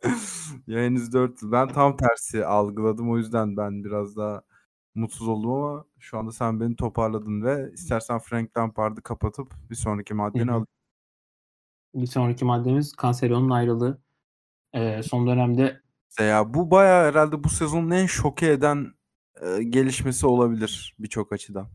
ya 0.66 0.80
henüz 0.80 1.12
4 1.12 1.42
yıl. 1.42 1.52
Ben 1.52 1.68
tam 1.68 1.96
tersi 1.96 2.46
algıladım. 2.46 3.10
O 3.10 3.18
yüzden 3.18 3.56
ben 3.56 3.84
biraz 3.84 4.16
daha 4.16 4.42
mutsuz 4.94 5.28
oldum 5.28 5.50
ama 5.50 5.84
şu 5.98 6.18
anda 6.18 6.32
sen 6.32 6.60
beni 6.60 6.76
toparladın 6.76 7.42
ve 7.42 7.70
istersen 7.72 8.18
Frank 8.18 8.56
Lampard'ı 8.56 9.02
kapatıp 9.02 9.54
bir 9.70 9.74
sonraki 9.74 10.14
maddeni 10.14 10.52
al. 10.52 10.64
Bir 11.94 12.06
sonraki 12.06 12.44
maddemiz 12.44 12.92
Cancelo'nun 13.02 13.50
ayrılığı. 13.50 14.02
Ee, 14.72 15.02
son 15.02 15.26
dönemde 15.26 15.80
ya 16.20 16.54
bu 16.54 16.70
baya 16.70 17.04
herhalde 17.04 17.44
bu 17.44 17.48
sezonun 17.48 17.90
en 17.90 18.06
şoke 18.06 18.50
eden 18.50 18.92
e, 19.42 19.62
gelişmesi 19.62 20.26
olabilir 20.26 20.96
birçok 20.98 21.32
açıdan. 21.32 21.68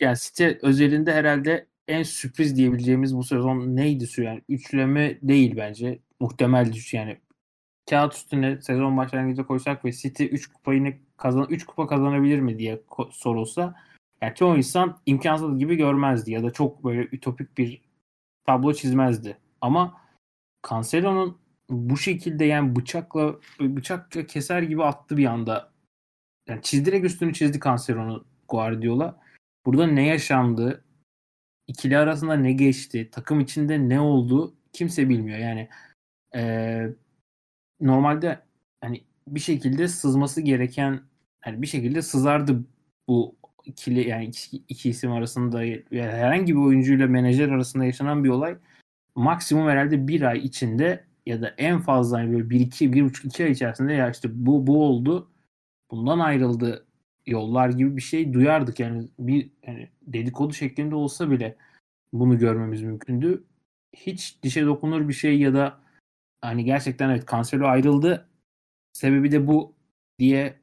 Yani 0.00 0.16
City 0.18 0.48
özelinde 0.62 1.12
herhalde 1.12 1.68
en 1.88 2.02
sürpriz 2.02 2.56
diyebileceğimiz 2.56 3.16
bu 3.16 3.24
sezon 3.24 3.76
neydi 3.76 4.06
su 4.06 4.22
yani 4.22 4.42
üçleme 4.48 5.18
değil 5.22 5.56
bence 5.56 5.98
muhtemel 6.20 6.72
düş 6.72 6.94
yani 6.94 7.20
kağıt 7.90 8.14
üstüne 8.14 8.62
sezon 8.62 8.96
başlangıcında 8.96 9.46
koysak 9.46 9.84
ve 9.84 9.92
City 9.92 10.24
3 10.24 10.46
kupayı 10.46 11.00
kazan 11.16 11.46
3 11.50 11.66
kupa 11.66 11.86
kazanabilir 11.86 12.40
mi 12.40 12.58
diye 12.58 12.82
sorulsa 13.10 13.74
yani 14.22 14.34
çoğu 14.34 14.56
insan 14.56 15.00
imkansız 15.06 15.58
gibi 15.58 15.76
görmezdi 15.76 16.32
ya 16.32 16.42
da 16.42 16.50
çok 16.50 16.84
böyle 16.84 17.08
ütopik 17.12 17.58
bir 17.58 17.82
tablo 18.46 18.72
çizmezdi. 18.74 19.38
Ama 19.60 20.00
Cancelo'nun 20.70 21.38
bu 21.72 21.96
şekilde 21.96 22.44
yani 22.44 22.76
bıçakla 22.76 23.36
bıçakla 23.60 24.26
keser 24.26 24.62
gibi 24.62 24.84
attı 24.84 25.16
bir 25.16 25.26
anda. 25.26 25.72
Yani 26.48 26.62
çizdirek 26.62 27.04
üstünü 27.04 27.32
çizdi 27.34 27.60
Cancelo'nu 27.64 28.24
Guardiola. 28.48 29.20
Burada 29.66 29.86
ne 29.86 30.06
yaşandı? 30.06 30.84
ikili 31.66 31.98
arasında 31.98 32.36
ne 32.36 32.52
geçti? 32.52 33.08
Takım 33.12 33.40
içinde 33.40 33.88
ne 33.88 34.00
oldu? 34.00 34.54
Kimse 34.72 35.08
bilmiyor. 35.08 35.38
Yani 35.38 35.68
e, 36.34 36.86
normalde 37.80 38.40
hani 38.80 39.04
bir 39.28 39.40
şekilde 39.40 39.88
sızması 39.88 40.40
gereken 40.40 41.00
yani 41.46 41.62
bir 41.62 41.66
şekilde 41.66 42.02
sızardı 42.02 42.64
bu 43.08 43.36
ikili 43.64 44.08
yani 44.08 44.24
iki, 44.24 44.56
iki 44.68 44.90
isim 44.90 45.12
arasında 45.12 45.64
yani 45.64 45.82
herhangi 45.92 46.54
bir 46.54 46.60
oyuncuyla 46.60 47.06
menajer 47.06 47.48
arasında 47.48 47.84
yaşanan 47.84 48.24
bir 48.24 48.28
olay 48.28 48.56
maksimum 49.14 49.68
herhalde 49.68 50.08
bir 50.08 50.22
ay 50.22 50.38
içinde 50.38 51.04
ya 51.26 51.42
da 51.42 51.54
en 51.58 51.80
fazla 51.80 52.18
hani 52.18 52.32
böyle 52.32 52.50
bir 52.50 52.60
iki 52.60 52.92
bir 52.92 53.04
buçuk 53.04 53.24
iki 53.24 53.44
ay 53.44 53.50
içerisinde 53.50 53.92
ya 53.92 54.10
işte 54.10 54.28
bu 54.32 54.66
bu 54.66 54.84
oldu 54.84 55.30
bundan 55.90 56.18
ayrıldı 56.18 56.86
yollar 57.26 57.68
gibi 57.68 57.96
bir 57.96 58.02
şey 58.02 58.32
duyardık 58.32 58.80
yani 58.80 59.08
bir 59.18 59.50
yani 59.66 59.88
dedikodu 60.02 60.52
şeklinde 60.52 60.94
olsa 60.94 61.30
bile 61.30 61.56
bunu 62.12 62.38
görmemiz 62.38 62.82
mümkündü. 62.82 63.44
Hiç 63.96 64.42
dişe 64.42 64.66
dokunur 64.66 65.08
bir 65.08 65.12
şey 65.12 65.38
ya 65.38 65.54
da 65.54 65.80
hani 66.40 66.64
gerçekten 66.64 67.10
evet 67.10 67.28
Cancelo 67.30 67.66
ayrıldı. 67.66 68.28
Sebebi 68.92 69.32
de 69.32 69.46
bu 69.46 69.74
diye 70.18 70.58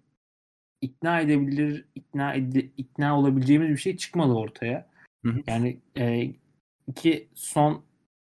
ikna 0.82 1.20
edebilir, 1.20 1.86
ikna 1.96 2.36
ed- 2.36 2.70
ikna 2.78 3.20
olabileceğimiz 3.20 3.70
bir 3.70 3.78
şey 3.78 3.98
çıkmadı 3.98 4.34
ortaya. 4.34 4.90
Hı 5.26 5.32
hı. 5.32 5.42
Yani 5.48 5.80
e, 5.98 6.34
iki 6.88 7.30
son 7.36 7.84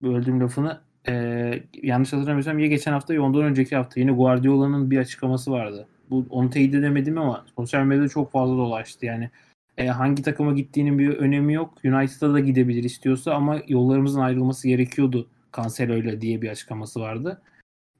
böldüğüm 0.02 0.40
lafını 0.40 0.85
e, 1.08 1.62
yanlış 1.82 2.12
hatırlamıyorsam 2.12 2.58
ya 2.58 2.66
geçen 2.66 2.92
hafta 2.92 3.14
ya 3.14 3.22
ondan 3.22 3.42
önceki 3.42 3.76
hafta 3.76 4.00
yine 4.00 4.12
Guardiola'nın 4.12 4.90
bir 4.90 4.98
açıklaması 4.98 5.50
vardı. 5.50 5.88
Bu 6.10 6.26
onu 6.30 6.50
teyit 6.50 6.74
edemedim 6.74 7.18
ama 7.18 7.46
sosyal 7.56 7.84
medyada 7.84 8.08
çok 8.08 8.32
fazla 8.32 8.56
dolaştı. 8.56 9.06
Yani 9.06 9.30
e, 9.78 9.86
hangi 9.86 10.22
takıma 10.22 10.52
gittiğinin 10.52 10.98
bir 10.98 11.08
önemi 11.08 11.54
yok. 11.54 11.74
United'a 11.84 12.32
da 12.32 12.40
gidebilir 12.40 12.84
istiyorsa 12.84 13.34
ama 13.34 13.60
yollarımızın 13.68 14.20
ayrılması 14.20 14.68
gerekiyordu 14.68 15.28
Cancelo'yla 15.56 16.20
diye 16.20 16.42
bir 16.42 16.48
açıklaması 16.48 17.00
vardı. 17.00 17.42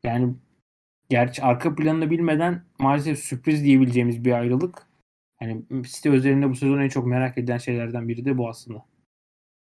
Yani 0.05 0.35
gerçi 1.09 1.43
arka 1.43 1.75
planını 1.75 2.11
bilmeden 2.11 2.63
maalesef 2.79 3.19
sürpriz 3.19 3.65
diyebileceğimiz 3.65 4.25
bir 4.25 4.33
ayrılık. 4.33 4.87
Yani 5.41 5.63
City 5.83 6.09
üzerinde 6.09 6.51
bu 6.51 6.55
sezon 6.57 6.79
en 6.79 6.89
çok 6.89 7.07
merak 7.07 7.39
edilen 7.39 7.59
şeylerden 7.59 8.09
biri 8.09 8.25
de 8.25 8.39
bu 8.39 8.49
aslında. 8.49 8.85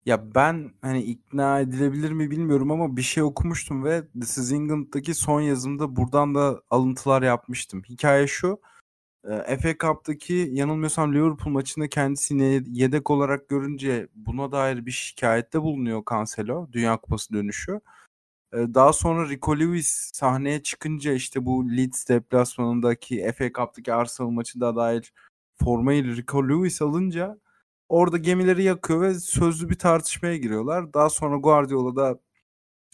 Ya 0.06 0.36
ben 0.36 0.72
hani 0.82 1.04
ikna 1.04 1.60
edilebilir 1.60 2.12
mi 2.12 2.32
bilmiyorum 2.32 2.72
ama 2.72 2.98
bir 2.98 3.02
şey 3.02 3.24
okumuştum 3.24 3.84
ve 3.84 4.08
This 4.08 4.38
is 4.38 4.52
England'daki 4.52 5.14
son 5.14 5.42
yazımda 5.42 5.96
buradan 5.96 6.36
da 6.36 6.62
alıntılar 6.70 7.22
yapmıştım. 7.22 7.84
Hikaye 7.90 8.28
şu. 8.28 8.60
FA 9.62 9.78
Cup'taki 9.80 10.50
yanılmıyorsam 10.52 11.14
Liverpool 11.14 11.54
maçında 11.54 11.90
kendisini 11.90 12.64
yedek 12.68 13.10
olarak 13.12 13.50
görünce 13.50 14.08
buna 14.16 14.52
dair 14.52 14.86
bir 14.86 14.92
şikayette 14.92 15.62
bulunuyor 15.62 16.04
Cancelo 16.10 16.68
Dünya 16.72 16.98
Kupası 16.98 17.34
dönüşü. 17.34 17.82
daha 18.54 18.94
sonra 18.94 19.30
Rico 19.30 19.60
Lewis 19.60 20.12
sahneye 20.14 20.64
çıkınca 20.64 21.14
işte 21.14 21.46
bu 21.46 21.72
Leeds 21.72 22.10
deplasmanındaki 22.10 23.32
FA 23.38 23.52
Cup'taki 23.54 23.94
Arsenal 23.94 24.30
maçı 24.30 24.60
da 24.62 24.76
dahil 24.76 25.02
formayı 25.64 26.18
Rico 26.18 26.50
Lewis 26.50 26.82
alınca 26.82 27.38
orada 27.92 28.18
gemileri 28.18 28.64
yakıyor 28.64 29.02
ve 29.02 29.14
sözlü 29.20 29.70
bir 29.70 29.80
tartışmaya 29.80 30.38
giriyorlar. 30.38 30.94
Daha 30.94 31.10
sonra 31.10 31.38
Guardiola 31.38 31.96
da 31.96 32.20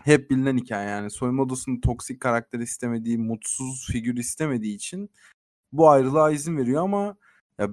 hep 0.04 0.32
bilinen 0.32 0.58
hikaye 0.58 0.90
yani 0.90 1.12
soyunma 1.12 1.44
odasında 1.44 1.82
toksik 1.82 2.22
karakter 2.22 2.60
istemediği, 2.60 3.18
mutsuz 3.18 3.88
figür 3.92 4.18
istemediği 4.18 4.76
için 4.76 5.10
bu 5.72 5.90
ayrılığa 5.90 6.32
izin 6.32 6.58
veriyor 6.58 6.84
ama 6.84 7.18
ya 7.60 7.70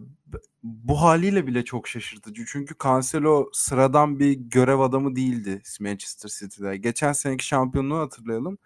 bu 0.62 1.02
haliyle 1.02 1.46
bile 1.46 1.64
çok 1.64 1.88
şaşırtıcı. 1.88 2.44
Çünkü 2.46 2.74
Cancelo 2.84 3.50
sıradan 3.52 4.18
bir 4.18 4.32
görev 4.32 4.78
adamı 4.78 5.16
değildi 5.16 5.62
Manchester 5.80 6.30
City'de. 6.38 6.76
Geçen 6.76 7.12
seneki 7.12 7.46
şampiyonluğu 7.46 7.98
hatırlayalım. 7.98 8.58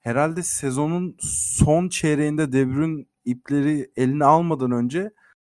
Herhalde 0.00 0.42
sezonun 0.42 1.16
son 1.20 1.88
çeyreğinde 1.88 2.52
De 2.52 2.68
Bruyne 2.68 3.04
ipleri 3.24 3.92
eline 3.96 4.24
almadan 4.24 4.70
önce 4.72 5.12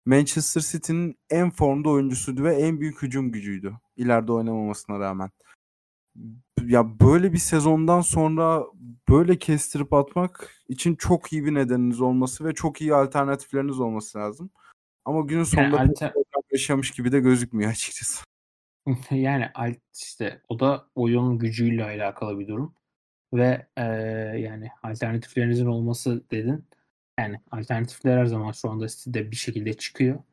Manchester 0.05 0.61
City'nin 0.61 1.19
en 1.29 1.49
formda 1.49 1.89
oyuncusuydu 1.89 2.43
ve 2.43 2.55
en 2.55 2.79
büyük 2.79 3.01
hücum 3.01 3.31
gücüydü. 3.31 3.73
İleride 3.95 4.31
oynamamasına 4.31 4.99
rağmen. 4.99 5.29
Ya 6.65 6.99
böyle 6.99 7.33
bir 7.33 7.37
sezondan 7.37 8.01
sonra 8.01 8.63
böyle 9.09 9.39
kestirip 9.39 9.93
atmak 9.93 10.55
için 10.67 10.95
çok 10.95 11.33
iyi 11.33 11.45
bir 11.45 11.53
nedeniniz 11.53 12.01
olması 12.01 12.45
ve 12.45 12.53
çok 12.53 12.81
iyi 12.81 12.95
alternatifleriniz 12.95 13.79
olması 13.79 14.17
lazım. 14.17 14.49
Ama 15.05 15.21
günün 15.21 15.43
sonunda 15.43 15.77
yani 15.77 15.89
alter... 15.89 16.13
yaşamış 16.51 16.91
gibi 16.91 17.11
de 17.11 17.19
gözükmüyor 17.19 17.71
açıkçası. 17.71 18.23
yani 19.11 19.49
işte 19.95 20.41
o 20.49 20.59
da 20.59 20.87
oyun 20.95 21.39
gücüyle 21.39 21.83
alakalı 21.83 22.39
bir 22.39 22.47
durum. 22.47 22.75
Ve 23.33 23.67
e, 23.77 23.83
yani 24.39 24.69
alternatiflerinizin 24.83 25.65
olması 25.65 26.29
dedin. 26.31 26.65
Yani 27.22 27.39
alternatifler 27.51 28.17
her 28.17 28.26
zaman 28.26 28.51
şu 28.51 28.69
anda 28.69 28.88
City'de 28.88 29.32
bir 29.32 29.36
şekilde 29.36 29.74
çıkıyor. 29.74 30.24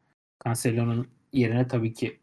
Cancelo'nun 0.45 1.09
yerine 1.33 1.69
tabii 1.69 1.93
ki 1.95 2.21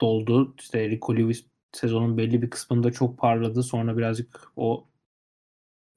doldu. 0.00 0.54
İşte 0.58 0.88
Rico 0.90 1.16
Lewis 1.16 1.46
sezonun 1.72 2.18
belli 2.18 2.42
bir 2.42 2.50
kısmında 2.50 2.92
çok 2.92 3.18
parladı. 3.18 3.62
Sonra 3.62 3.98
birazcık 3.98 4.52
o 4.56 4.86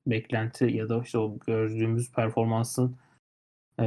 beklenti 0.08 0.66
ya 0.66 0.90
da 0.90 1.02
işte 1.04 1.18
o 1.18 1.40
gördüğümüz 1.40 2.12
performansın 2.12 2.98
e, 3.80 3.86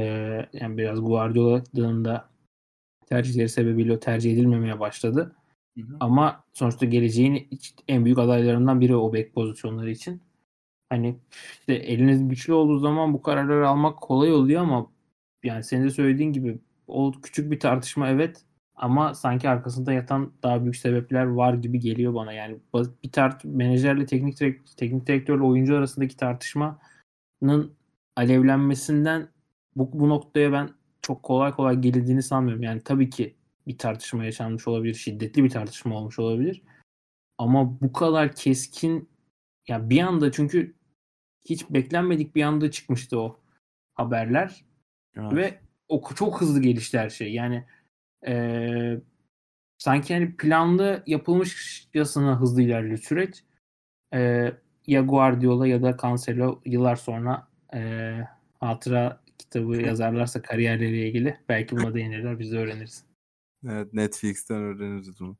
yani 0.53 0.77
biraz 0.77 1.01
Guardiola'nın 1.01 2.05
da 2.05 2.29
tercihleri 3.09 3.49
sebebiyle 3.49 3.93
o 3.93 3.99
tercih 3.99 4.33
edilmemeye 4.33 4.79
başladı. 4.79 5.35
Hı 5.77 5.81
hı. 5.81 5.97
Ama 5.99 6.43
sonuçta 6.53 6.85
geleceğin 6.85 7.49
en 7.87 8.05
büyük 8.05 8.19
adaylarından 8.19 8.81
biri 8.81 8.95
o 8.95 9.13
bek 9.13 9.33
pozisyonları 9.33 9.91
için. 9.91 10.21
Hani 10.89 11.19
işte 11.59 11.73
eliniz 11.73 12.29
güçlü 12.29 12.53
olduğu 12.53 12.79
zaman 12.79 13.13
bu 13.13 13.21
kararları 13.21 13.69
almak 13.69 14.01
kolay 14.01 14.33
oluyor 14.33 14.61
ama 14.61 14.91
yani 15.43 15.63
senin 15.63 15.85
de 15.85 15.89
söylediğin 15.89 16.33
gibi 16.33 16.59
o 16.87 17.11
küçük 17.23 17.51
bir 17.51 17.59
tartışma 17.59 18.09
evet 18.09 18.45
ama 18.75 19.13
sanki 19.13 19.49
arkasında 19.49 19.93
yatan 19.93 20.33
daha 20.43 20.61
büyük 20.63 20.75
sebepler 20.75 21.25
var 21.25 21.53
gibi 21.53 21.79
geliyor 21.79 22.13
bana. 22.13 22.33
Yani 22.33 22.59
bir 23.03 23.11
tart 23.11 23.45
menajerle 23.45 24.05
teknik 24.05 24.39
direkt, 24.39 24.77
teknik 24.77 25.07
direktörle 25.07 25.43
oyuncu 25.43 25.77
arasındaki 25.77 26.17
tartışmanın 26.17 27.73
alevlenmesinden 28.15 29.29
bu, 29.75 29.99
bu 29.99 30.09
noktaya 30.09 30.51
ben 30.51 30.69
çok 31.01 31.23
kolay 31.23 31.51
kolay 31.51 31.75
geldiğini 31.81 32.23
sanmıyorum. 32.23 32.63
Yani 32.63 32.81
tabii 32.81 33.09
ki 33.09 33.35
bir 33.67 33.77
tartışma 33.77 34.25
yaşanmış 34.25 34.67
olabilir, 34.67 34.93
şiddetli 34.93 35.43
bir 35.43 35.49
tartışma 35.49 35.97
olmuş 35.97 36.19
olabilir. 36.19 36.61
Ama 37.37 37.81
bu 37.81 37.93
kadar 37.93 38.35
keskin 38.35 39.09
ya 39.67 39.89
bir 39.89 40.01
anda 40.01 40.31
çünkü 40.31 40.74
hiç 41.45 41.69
beklenmedik 41.69 42.35
bir 42.35 42.43
anda 42.43 42.71
çıkmıştı 42.71 43.19
o 43.19 43.39
haberler. 43.93 44.65
Evet. 45.17 45.33
Ve 45.33 45.59
o 45.87 46.13
çok 46.15 46.41
hızlı 46.41 46.61
gelişti 46.61 46.99
her 46.99 47.09
şey. 47.09 47.33
Yani 47.33 47.65
e, 48.27 48.97
sanki 49.77 50.13
hani 50.13 50.37
planlı 50.37 51.03
yapılmışçasına 51.07 52.39
hızlı 52.39 52.61
ilerliyor 52.61 52.97
süreç. 52.97 53.43
E, 54.13 54.51
ya 54.87 55.01
Guardiola 55.01 55.67
ya 55.67 55.83
da 55.83 55.97
Cancelo 56.01 56.61
yıllar 56.65 56.95
sonra 56.95 57.47
e, 57.73 58.11
hatıra 58.59 59.21
kitabı 59.37 59.75
yazarlarsa 59.81 60.41
kariyerleriyle 60.41 61.07
ilgili 61.07 61.37
belki 61.49 61.77
buna 61.77 61.93
değinirler 61.93 62.39
biz 62.39 62.51
de 62.51 62.57
öğreniriz. 62.57 63.05
Evet 63.67 63.93
Netflix'ten 63.93 64.57
öğreniriz 64.57 65.19
bunu. 65.19 65.37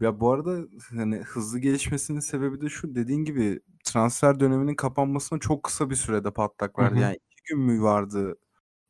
Ya 0.00 0.20
bu 0.20 0.32
arada 0.32 0.58
hani 0.90 1.16
hızlı 1.16 1.58
gelişmesinin 1.58 2.20
sebebi 2.20 2.60
de 2.60 2.68
şu 2.68 2.94
dediğin 2.94 3.24
gibi 3.24 3.60
transfer 3.84 4.40
döneminin 4.40 4.74
kapanmasına 4.74 5.38
çok 5.38 5.62
kısa 5.62 5.90
bir 5.90 5.94
sürede 5.94 6.30
patlak 6.30 6.78
verdi. 6.78 6.94
Hı 6.94 6.98
hı. 6.98 7.02
Yani 7.02 7.18
iki 7.30 7.42
gün 7.44 7.60
mü 7.60 7.82
vardı 7.82 8.36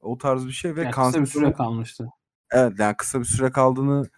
o 0.00 0.18
tarz 0.18 0.46
bir 0.46 0.52
şey 0.52 0.76
ve 0.76 0.82
yani 0.82 0.92
kısa 0.92 1.20
bir 1.20 1.26
süre 1.26 1.52
kalmıştı. 1.52 2.08
Evet 2.52 2.78
yani 2.78 2.96
kısa 2.96 3.20
bir 3.20 3.24
süre 3.24 3.52
kaldığını 3.52 4.08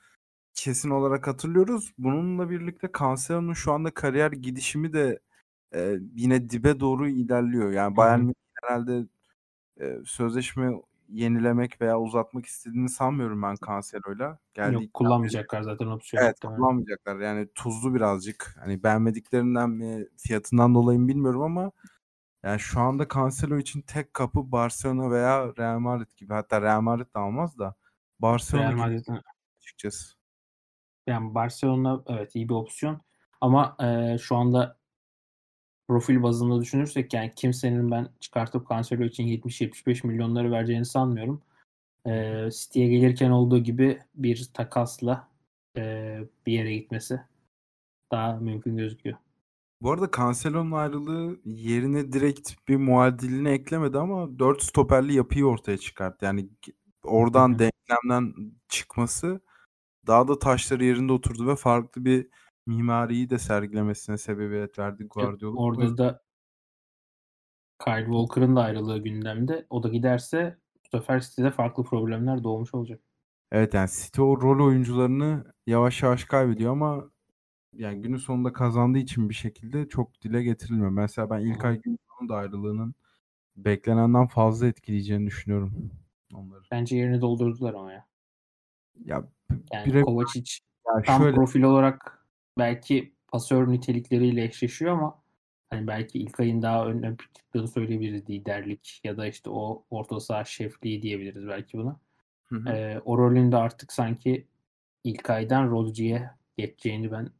kesin 0.54 0.90
olarak 0.90 1.26
hatırlıyoruz. 1.26 1.92
Bununla 1.98 2.50
birlikte 2.50 2.88
Cancelo'nun 2.98 3.52
şu 3.52 3.72
anda 3.72 3.94
kariyer 3.94 4.32
gidişimi 4.32 4.92
de 4.92 5.20
e, 5.74 5.96
yine 6.14 6.50
dibe 6.50 6.80
doğru 6.80 7.08
ilerliyor. 7.08 7.70
Yani 7.72 7.96
Bayern 7.96 8.20
Münih 8.20 8.34
herhalde 8.62 9.06
e, 9.80 9.98
sözleşme 10.04 10.72
yenilemek 11.10 11.80
veya 11.80 12.00
uzatmak 12.00 12.46
istediğini 12.46 12.88
sanmıyorum 12.88 13.42
ben 13.42 13.54
Cancelo'yla. 13.66 14.38
Yok 14.72 14.94
kullanmayacaklar 14.94 15.62
zaten 15.62 15.86
opsiyon. 15.86 16.22
Evet 16.22 16.40
kullanmayacaklar. 16.40 17.20
Yani 17.20 17.48
tuzlu 17.54 17.94
birazcık. 17.94 18.56
Hani 18.60 18.82
beğenmediklerinden 18.82 19.70
mi 19.70 20.06
fiyatından 20.16 20.74
dolayı 20.74 20.98
mı 20.98 21.08
bilmiyorum 21.08 21.42
ama 21.42 21.72
yani 22.42 22.60
şu 22.60 22.80
anda 22.80 23.06
Cancelo 23.14 23.58
için 23.58 23.82
tek 23.82 24.14
kapı 24.14 24.52
Barcelona 24.52 25.10
veya 25.10 25.52
Real 25.58 25.78
Madrid 25.78 26.16
gibi. 26.16 26.32
Hatta 26.32 26.62
Real 26.62 26.80
Madrid 26.80 27.14
de 27.14 27.18
almaz 27.18 27.58
da 27.58 27.74
Barcelona 28.18 28.68
Real 28.68 28.76
Madrid'in 28.76 29.20
açıkçası. 29.58 30.14
Yani 31.06 31.34
Barcelona 31.34 32.02
evet 32.06 32.34
iyi 32.34 32.48
bir 32.48 32.54
opsiyon 32.54 33.00
ama 33.40 33.76
e, 33.80 34.18
şu 34.18 34.36
anda 34.36 34.79
profil 35.90 36.22
bazında 36.22 36.60
düşünürsek 36.60 37.14
yani 37.14 37.32
kimsenin 37.36 37.90
ben 37.90 38.08
çıkartıp 38.20 38.68
Cancelo 38.68 39.04
için 39.04 39.26
70-75 39.26 40.06
milyonları 40.06 40.52
vereceğini 40.52 40.84
sanmıyorum. 40.84 41.42
E, 42.06 42.44
City'ye 42.50 42.88
gelirken 42.88 43.30
olduğu 43.30 43.58
gibi 43.58 43.98
bir 44.14 44.50
takasla 44.54 45.28
e, 45.76 46.16
bir 46.46 46.52
yere 46.52 46.76
gitmesi 46.76 47.20
daha 48.12 48.36
mümkün 48.36 48.76
gözüküyor. 48.76 49.16
Bu 49.82 49.92
arada 49.92 50.10
Cancelo'nun 50.16 50.72
ayrılığı 50.72 51.40
yerine 51.44 52.12
direkt 52.12 52.52
bir 52.68 52.76
muadilini 52.76 53.48
eklemedi 53.48 53.98
ama 53.98 54.38
4 54.38 54.62
stoperli 54.62 55.14
yapıyı 55.14 55.46
ortaya 55.46 55.78
çıkarttı. 55.78 56.24
Yani 56.24 56.48
oradan 57.02 57.58
denklemden 57.58 58.34
çıkması 58.68 59.40
daha 60.06 60.28
da 60.28 60.38
taşları 60.38 60.84
yerinde 60.84 61.12
oturdu 61.12 61.46
ve 61.46 61.56
farklı 61.56 62.04
bir 62.04 62.26
mimariyi 62.66 63.30
de 63.30 63.38
sergilemesine 63.38 64.18
sebebiyet 64.18 64.78
verdi 64.78 65.04
Guardiola. 65.04 65.56
Orada 65.56 65.98
da 65.98 66.22
Kyle 67.84 68.04
Walker'ın 68.04 68.56
da 68.56 68.62
ayrılığı 68.62 68.98
gündemde. 68.98 69.66
O 69.70 69.82
da 69.82 69.88
giderse 69.88 70.58
bu 70.84 70.98
sefer 70.98 71.20
City'de 71.20 71.50
farklı 71.50 71.84
problemler 71.84 72.44
doğmuş 72.44 72.74
olacak. 72.74 73.00
Evet 73.52 73.74
yani 73.74 73.88
City 73.90 74.20
o 74.20 74.40
rol 74.40 74.66
oyuncularını 74.66 75.44
yavaş 75.66 76.02
yavaş 76.02 76.24
kaybediyor 76.24 76.72
ama 76.72 77.10
yani 77.72 78.02
günün 78.02 78.16
sonunda 78.16 78.52
kazandığı 78.52 78.98
için 78.98 79.28
bir 79.28 79.34
şekilde 79.34 79.88
çok 79.88 80.22
dile 80.22 80.42
getirilmiyor. 80.42 80.90
Mesela 80.90 81.30
ben 81.30 81.40
ilk 81.40 81.64
ay 81.64 81.80
Gündoğan'ın 81.80 82.28
da 82.28 82.36
ayrılığının 82.36 82.94
beklenenden 83.56 84.26
fazla 84.26 84.66
etkileyeceğini 84.66 85.26
düşünüyorum 85.26 85.90
onları. 86.34 86.62
Bence 86.70 86.96
yerini 86.96 87.20
doldurdular 87.20 87.74
ama 87.74 87.92
ya. 87.92 88.06
Ya 89.04 89.24
yani 89.72 89.86
bire... 89.86 90.02
Kovacic 90.02 90.58
ya 90.86 91.02
tam 91.02 91.22
şöyle... 91.22 91.34
profil 91.34 91.62
olarak 91.62 92.19
belki 92.58 93.12
pasör 93.28 93.68
nitelikleriyle 93.68 94.44
eşleşiyor 94.44 94.92
ama 94.92 95.22
hani 95.70 95.86
belki 95.86 96.18
ilk 96.18 96.40
ayın 96.40 96.62
daha 96.62 96.86
ön 96.86 97.16
çıktığını 97.36 97.68
söyleyebiliriz 97.68 98.30
liderlik 98.30 99.00
ya 99.04 99.16
da 99.16 99.26
işte 99.26 99.50
o 99.50 99.84
orta 99.90 100.20
saha 100.20 100.44
şefliği 100.44 101.02
diyebiliriz 101.02 101.46
belki 101.46 101.78
buna. 101.78 102.00
Hı 102.44 102.56
hı. 102.56 102.68
Ee, 102.68 103.00
o 103.04 103.18
rolünde 103.18 103.56
artık 103.56 103.92
sanki 103.92 104.46
ilk 105.04 105.30
aydan 105.30 105.70
Rodri'ye 105.70 106.30
geçeceğini 106.56 107.12
ben 107.12 107.30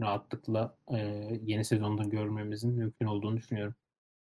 rahatlıkla 0.00 0.76
e, 0.88 0.96
yeni 1.42 1.64
sezonda 1.64 2.02
görmemizin 2.04 2.74
mümkün 2.74 3.06
olduğunu 3.06 3.36
düşünüyorum. 3.36 3.74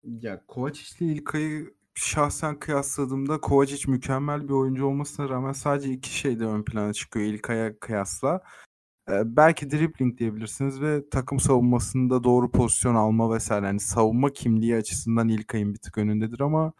Ya 0.04 0.46
Kovacic 0.46 1.04
ile 1.04 1.12
İlkay'ı 1.12 1.74
şahsen 1.94 2.58
kıyasladığımda 2.58 3.40
Kovacic 3.40 3.90
mükemmel 3.90 4.48
bir 4.48 4.52
oyuncu 4.52 4.86
olmasına 4.86 5.28
rağmen 5.28 5.52
sadece 5.52 5.90
iki 5.90 6.18
şeyde 6.18 6.44
ön 6.46 6.64
plana 6.64 6.92
çıkıyor 6.92 7.26
İlkay'a 7.26 7.78
kıyasla. 7.78 8.42
Belki 9.08 9.70
dribbling 9.70 10.18
diyebilirsiniz 10.18 10.80
ve 10.80 11.10
takım 11.10 11.40
savunmasında 11.40 12.24
doğru 12.24 12.50
pozisyon 12.50 12.94
alma 12.94 13.34
vesaire. 13.34 13.66
Yani 13.66 13.80
savunma 13.80 14.32
kimliği 14.32 14.76
açısından 14.76 15.28
İlkay'ın 15.28 15.74
bir 15.74 15.78
tık 15.78 15.98
önündedir 15.98 16.40
ama 16.40 16.72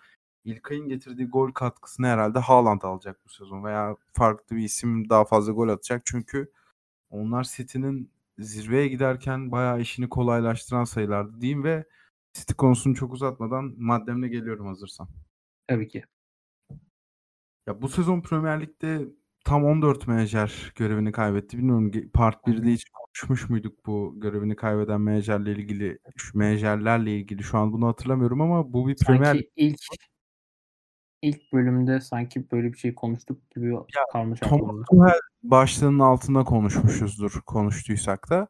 İlkay'ın 0.44 0.88
getirdiği 0.88 1.26
gol 1.26 1.52
katkısını 1.52 2.06
herhalde 2.06 2.38
Haaland 2.38 2.82
alacak 2.82 3.20
bu 3.24 3.28
sezon 3.28 3.64
veya 3.64 3.96
farklı 4.12 4.56
bir 4.56 4.62
isim 4.62 5.08
daha 5.08 5.24
fazla 5.24 5.52
gol 5.52 5.68
atacak. 5.68 6.02
Çünkü 6.06 6.52
onlar 7.10 7.44
City'nin 7.44 8.10
zirveye 8.38 8.88
giderken 8.88 9.52
bayağı 9.52 9.80
işini 9.80 10.08
kolaylaştıran 10.08 10.84
sayılardı 10.84 11.40
diyeyim 11.40 11.64
ve 11.64 11.84
City 12.32 12.52
konusunu 12.52 12.94
çok 12.94 13.12
uzatmadan 13.12 13.74
maddemle 13.78 14.28
geliyorum 14.28 14.66
hazırsan. 14.66 15.08
Tabii 15.66 15.88
ki. 15.88 16.04
Ya 17.66 17.82
bu 17.82 17.88
sezon 17.88 18.20
Premier 18.20 18.60
Lig'de 18.60 19.08
tam 19.44 19.64
14 19.64 20.08
menajer 20.08 20.72
görevini 20.76 21.12
kaybetti. 21.12 21.58
Bilmiyorum 21.58 21.92
Part 22.12 22.46
1'de 22.46 22.72
hiç 22.72 22.84
konuşmuş 22.90 23.50
muyduk 23.50 23.86
bu 23.86 24.14
görevini 24.16 24.56
kaybeden 24.56 25.00
menajerle 25.00 25.52
ilgili, 25.52 25.98
şu 26.16 26.38
menajerlerle 26.38 27.16
ilgili 27.16 27.42
şu 27.42 27.58
an 27.58 27.72
bunu 27.72 27.86
hatırlamıyorum 27.86 28.40
ama 28.40 28.72
bu 28.72 28.88
bir 28.88 28.96
Premier 28.96 29.24
Sanki 29.24 29.50
ilk 29.56 29.80
ilk 31.22 31.52
bölümde 31.52 32.00
sanki 32.00 32.50
böyle 32.50 32.72
bir 32.72 32.78
şey 32.78 32.94
konuştuk 32.94 33.50
gibi 33.50 33.74
ya, 33.74 33.84
kalmış 34.12 34.42
aklımda. 34.42 35.14
Başlığının 35.42 35.98
altında 35.98 36.44
konuşmuşuzdur 36.44 37.40
konuştuysak 37.46 38.30
da. 38.30 38.48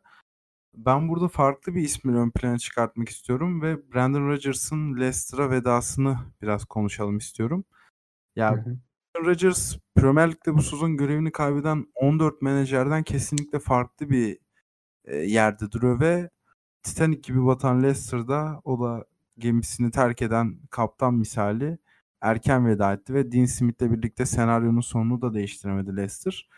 Ben 0.74 1.08
burada 1.08 1.28
farklı 1.28 1.74
bir 1.74 1.82
ismi 1.82 2.16
ön 2.16 2.30
plana 2.30 2.58
çıkartmak 2.58 3.08
istiyorum 3.08 3.62
ve 3.62 3.92
Brandon 3.92 4.28
Rodgers'ın 4.28 4.96
Leicester'a 4.96 5.50
vedasını 5.50 6.18
biraz 6.42 6.64
konuşalım 6.64 7.18
istiyorum. 7.18 7.64
Ya 8.36 8.52
hı 8.52 8.56
hı. 8.56 8.78
Rodgers 9.18 9.78
Premier 9.94 10.30
Lig'de 10.30 10.54
bu 10.54 10.62
sezon 10.62 10.96
görevini 10.96 11.32
kaybeden 11.32 11.86
14 11.94 12.42
menajerden 12.42 13.02
kesinlikle 13.02 13.58
farklı 13.58 14.10
bir 14.10 14.38
e, 15.04 15.16
yerde 15.16 15.72
duruyor 15.72 16.00
ve 16.00 16.30
Titanic 16.82 17.20
gibi 17.20 17.46
batan 17.46 17.82
Leicester'da 17.82 18.60
o 18.64 18.80
da 18.80 19.04
gemisini 19.38 19.90
terk 19.90 20.22
eden 20.22 20.58
kaptan 20.70 21.14
misali 21.14 21.78
erken 22.20 22.66
veda 22.66 22.92
etti 22.92 23.14
ve 23.14 23.32
Dean 23.32 23.44
Smith'le 23.44 23.80
birlikte 23.92 24.26
senaryonun 24.26 24.80
sonunu 24.80 25.22
da 25.22 25.34
değiştiremedi 25.34 25.96
Leicester. 25.96 26.48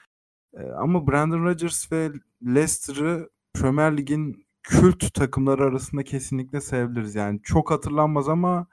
E, 0.54 0.62
ama 0.62 1.06
Brandon 1.06 1.44
Rodgers 1.44 1.92
ve 1.92 2.12
Leicester'ı 2.46 3.30
Premier 3.54 3.96
Lig'in 3.96 4.46
kült 4.62 5.14
takımları 5.14 5.64
arasında 5.64 6.04
kesinlikle 6.04 6.60
sayabiliriz. 6.60 7.14
Yani 7.14 7.40
çok 7.42 7.70
hatırlanmaz 7.70 8.28
ama 8.28 8.66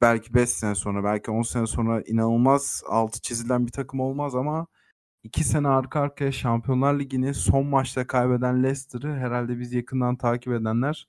belki 0.00 0.34
5 0.34 0.50
sene 0.50 0.74
sonra, 0.74 1.04
belki 1.04 1.30
10 1.30 1.42
sene 1.42 1.66
sonra 1.66 2.02
inanılmaz 2.06 2.82
altı 2.88 3.20
çizilen 3.20 3.66
bir 3.66 3.72
takım 3.72 4.00
olmaz 4.00 4.34
ama 4.34 4.66
2 5.22 5.44
sene 5.44 5.68
arka 5.68 6.00
arkaya 6.00 6.32
Şampiyonlar 6.32 6.98
Ligi'ni 6.98 7.34
son 7.34 7.66
maçta 7.66 8.06
kaybeden 8.06 8.62
Leicester'ı 8.62 9.16
herhalde 9.16 9.58
biz 9.58 9.72
yakından 9.72 10.16
takip 10.16 10.52
edenler 10.52 11.08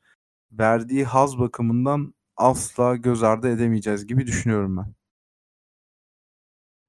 verdiği 0.52 1.06
haz 1.06 1.40
bakımından 1.40 2.14
asla 2.38 2.96
göz 2.96 3.24
ardı 3.24 3.50
edemeyeceğiz 3.50 4.08
gibi 4.08 4.28
düşünüyorum 4.28 4.78
ben. 4.78 4.94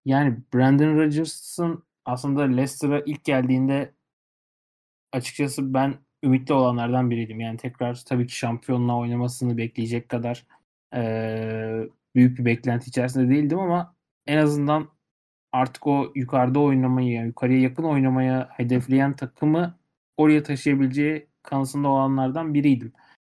Yani 0.04 0.38
Brandon 0.54 0.96
Rodgers'ın 0.96 1.82
aslında 2.04 2.42
Leicester'a 2.42 3.00
ilk 3.06 3.24
geldiğinde 3.24 3.94
açıkçası 5.12 5.74
ben 5.74 5.94
ümitli 6.22 6.54
olanlardan 6.54 7.10
biriydim. 7.10 7.40
Yani 7.40 7.56
tekrar 7.56 8.04
tabii 8.08 8.26
ki 8.26 8.36
şampiyonla 8.36 8.96
oynamasını 8.98 9.56
bekleyecek 9.56 10.08
kadar 10.08 10.46
e, 10.94 11.88
büyük 12.14 12.38
bir 12.38 12.44
beklenti 12.44 12.88
içerisinde 12.88 13.34
değildim 13.34 13.58
ama 13.58 13.94
en 14.26 14.38
azından 14.38 14.88
artık 15.52 15.86
o 15.86 16.12
yukarıda 16.14 16.60
oynamayı, 16.60 17.12
yani 17.12 17.26
yukarıya 17.26 17.60
yakın 17.60 17.84
oynamaya 17.84 18.48
hedefleyen 18.52 19.16
takımı 19.16 19.78
oraya 20.16 20.42
taşıyabileceği 20.42 21.26
kanısında 21.42 21.88
olanlardan 21.88 22.54
biriydim. 22.54 22.92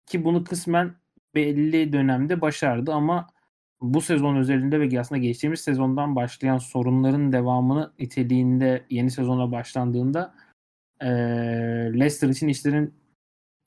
Ki 0.05 0.23
bunu 0.25 0.43
kısmen 0.43 0.95
belli 1.35 1.93
dönemde 1.93 2.41
başardı 2.41 2.93
ama 2.93 3.27
bu 3.81 4.01
sezon 4.01 4.35
özelinde 4.35 4.79
ve 4.79 4.99
aslında 4.99 5.21
geçtiğimiz 5.21 5.61
sezondan 5.61 6.15
başlayan 6.15 6.57
sorunların 6.57 7.31
devamını 7.31 7.93
niteliğinde 7.99 8.85
yeni 8.89 9.11
sezona 9.11 9.51
başlandığında 9.51 10.35
e, 11.01 11.07
Leicester 11.93 12.29
için 12.29 12.47
işlerin 12.47 12.93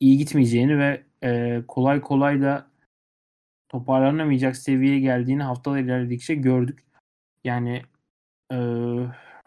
iyi 0.01 0.19
gitmeyeceğini 0.19 0.79
ve 0.79 1.03
e, 1.25 1.63
kolay 1.69 2.01
kolay 2.01 2.43
da 2.43 2.72
toparlanamayacak 3.73 4.57
seviyeye 4.57 5.01
geldiğini 5.01 5.43
haftalar 5.43 5.79
ilerledikçe 5.79 6.35
gördük. 6.35 6.85
Yani 7.45 7.83
e, 8.53 8.57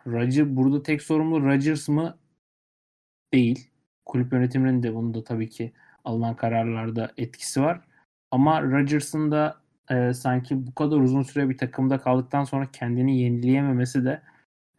Roger, 0.08 0.56
burada 0.56 0.84
tek 0.84 1.02
sorumlu 1.02 1.42
Rodgers 1.46 1.90
mı? 1.90 2.18
Değil. 3.34 3.72
Kulüp 4.06 4.34
yönetiminin 4.34 4.84
de 4.84 4.96
bunun 4.96 5.14
da 5.14 5.24
tabii 5.24 5.50
ki 5.50 5.74
alınan 6.06 6.36
kararlarda 6.36 7.12
etkisi 7.18 7.62
var. 7.62 7.82
Ama 8.32 8.64
Rodgers'ın 8.64 9.32
da 9.32 9.62
e, 9.90 10.14
sanki 10.14 10.68
bu 10.68 10.76
kadar 10.76 10.98
uzun 10.98 11.24
süre 11.24 11.50
bir 11.50 11.58
takımda 11.58 11.98
kaldıktan 12.02 12.44
sonra 12.44 12.72
kendini 12.72 13.20
yenileyememesi 13.20 14.06
de 14.06 14.22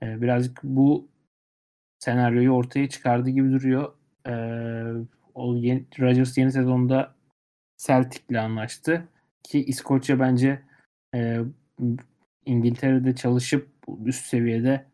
e, 0.02 0.22
birazcık 0.22 0.60
bu 0.62 1.08
senaryoyu 1.98 2.50
ortaya 2.50 2.88
çıkardığı 2.88 3.30
gibi 3.30 3.52
duruyor. 3.52 3.92
E, 4.26 4.32
o 5.34 5.54
yeni, 5.54 5.86
Rodgers 6.00 6.38
yeni 6.38 6.52
sezonda 6.52 7.14
Celtic'le 7.76 8.36
anlaştı 8.38 9.08
ki 9.46 9.64
İskoçya 9.64 10.20
bence 10.20 10.62
e, 11.14 11.40
İngiltere'de 12.46 13.14
çalışıp 13.14 13.68
üst 14.04 14.26
seviyede 14.26 14.86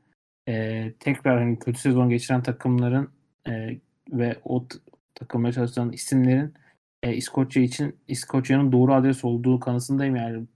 e, 0.48 0.92
tekrar 1.00 1.38
hani 1.38 1.59
kötü 1.59 1.80
sezon 1.80 2.09
geçiren 2.09 2.42
takımların 2.42 3.11
e, 3.48 3.78
ve 4.12 4.40
o 4.44 4.66
takımda 5.14 5.53
çalışan 5.53 5.92
isimlerin 5.92 6.55
e, 7.03 7.14
İskoçya 7.14 7.62
için 7.62 7.96
İskoçya'nın 8.09 8.72
doğru 8.72 8.94
adres 8.94 9.24
olduğu 9.24 9.61
kanısındayım. 9.61 10.16
Yani 10.16 10.46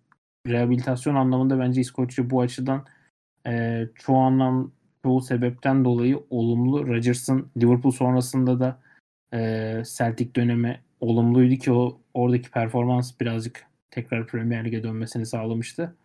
rehabilitasyon 0.46 1.14
anlamında 1.14 1.58
bence 1.58 1.80
İskoçya 1.80 2.30
bu 2.30 2.40
açıdan 2.40 2.86
e, 3.46 3.84
çoğu 3.94 4.18
anlam 4.18 4.72
çoğu 5.02 5.20
sebepten 5.20 5.84
dolayı 5.84 6.20
olumlu. 6.30 6.86
Rodgers'ın 6.86 7.50
Liverpool 7.56 7.92
sonrasında 7.92 8.60
da 8.60 8.80
e, 9.34 9.82
Celtic 9.96 10.34
dönemi 10.34 10.80
olumluydu 11.00 11.54
ki 11.54 11.72
o 11.72 12.00
oradaki 12.14 12.50
performans 12.50 13.20
birazcık 13.20 13.66
tekrar 13.90 14.26
Premier 14.26 14.64
Lig'e 14.64 14.82
dönmesini 14.82 15.26
sağlamıştı. 15.26 15.96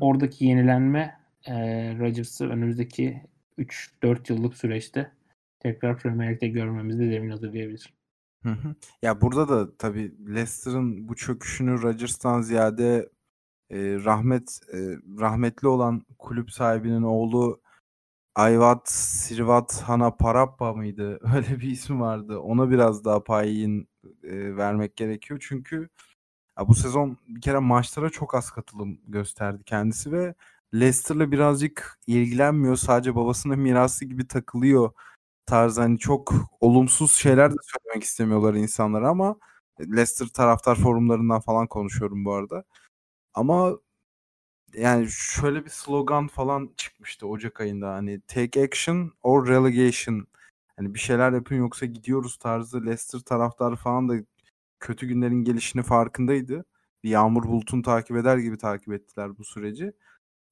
Oradaki 0.00 0.44
yenilenme 0.44 1.20
e, 1.46 1.54
Rodgers'ı 1.98 2.48
önümüzdeki 2.48 3.22
3-4 3.58 4.32
yıllık 4.32 4.56
süreçte 4.56 5.12
tekrar 5.60 5.98
Premier 5.98 6.34
Lig'de 6.34 6.48
görmemizi 6.48 7.08
zemin 7.08 7.30
hazırlayabilir. 7.30 7.94
Hı 8.42 8.50
hı. 8.50 8.74
Ya 9.02 9.20
burada 9.20 9.48
da 9.48 9.76
tabii 9.76 10.14
Leicester'ın 10.26 11.08
bu 11.08 11.16
çöküşünü 11.16 11.82
Rodgers'tan 11.82 12.42
ziyade 12.42 13.08
e, 13.70 13.78
rahmet 14.04 14.60
e, 14.72 14.78
rahmetli 15.20 15.68
olan 15.68 16.06
kulüp 16.18 16.50
sahibinin 16.50 17.02
oğlu 17.02 17.60
Ayvat 18.34 18.90
Sirvat 18.90 19.82
Hana 19.82 20.10
Parappa 20.10 20.74
mıydı? 20.74 21.20
Öyle 21.36 21.60
bir 21.60 21.70
ismi 21.70 22.00
vardı. 22.00 22.38
Ona 22.38 22.70
biraz 22.70 23.04
daha 23.04 23.24
payın 23.24 23.88
e, 24.24 24.56
vermek 24.56 24.96
gerekiyor. 24.96 25.44
Çünkü 25.48 25.88
ya 26.60 26.68
bu 26.68 26.74
sezon 26.74 27.18
bir 27.28 27.40
kere 27.40 27.58
maçlara 27.58 28.10
çok 28.10 28.34
az 28.34 28.50
katılım 28.50 29.00
gösterdi 29.08 29.62
kendisi 29.66 30.12
ve 30.12 30.34
Leicester'la 30.74 31.32
birazcık 31.32 31.98
ilgilenmiyor. 32.06 32.76
Sadece 32.76 33.14
babasının 33.16 33.58
mirası 33.60 34.04
gibi 34.04 34.26
takılıyor 34.28 34.92
tarzı 35.46 35.80
hani 35.80 35.98
çok 35.98 36.34
olumsuz 36.60 37.12
şeyler 37.12 37.50
de 37.52 37.56
söylemek 37.62 38.04
istemiyorlar 38.04 38.54
insanlar 38.54 39.02
ama 39.02 39.36
Leicester 39.80 40.26
taraftar 40.26 40.76
forumlarından 40.76 41.40
falan 41.40 41.66
konuşuyorum 41.66 42.24
bu 42.24 42.34
arada. 42.34 42.64
Ama 43.34 43.78
yani 44.74 45.08
şöyle 45.10 45.64
bir 45.64 45.70
slogan 45.70 46.28
falan 46.28 46.70
çıkmıştı 46.76 47.26
Ocak 47.28 47.60
ayında 47.60 47.92
hani 47.92 48.20
take 48.20 48.64
action 48.64 49.12
or 49.22 49.48
relegation 49.48 50.26
hani 50.76 50.94
bir 50.94 51.00
şeyler 51.00 51.32
yapın 51.32 51.56
yoksa 51.56 51.86
gidiyoruz 51.86 52.36
tarzı 52.38 52.86
Leicester 52.86 53.20
taraftarı 53.20 53.76
falan 53.76 54.08
da 54.08 54.14
kötü 54.80 55.06
günlerin 55.06 55.44
gelişini 55.44 55.82
farkındaydı. 55.82 56.64
Bir 57.04 57.10
yağmur 57.10 57.44
bulutunu 57.44 57.82
takip 57.82 58.16
eder 58.16 58.38
gibi 58.38 58.58
takip 58.58 58.92
ettiler 58.92 59.38
bu 59.38 59.44
süreci. 59.44 59.92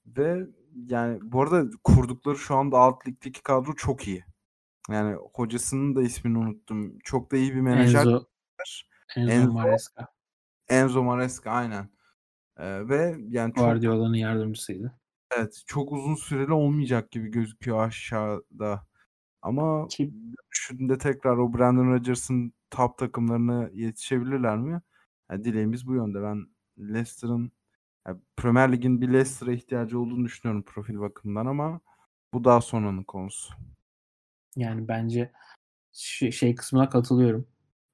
Ve 0.06 0.46
yani 0.74 1.18
bu 1.22 1.42
arada 1.42 1.70
kurdukları 1.84 2.36
şu 2.36 2.54
anda 2.56 2.78
alt 2.78 3.08
ligdeki 3.08 3.42
kadro 3.42 3.74
çok 3.74 4.08
iyi. 4.08 4.24
Yani 4.90 5.16
hocasının 5.34 5.96
da 5.96 6.02
ismini 6.02 6.38
unuttum. 6.38 6.98
Çok 6.98 7.32
da 7.32 7.36
iyi 7.36 7.54
bir 7.54 7.60
menajer. 7.60 8.00
Enzo, 8.00 8.24
Enzo, 9.16 9.32
Enzo 9.32 9.52
Maresca. 9.52 10.06
Enzo 10.68 11.02
Maresca 11.02 11.50
aynen. 11.50 11.88
Ee, 12.58 12.88
ve 12.88 13.16
yani 13.28 13.54
çok 13.54 13.64
Guardiola'nın 13.64 14.16
yardımcısıydı. 14.16 14.98
Evet, 15.36 15.62
çok 15.66 15.92
uzun 15.92 16.14
süreli 16.14 16.52
olmayacak 16.52 17.10
gibi 17.10 17.30
gözüküyor 17.30 17.86
aşağıda. 17.86 18.86
Ama 19.42 19.88
Ki... 19.88 20.14
düşünde 20.52 20.98
tekrar 20.98 21.36
o 21.36 21.54
Brandon 21.54 21.92
Rodgers'ın 21.92 22.52
top 22.70 22.98
takımlarına 22.98 23.68
yetişebilirler 23.72 24.56
mi? 24.56 24.80
Yani 25.30 25.44
dileğimiz 25.44 25.86
bu 25.86 25.94
yönde. 25.94 26.22
Ben 26.22 26.46
Leicester'ın 26.78 27.52
yani 28.06 28.20
Premier 28.36 28.72
Lig'in 28.72 29.00
bir 29.00 29.08
Leicester'a 29.08 29.52
ihtiyacı 29.52 30.00
olduğunu 30.00 30.24
düşünüyorum 30.24 30.62
profil 30.62 31.00
bakımından 31.00 31.46
ama 31.46 31.80
bu 32.32 32.44
daha 32.44 32.60
sonranın 32.60 33.04
konusu. 33.04 33.54
Yani 34.56 34.88
bence 34.88 35.32
şey 35.92 36.54
kısmına 36.54 36.88
katılıyorum. 36.88 37.46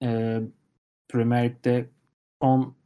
Ee, 0.03 0.41
Premier 1.09 1.45
Lig'de 1.45 1.91
son 2.43 2.77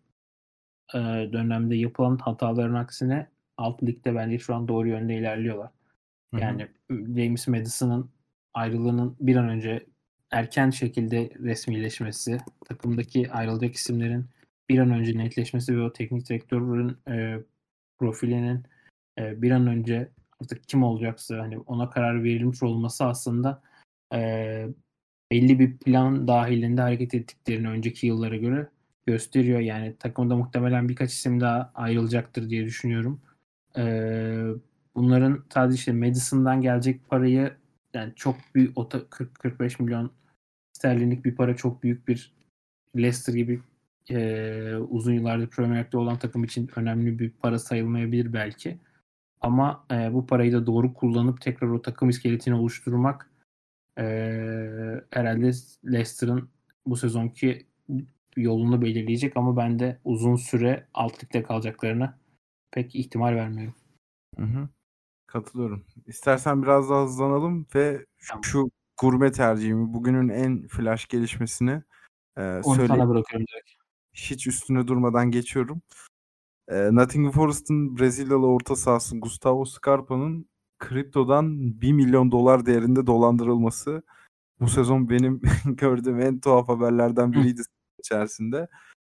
e, 0.95 0.99
dönemde 1.32 1.76
yapılan 1.76 2.16
hataların 2.18 2.74
aksine 2.74 3.30
alt 3.57 3.82
ligde 3.82 4.14
bence 4.14 4.39
şu 4.39 4.55
an 4.55 4.68
doğru 4.68 4.89
yönde 4.89 5.14
ilerliyorlar. 5.14 5.70
Yani 6.32 6.68
Hı-hı. 6.91 7.16
James 7.16 7.49
Madison'ın 7.49 8.11
ayrılığının 8.55 9.16
bir 9.20 9.36
an 9.36 9.49
önce 9.49 9.86
erken 10.31 10.70
şekilde 10.70 11.31
resmileşmesi, 11.43 12.39
takımdaki 12.68 13.31
ayrılacak 13.31 13.74
isimlerin 13.74 14.26
bir 14.68 14.79
an 14.79 14.91
önce 14.91 15.18
netleşmesi 15.18 15.76
ve 15.76 15.83
o 15.83 15.93
teknik 15.93 16.29
direktörün 16.29 16.97
e, 17.11 17.39
profilinin 17.99 18.62
e, 19.18 19.43
bir 19.43 19.51
an 19.51 19.66
önce 19.66 20.09
artık 20.43 20.68
kim 20.68 20.83
olacaksa 20.83 21.39
hani 21.39 21.59
ona 21.59 21.91
karar 21.91 22.24
verilmiş 22.24 22.62
olması 22.62 23.05
aslında 23.05 23.62
e, 24.14 24.68
belli 25.33 25.59
bir 25.59 25.79
plan 25.79 26.29
dahilinde 26.29 26.81
hareket 26.81 27.14
ettiklerini 27.14 27.68
önceki 27.68 28.07
yıllara 28.07 28.37
göre 28.37 28.68
gösteriyor. 29.07 29.61
Yani 29.61 29.97
takımda 29.99 30.37
muhtemelen 30.37 30.89
birkaç 30.89 31.12
isim 31.12 31.41
daha 31.41 31.72
ayrılacaktır 31.74 32.51
diye 32.51 32.64
düşünüyorum. 32.64 33.20
E, 33.76 33.83
bunların 34.95 35.45
sadece 35.55 35.74
işte 35.74 35.93
Madison'dan 35.93 36.61
gelecek 36.61 37.09
parayı 37.09 37.53
yani 37.95 38.12
çok 38.16 38.36
büyük 38.55 38.76
40-45 38.76 39.82
milyon 39.82 40.12
sterlinlik 40.72 41.24
bir 41.24 41.34
para 41.34 41.57
çok 41.57 41.82
büyük 41.82 42.09
bir 42.09 42.32
Leicester 42.97 43.34
gibi 43.34 43.61
e, 44.11 44.76
uzun 44.76 45.12
yıllardır 45.12 45.51
Premier 45.51 45.84
Lig'de 45.84 45.99
olan 45.99 46.18
takım 46.18 46.45
için 46.45 46.70
önemli 46.76 47.18
bir 47.18 47.30
para 47.30 47.59
sayılmayabilir 47.59 48.32
belki. 48.32 48.78
Ama 49.41 49.86
e, 49.91 50.12
bu 50.12 50.26
parayı 50.26 50.53
da 50.53 50.66
doğru 50.66 50.95
kullanıp 50.95 51.41
tekrar 51.41 51.68
o 51.68 51.82
takım 51.82 52.09
iskeletini 52.09 52.55
oluşturmak 52.55 53.30
e, 53.99 54.05
herhalde 55.11 55.53
Leicester'ın 55.84 56.49
bu 56.86 56.97
sezonki 56.97 57.66
yolunu 58.36 58.82
belirleyecek 58.82 59.36
ama 59.36 59.57
ben 59.57 59.78
de 59.78 59.99
uzun 60.05 60.36
süre 60.36 60.86
alt 60.95 61.24
ligde 61.24 61.43
kalacaklarını 61.43 62.14
pek 62.70 62.95
ihtimal 62.95 63.34
vermiyorum. 63.34 63.74
Hı 64.36 64.43
hı. 64.43 64.68
Katılıyorum. 65.29 65.85
İstersen 66.07 66.62
biraz 66.62 66.91
daha 66.91 67.05
hızlanalım 67.05 67.66
ve 67.74 68.07
tamam. 68.29 68.45
şu 68.45 68.70
gurme 69.01 69.33
tercihimi, 69.33 69.93
bugünün 69.93 70.29
en 70.29 70.68
flash 70.68 71.09
gelişmesini 71.09 71.83
e, 72.37 72.61
Onu 72.64 72.87
sana 72.87 73.09
bırakıyorum 73.09 73.47
direkt. 73.47 73.70
Hiç 74.12 74.47
üstüne 74.47 74.87
durmadan 74.87 75.31
geçiyorum. 75.31 75.83
E, 76.68 76.95
Nottingham 76.95 77.33
Forest'ın 77.33 77.99
Brezilyalı 77.99 78.47
orta 78.47 78.76
sahası 78.76 79.20
Gustavo 79.20 79.64
Scarpa'nın 79.64 80.49
kriptodan 80.79 81.81
1 81.81 81.93
milyon 81.93 82.33
dolar 82.33 82.66
değerinde 82.66 83.07
dolandırılması 83.07 84.03
bu 84.61 84.68
sezon 84.68 85.11
benim 85.11 85.41
gördüğüm 85.64 86.20
en 86.20 86.41
tuhaf 86.41 86.68
haberlerden 86.68 87.33
biriydi 87.33 87.62
içerisinde. 87.99 88.68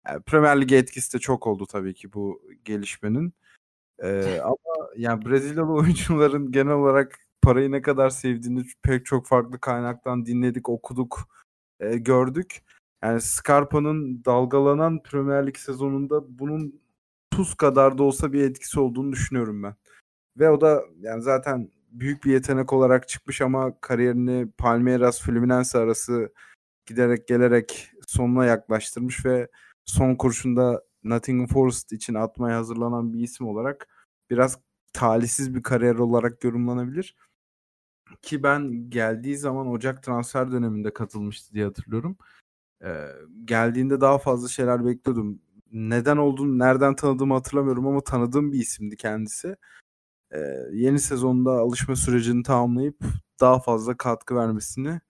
Yani 0.08 0.24
Premier 0.24 0.62
Lig'e 0.62 0.78
etkisi 0.78 1.14
de 1.14 1.20
çok 1.20 1.48
oldu 1.48 1.66
tabii 1.66 1.94
ki 1.94 2.14
bu 2.14 2.42
gelişmenin. 2.66 3.34
Ee, 4.04 4.40
ama 4.44 4.90
yani 4.98 5.26
Brezilyalı 5.26 5.74
oyuncuların 5.74 6.52
genel 6.52 6.74
olarak 6.74 7.20
parayı 7.42 7.72
ne 7.72 7.82
kadar 7.82 8.10
sevdiğini 8.10 8.64
pek 8.84 9.06
çok 9.06 9.28
farklı 9.28 9.60
kaynaktan 9.60 10.26
dinledik, 10.26 10.70
okuduk, 10.70 11.30
e, 11.80 11.98
gördük. 11.98 12.64
Yani 13.04 13.22
Scarpa'nın 13.22 14.26
dalgalanan 14.26 15.04
Premier 15.04 15.48
Lig 15.48 15.58
sezonunda 15.58 16.40
bunun 16.40 16.82
tuz 17.32 17.56
kadar 17.56 17.98
da 17.98 18.04
olsa 18.04 18.34
bir 18.34 18.44
etkisi 18.44 18.80
olduğunu 18.80 19.12
düşünüyorum 19.12 19.64
ben. 19.64 19.76
Ve 20.40 20.50
o 20.50 20.62
da 20.62 20.84
yani 21.00 21.22
zaten 21.22 21.72
büyük 21.92 22.24
bir 22.26 22.32
yetenek 22.32 22.74
olarak 22.74 23.08
çıkmış 23.08 23.42
ama 23.42 23.80
kariyerini 23.82 24.48
Palmeiras 24.58 25.22
Fluminense 25.22 25.78
arası 25.78 26.34
giderek 26.86 27.28
gelerek 27.28 27.92
sonuna 28.08 28.46
yaklaştırmış 28.46 29.26
ve 29.26 29.48
son 29.86 30.16
kurşunda 30.16 30.84
Nottingham 31.04 31.48
Forest 31.48 31.94
için 31.94 32.14
atmaya 32.14 32.58
hazırlanan 32.58 33.14
bir 33.14 33.20
isim 33.20 33.48
olarak 33.48 33.88
biraz 34.30 34.60
talihsiz 34.94 35.56
bir 35.56 35.64
kariyer 35.64 35.96
olarak 35.96 36.44
yorumlanabilir. 36.44 37.16
Ki 38.22 38.44
ben 38.44 38.90
geldiği 38.90 39.38
zaman 39.38 39.68
Ocak 39.68 40.04
transfer 40.04 40.52
döneminde 40.52 40.94
katılmıştı 40.94 41.54
diye 41.54 41.66
hatırlıyorum. 41.66 42.18
Ee, 42.84 43.08
geldiğinde 43.46 44.02
daha 44.02 44.18
fazla 44.18 44.48
şeyler 44.48 44.86
bekliyordum. 44.86 45.42
Neden 45.72 46.18
olduğunu, 46.18 46.60
nereden 46.60 46.96
tanıdığımı 46.96 47.34
hatırlamıyorum 47.34 47.88
ama 47.88 48.02
tanıdığım 48.02 48.52
bir 48.52 48.60
isimdi 48.60 48.98
kendisi. 48.98 49.56
Ee, 50.32 50.40
yeni 50.74 51.00
sezonda 51.00 51.52
alışma 51.52 51.96
sürecini 51.96 52.44
tamamlayıp 52.44 53.00
daha 53.42 53.60
fazla 53.60 53.98
katkı 53.98 54.36
vermesini 54.36 55.02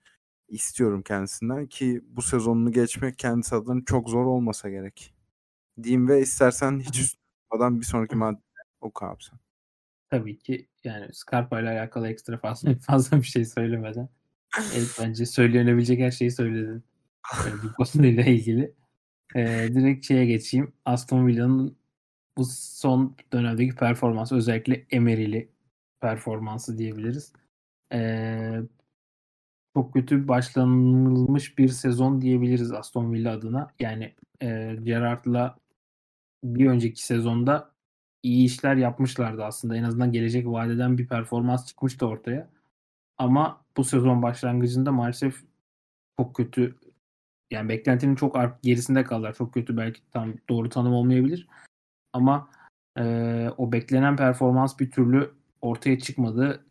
istiyorum 0.48 1.02
kendisinden 1.04 1.68
ki 1.68 2.02
bu 2.08 2.22
sezonunu 2.22 2.72
geçmek 2.72 3.20
kendisi 3.20 3.56
adına 3.56 3.82
çok 3.86 4.10
zor 4.10 4.26
olmasa 4.26 4.70
gerek. 4.70 5.14
Diyeyim 5.84 6.07
ve 6.07 6.22
istersen 6.22 6.80
hiç 6.80 6.99
üstmadan 6.99 7.80
bir 7.80 7.86
sonraki 7.86 8.15
madde 8.15 8.39
oku 8.82 9.05
abi 9.05 9.24
sen. 9.24 9.39
Tabii 10.09 10.39
ki 10.39 10.67
yani 10.84 11.13
Scarpa 11.13 11.59
ile 11.61 11.69
alakalı 11.69 12.07
ekstra 12.07 12.38
fazla, 12.38 12.76
fazla 12.76 13.17
bir 13.17 13.28
şey 13.28 13.45
söylemeden 13.45 14.09
evet, 14.76 14.97
bence 15.01 15.26
söylenebilecek 15.26 15.99
her 15.99 16.11
şeyi 16.11 16.32
söyledin. 16.32 16.84
Yani 17.45 17.55
bu 17.63 17.74
konuyla 17.74 18.24
ilgili. 18.24 18.74
Ee, 19.36 19.69
direkt 19.74 20.05
şeye 20.05 20.26
geçeyim. 20.26 20.74
Aston 20.86 21.28
Villa'nın 21.28 21.78
bu 22.38 22.45
son 22.45 23.15
dönemdeki 23.34 23.76
performansı 23.76 24.36
özellikle 24.36 24.86
Emery'li 24.91 25.49
performansı 26.01 26.78
diyebiliriz. 26.78 27.34
Ee, 27.93 28.59
çok 29.76 29.93
kötü 29.93 30.28
başlanılmış 30.28 31.57
bir 31.57 31.67
sezon 31.67 32.22
diyebiliriz 32.22 32.72
Aston 32.72 33.13
Villa 33.13 33.32
adına. 33.32 33.74
Yani 33.80 34.15
e, 34.41 34.76
Gerrard'la 34.84 35.57
bir 36.44 36.68
önceki 36.68 37.06
sezonda 37.06 37.72
iyi 38.24 38.46
işler 38.46 38.76
yapmışlardı 38.76 39.44
aslında. 39.44 39.76
En 39.76 39.84
azından 39.84 40.12
gelecek 40.12 40.48
vadeden 40.48 40.98
bir 40.98 41.08
performans 41.08 41.68
çıkmıştı 41.68 42.08
ortaya. 42.08 42.50
Ama 43.18 43.66
bu 43.78 43.84
sezon 43.84 44.22
başlangıcında 44.22 44.92
maalesef 44.92 45.44
çok 46.20 46.36
kötü 46.36 46.76
yani 47.52 47.70
beklentinin 47.70 48.16
çok 48.16 48.38
gerisinde 48.64 49.04
kaldılar. 49.04 49.34
Çok 49.34 49.54
kötü 49.54 49.78
belki 49.78 50.02
tam 50.12 50.34
doğru 50.50 50.70
tanım 50.70 50.94
olmayabilir. 50.94 51.48
Ama 52.14 52.50
e, 52.98 53.04
o 53.58 53.72
beklenen 53.72 54.16
performans 54.16 54.80
bir 54.80 54.92
türlü 54.92 55.32
ortaya 55.62 56.00
çıkmadı. 56.00 56.66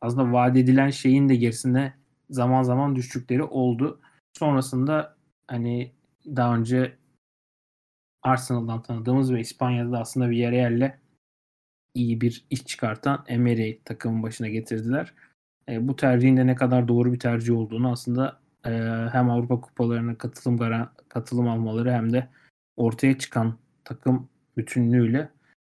Aslında 0.00 0.32
vaat 0.32 0.56
edilen 0.56 0.90
şeyin 0.90 1.28
de 1.28 1.36
gerisinde 1.36 1.94
zaman 2.30 2.62
zaman 2.62 2.96
düştükleri 2.96 3.42
oldu. 3.42 4.00
Sonrasında 4.38 5.16
hani 5.48 5.92
daha 6.26 6.56
önce 6.56 6.96
Arsenal'dan 8.26 8.82
tanıdığımız 8.82 9.32
ve 9.32 9.40
İspanya'da 9.40 9.98
aslında 9.98 10.30
bir 10.30 10.36
yerle 10.36 10.98
iyi 11.94 12.20
bir 12.20 12.46
iş 12.50 12.66
çıkartan 12.66 13.24
Emery 13.28 13.78
takımın 13.84 14.22
başına 14.22 14.48
getirdiler. 14.48 15.14
E, 15.68 15.88
bu 15.88 15.96
tercihin 15.96 16.36
de 16.36 16.46
ne 16.46 16.54
kadar 16.54 16.88
doğru 16.88 17.12
bir 17.12 17.18
tercih 17.18 17.56
olduğunu 17.56 17.92
aslında 17.92 18.40
e, 18.66 18.70
hem 19.12 19.30
Avrupa 19.30 19.60
kupalarına 19.60 20.18
katılım 20.18 20.88
katılım 21.08 21.48
almaları 21.48 21.92
hem 21.92 22.12
de 22.12 22.28
ortaya 22.76 23.18
çıkan 23.18 23.58
takım 23.84 24.28
bütünlüğüyle 24.56 25.28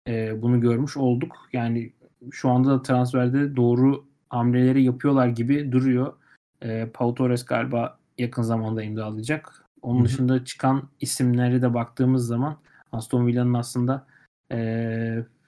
e, 0.08 0.42
bunu 0.42 0.62
görmüş 0.62 0.98
olduk. 0.98 1.50
Yani 1.54 1.94
şu 2.32 2.50
anda 2.50 2.70
da 2.70 2.82
transferde 2.82 3.56
doğru 3.56 4.06
hamleleri 4.30 4.84
yapıyorlar 4.84 5.28
gibi 5.28 5.72
duruyor. 5.72 6.14
E, 6.62 6.90
Pau 6.94 7.16
Torres 7.16 7.46
galiba 7.46 8.00
yakın 8.18 8.42
zamanda 8.42 8.84
imzalayacak. 8.84 9.71
Onun 9.82 10.00
Hı-hı. 10.00 10.06
dışında 10.06 10.46
çıkan 10.46 10.90
isimlere 11.00 11.62
de 11.62 11.74
baktığımız 11.74 12.28
zaman 12.28 12.58
Aston 12.92 13.28
Villa'nın 13.28 13.54
aslında 13.54 14.08
e, 14.52 14.58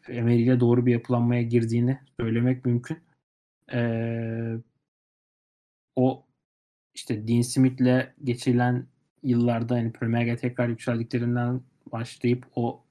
Emery 0.07 0.43
ile 0.43 0.59
doğru 0.59 0.85
bir 0.85 0.91
yapılanmaya 0.91 1.41
girdiğini 1.41 1.99
söylemek 2.19 2.65
mümkün. 2.65 2.97
E, 3.73 4.57
o 5.95 6.25
işte 6.95 7.27
Dean 7.27 7.41
Smith'le 7.41 8.13
geçilen 8.23 8.85
yıllarda 9.23 9.75
hani 9.75 9.91
Premier 9.91 10.25
Lig'e 10.25 10.37
tekrar 10.37 10.67
yükseldiklerinden 10.69 11.61
başlayıp 11.91 12.45
o 12.55 12.83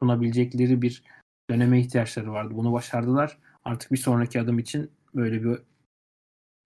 sunabilecekleri 0.00 0.82
bir 0.82 1.02
döneme 1.50 1.80
ihtiyaçları 1.80 2.32
vardı. 2.32 2.54
Bunu 2.56 2.72
başardılar. 2.72 3.38
Artık 3.64 3.92
bir 3.92 3.96
sonraki 3.96 4.40
adım 4.40 4.58
için 4.58 4.90
böyle 5.14 5.44
bir 5.44 5.58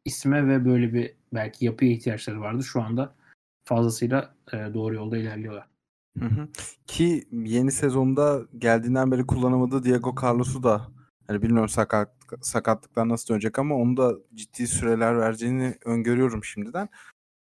isme 0.04 0.48
ve 0.48 0.64
böyle 0.64 0.92
bir 0.94 1.14
belki 1.34 1.64
yapıya 1.64 1.92
ihtiyaçları 1.92 2.40
vardı. 2.40 2.62
Şu 2.62 2.82
anda 2.82 3.14
fazlasıyla 3.64 4.34
e, 4.52 4.56
doğru 4.74 4.94
yolda 4.94 5.18
ilerliyorlar. 5.18 5.68
Hı 6.18 6.24
hı. 6.24 6.48
Ki 6.86 7.28
yeni 7.32 7.72
sezonda 7.72 8.42
geldiğinden 8.58 9.12
beri 9.12 9.26
kullanamadığı 9.26 9.84
Diego 9.84 10.14
Carlos'u 10.22 10.62
da 10.62 10.88
hani 11.26 11.42
bilmiyorum 11.42 11.68
sakat 11.68 12.12
sakatlıktan 12.40 13.08
nasıl 13.08 13.34
dönecek 13.34 13.58
ama 13.58 13.74
onu 13.74 13.96
da 13.96 14.14
ciddi 14.34 14.66
süreler 14.66 15.18
vereceğini 15.18 15.74
öngörüyorum 15.84 16.44
şimdiden. 16.44 16.88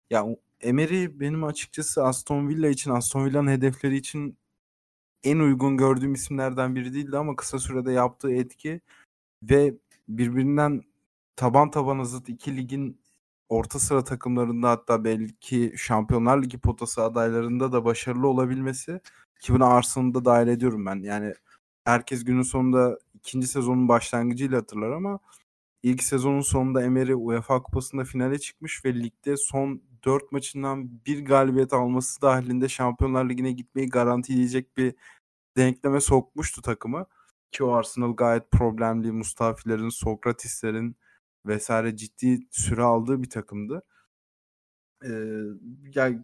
Ya 0.09 0.25
Emery 0.61 1.19
benim 1.19 1.43
açıkçası 1.43 2.03
Aston 2.03 2.49
Villa 2.49 2.67
için, 2.69 2.91
Aston 2.91 3.25
Villa'nın 3.25 3.51
hedefleri 3.51 3.97
için 3.97 4.37
en 5.23 5.39
uygun 5.39 5.77
gördüğüm 5.77 6.13
isimlerden 6.13 6.75
biri 6.75 6.93
değildi 6.93 7.17
ama 7.17 7.35
kısa 7.35 7.59
sürede 7.59 7.91
yaptığı 7.91 8.31
etki 8.31 8.81
ve 9.43 9.73
birbirinden 10.07 10.83
taban 11.35 11.71
tabana 11.71 12.05
zıt 12.05 12.29
iki 12.29 12.57
ligin 12.57 13.01
orta 13.49 13.79
sıra 13.79 14.03
takımlarında 14.03 14.69
hatta 14.69 15.03
belki 15.03 15.73
Şampiyonlar 15.77 16.43
Ligi 16.43 16.57
potası 16.59 17.03
adaylarında 17.03 17.71
da 17.71 17.85
başarılı 17.85 18.27
olabilmesi 18.27 19.01
ki 19.41 19.53
buna 19.53 19.67
Arsenal'ı 19.67 20.13
da 20.13 20.25
dahil 20.25 20.47
ediyorum 20.47 20.85
ben. 20.85 20.95
Yani 21.03 21.33
herkes 21.85 22.23
günün 22.23 22.41
sonunda 22.41 22.99
ikinci 23.13 23.47
sezonun 23.47 23.87
başlangıcıyla 23.89 24.57
hatırlar 24.57 24.91
ama 24.91 25.19
ilk 25.83 26.03
sezonun 26.03 26.41
sonunda 26.41 26.83
Emery 26.83 27.13
UEFA 27.15 27.63
Kupası'nda 27.63 28.03
finale 28.03 28.39
çıkmış 28.39 28.85
ve 28.85 28.95
ligde 28.95 29.37
son 29.37 29.81
4 30.05 30.31
maçından 30.31 31.05
bir 31.05 31.25
galibiyet 31.25 31.73
alması 31.73 32.21
dahilinde 32.21 32.69
Şampiyonlar 32.69 33.29
Ligi'ne 33.29 33.51
gitmeyi 33.51 33.89
garantileyecek 33.89 34.77
bir 34.77 34.95
denkleme 35.57 36.01
sokmuştu 36.01 36.61
takımı. 36.61 37.05
Ki 37.51 37.63
o 37.63 37.71
Arsenal 37.71 38.15
gayet 38.15 38.51
problemli. 38.51 39.11
Mustafilerin, 39.11 39.89
Sokrateslerin 39.89 40.95
vesaire 41.45 41.97
ciddi 41.97 42.39
süre 42.51 42.83
aldığı 42.83 43.23
bir 43.23 43.29
takımdı. 43.29 43.83
Ee, 45.05 45.41
yani 45.95 46.19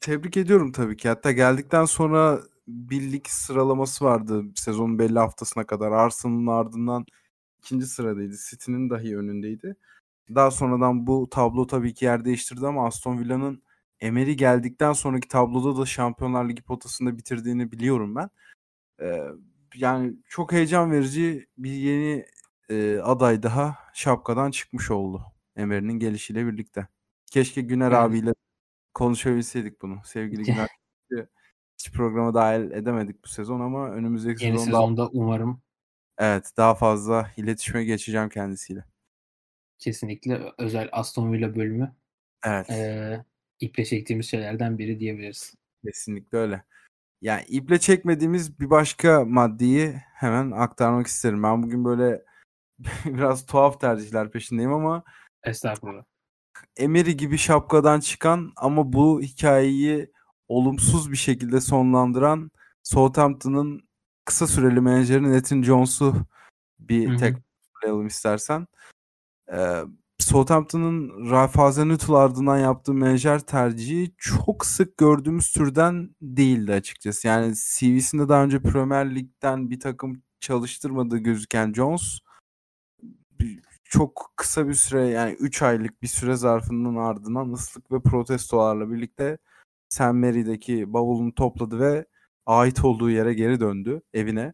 tebrik 0.00 0.36
ediyorum 0.36 0.72
tabii 0.72 0.96
ki. 0.96 1.08
Hatta 1.08 1.32
geldikten 1.32 1.84
sonra 1.84 2.40
bir 2.68 3.22
sıralaması 3.28 4.04
vardı 4.04 4.44
sezonun 4.56 4.98
belli 4.98 5.18
haftasına 5.18 5.66
kadar. 5.66 5.92
Arsenal'ın 5.92 6.46
ardından 6.46 7.06
ikinci 7.58 7.86
sıradaydı. 7.86 8.34
City'nin 8.50 8.90
dahi 8.90 9.18
önündeydi. 9.18 9.76
Daha 10.34 10.50
sonradan 10.50 11.06
bu 11.06 11.28
tablo 11.30 11.66
tabii 11.66 11.94
ki 11.94 12.04
yer 12.04 12.24
değiştirdi 12.24 12.66
ama 12.66 12.86
Aston 12.86 13.18
Villa'nın 13.18 13.62
Emery 14.00 14.32
geldikten 14.32 14.92
sonraki 14.92 15.28
tabloda 15.28 15.80
da 15.80 15.86
Şampiyonlar 15.86 16.48
Ligi 16.48 16.62
potasında 16.62 17.18
bitirdiğini 17.18 17.72
biliyorum 17.72 18.14
ben. 18.16 18.30
Ee, 19.02 19.24
yani 19.74 20.16
çok 20.28 20.52
heyecan 20.52 20.92
verici 20.92 21.48
bir 21.58 21.72
yeni 21.72 22.26
e, 22.70 22.98
aday 22.98 23.42
daha 23.42 23.78
şapkadan 23.98 24.50
çıkmış 24.50 24.90
oldu 24.90 25.32
Emery'nin 25.56 25.98
gelişiyle 25.98 26.46
birlikte. 26.46 26.88
Keşke 27.30 27.60
Güner 27.60 27.88
evet. 27.88 27.98
abiyle 27.98 28.34
konuşabilseydik 28.94 29.82
bunu. 29.82 30.00
Sevgili 30.04 30.42
Güner 30.44 30.68
hiç 31.78 31.92
programa 31.92 32.34
dahil 32.34 32.70
edemedik 32.70 33.24
bu 33.24 33.28
sezon 33.28 33.60
ama 33.60 33.90
önümüzdeki 33.90 34.44
Yeni 34.44 34.58
sezonda, 34.58 34.76
sezonda 34.76 35.08
umarım 35.08 35.62
Evet 36.18 36.52
daha 36.56 36.74
fazla 36.74 37.30
iletişime 37.36 37.84
geçeceğim 37.84 38.28
kendisiyle. 38.28 38.84
Kesinlikle 39.78 40.52
özel 40.58 40.88
Aston 40.92 41.32
Villa 41.32 41.56
bölümü. 41.56 41.94
Evet. 42.44 42.70
E, 42.70 43.24
iple 43.60 43.84
çektiğimiz 43.84 44.26
şeylerden 44.26 44.78
biri 44.78 45.00
diyebiliriz. 45.00 45.54
Kesinlikle 45.84 46.38
öyle. 46.38 46.64
Yani 47.20 47.44
iple 47.48 47.78
çekmediğimiz 47.78 48.60
bir 48.60 48.70
başka 48.70 49.24
maddeyi 49.24 49.94
hemen 50.14 50.50
aktarmak 50.50 51.06
isterim. 51.06 51.42
Ben 51.42 51.62
bugün 51.62 51.84
böyle 51.84 52.24
biraz 53.04 53.46
tuhaf 53.46 53.80
tercihler 53.80 54.30
peşindeyim 54.30 54.72
ama 54.72 55.02
Estağfurullah. 55.42 56.04
Emery 56.76 57.10
gibi 57.10 57.38
şapkadan 57.38 58.00
çıkan 58.00 58.52
ama 58.56 58.92
bu 58.92 59.20
hikayeyi 59.22 60.12
olumsuz 60.48 61.12
bir 61.12 61.16
şekilde 61.16 61.60
sonlandıran 61.60 62.50
Southampton'ın 62.82 63.88
kısa 64.24 64.46
süreli 64.46 64.80
menajeri 64.80 65.32
Nathan 65.32 65.62
Jones'u 65.62 66.14
bir 66.78 67.18
tek 67.18 67.36
tek 67.82 68.06
istersen. 68.06 68.66
Ee, 69.52 69.82
Southampton'ın 70.18 71.30
Ralph 71.30 71.56
Hasenhüttl 71.56 72.12
ardından 72.12 72.58
yaptığı 72.58 72.94
menajer 72.94 73.40
tercihi 73.40 74.14
çok 74.18 74.66
sık 74.66 74.96
gördüğümüz 74.96 75.50
türden 75.52 76.14
değildi 76.22 76.72
açıkçası. 76.72 77.28
Yani 77.28 77.54
CV'sinde 77.54 78.28
daha 78.28 78.44
önce 78.44 78.62
Premier 78.62 79.14
Lig'den 79.14 79.70
bir 79.70 79.80
takım 79.80 80.22
çalıştırmadığı 80.40 81.18
gözüken 81.18 81.72
Jones 81.72 82.18
çok 83.84 84.32
kısa 84.36 84.68
bir 84.68 84.74
süre 84.74 85.06
yani 85.08 85.32
3 85.32 85.62
aylık 85.62 86.02
bir 86.02 86.08
süre 86.08 86.36
zarfının 86.36 86.96
ardından 86.96 87.52
ıslık 87.52 87.92
ve 87.92 88.00
protestolarla 88.00 88.90
birlikte 88.90 89.38
St. 89.88 90.00
Mary'deki 90.00 90.92
bavulunu 90.92 91.34
topladı 91.34 91.80
ve 91.80 92.06
ait 92.46 92.84
olduğu 92.84 93.10
yere 93.10 93.34
geri 93.34 93.60
döndü 93.60 94.02
evine. 94.14 94.52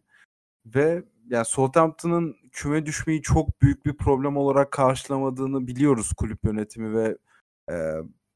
Ve 0.65 1.03
yani 1.29 1.45
Southampton'ın 1.45 2.35
küme 2.51 2.85
düşmeyi 2.85 3.21
çok 3.21 3.61
büyük 3.61 3.85
bir 3.85 3.97
problem 3.97 4.37
olarak 4.37 4.71
karşılamadığını 4.71 5.67
biliyoruz 5.67 6.13
kulüp 6.17 6.39
yönetimi 6.45 6.95
ve 6.95 7.17
e, 7.71 7.75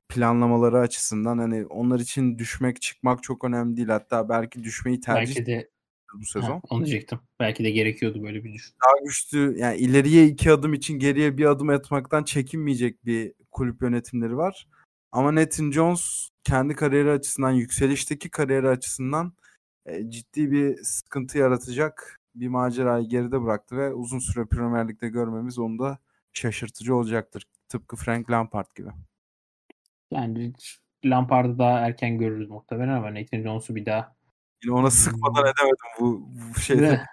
planlamaları 0.10 0.80
açısından. 0.80 1.38
Hani 1.38 1.66
onlar 1.66 2.00
için 2.00 2.40
düşmek 2.40 2.82
çıkmak 2.82 3.24
çok 3.24 3.44
önemli 3.44 3.78
değil. 3.78 3.88
Hatta 3.88 4.30
belki 4.30 4.64
düşmeyi 4.64 5.00
tercih 5.00 5.36
belki 5.36 5.46
de 5.46 5.70
bu 6.14 6.26
sezon. 6.26 6.50
Ha, 6.50 6.62
onu 6.70 6.86
diyecektim. 6.86 7.20
Belki 7.40 7.64
de 7.64 7.70
gerekiyordu 7.72 8.24
böyle 8.24 8.44
bir 8.44 8.54
düşün. 8.54 8.74
Daha 8.86 9.06
güçlü 9.06 9.58
yani 9.58 9.78
ileriye 9.78 10.26
iki 10.26 10.52
adım 10.52 10.74
için 10.74 11.00
geriye 11.00 11.38
bir 11.38 11.46
adım 11.46 11.70
etmekten 11.70 12.24
çekinmeyecek 12.24 13.06
bir 13.06 13.34
kulüp 13.52 13.82
yönetimleri 13.82 14.38
var. 14.38 14.68
Ama 15.12 15.36
Nathan 15.36 15.72
Jones 15.72 16.30
kendi 16.44 16.76
kariyeri 16.76 17.12
açısından, 17.12 17.52
yükselişteki 17.52 18.30
kariyeri 18.30 18.70
açısından 18.70 19.34
e, 19.86 20.10
ciddi 20.10 20.52
bir 20.52 20.78
sıkıntı 20.84 21.38
yaratacak 21.38 22.20
bir 22.36 22.48
macerayı 22.48 23.08
geride 23.08 23.42
bıraktı 23.42 23.78
ve 23.78 23.94
uzun 23.94 24.20
süre 24.20 24.46
Premier 24.46 24.88
Lig'de 24.88 25.10
görmemiz 25.10 25.60
onu 25.60 25.80
da 25.80 25.98
şaşırtıcı 26.34 26.96
olacaktır. 26.96 27.44
Tıpkı 27.70 27.96
Frank 27.96 28.32
Lampard 28.32 28.68
gibi. 28.76 28.90
Yani 30.12 30.54
Lampard'ı 31.06 31.60
daha 31.60 31.80
erken 31.80 32.18
görürüz 32.18 32.50
muhtemelen 32.50 32.94
ama 32.94 33.14
Nathan 33.14 33.42
Jones'u 33.42 33.76
bir 33.76 33.86
daha 33.86 34.16
Yine 34.64 34.74
ona 34.74 34.92
sıkmadan 34.92 35.42
hmm. 35.42 35.50
edemedim 35.50 35.88
bu, 36.00 36.30
bu 36.56 36.60
şeyde. 36.60 37.06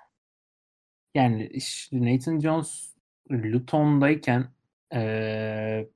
Yani 1.15 1.47
işte 1.47 2.01
Nathan 2.03 2.41
Jones 2.41 2.95
Luton'dayken 3.31 4.49
ee, 4.95 5.89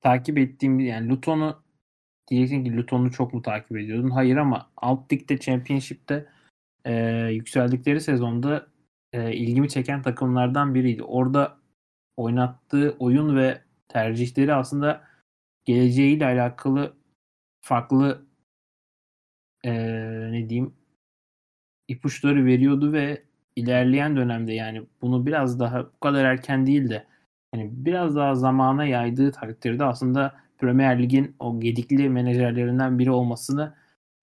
takip 0.00 0.38
ettiğim 0.38 0.80
yani 0.80 1.08
Luton'u 1.08 1.62
diyeceksin 2.28 2.64
ki 2.64 2.76
Luton'u 2.76 3.10
çok 3.10 3.34
mu 3.34 3.42
takip 3.42 3.76
ediyordun? 3.76 4.10
Hayır 4.10 4.36
ama 4.36 4.70
alt 4.76 5.12
ligde 5.12 5.38
Championship'te 5.38 6.26
e, 6.84 6.94
yükseldikleri 7.32 8.00
sezonda 8.00 8.66
e, 9.12 9.32
ilgimi 9.34 9.68
çeken 9.68 10.02
takımlardan 10.02 10.74
biriydi. 10.74 11.02
Orada 11.02 11.58
oynattığı 12.16 12.96
oyun 12.98 13.36
ve 13.36 13.62
tercihleri 13.88 14.54
aslında 14.54 15.04
geleceğiyle 15.64 16.26
alakalı 16.26 16.96
farklı 17.60 18.27
e, 19.64 19.72
ne 20.32 20.48
diyeyim 20.48 20.74
ipuçları 21.88 22.44
veriyordu 22.44 22.92
ve 22.92 23.22
ilerleyen 23.56 24.16
dönemde 24.16 24.52
yani 24.52 24.82
bunu 25.02 25.26
biraz 25.26 25.60
daha 25.60 25.84
bu 25.84 26.00
kadar 26.00 26.24
erken 26.24 26.66
değil 26.66 26.88
de 26.90 27.06
yani 27.54 27.70
biraz 27.72 28.16
daha 28.16 28.34
zamana 28.34 28.84
yaydığı 28.84 29.32
takdirde 29.32 29.84
aslında 29.84 30.34
Premier 30.58 31.02
Lig'in 31.02 31.36
o 31.38 31.60
gedikli 31.60 32.08
menajerlerinden 32.08 32.98
biri 32.98 33.10
olmasını 33.10 33.74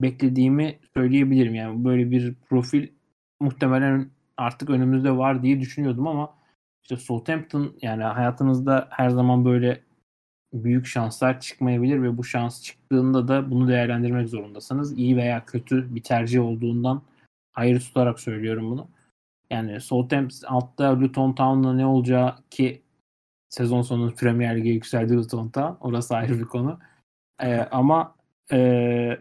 beklediğimi 0.02 0.80
söyleyebilirim. 0.94 1.56
Yani 1.56 1.86
böyle 1.86 2.12
bir 2.12 2.36
profil 2.50 2.88
muhtemelen 3.40 4.10
artık 4.38 4.70
önümüzde 4.70 5.18
var 5.18 5.44
diye 5.44 5.60
düşünüyordum 5.60 6.08
ama 6.08 6.34
işte 6.84 6.98
Southampton 6.98 7.76
yani 7.82 8.04
hayatınızda 8.04 8.88
her 8.92 9.10
zaman 9.10 9.46
böyle 9.46 9.82
büyük 10.64 10.86
şanslar 10.86 11.40
çıkmayabilir 11.40 12.02
ve 12.02 12.18
bu 12.18 12.24
şans 12.24 12.64
çıktığında 12.64 13.28
da 13.28 13.52
bunu 13.52 13.68
değerlendirmek 13.68 14.30
zorundasınız. 14.30 14.98
İyi 14.98 15.18
veya 15.18 15.46
kötü 15.46 15.96
bir 15.96 16.04
tercih 16.04 16.42
olduğundan 16.42 17.02
ayrı 17.56 17.80
tutarak 17.80 18.20
söylüyorum 18.20 18.72
bunu. 18.72 18.88
Yani 19.50 19.82
Southampton 19.82 20.48
altta 20.48 21.02
Luton 21.02 21.34
Town'la 21.34 21.74
ne 21.74 21.86
olacağı 21.86 22.36
ki 22.50 22.82
sezon 23.50 23.82
sonu 23.82 24.16
Premier 24.16 24.58
Lig'e 24.58 24.70
yükseldi 24.70 25.16
Luton 25.16 25.50
Town. 25.50 25.88
Orası 25.88 26.16
ayrı 26.16 26.40
bir 26.40 26.46
konu. 26.46 26.80
Ee, 27.42 27.58
ama 27.72 28.16
e, 28.52 29.20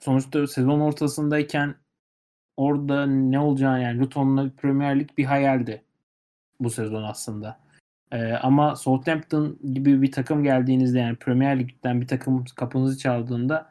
sonuçta 0.00 0.46
sezon 0.46 0.80
ortasındayken 0.80 1.74
orada 2.56 3.06
ne 3.06 3.40
olacağı 3.40 3.82
yani 3.82 4.00
Luton'la 4.00 4.50
Premier 4.56 5.00
Lig 5.00 5.10
bir 5.18 5.24
hayaldi 5.24 5.84
bu 6.60 6.70
sezon 6.70 7.02
aslında. 7.02 7.60
Ee, 8.12 8.32
ama 8.32 8.76
Southampton 8.76 9.58
gibi 9.74 10.02
bir 10.02 10.12
takım 10.12 10.44
geldiğinizde 10.44 10.98
yani 10.98 11.16
Premier 11.16 11.58
Lig'den 11.60 12.00
bir 12.00 12.06
takım 12.06 12.44
kapınızı 12.56 12.98
çaldığında 12.98 13.70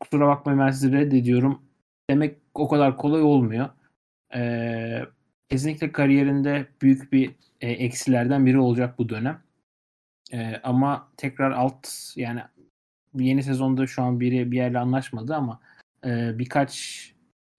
kusura 0.00 0.28
bakmayın 0.28 0.60
ben 0.60 0.70
sizi 0.70 0.92
reddediyorum 0.92 1.62
demek 2.10 2.36
o 2.54 2.68
kadar 2.68 2.96
kolay 2.96 3.22
olmuyor. 3.22 3.68
Ee, 4.34 5.02
kesinlikle 5.48 5.92
kariyerinde 5.92 6.66
büyük 6.82 7.12
bir 7.12 7.34
e, 7.60 7.70
eksilerden 7.70 8.46
biri 8.46 8.58
olacak 8.58 8.98
bu 8.98 9.08
dönem. 9.08 9.40
E, 10.32 10.60
ama 10.62 11.08
tekrar 11.16 11.50
alt 11.50 11.88
yani 12.16 12.40
yeni 13.14 13.42
sezonda 13.42 13.86
şu 13.86 14.02
an 14.02 14.20
biri 14.20 14.50
bir 14.52 14.56
yerle 14.56 14.78
anlaşmadı 14.78 15.34
ama 15.34 15.60
e, 16.04 16.38
birkaç 16.38 17.02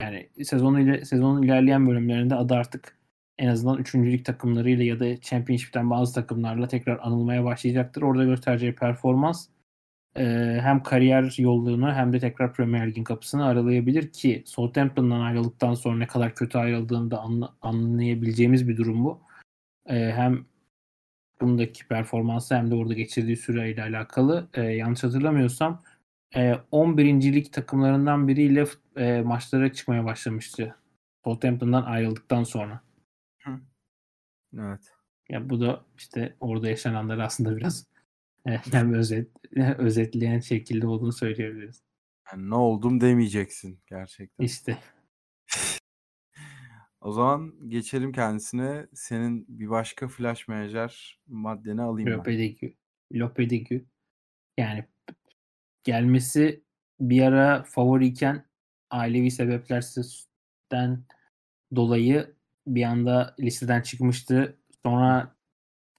yani 0.01 0.29
sezonu 0.43 0.79
ile 0.79 1.05
sezonun 1.05 1.43
ilerleyen 1.43 1.87
bölümlerinde 1.87 2.35
adı 2.35 2.53
artık 2.53 2.97
en 3.43 3.47
azından 3.47 3.77
üçüncülük 3.77 4.25
takımlarıyla 4.25 4.83
ya 4.83 4.99
da 4.99 5.21
Championship'ten 5.21 5.89
bazı 5.89 6.13
takımlarla 6.13 6.67
tekrar 6.67 6.99
anılmaya 7.01 7.43
başlayacaktır. 7.43 8.01
Orada 8.01 8.23
göstereceği 8.23 8.75
performans 8.75 9.47
e, 10.17 10.23
hem 10.61 10.83
kariyer 10.83 11.35
yolunu 11.37 11.93
hem 11.93 12.13
de 12.13 12.19
tekrar 12.19 12.53
Premier 12.53 12.87
Lig'in 12.87 13.03
kapısını 13.03 13.45
aralayabilir 13.45 14.11
ki 14.11 14.43
Southampton'dan 14.45 15.19
ayrıldıktan 15.19 15.73
sonra 15.73 15.97
ne 15.97 16.07
kadar 16.07 16.35
kötü 16.35 16.57
ayrıldığını 16.57 17.11
da 17.11 17.19
anla, 17.19 17.55
anlayabileceğimiz 17.61 18.67
bir 18.67 18.77
durum 18.77 19.03
bu. 19.03 19.21
E, 19.89 20.11
hem 20.11 20.45
bundaki 21.41 21.87
performansı 21.87 22.55
hem 22.55 22.71
de 22.71 22.75
orada 22.75 22.93
geçirdiği 22.93 23.37
süreyle 23.37 23.83
alakalı 23.83 24.47
e, 24.53 24.61
yanlış 24.61 25.03
hatırlamıyorsam 25.03 25.83
e, 26.35 26.55
11. 26.71 27.33
lig 27.33 27.51
takımlarından 27.51 28.27
biriyle 28.27 28.65
e, 28.97 29.21
maçlara 29.21 29.73
çıkmaya 29.73 30.05
başlamıştı. 30.05 30.75
Southampton'dan 31.23 31.83
ayrıldıktan 31.83 32.43
sonra. 32.43 32.92
Evet. 34.59 34.81
Ya 35.29 35.49
bu 35.49 35.61
da 35.61 35.85
işte 35.97 36.35
orada 36.39 36.69
yaşananları 36.69 37.23
aslında 37.23 37.57
biraz 37.57 37.87
hem 38.45 38.93
özet 38.93 39.31
özetleyen 39.77 40.39
şekilde 40.39 40.87
olduğunu 40.87 41.13
söyleyebiliriz. 41.13 41.83
Yani 42.31 42.49
ne 42.49 42.55
oldum 42.55 43.01
demeyeceksin 43.01 43.79
gerçekten. 43.87 44.45
İşte. 44.45 44.77
O 47.03 47.11
zaman 47.11 47.69
geçelim 47.69 48.11
kendisine. 48.11 48.87
Senin 48.93 49.45
bir 49.47 49.69
başka 49.69 50.07
flash 50.07 50.47
menajer 50.47 51.21
maddeni 51.27 51.81
alayım 51.81 52.09
ben. 52.09 52.17
Lopedegü. 52.17 52.73
Lopedegü. 53.13 53.85
Yani 54.57 54.85
gelmesi 55.83 56.63
bir 56.99 57.21
ara 57.21 57.63
favoriyken 57.63 58.45
ailevi 58.89 59.31
sebeplerden 59.31 61.05
dolayı 61.75 62.35
bir 62.67 62.83
anda 62.83 63.35
listeden 63.39 63.81
çıkmıştı. 63.81 64.57
Sonra 64.83 65.35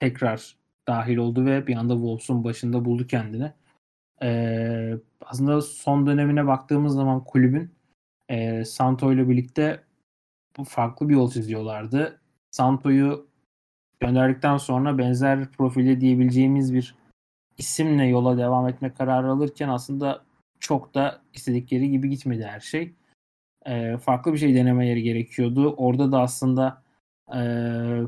tekrar 0.01 0.57
dahil 0.89 1.17
oldu 1.17 1.45
ve 1.47 1.67
bir 1.67 1.77
anda 1.77 1.95
Wolves'un 1.95 2.45
başında 2.45 2.85
buldu 2.85 3.07
kendini. 3.07 3.53
Ee, 4.23 4.95
aslında 5.21 5.62
son 5.62 6.07
dönemine 6.07 6.47
baktığımız 6.47 6.95
zaman 6.95 7.25
kulübün 7.25 7.75
e, 8.29 8.65
Santo 8.65 9.12
ile 9.12 9.29
birlikte 9.29 9.85
farklı 10.65 11.09
bir 11.09 11.15
yol 11.15 11.31
çiziyorlardı. 11.31 12.21
Santo'yu 12.51 13.29
gönderdikten 14.01 14.57
sonra 14.57 14.99
benzer 14.99 15.51
profilde 15.51 16.01
diyebileceğimiz 16.01 16.75
bir 16.75 16.95
isimle 17.59 18.05
yola 18.05 18.39
devam 18.39 18.69
etme 18.69 18.95
kararı 18.95 19.31
alırken 19.31 19.69
aslında 19.69 20.25
çok 20.61 20.95
da 20.95 21.23
istedikleri 21.35 21.91
gibi 21.91 22.11
gitmedi 22.11 22.45
her 22.45 22.61
şey. 22.61 22.95
E, 23.67 23.97
farklı 23.99 24.33
bir 24.33 24.39
şey 24.39 24.55
denemeleri 24.55 25.03
gerekiyordu. 25.03 25.75
Orada 25.77 26.12
da 26.12 26.21
aslında 26.21 26.83
e, 27.35 27.39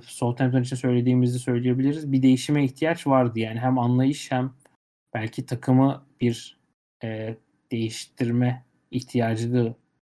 Southampton 0.02 0.62
için 0.62 0.76
söylediğimizi 0.76 1.38
söyleyebiliriz. 1.38 2.12
Bir 2.12 2.22
değişime 2.22 2.64
ihtiyaç 2.64 3.06
vardı. 3.06 3.38
Yani 3.38 3.58
hem 3.58 3.78
anlayış 3.78 4.30
hem 4.30 4.52
belki 5.14 5.46
takımı 5.46 6.06
bir 6.20 6.60
e, 7.04 7.36
değiştirme 7.72 8.64
ihtiyacı 8.90 9.54
da 9.54 9.74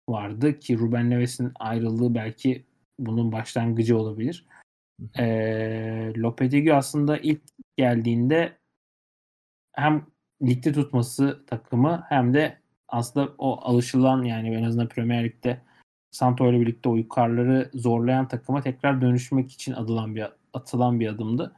vardı 0.09 0.59
ki 0.59 0.77
Ruben 0.77 1.09
Neves'in 1.09 1.51
ayrılığı 1.59 2.15
belki 2.15 2.65
bunun 2.99 3.31
başlangıcı 3.31 3.97
olabilir. 3.97 4.45
E, 5.19 6.13
Lopetegui 6.17 6.73
aslında 6.73 7.17
ilk 7.17 7.41
geldiğinde 7.77 8.57
hem 9.73 10.05
ligde 10.41 10.73
tutması 10.73 11.45
takımı 11.47 12.03
hem 12.09 12.33
de 12.33 12.57
aslında 12.87 13.33
o 13.37 13.59
alışılan 13.61 14.23
yani 14.23 14.55
en 14.55 14.63
azından 14.63 14.87
Premier 14.87 15.23
Lig'de 15.23 15.61
Santo 16.11 16.49
ile 16.49 16.61
birlikte 16.61 16.89
o 16.89 16.95
yukarıları 16.95 17.71
zorlayan 17.73 18.27
takıma 18.27 18.61
tekrar 18.61 19.01
dönüşmek 19.01 19.51
için 19.51 19.73
atılan 19.73 20.15
bir 20.15 20.27
atılan 20.53 20.99
bir 20.99 21.07
adımdı. 21.07 21.55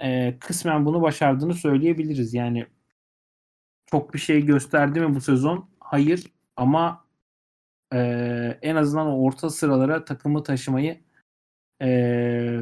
Ee, 0.00 0.36
kısmen 0.40 0.86
bunu 0.86 1.02
başardığını 1.02 1.54
söyleyebiliriz. 1.54 2.34
Yani 2.34 2.66
çok 3.86 4.14
bir 4.14 4.18
şey 4.18 4.46
gösterdi 4.46 5.00
mi 5.00 5.14
bu 5.14 5.20
sezon? 5.20 5.68
Hayır 5.80 6.26
ama 6.56 7.04
e, 7.92 7.98
en 8.62 8.76
azından 8.76 9.06
orta 9.06 9.50
sıralara 9.50 10.04
takımı 10.04 10.42
taşımayı 10.42 11.00
e, 11.82 12.60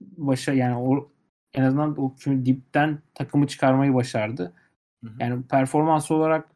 başa 0.00 0.52
yani 0.52 0.76
o 0.76 1.12
en 1.54 1.62
azından 1.62 1.98
o 1.98 2.14
dipten 2.26 3.02
takımı 3.14 3.46
çıkarmayı 3.46 3.94
başardı. 3.94 4.54
Yani 5.18 5.42
performans 5.42 6.10
olarak 6.10 6.48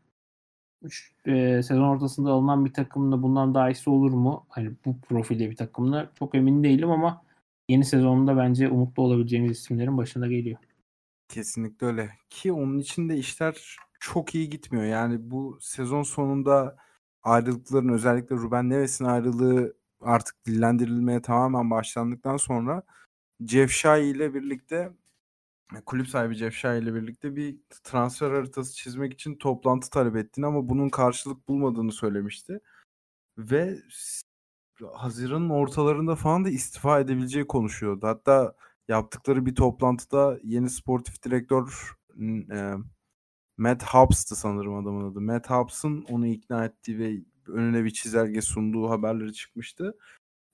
e, 1.27 1.63
sezon 1.63 1.83
ortasında 1.83 2.31
alınan 2.31 2.65
bir 2.65 2.73
takımla 2.73 3.23
bundan 3.23 3.55
daha 3.55 3.71
iyisi 3.71 3.91
olur 3.91 4.13
mu? 4.13 4.47
Hani 4.49 4.73
bu 4.85 5.01
profilde 5.01 5.51
bir 5.51 5.57
takımla 5.57 6.11
çok 6.19 6.35
emin 6.35 6.65
değilim 6.65 6.91
ama 6.91 7.23
yeni 7.69 7.85
sezonunda 7.85 8.37
bence 8.37 8.69
umutlu 8.69 9.03
olabileceğimiz 9.03 9.59
isimlerin 9.59 9.99
başında 9.99 10.27
geliyor. 10.27 10.59
Kesinlikle 11.29 11.87
öyle. 11.87 12.11
Ki 12.31 12.53
onun 12.53 12.79
için 12.79 13.09
de 13.09 13.17
işler 13.17 13.77
çok 14.01 14.35
iyi 14.35 14.51
gitmiyor. 14.51 14.85
Yani 14.85 15.31
bu 15.31 15.59
sezon 15.61 16.03
sonunda 16.03 16.77
ayrılıkların 17.23 17.89
özellikle 17.89 18.37
Ruben 18.37 18.71
Neves'in 18.71 19.05
ayrılığı 19.05 19.75
artık 20.01 20.47
dillendirilmeye 20.47 21.23
tamamen 21.23 21.71
başlandıktan 21.71 22.37
sonra 22.37 22.83
Jeff 23.47 23.71
Shai 23.71 24.07
ile 24.07 24.35
birlikte 24.35 24.93
kulüp 25.87 26.09
sahibi 26.09 26.35
Jeff 26.35 26.65
ile 26.65 26.95
birlikte 26.95 27.37
bir 27.37 27.57
transfer 27.85 28.31
haritası 28.31 28.77
çizmek 28.77 29.13
için 29.13 29.37
toplantı 29.37 29.91
talep 29.91 30.17
ettiğini 30.17 30.47
ama 30.47 30.69
bunun 30.69 30.89
karşılık 30.89 31.49
bulmadığını 31.49 31.93
söylemişti. 31.93 32.61
Ve 33.39 33.79
Haziran'ın 34.95 35.51
ortalarında 35.51 36.17
falan 36.17 36.45
da 36.45 36.51
istifa 36.51 37.01
edebileceği 37.01 37.47
konuşuyordu. 37.47 38.07
Hatta 38.07 38.55
yaptıkları 38.89 39.47
bir 39.47 39.55
toplantıda 39.55 40.39
yeni 40.45 40.71
sportif 40.71 41.23
direktör 41.23 41.97
e, 42.53 42.75
Matt 43.57 43.83
Hobbs'tı 43.85 44.37
sanırım 44.37 44.75
adamın 44.75 45.11
adı. 45.13 45.21
Matt 45.21 45.51
Hobbs'ın 45.51 46.03
onu 46.03 46.27
ikna 46.27 46.65
ettiği 46.65 46.99
ve 46.99 47.25
önüne 47.49 47.85
bir 47.85 47.91
çizelge 47.91 48.43
sunduğu 48.43 48.91
haberleri 48.91 49.33
çıkmıştı. 49.33 49.95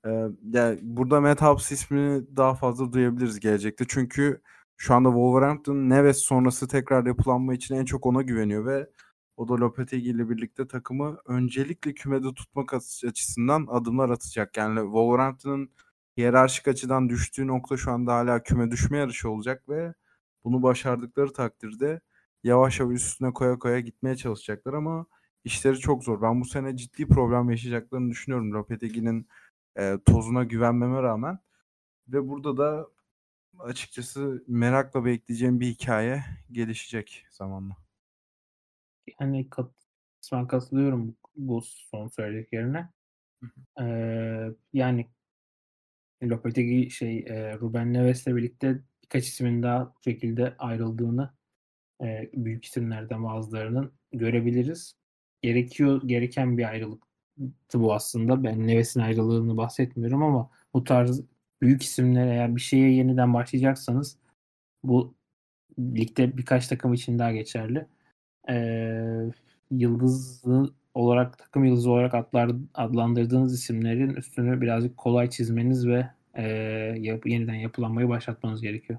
Ee, 0.06 0.10
yani 0.52 0.78
burada 0.82 1.20
Matt 1.20 1.42
Hobbs 1.42 1.72
ismini 1.72 2.36
daha 2.36 2.54
fazla 2.54 2.92
duyabiliriz 2.92 3.40
gelecekte. 3.40 3.84
Çünkü 3.88 4.42
şu 4.80 4.94
anda 4.94 5.08
Wolverhampton 5.08 5.90
Neves 5.90 6.18
sonrası 6.18 6.68
tekrar 6.68 7.06
yapılanma 7.06 7.54
için 7.54 7.74
en 7.74 7.84
çok 7.84 8.06
ona 8.06 8.22
güveniyor 8.22 8.66
ve 8.66 8.90
o 9.36 9.48
da 9.48 9.54
Lopetegui 9.54 10.10
ile 10.10 10.30
birlikte 10.30 10.68
takımı 10.68 11.18
öncelikle 11.26 11.94
kümede 11.94 12.34
tutmak 12.34 12.74
açısından 12.74 13.66
adımlar 13.70 14.10
atacak. 14.10 14.56
Yani 14.56 14.80
Wolverhampton'ın 14.80 15.70
hiyerarşik 16.16 16.68
açıdan 16.68 17.08
düştüğü 17.08 17.46
nokta 17.46 17.76
şu 17.76 17.92
anda 17.92 18.14
hala 18.14 18.42
küme 18.42 18.70
düşme 18.70 18.98
yarışı 18.98 19.30
olacak 19.30 19.68
ve 19.68 19.94
bunu 20.44 20.62
başardıkları 20.62 21.32
takdirde 21.32 22.00
yavaş 22.44 22.80
yavaş 22.80 22.96
üstüne 22.96 23.32
koya 23.32 23.58
koya 23.58 23.80
gitmeye 23.80 24.16
çalışacaklar 24.16 24.74
ama 24.74 25.06
işleri 25.44 25.78
çok 25.78 26.04
zor. 26.04 26.22
Ben 26.22 26.40
bu 26.40 26.44
sene 26.44 26.76
ciddi 26.76 27.08
problem 27.08 27.50
yaşayacaklarını 27.50 28.10
düşünüyorum 28.10 28.52
Lopetegui'nin 28.52 29.28
e, 29.78 29.98
tozuna 30.06 30.44
güvenmeme 30.44 31.02
rağmen. 31.02 31.38
Ve 32.08 32.28
burada 32.28 32.56
da 32.56 32.88
açıkçası 33.62 34.44
merakla 34.48 35.04
bekleyeceğim 35.04 35.60
bir 35.60 35.66
hikaye 35.66 36.24
gelişecek 36.52 37.26
zamanla. 37.30 37.76
Yani 39.20 39.50
kat, 39.50 39.70
kısmen 40.20 40.46
katılıyorum 40.46 41.16
bu 41.36 41.62
son 41.62 42.08
söylediklerine. 42.08 42.90
Ee, 43.80 44.46
yani 44.72 45.10
Lopetegui 46.22 46.90
şey 46.90 47.18
e, 47.18 47.58
Ruben 47.58 47.92
Neves'le 47.92 48.26
birlikte 48.26 48.82
birkaç 49.02 49.28
ismin 49.28 49.62
daha 49.62 49.86
bu 49.86 50.02
şekilde 50.04 50.54
ayrıldığını 50.58 51.30
e, 52.02 52.30
büyük 52.34 52.64
isimlerden 52.64 53.24
bazılarının 53.24 53.92
görebiliriz. 54.12 54.96
Gerekiyor 55.42 56.02
gereken 56.06 56.58
bir 56.58 56.68
ayrılıktı 56.68 57.06
bu 57.74 57.94
aslında. 57.94 58.44
Ben 58.44 58.66
Neves'in 58.66 59.00
ayrılığını 59.00 59.56
bahsetmiyorum 59.56 60.22
ama 60.22 60.50
bu 60.74 60.84
tarz 60.84 61.22
büyük 61.62 61.82
isimler 61.82 62.26
eğer 62.26 62.56
bir 62.56 62.60
şeye 62.60 62.92
yeniden 62.92 63.34
başlayacaksanız 63.34 64.18
bu 64.84 65.14
ligde 65.78 66.36
birkaç 66.36 66.68
takım 66.68 66.94
için 66.94 67.18
daha 67.18 67.32
geçerli. 67.32 67.86
Ee, 68.48 69.30
yıldızlı 69.70 70.74
olarak 70.94 71.38
takım 71.38 71.64
yıldızı 71.64 71.90
olarak 71.90 72.14
adlar, 72.14 72.50
adlandırdığınız 72.74 73.54
isimlerin 73.54 74.14
üstünü 74.14 74.60
birazcık 74.60 74.96
kolay 74.96 75.30
çizmeniz 75.30 75.86
ve 75.86 76.10
e, 76.34 76.44
yap, 76.98 77.26
yeniden 77.26 77.54
yapılanmayı 77.54 78.08
başlatmanız 78.08 78.62
gerekiyor. 78.62 78.98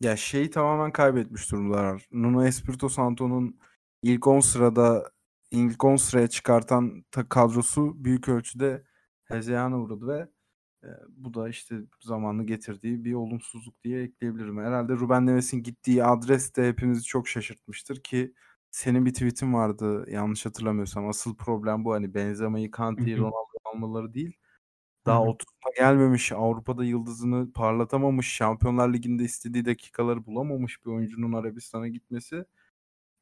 Ya 0.00 0.16
şeyi 0.16 0.50
tamamen 0.50 0.92
kaybetmiş 0.92 1.52
durumdalar. 1.52 2.08
Nuno 2.12 2.44
Espirito 2.44 2.88
Santo'nun 2.88 3.58
ilk 4.02 4.26
10 4.26 4.40
sırada 4.40 5.10
ilk 5.50 5.84
10 5.84 5.96
sıraya 5.96 6.28
çıkartan 6.28 7.04
kadrosu 7.28 8.04
büyük 8.04 8.28
ölçüde 8.28 8.82
hezeyana 9.24 9.80
uğradı 9.80 10.08
ve 10.08 10.28
bu 11.08 11.34
da 11.34 11.48
işte 11.48 11.76
zamanlı 12.00 12.46
getirdiği 12.46 13.04
bir 13.04 13.14
olumsuzluk 13.14 13.84
diye 13.84 14.02
ekleyebilirim. 14.02 14.58
Herhalde 14.58 14.92
Ruben 14.92 15.26
Neves'in 15.26 15.62
gittiği 15.62 16.04
adres 16.04 16.54
de 16.56 16.68
hepimizi 16.68 17.02
çok 17.04 17.28
şaşırtmıştır 17.28 18.00
ki 18.02 18.32
senin 18.70 19.06
bir 19.06 19.12
tweetin 19.12 19.54
vardı 19.54 20.10
yanlış 20.10 20.46
hatırlamıyorsam. 20.46 21.08
Asıl 21.08 21.36
problem 21.36 21.84
bu 21.84 21.92
hani 21.92 22.14
Benzema'yı, 22.14 22.70
Kante'yi, 22.70 23.18
Ronaldo'yu 23.18 23.74
almaları 23.74 24.14
değil. 24.14 24.36
Daha 25.06 25.20
30'una 25.22 25.76
gelmemiş, 25.76 26.32
Avrupa'da 26.32 26.84
yıldızını 26.84 27.52
parlatamamış, 27.52 28.32
Şampiyonlar 28.32 28.92
Ligi'nde 28.92 29.24
istediği 29.24 29.64
dakikaları 29.64 30.26
bulamamış 30.26 30.86
bir 30.86 30.90
oyuncunun 30.90 31.32
Arabistan'a 31.32 31.88
gitmesi 31.88 32.44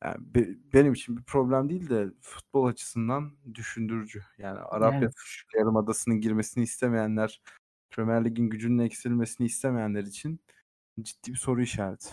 yani 0.05 0.17
be, 0.35 0.49
benim 0.75 0.93
için 0.93 1.17
bir 1.17 1.23
problem 1.23 1.69
değil 1.69 1.91
de 1.91 2.07
futbol 2.21 2.67
açısından 2.67 3.33
düşündürücü. 3.55 4.23
Yani 4.39 4.59
Arap 4.59 4.95
yani. 4.95 5.11
Yarımadası'nın 5.59 6.21
girmesini 6.21 6.65
istemeyenler, 6.65 7.43
Premier 7.91 8.25
Lig'in 8.25 8.51
gücünün 8.51 8.79
eksilmesini 8.79 9.47
istemeyenler 9.47 10.03
için 10.03 10.41
ciddi 11.03 11.33
bir 11.33 11.37
soru 11.37 11.63
işareti. 11.63 12.09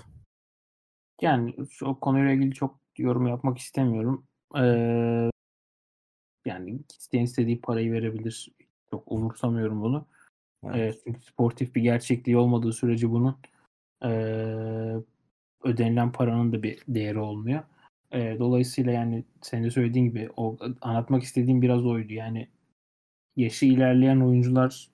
Yani 1.22 1.56
o 1.82 2.00
konuyla 2.00 2.32
ilgili 2.32 2.54
çok 2.54 2.80
yorum 2.98 3.28
yapmak 3.28 3.58
istemiyorum. 3.58 4.26
Ee, 4.58 5.32
yani 6.46 6.80
isteyen 7.00 7.24
istediği 7.24 7.62
parayı 7.62 7.92
verebilir. 7.92 8.50
Çok 8.92 9.12
umursamıyorum 9.12 9.82
bunu. 9.82 10.08
Evet. 10.64 10.96
Ee, 10.96 11.00
çünkü 11.04 11.22
sportif 11.22 11.76
bir 11.76 11.82
gerçekliği 11.82 12.38
olmadığı 12.38 12.74
sürece 12.74 13.10
bunun 13.12 13.38
e, 14.04 14.10
ödenilen 15.64 16.12
paranın 16.12 16.54
da 16.54 16.64
bir 16.64 16.84
değeri 16.88 17.20
olmuyor. 17.20 17.64
E, 18.12 18.40
dolayısıyla 18.40 18.92
yani 18.92 19.24
senin 19.42 19.64
de 19.64 19.72
söylediğin 19.72 20.06
gibi 20.06 20.30
o 20.38 20.58
anlatmak 20.82 21.24
istediğim 21.24 21.62
biraz 21.62 21.86
oydu. 21.86 22.14
Yani 22.14 22.48
yaşı 23.36 23.66
ilerleyen 23.66 24.20
oyuncular 24.20 24.90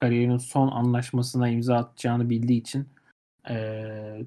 kariyerinin 0.00 0.36
son 0.38 0.68
anlaşmasına 0.68 1.48
imza 1.48 1.76
atacağını 1.76 2.30
bildiği 2.30 2.60
için 2.60 2.88
e, 3.50 4.26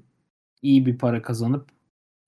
iyi 0.62 0.86
bir 0.86 0.98
para 0.98 1.22
kazanıp 1.22 1.68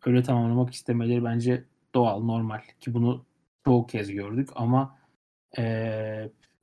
öyle 0.06 0.22
tamamlamak 0.22 0.74
istemeleri 0.74 1.24
bence 1.24 1.64
doğal, 1.94 2.20
normal 2.24 2.60
ki 2.80 2.94
bunu 2.94 3.26
çoğu 3.64 3.86
kez 3.86 4.12
gördük 4.12 4.48
ama 4.54 4.98
e, 5.58 5.62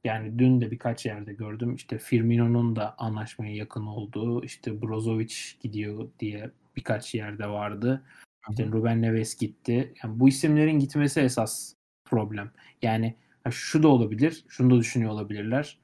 yani 0.03 0.39
dün 0.39 0.61
de 0.61 0.71
birkaç 0.71 1.05
yerde 1.05 1.33
gördüm 1.33 1.75
işte 1.75 1.97
Firmino'nun 1.97 2.75
da 2.75 2.95
anlaşmaya 2.97 3.55
yakın 3.55 3.85
olduğu 3.85 4.43
işte 4.43 4.81
Brozovic 4.81 5.35
gidiyor 5.61 6.09
diye 6.19 6.51
birkaç 6.75 7.15
yerde 7.15 7.47
vardı. 7.47 8.03
İşte 8.49 8.65
Ruben 8.65 9.01
Neves 9.01 9.37
gitti. 9.37 9.93
Yani 10.03 10.19
bu 10.19 10.29
isimlerin 10.29 10.79
gitmesi 10.79 11.19
esas 11.19 11.73
problem. 12.05 12.51
Yani 12.81 13.15
şu 13.49 13.83
da 13.83 13.87
olabilir. 13.87 14.45
Şunu 14.47 14.75
da 14.75 14.79
düşünüyor 14.79 15.11
olabilirler. 15.11 15.79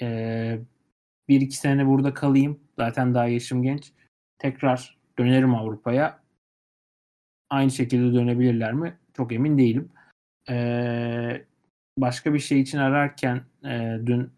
Ee, 0.00 0.60
bir 1.28 1.40
iki 1.40 1.56
sene 1.56 1.86
burada 1.86 2.14
kalayım. 2.14 2.60
Zaten 2.76 3.14
daha 3.14 3.26
yaşım 3.26 3.62
genç. 3.62 3.92
Tekrar 4.38 4.98
dönerim 5.18 5.54
Avrupa'ya. 5.54 6.20
Aynı 7.50 7.70
şekilde 7.70 8.14
dönebilirler 8.14 8.72
mi? 8.72 8.98
Çok 9.16 9.32
emin 9.32 9.58
değilim. 9.58 9.92
Ee, 10.50 11.44
başka 11.98 12.34
bir 12.34 12.38
şey 12.38 12.60
için 12.60 12.78
ararken 12.78 13.44
e, 13.64 13.98
dün 14.06 14.32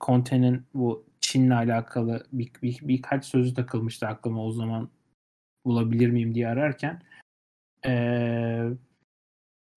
Conte'nin 0.00 0.62
bu 0.74 1.06
Çin'le 1.20 1.50
alakalı 1.50 2.26
bir, 2.32 2.50
bir, 2.62 2.78
birkaç 2.82 3.24
sözü 3.24 3.54
takılmıştı 3.54 4.06
aklıma 4.06 4.44
o 4.44 4.52
zaman 4.52 4.90
bulabilir 5.64 6.08
miyim 6.10 6.34
diye 6.34 6.48
ararken 6.48 7.02
e, 7.86 7.90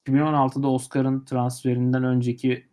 2016'da 0.08 0.68
Oscar'ın 0.68 1.26
transferinden 1.26 2.04
önceki 2.04 2.66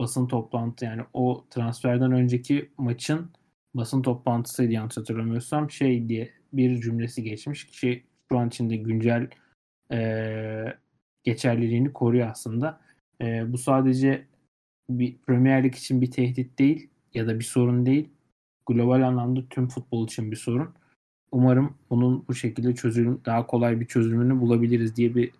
basın 0.00 0.26
toplantı 0.26 0.84
yani 0.84 1.02
o 1.12 1.44
transferden 1.50 2.12
önceki 2.12 2.70
maçın 2.78 3.30
basın 3.74 4.02
toplantısıydı 4.02 4.72
yanlış 4.72 4.96
hatırlamıyorsam 4.96 5.70
şey 5.70 6.08
diye 6.08 6.32
bir 6.52 6.80
cümlesi 6.80 7.22
geçmiş 7.22 7.66
ki 7.66 8.04
şu 8.28 8.38
an 8.38 8.48
içinde 8.48 8.76
güncel 8.76 9.28
e, 9.92 10.78
geçerliliğini 11.24 11.92
koruyor 11.92 12.30
aslında. 12.30 12.80
E, 13.22 13.52
bu 13.52 13.58
sadece 13.58 14.26
bir 14.90 15.18
Premier 15.18 15.64
Lig 15.64 15.74
için 15.74 16.00
bir 16.00 16.10
tehdit 16.10 16.58
değil 16.58 16.90
ya 17.14 17.26
da 17.26 17.38
bir 17.38 17.44
sorun 17.44 17.86
değil. 17.86 18.08
Global 18.66 19.02
anlamda 19.02 19.48
tüm 19.50 19.68
futbol 19.68 20.04
için 20.04 20.30
bir 20.30 20.36
sorun. 20.36 20.74
Umarım 21.34 21.78
bunun 21.90 22.28
bu 22.28 22.34
şekilde 22.34 22.74
çözülüm 22.74 23.20
daha 23.24 23.46
kolay 23.46 23.80
bir 23.80 23.86
çözümünü 23.86 24.40
bulabiliriz 24.40 24.96
diye 24.96 25.14
bir 25.14 25.32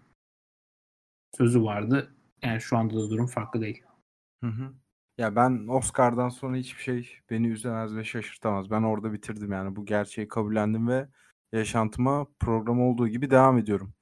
sözü 1.37 1.63
vardı. 1.63 2.15
Yani 2.43 2.61
şu 2.61 2.77
anda 2.77 2.95
da 2.95 3.11
durum 3.11 3.27
farklı 3.27 3.61
değil. 3.61 3.83
Hı 4.45 4.51
hı. 4.51 4.73
Ya 5.19 5.37
ben 5.37 5.69
Oscar'dan 5.69 6.29
sonra 6.29 6.57
hiçbir 6.57 6.83
şey 6.83 7.19
beni 7.31 7.49
üzemez 7.49 7.97
ve 7.97 8.05
şaşırtamaz. 8.05 8.71
Ben 8.71 8.83
orada 8.83 9.13
bitirdim 9.13 9.53
yani 9.53 9.77
bu 9.77 9.87
gerçeği 9.87 10.29
kabullendim 10.29 10.89
ve 10.89 11.09
yaşantıma 11.53 12.27
program 12.41 12.81
olduğu 12.81 13.09
gibi 13.09 13.31
devam 13.31 13.59
ediyorum. 13.59 13.93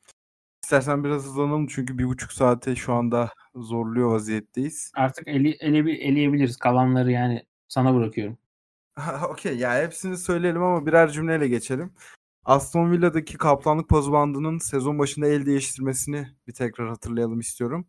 İstersen 0.64 1.04
biraz 1.04 1.22
hızlanalım 1.22 1.66
çünkü 1.66 1.98
bir 1.98 2.04
buçuk 2.04 2.32
saate 2.32 2.76
şu 2.76 2.92
anda 2.92 3.30
zorluyor 3.54 4.12
vaziyetteyiz. 4.12 4.92
Artık 4.94 5.28
ele, 5.28 5.50
ele, 5.50 5.92
eleyebiliriz. 5.92 6.56
Kalanları 6.56 7.10
yani 7.10 7.42
sana 7.68 7.94
bırakıyorum. 7.94 8.38
Okey 9.30 9.56
ya 9.56 9.82
hepsini 9.82 10.16
söyleyelim 10.18 10.62
ama 10.62 10.86
birer 10.86 11.10
cümleyle 11.10 11.48
geçelim. 11.48 11.92
Aston 12.44 12.90
Villa'daki 12.90 13.38
kaptanlık 13.38 13.88
pozu 13.88 14.12
sezon 14.58 14.98
başında 14.98 15.26
el 15.26 15.46
değiştirmesini 15.46 16.28
bir 16.48 16.52
tekrar 16.52 16.88
hatırlayalım 16.88 17.40
istiyorum. 17.40 17.86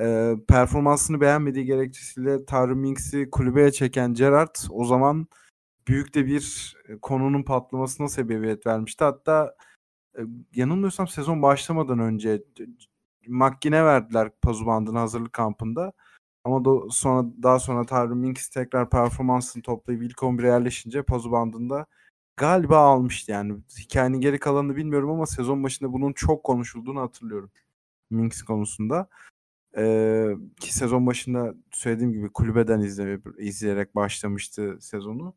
Ee, 0.00 0.34
performansını 0.48 1.20
beğenmediği 1.20 1.64
gerekçesiyle 1.64 2.44
Tyron 2.46 2.78
Minks'i 2.78 3.30
kulübeye 3.30 3.72
çeken 3.72 4.14
Gerrard 4.14 4.56
o 4.70 4.84
zaman 4.84 5.26
büyük 5.88 6.14
de 6.14 6.26
bir 6.26 6.76
konunun 7.02 7.42
patlamasına 7.42 8.08
sebebiyet 8.08 8.66
vermişti. 8.66 9.04
Hatta 9.04 9.56
e, 10.18 10.20
yanılmıyorsam 10.54 11.08
sezon 11.08 11.42
başlamadan 11.42 11.98
önce 11.98 12.42
McGinn'e 13.28 13.84
verdiler 13.84 14.30
bandını 14.66 14.98
hazırlık 14.98 15.32
kampında. 15.32 15.92
Ama 16.44 16.64
da 16.64 16.70
sonra 16.90 17.28
daha 17.42 17.58
sonra 17.58 17.86
Tyron 17.86 18.18
Minks 18.18 18.48
tekrar 18.48 18.90
performansını 18.90 19.62
toplayıp 19.62 20.02
ilk 20.02 20.18
11'e 20.18 20.46
yerleşince 20.46 21.02
pozu 21.02 21.32
bandında 21.32 21.86
galiba 22.36 22.78
almıştı 22.78 23.32
yani. 23.32 23.56
Hikayenin 23.78 24.20
geri 24.20 24.38
kalanını 24.38 24.76
bilmiyorum 24.76 25.10
ama 25.10 25.26
sezon 25.26 25.64
başında 25.64 25.92
bunun 25.92 26.12
çok 26.12 26.44
konuşulduğunu 26.44 27.00
hatırlıyorum. 27.00 27.50
Minks 28.10 28.42
konusunda. 28.42 29.08
Ee, 29.76 30.28
ki 30.60 30.74
sezon 30.74 31.06
başında 31.06 31.54
söylediğim 31.72 32.12
gibi 32.12 32.32
kulübeden 32.32 32.80
izle, 32.80 33.20
izleyerek 33.38 33.94
başlamıştı 33.94 34.76
sezonu. 34.80 35.34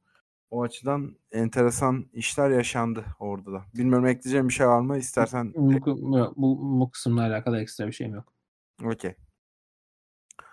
O 0.51 0.63
açıdan 0.63 1.15
enteresan 1.31 2.05
işler 2.13 2.49
yaşandı 2.49 3.05
orada 3.19 3.53
da. 3.53 3.65
Bilmiyorum 3.73 4.07
ekleyeceğim 4.07 4.47
bir 4.47 4.53
şey 4.53 4.67
var 4.67 4.81
mı? 4.81 4.97
İstersen... 4.97 5.53
Bu, 5.55 5.85
bu, 5.85 6.33
bu, 6.35 6.79
bu 6.79 6.91
kısımla 6.91 7.21
alakalı 7.21 7.61
ekstra 7.61 7.87
bir 7.87 7.91
şeyim 7.91 8.13
yok. 8.13 8.33
Okey. 8.83 9.15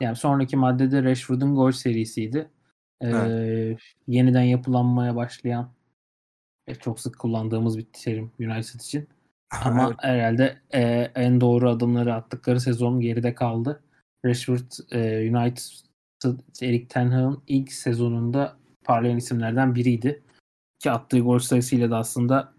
Yani 0.01 0.16
sonraki 0.16 0.57
maddede 0.57 1.03
Rashford'un 1.03 1.55
gol 1.55 1.72
serisiydi. 1.72 2.51
Ee, 3.01 3.09
evet. 3.09 3.80
Yeniden 4.07 4.43
yapılanmaya 4.43 5.16
başlayan 5.16 5.70
e, 6.66 6.74
çok 6.74 7.01
sık 7.01 7.18
kullandığımız 7.18 7.78
bir 7.78 7.87
terim 7.93 8.32
United 8.41 8.80
için. 8.80 9.09
Ama 9.64 9.87
evet. 9.87 9.97
herhalde 9.99 10.59
e, 10.74 10.82
en 11.14 11.41
doğru 11.41 11.70
adımları 11.70 12.14
attıkları 12.14 12.61
sezon 12.61 13.01
geride 13.01 13.35
kaldı. 13.35 13.82
Rashford 14.24 14.93
e, 14.93 15.30
United 15.30 15.62
Erik 16.62 16.91
Ten 16.91 17.09
Hag'ın 17.09 17.43
ilk 17.47 17.72
sezonunda 17.72 18.57
parlayan 18.85 19.16
isimlerden 19.16 19.74
biriydi. 19.74 20.22
Ki 20.78 20.91
attığı 20.91 21.20
gol 21.20 21.39
sayısıyla 21.39 21.91
da 21.91 21.99
aslında 21.99 22.53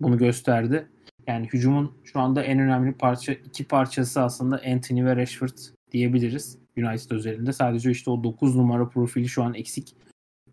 bunu 0.00 0.18
gösterdi. 0.18 0.88
Yani 1.26 1.48
hücumun 1.52 1.98
şu 2.04 2.20
anda 2.20 2.42
en 2.42 2.58
önemli 2.58 2.92
parça 2.94 3.32
iki 3.32 3.64
parçası 3.64 4.22
aslında 4.22 4.60
Anthony 4.66 5.04
ve 5.04 5.16
Rashford 5.16 5.58
diyebiliriz 5.92 6.58
United 6.76 7.10
özelinde. 7.10 7.52
Sadece 7.52 7.90
işte 7.90 8.10
o 8.10 8.24
9 8.24 8.56
numara 8.56 8.88
profili 8.88 9.28
şu 9.28 9.42
an 9.42 9.54
eksik. 9.54 9.96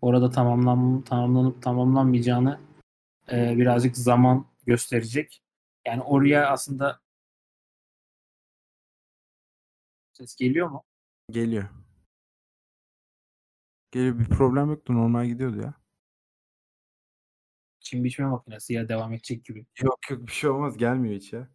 Orada 0.00 0.30
tamamlan, 0.30 1.02
tamamlanıp 1.02 1.62
tamamlanmayacağını 1.62 2.60
e, 3.32 3.56
birazcık 3.56 3.96
zaman 3.96 4.46
gösterecek. 4.66 5.42
Yani 5.86 6.02
oraya 6.02 6.50
aslında 6.50 7.00
ses 10.12 10.36
geliyor 10.36 10.68
mu? 10.68 10.84
Geliyor. 11.30 11.68
Geliyor 13.90 14.18
bir 14.18 14.24
problem 14.24 14.70
yoktu 14.70 14.94
normal 14.94 15.26
gidiyordu 15.26 15.60
ya. 15.60 15.74
Çim 17.80 18.04
biçme 18.04 18.26
makinesi 18.26 18.72
ya 18.72 18.88
devam 18.88 19.12
edecek 19.12 19.44
gibi. 19.44 19.66
Yok 19.82 20.10
yok 20.10 20.26
bir 20.26 20.32
şey 20.32 20.50
olmaz 20.50 20.76
gelmiyor 20.76 21.14
hiç 21.14 21.32
ya. 21.32 21.48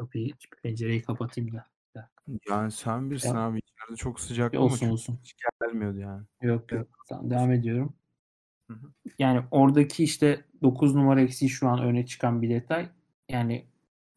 Kapıyı, 0.00 0.34
pencereyi 0.62 1.02
kapatayım 1.02 1.52
da. 1.52 1.66
Yani 2.48 2.72
sen 2.72 3.10
birsin 3.10 3.34
ya. 3.34 3.40
abi 3.40 3.58
içeride 3.58 3.96
çok 3.96 4.20
sıcak 4.20 4.54
ama 4.54 4.64
olsun, 4.64 4.90
olsun. 4.90 5.18
hiç 5.22 5.34
gelmiyordu 5.60 5.98
yani. 5.98 6.24
Yok 6.42 6.72
yok. 6.72 6.88
Tamam, 7.08 7.30
devam 7.30 7.52
ediyorum. 7.52 7.94
Hı 8.70 8.74
hı. 8.74 8.92
Yani 9.18 9.42
oradaki 9.50 10.04
işte 10.04 10.44
9 10.62 10.94
numara 10.94 11.20
eksiği 11.20 11.48
şu 11.48 11.68
an 11.68 11.82
öne 11.82 12.06
çıkan 12.06 12.42
bir 12.42 12.50
detay. 12.50 12.88
Yani 13.28 13.66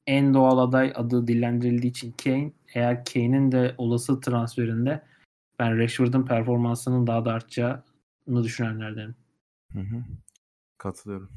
en 0.08 0.34
doğal 0.34 0.58
aday 0.58 0.94
adı 0.96 1.28
dillendirildiği 1.28 1.92
için 1.92 2.12
Kane. 2.24 2.52
Eğer 2.74 3.06
Kane'in 3.06 3.52
de 3.52 3.76
olası 3.78 4.22
transferinde 4.22 5.04
ben 5.60 5.78
Rashford'un 5.78 6.26
performansının 6.26 7.08
daha 7.08 7.26
da 7.26 7.34
artacağını 7.34 8.44
düşünenlerdenim. 8.44 9.16
Hı 9.72 9.80
hı. 9.80 10.04
Katılıyorum. 10.78 11.30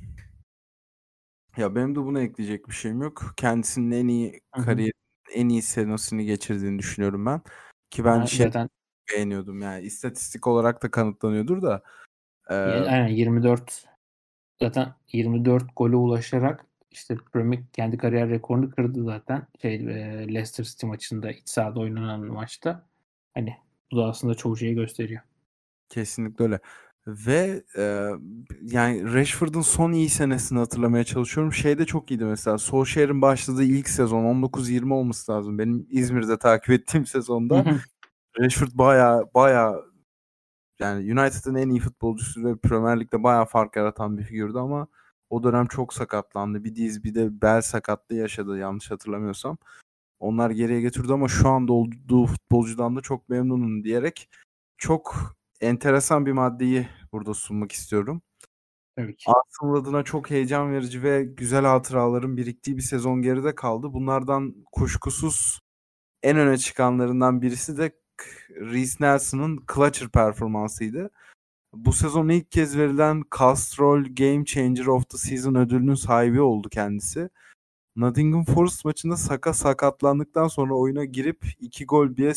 Ya 1.56 1.74
benim 1.74 1.94
de 1.94 1.98
buna 2.00 2.20
ekleyecek 2.20 2.68
bir 2.68 2.74
şeyim 2.74 3.02
yok. 3.02 3.22
Kendisinin 3.36 3.90
en 3.90 4.08
iyi 4.08 4.40
kariyer 4.64 4.92
en 5.34 5.48
iyi 5.48 5.62
senesini 5.62 6.24
geçirdiğini 6.24 6.78
düşünüyorum 6.78 7.26
ben. 7.26 7.40
Ki 7.90 8.04
ben 8.04 8.18
ha, 8.18 8.26
şey 8.26 8.46
zaten... 8.46 8.68
beğeniyordum 9.12 9.62
yani 9.62 9.84
istatistik 9.84 10.46
olarak 10.46 10.82
da 10.82 10.90
kanıtlanıyordur 10.90 11.62
da. 11.62 11.82
E... 12.50 12.54
Aynen 12.54 13.08
24 13.08 13.84
zaten 14.60 14.94
24 15.12 15.64
gole 15.76 15.96
ulaşarak 15.96 16.66
işte 16.90 17.16
Premier 17.32 17.60
kendi 17.72 17.98
kariyer 17.98 18.28
rekorunu 18.28 18.70
kırdı 18.70 19.04
zaten. 19.04 19.46
Şey 19.62 19.74
e, 19.74 19.78
Leicester 20.28 20.64
City 20.64 20.86
maçında 20.86 21.30
iç 21.30 21.48
sahada 21.48 21.80
oynanan 21.80 22.20
maçta. 22.20 22.86
Hani 23.34 23.56
bu 23.92 23.96
da 23.96 24.04
aslında 24.04 24.34
çoğu 24.34 24.56
şeyi 24.56 24.74
gösteriyor. 24.74 25.22
Kesinlikle 25.88 26.44
öyle. 26.44 26.60
Ve 27.06 27.64
e, 27.76 28.10
yani 28.62 29.14
Rashford'un 29.14 29.60
son 29.60 29.92
iyi 29.92 30.08
senesini 30.08 30.58
hatırlamaya 30.58 31.04
çalışıyorum. 31.04 31.52
Şey 31.52 31.78
de 31.78 31.84
çok 31.84 32.10
iyiydi 32.10 32.24
mesela. 32.24 32.58
Solskjaer'in 32.58 33.22
başladığı 33.22 33.64
ilk 33.64 33.88
sezon 33.88 34.24
19-20 34.24 34.92
olması 34.92 35.32
lazım. 35.32 35.58
Benim 35.58 35.86
İzmir'de 35.90 36.38
takip 36.38 36.70
ettiğim 36.70 37.06
sezonda 37.06 37.64
Rashford 38.40 38.68
baya 38.74 39.22
baya 39.34 39.74
yani 40.78 41.12
United'ın 41.12 41.54
en 41.54 41.68
iyi 41.68 41.80
futbolcusu 41.80 42.44
ve 42.44 42.56
Premier 42.56 43.00
Lig'de 43.00 43.22
bayağı 43.22 43.46
fark 43.46 43.76
yaratan 43.76 44.18
bir 44.18 44.22
figürdü 44.22 44.58
ama 44.58 44.86
o 45.30 45.42
dönem 45.42 45.66
çok 45.66 45.94
sakatlandı. 45.94 46.64
Bir 46.64 46.76
diz 46.76 47.04
bir 47.04 47.14
de 47.14 47.42
bel 47.42 47.62
sakatlığı 47.62 48.16
yaşadı 48.16 48.58
yanlış 48.58 48.90
hatırlamıyorsam. 48.90 49.58
Onlar 50.18 50.50
geriye 50.50 50.80
getirdi 50.80 51.12
ama 51.12 51.28
şu 51.28 51.48
anda 51.48 51.72
olduğu 51.72 52.26
futbolcudan 52.26 52.96
da 52.96 53.00
çok 53.00 53.28
memnunum 53.28 53.84
diyerek 53.84 54.28
çok 54.78 55.35
enteresan 55.60 56.26
bir 56.26 56.32
maddeyi 56.32 56.88
burada 57.12 57.34
sunmak 57.34 57.72
istiyorum. 57.72 58.22
Tabii 58.96 59.16
ki. 59.16 59.24
Arsenal 59.30 59.74
adına 59.74 60.02
çok 60.02 60.30
heyecan 60.30 60.72
verici 60.72 61.02
ve 61.02 61.24
güzel 61.24 61.64
hatıraların 61.64 62.36
biriktiği 62.36 62.76
bir 62.76 62.82
sezon 62.82 63.22
geride 63.22 63.54
kaldı. 63.54 63.92
Bunlardan 63.92 64.54
kuşkusuz 64.72 65.60
en 66.22 66.36
öne 66.36 66.58
çıkanlarından 66.58 67.42
birisi 67.42 67.78
de 67.78 67.92
Reece 68.50 68.96
Nelson'ın 69.00 69.64
Clutcher 69.74 70.08
performansıydı. 70.08 71.10
Bu 71.74 71.92
sezon 71.92 72.28
ilk 72.28 72.52
kez 72.52 72.78
verilen 72.78 73.22
Castrol 73.38 74.04
Game 74.04 74.44
Changer 74.44 74.86
of 74.86 75.10
the 75.10 75.18
Season 75.18 75.54
ödülünün 75.54 75.94
sahibi 75.94 76.40
oldu 76.40 76.68
kendisi. 76.68 77.30
Nottingham 77.96 78.44
Forest 78.44 78.84
maçında 78.84 79.16
Saka 79.16 79.54
sakatlandıktan 79.54 80.48
sonra 80.48 80.74
oyuna 80.74 81.04
girip 81.04 81.46
iki 81.60 81.86
gol 81.86 82.16
bir 82.16 82.36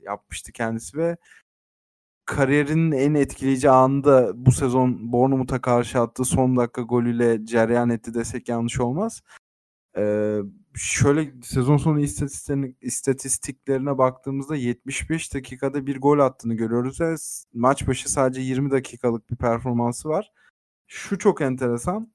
yapmıştı 0.00 0.52
kendisi 0.52 0.98
ve 0.98 1.16
kariyerinin 2.28 2.92
en 2.92 3.14
etkileyici 3.14 3.70
anında 3.70 4.46
bu 4.46 4.52
sezon 4.52 5.12
Bournemouth'a 5.12 5.60
karşı 5.60 6.00
attığı 6.00 6.24
son 6.24 6.56
dakika 6.56 6.82
golüyle 6.82 7.46
cereyan 7.46 7.90
etti 7.90 8.14
desek 8.14 8.48
yanlış 8.48 8.80
olmaz. 8.80 9.22
Ee, 9.98 10.38
şöyle 10.74 11.32
sezon 11.42 11.76
sonu 11.76 12.00
istatistiklerine 12.80 13.98
baktığımızda 13.98 14.56
75 14.56 15.34
dakikada 15.34 15.86
bir 15.86 16.00
gol 16.00 16.18
attığını 16.18 16.54
görüyoruz 16.54 17.00
ve 17.00 17.14
maç 17.54 17.88
başı 17.88 18.12
sadece 18.12 18.40
20 18.40 18.70
dakikalık 18.70 19.30
bir 19.30 19.36
performansı 19.36 20.08
var. 20.08 20.32
Şu 20.86 21.18
çok 21.18 21.40
enteresan. 21.40 22.12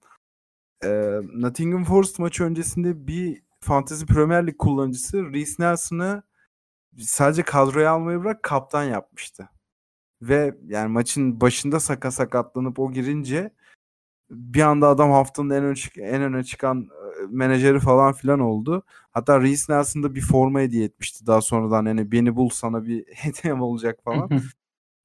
Ee, 0.83 1.19
Nottingham 1.33 1.83
Forest 1.83 2.19
maçı 2.19 2.43
öncesinde 2.43 3.07
bir 3.07 3.43
Fantasy 3.61 4.05
Premier 4.05 4.47
Lig 4.47 4.57
kullanıcısı 4.57 5.33
Reece 5.33 5.53
Nelson'ı 5.59 6.23
sadece 6.99 7.43
kadroya 7.43 7.91
almayı 7.91 8.19
bırak 8.19 8.43
kaptan 8.43 8.83
yapmıştı. 8.83 9.49
Ve 10.29 10.55
yani 10.67 10.87
maçın 10.91 11.41
başında 11.41 11.79
saka 11.79 12.11
sakatlanıp 12.11 12.79
o 12.79 12.91
girince 12.91 13.51
bir 14.29 14.61
anda 14.61 14.87
adam 14.87 15.11
haftanın 15.11 15.49
en 15.49 15.63
öne, 15.63 15.75
en 15.97 16.21
öne 16.21 16.43
çıkan 16.43 16.89
menajeri 17.29 17.79
falan 17.79 18.13
filan 18.13 18.39
oldu. 18.39 18.83
Hatta 19.11 19.41
Reece 19.41 19.63
Nelson 19.69 20.03
da 20.03 20.15
bir 20.15 20.21
forma 20.21 20.59
hediye 20.59 20.85
etmişti 20.85 21.27
daha 21.27 21.41
sonradan 21.41 21.85
hani 21.85 22.11
beni 22.11 22.35
bul 22.35 22.49
sana 22.49 22.85
bir 22.85 23.05
hediyem 23.13 23.61
olacak 23.61 23.99
falan. 24.03 24.29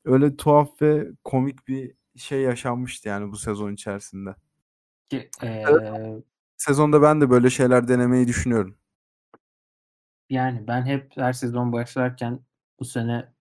Öyle 0.04 0.36
tuhaf 0.36 0.82
ve 0.82 1.08
komik 1.24 1.68
bir 1.68 1.94
şey 2.16 2.40
yaşanmıştı 2.40 3.08
yani 3.08 3.32
bu 3.32 3.36
sezon 3.36 3.72
içerisinde. 3.72 4.34
Ki, 5.08 5.30
ee... 5.42 5.64
Sezonda 6.56 7.02
ben 7.02 7.20
de 7.20 7.30
böyle 7.30 7.50
şeyler 7.50 7.88
denemeyi 7.88 8.28
düşünüyorum. 8.28 8.76
Yani 10.30 10.66
ben 10.66 10.86
hep 10.86 11.12
her 11.16 11.32
sezon 11.32 11.72
başlarken 11.72 12.40
bu 12.80 12.84
sene 12.84 13.32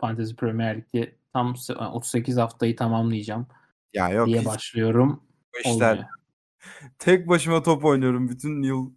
Fantasy 0.00 0.34
Premier 0.34 0.76
Lig'de 0.76 1.14
tam 1.32 1.54
38 1.92 2.36
haftayı 2.36 2.76
tamamlayacağım 2.76 3.46
ya 3.94 4.08
yok, 4.08 4.26
diye 4.26 4.44
başlıyorum. 4.44 5.22
Bu 5.54 5.58
işler 5.58 5.92
Olmuyor. 5.92 6.08
tek 6.98 7.28
başıma 7.28 7.62
top 7.62 7.84
oynuyorum 7.84 8.28
bütün 8.28 8.62
yıl. 8.62 8.90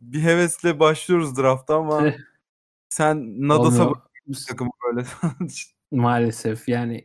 Bir 0.00 0.22
hevesle 0.22 0.80
başlıyoruz 0.80 1.36
drafta 1.36 1.76
ama 1.76 2.12
sen 2.88 3.48
Nadas'a 3.48 3.92
takımı 4.48 4.70
böyle. 4.86 5.06
Maalesef 5.90 6.68
yani 6.68 7.04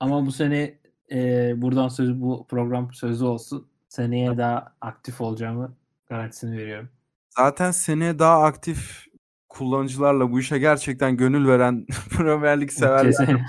ama 0.00 0.26
bu 0.26 0.32
sene 0.32 0.78
e, 1.10 1.52
buradan 1.56 1.88
söz 1.88 2.20
bu 2.20 2.46
program 2.46 2.92
sözü 2.92 3.24
olsun. 3.24 3.68
Seneye 3.88 4.38
daha 4.38 4.74
aktif 4.80 5.20
olacağımı 5.20 5.76
garantisini 6.06 6.58
veriyorum. 6.58 6.88
Zaten 7.30 7.70
seneye 7.70 8.18
daha 8.18 8.42
aktif 8.42 9.06
kullanıcılarla 9.52 10.32
bu 10.32 10.40
işe 10.40 10.58
gerçekten 10.58 11.16
gönül 11.16 11.48
veren 11.48 11.86
Premier 12.10 12.60
Lig 12.60 12.70
severler 12.70 13.40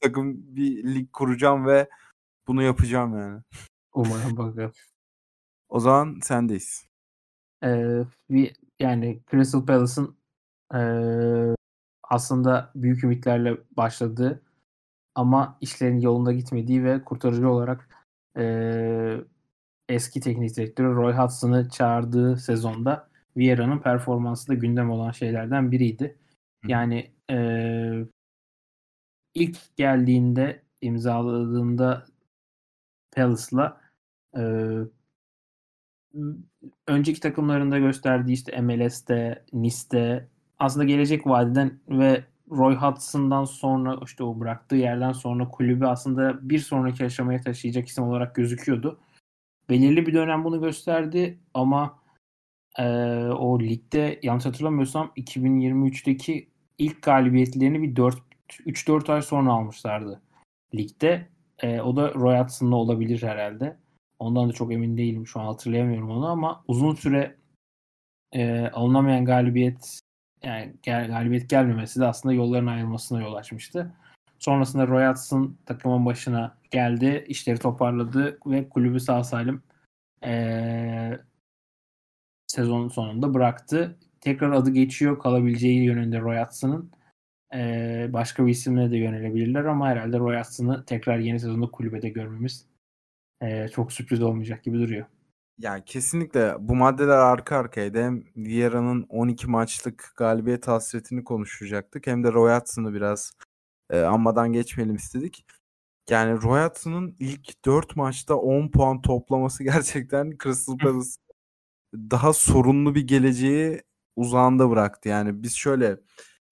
takım 0.00 0.56
bir 0.56 0.94
lig 0.94 1.12
kuracağım 1.12 1.66
ve 1.66 1.88
bunu 2.46 2.62
yapacağım 2.62 3.18
yani. 3.18 3.42
Umarım 3.94 4.36
bakalım. 4.36 4.72
O 5.68 5.80
zaman 5.80 6.18
sendeyiz. 6.22 6.86
Ee, 7.64 8.00
bir 8.30 8.56
yani 8.80 9.20
Crystal 9.30 9.66
Palace'ın 9.66 10.16
e, 10.74 10.80
aslında 12.02 12.72
büyük 12.74 13.04
ümitlerle 13.04 13.56
başladığı 13.76 14.42
ama 15.14 15.58
işlerin 15.60 16.00
yolunda 16.00 16.32
gitmediği 16.32 16.84
ve 16.84 17.04
kurtarıcı 17.04 17.48
olarak 17.48 17.88
e, 18.36 18.44
eski 19.88 20.20
teknik 20.20 20.56
direktörü 20.56 20.94
Roy 20.94 21.12
Hudson'ı 21.12 21.68
çağırdığı 21.68 22.36
sezonda 22.36 23.08
Vieira'nın 23.36 23.78
performansı 23.78 24.48
da 24.48 24.54
gündem 24.54 24.90
olan 24.90 25.10
şeylerden 25.10 25.72
biriydi. 25.72 26.18
Yani 26.68 27.10
e, 27.30 27.36
ilk 29.34 29.76
geldiğinde 29.76 30.62
imzaladığında 30.80 32.06
Palace'la 33.16 33.80
e, 34.36 34.42
önceki 36.86 37.20
takımlarında 37.20 37.78
gösterdiği 37.78 38.32
işte 38.32 38.60
MLS'te, 38.60 39.44
Nice'te 39.52 40.28
aslında 40.58 40.84
gelecek 40.84 41.26
vadeden 41.26 41.80
ve 41.88 42.24
Roy 42.50 42.74
Hudson'dan 42.74 43.44
sonra 43.44 43.98
işte 44.04 44.24
o 44.24 44.40
bıraktığı 44.40 44.76
yerden 44.76 45.12
sonra 45.12 45.48
kulübü 45.48 45.86
aslında 45.86 46.48
bir 46.48 46.58
sonraki 46.58 47.04
aşamaya 47.04 47.40
taşıyacak 47.40 47.88
isim 47.88 48.04
olarak 48.04 48.34
gözüküyordu. 48.34 49.00
Belirli 49.68 50.06
bir 50.06 50.14
dönem 50.14 50.44
bunu 50.44 50.60
gösterdi 50.60 51.38
ama 51.54 52.03
e, 52.78 52.84
o 53.28 53.60
ligde 53.60 54.20
yanlış 54.22 54.46
hatırlamıyorsam 54.46 55.12
2023'teki 55.16 56.48
ilk 56.78 57.02
galibiyetlerini 57.02 57.82
bir 57.82 57.96
4 57.96 58.16
3-4 58.48 59.12
ay 59.12 59.22
sonra 59.22 59.52
almışlardı 59.52 60.20
ligde. 60.74 61.28
E, 61.62 61.80
o 61.80 61.96
da 61.96 62.14
Roy 62.14 62.38
Hudson'la 62.38 62.76
olabilir 62.76 63.22
herhalde. 63.22 63.76
Ondan 64.18 64.48
da 64.48 64.52
çok 64.52 64.72
emin 64.72 64.96
değilim 64.96 65.26
şu 65.26 65.40
an 65.40 65.46
hatırlayamıyorum 65.46 66.10
onu 66.10 66.26
ama 66.26 66.64
uzun 66.68 66.94
süre 66.94 67.36
e, 68.32 68.68
alınamayan 68.68 69.24
galibiyet 69.24 70.00
yani 70.42 70.74
galibiyet 70.82 71.50
gelmemesi 71.50 72.00
de 72.00 72.06
aslında 72.06 72.34
yolların 72.34 72.66
ayrılmasına 72.66 73.20
yol 73.20 73.34
açmıştı. 73.34 73.94
Sonrasında 74.38 74.86
Roy 74.86 75.06
Hudson 75.06 75.56
takımın 75.66 76.06
başına 76.06 76.58
geldi, 76.70 77.24
işleri 77.28 77.58
toparladı 77.58 78.38
ve 78.46 78.68
kulübü 78.68 79.00
sağ 79.00 79.24
salim 79.24 79.62
e, 80.24 81.18
sezon 82.54 82.88
sonunda 82.88 83.34
bıraktı. 83.34 83.98
Tekrar 84.20 84.52
adı 84.52 84.70
geçiyor 84.70 85.18
kalabileceği 85.18 85.84
yönünde 85.84 86.20
Roy 86.20 86.36
Hudson'ın. 86.36 86.90
E, 87.54 88.08
başka 88.12 88.46
bir 88.46 88.50
isimle 88.50 88.90
de 88.90 88.96
yönelebilirler 88.96 89.64
ama 89.64 89.88
herhalde 89.88 90.18
Roy 90.18 90.38
Hudson'ı 90.38 90.84
tekrar 90.84 91.18
yeni 91.18 91.40
sezonda 91.40 91.66
kulübede 91.66 92.08
görmemiz 92.08 92.66
e, 93.40 93.68
çok 93.68 93.92
sürpriz 93.92 94.22
olmayacak 94.22 94.64
gibi 94.64 94.78
duruyor. 94.78 95.06
Yani 95.58 95.84
kesinlikle 95.84 96.54
bu 96.58 96.74
maddeler 96.74 97.18
arka 97.18 97.56
arkaydı. 97.56 98.02
Hem 98.02 98.24
Vieira'nın 98.36 99.06
12 99.08 99.46
maçlık 99.46 100.12
galibiyet 100.16 100.68
hasretini 100.68 101.24
konuşacaktık. 101.24 102.06
Hem 102.06 102.24
de 102.24 102.32
Roy 102.32 102.58
Hudson'ı 102.58 102.94
biraz 102.94 103.32
e, 103.90 104.00
anmadan 104.00 104.52
geçmeyelim 104.52 104.96
istedik. 104.96 105.46
Yani 106.10 106.42
Roy 106.42 106.68
Hudson'ın 106.68 107.16
ilk 107.18 107.64
4 107.64 107.96
maçta 107.96 108.34
10 108.36 108.68
puan 108.68 109.02
toplaması 109.02 109.64
gerçekten 109.72 110.32
Crystal 110.42 110.78
Palace 110.78 111.23
daha 111.94 112.32
sorunlu 112.32 112.94
bir 112.94 113.06
geleceği 113.06 113.82
uzağında 114.16 114.70
bıraktı. 114.70 115.08
Yani 115.08 115.42
biz 115.42 115.54
şöyle 115.54 116.00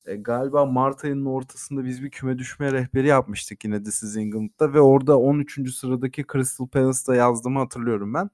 e, 0.04 0.16
galiba 0.16 0.66
Mart 0.66 1.04
ayının 1.04 1.24
ortasında 1.26 1.84
biz 1.84 2.02
bir 2.02 2.10
küme 2.10 2.38
düşme 2.38 2.72
rehberi 2.72 3.06
yapmıştık 3.06 3.64
yine 3.64 3.82
This 3.82 4.02
is 4.02 4.16
England'da 4.16 4.74
ve 4.74 4.80
orada 4.80 5.18
13. 5.18 5.74
sıradaki 5.74 6.24
Crystal 6.32 6.66
Palace'da 6.66 7.14
yazdığımı 7.14 7.58
hatırlıyorum 7.58 8.14
ben. 8.14 8.30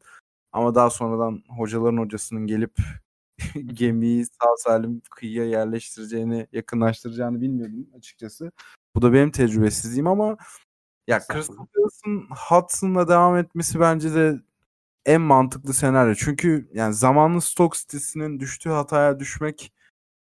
Ama 0.53 0.75
daha 0.75 0.91
sonradan 0.91 1.43
hocaların 1.49 1.97
hocasının 1.97 2.47
gelip 2.47 2.77
gemiyi 3.67 4.25
sağ 4.25 4.57
salim 4.59 5.03
kıyıya 5.11 5.45
yerleştireceğini, 5.45 6.47
yakınlaştıracağını 6.53 7.41
bilmiyordum 7.41 7.87
açıkçası. 7.97 8.53
Bu 8.95 9.03
da 9.03 9.13
benim 9.13 9.31
tecrübesizliğim 9.31 10.07
ama 10.07 10.37
ya 11.07 11.21
Crystal 11.33 11.57
Palace'ın 11.57 12.27
Hudson'la 12.49 13.09
devam 13.09 13.37
etmesi 13.37 13.81
bence 13.81 14.15
de 14.15 14.41
en 15.07 15.21
mantıklı 15.21 15.75
senaryo. 15.75 16.15
Çünkü 16.15 16.71
yani 16.75 16.95
zamanlı 16.95 17.41
stok 17.41 17.77
sitesinin 17.77 18.41
düştüğü 18.41 18.71
hataya 18.71 19.21
düşmek 19.21 19.73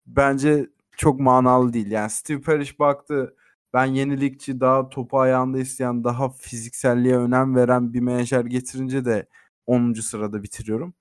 bence 0.08 0.70
çok 0.98 1.20
manalı 1.20 1.74
değil. 1.74 1.92
Yani 1.92 2.10
Steve 2.10 2.42
Parish 2.42 2.80
baktı 2.80 3.36
ben 3.74 3.86
yenilikçi 3.86 4.60
daha 4.60 4.90
topu 4.90 5.20
ayağında 5.20 5.60
isteyen 5.60 6.04
daha 6.04 6.30
fizikselliğe 6.30 7.18
önem 7.18 7.56
veren 7.56 7.94
bir 7.94 8.00
menajer 8.00 8.46
getirince 8.46 9.06
de 9.06 9.28
10. 9.66 9.94
sırada 9.94 10.44
bitiriyorum. 10.44 10.94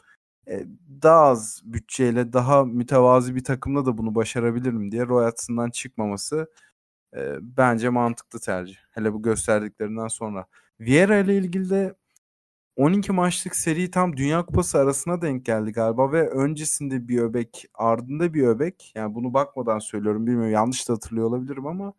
E, 0.49 0.67
daha 1.03 1.21
az 1.21 1.61
bütçeyle 1.65 2.33
daha 2.33 2.65
mütevazi 2.65 3.35
bir 3.37 3.45
takımla 3.45 3.87
da 3.87 3.99
bunu 3.99 4.15
başarabilirim 4.15 4.93
diye 4.93 5.07
Roy 5.07 5.33
çıkmaması 5.73 6.51
e, 7.17 7.37
bence 7.43 7.89
mantıklı 7.89 8.41
tercih. 8.41 8.77
Hele 8.91 9.13
bu 9.13 9.23
gösterdiklerinden 9.23 10.09
sonra. 10.09 10.47
Vieira 10.81 11.19
ile 11.19 11.37
ilgili 11.39 11.71
de 11.71 11.95
12 12.77 13.13
maçlık 13.13 13.57
seri 13.57 13.91
tam 13.91 14.17
Dünya 14.17 14.47
Kupası 14.47 14.79
arasına 14.79 15.23
denk 15.23 15.47
geldi 15.47 15.73
galiba 15.73 16.13
ve 16.13 16.31
öncesinde 16.31 17.09
bir 17.09 17.19
öbek, 17.19 17.67
ardında 17.75 18.35
bir 18.35 18.43
öbek. 18.43 18.93
Yani 18.95 19.15
bunu 19.15 19.35
bakmadan 19.35 19.79
söylüyorum 19.79 20.27
bilmiyorum 20.27 20.53
yanlış 20.53 20.89
da 20.89 20.93
hatırlıyor 20.93 21.27
olabilirim 21.29 21.67
ama 21.67 21.93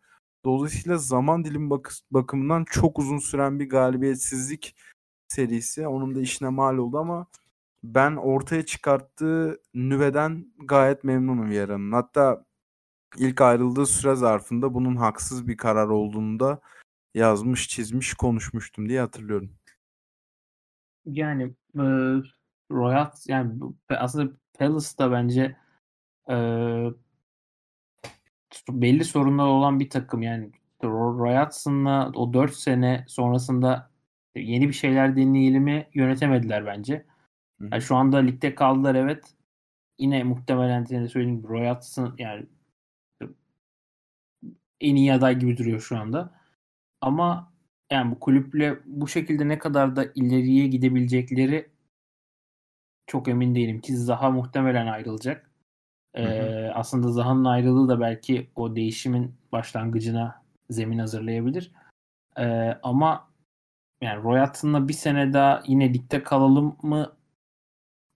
dolayısıyla 0.46 0.98
zaman 0.98 1.46
dilim 1.46 1.70
bak 1.70 1.94
bakımından 2.12 2.66
çok 2.70 3.00
uzun 3.00 3.18
süren 3.18 3.60
bir 3.60 3.70
galibiyetsizlik 3.70 4.76
serisi. 5.28 5.88
Onun 5.88 6.16
da 6.16 6.22
işine 6.22 6.50
mal 6.50 6.78
oldu 6.78 6.98
ama 7.00 7.28
ben 7.84 8.16
ortaya 8.16 8.66
çıkarttığı 8.66 9.62
nüveden 9.74 10.54
gayet 10.66 11.04
memnunum 11.04 11.50
Vieira'nın. 11.50 11.92
Hatta 11.92 12.46
ilk 13.18 13.42
ayrıldığı 13.42 13.86
süre 13.86 14.16
zarfında 14.16 14.74
bunun 14.74 14.96
haksız 14.96 15.48
bir 15.48 15.58
karar 15.58 15.88
olduğunu 15.88 16.40
da 16.40 16.62
yazmış, 17.16 17.70
çizmiş, 17.70 18.14
konuşmuştum 18.14 18.90
diye 18.90 19.02
hatırlıyorum. 19.02 19.52
Yani 21.06 21.44
e, 21.76 21.84
Royal 22.72 23.12
yani 23.28 23.54
aslında 23.90 24.34
Palace 24.60 24.98
da 25.00 25.12
bence 25.12 25.58
e, 26.30 26.36
belli 28.70 29.04
sorunlar 29.06 29.48
olan 29.48 29.80
bir 29.80 29.90
takım 29.90 30.22
yani 30.22 30.52
Roy 30.84 31.48
o 32.16 32.34
4 32.34 32.54
sene 32.54 33.06
sonrasında 33.08 33.92
yeni 34.36 34.68
bir 34.68 34.74
şeyler 34.74 35.16
deneyelim 35.16 35.64
mi 35.64 35.88
yönetemediler 35.94 36.66
bence. 36.66 37.06
Yani 37.72 37.82
şu 37.82 37.96
anda 37.96 38.18
ligde 38.18 38.56
kaldılar 38.56 38.96
evet. 38.96 39.36
Yine 40.00 40.24
muhtemelen 40.24 40.84
senin 40.84 41.08
söylediğin 41.08 41.38
gibi 41.38 41.48
Roy 41.48 41.78
yani 42.18 42.48
en 44.82 44.96
iyi 44.96 45.14
aday 45.14 45.40
gibi 45.40 45.58
duruyor 45.58 45.80
şu 45.80 45.98
anda. 45.98 46.40
Ama 47.02 47.53
yani 47.94 48.12
bu 48.12 48.20
kulüple 48.20 48.80
bu 48.86 49.08
şekilde 49.08 49.48
ne 49.48 49.60
kadar 49.60 49.96
da 49.96 50.06
ileriye 50.16 50.68
gidebilecekleri 50.68 51.70
çok 53.08 53.28
emin 53.28 53.56
değilim 53.56 53.82
ki 53.82 53.98
Zaha 53.98 54.32
muhtemelen 54.32 54.88
ayrılacak. 54.88 55.52
Ee, 56.14 56.24
hı 56.24 56.68
hı. 56.68 56.74
aslında 56.74 57.12
Zaha'nın 57.12 57.46
ayrılığı 57.46 57.90
da 57.90 58.00
belki 58.00 58.50
o 58.56 58.76
değişimin 58.76 59.36
başlangıcına 59.52 60.44
zemin 60.70 61.00
hazırlayabilir. 61.00 61.72
Ee, 62.38 62.80
ama 62.84 63.30
yani 64.02 64.24
Roy 64.24 64.40
Hudson'la 64.40 64.88
bir 64.88 64.94
sene 64.94 65.34
daha 65.34 65.64
yine 65.68 65.94
ligde 65.94 66.24
kalalım 66.24 66.78
mı 66.82 67.14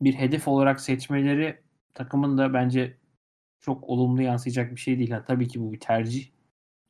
bir 0.01 0.13
hedef 0.13 0.47
olarak 0.47 0.81
seçmeleri 0.81 1.59
takımın 1.93 2.37
da 2.37 2.53
bence 2.53 2.97
çok 3.59 3.83
olumlu 3.83 4.21
yansıyacak 4.21 4.71
bir 4.71 4.81
şey 4.81 4.99
değil. 4.99 5.11
Ha, 5.11 5.23
tabii 5.27 5.47
ki 5.47 5.61
bu 5.61 5.73
bir 5.73 5.79
tercih. 5.79 6.36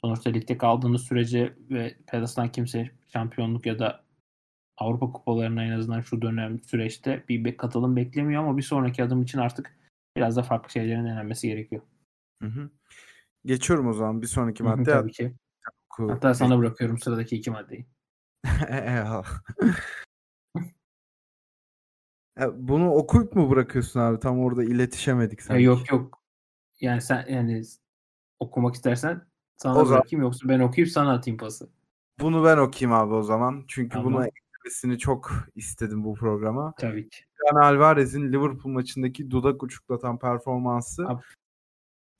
Sonuçta 0.02 0.30
ligde 0.30 0.58
kaldığınız 0.58 1.02
sürece 1.02 1.54
ve 1.70 1.98
Palace'dan 2.08 2.52
kimse 2.52 2.92
şampiyonluk 3.08 3.66
ya 3.66 3.80
da 3.80 4.04
Avrupa 4.78 5.12
kupalarına 5.12 5.64
en 5.64 5.72
azından 5.72 6.02
şu 6.02 6.22
dönem 6.22 6.60
süreçte 6.60 7.24
bir 7.30 7.58
katılım 7.58 7.96
beklemiyor 7.96 8.44
ama 8.44 8.58
bir 8.58 8.62
sonraki 8.62 9.04
adım 9.04 9.22
için 9.22 9.40
artık 9.40 9.78
biraz 10.18 10.36
da 10.36 10.44
farklı 10.44 10.70
şeylerin 10.70 11.06
denenmesi 11.06 11.48
gerekiyor. 11.48 11.82
Hı 12.42 12.48
hı. 12.48 12.70
Geçiyorum 13.46 13.88
o 13.88 13.94
zaman 13.94 14.22
bir 14.22 14.28
sonraki 14.28 14.64
madde. 14.64 14.84
Tabii 14.84 15.12
ki. 15.12 15.36
Hatta 15.90 16.34
sana 16.34 16.58
bırakıyorum 16.58 16.98
sıradaki 16.98 17.36
iki 17.36 17.52
maddeyi. 17.52 17.86
Bunu 22.54 22.94
okuyup 22.94 23.36
mu 23.36 23.50
bırakıyorsun 23.50 24.00
abi? 24.00 24.20
Tam 24.20 24.40
orada 24.40 24.64
iletişemedik 24.64 25.42
sanki. 25.42 25.64
Yok 25.64 25.92
yok. 25.92 26.24
Yani 26.82 27.02
sen 27.02 27.26
yani 27.30 27.64
okumak 28.40 28.76
istersen 28.76 29.22
sana 29.58 29.74
o 29.74 29.90
bırakayım 29.90 30.08
zaman... 30.10 30.24
yoksa 30.24 30.50
ben 30.50 30.60
okuyup 30.60 30.90
sana 30.90 31.14
atayım 31.14 31.38
pası. 31.38 31.70
Bunu 32.20 32.46
ben 32.46 32.58
okuyayım 32.58 33.00
abi 33.00 33.14
o 33.14 33.24
zaman. 33.24 33.64
Çünkü 33.68 33.90
tamam. 33.90 34.14
bunu 34.14 34.26
eklemesini 34.26 34.98
çok 34.98 35.32
istedim 35.56 36.04
bu 36.04 36.14
programa. 36.14 36.74
Tabii 36.78 37.10
ki. 37.10 37.18
Yani 37.46 37.66
Alvarez'in 37.66 38.34
Liverpool 38.34 38.74
maçındaki 38.74 39.32
dudak 39.32 39.64
uçuklatan 39.64 40.20
performansı. 40.20 41.08
Abi. 41.08 41.22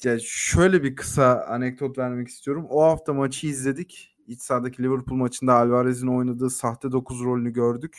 Ya 0.04 0.18
şöyle 0.22 0.84
bir 0.84 0.96
kısa 0.96 1.46
anekdot 1.50 1.98
vermek 1.98 2.28
istiyorum. 2.28 2.66
O 2.70 2.84
hafta 2.84 3.14
maçı 3.14 3.48
izledik. 3.48 4.16
İç 4.28 4.42
sahadaki 4.42 4.84
Liverpool 4.84 5.18
maçında 5.18 5.54
Alvarez'in 5.54 6.08
oynadığı 6.08 6.50
sahte 6.50 6.92
9 6.92 7.24
rolünü 7.24 7.54
gördük. 7.54 7.98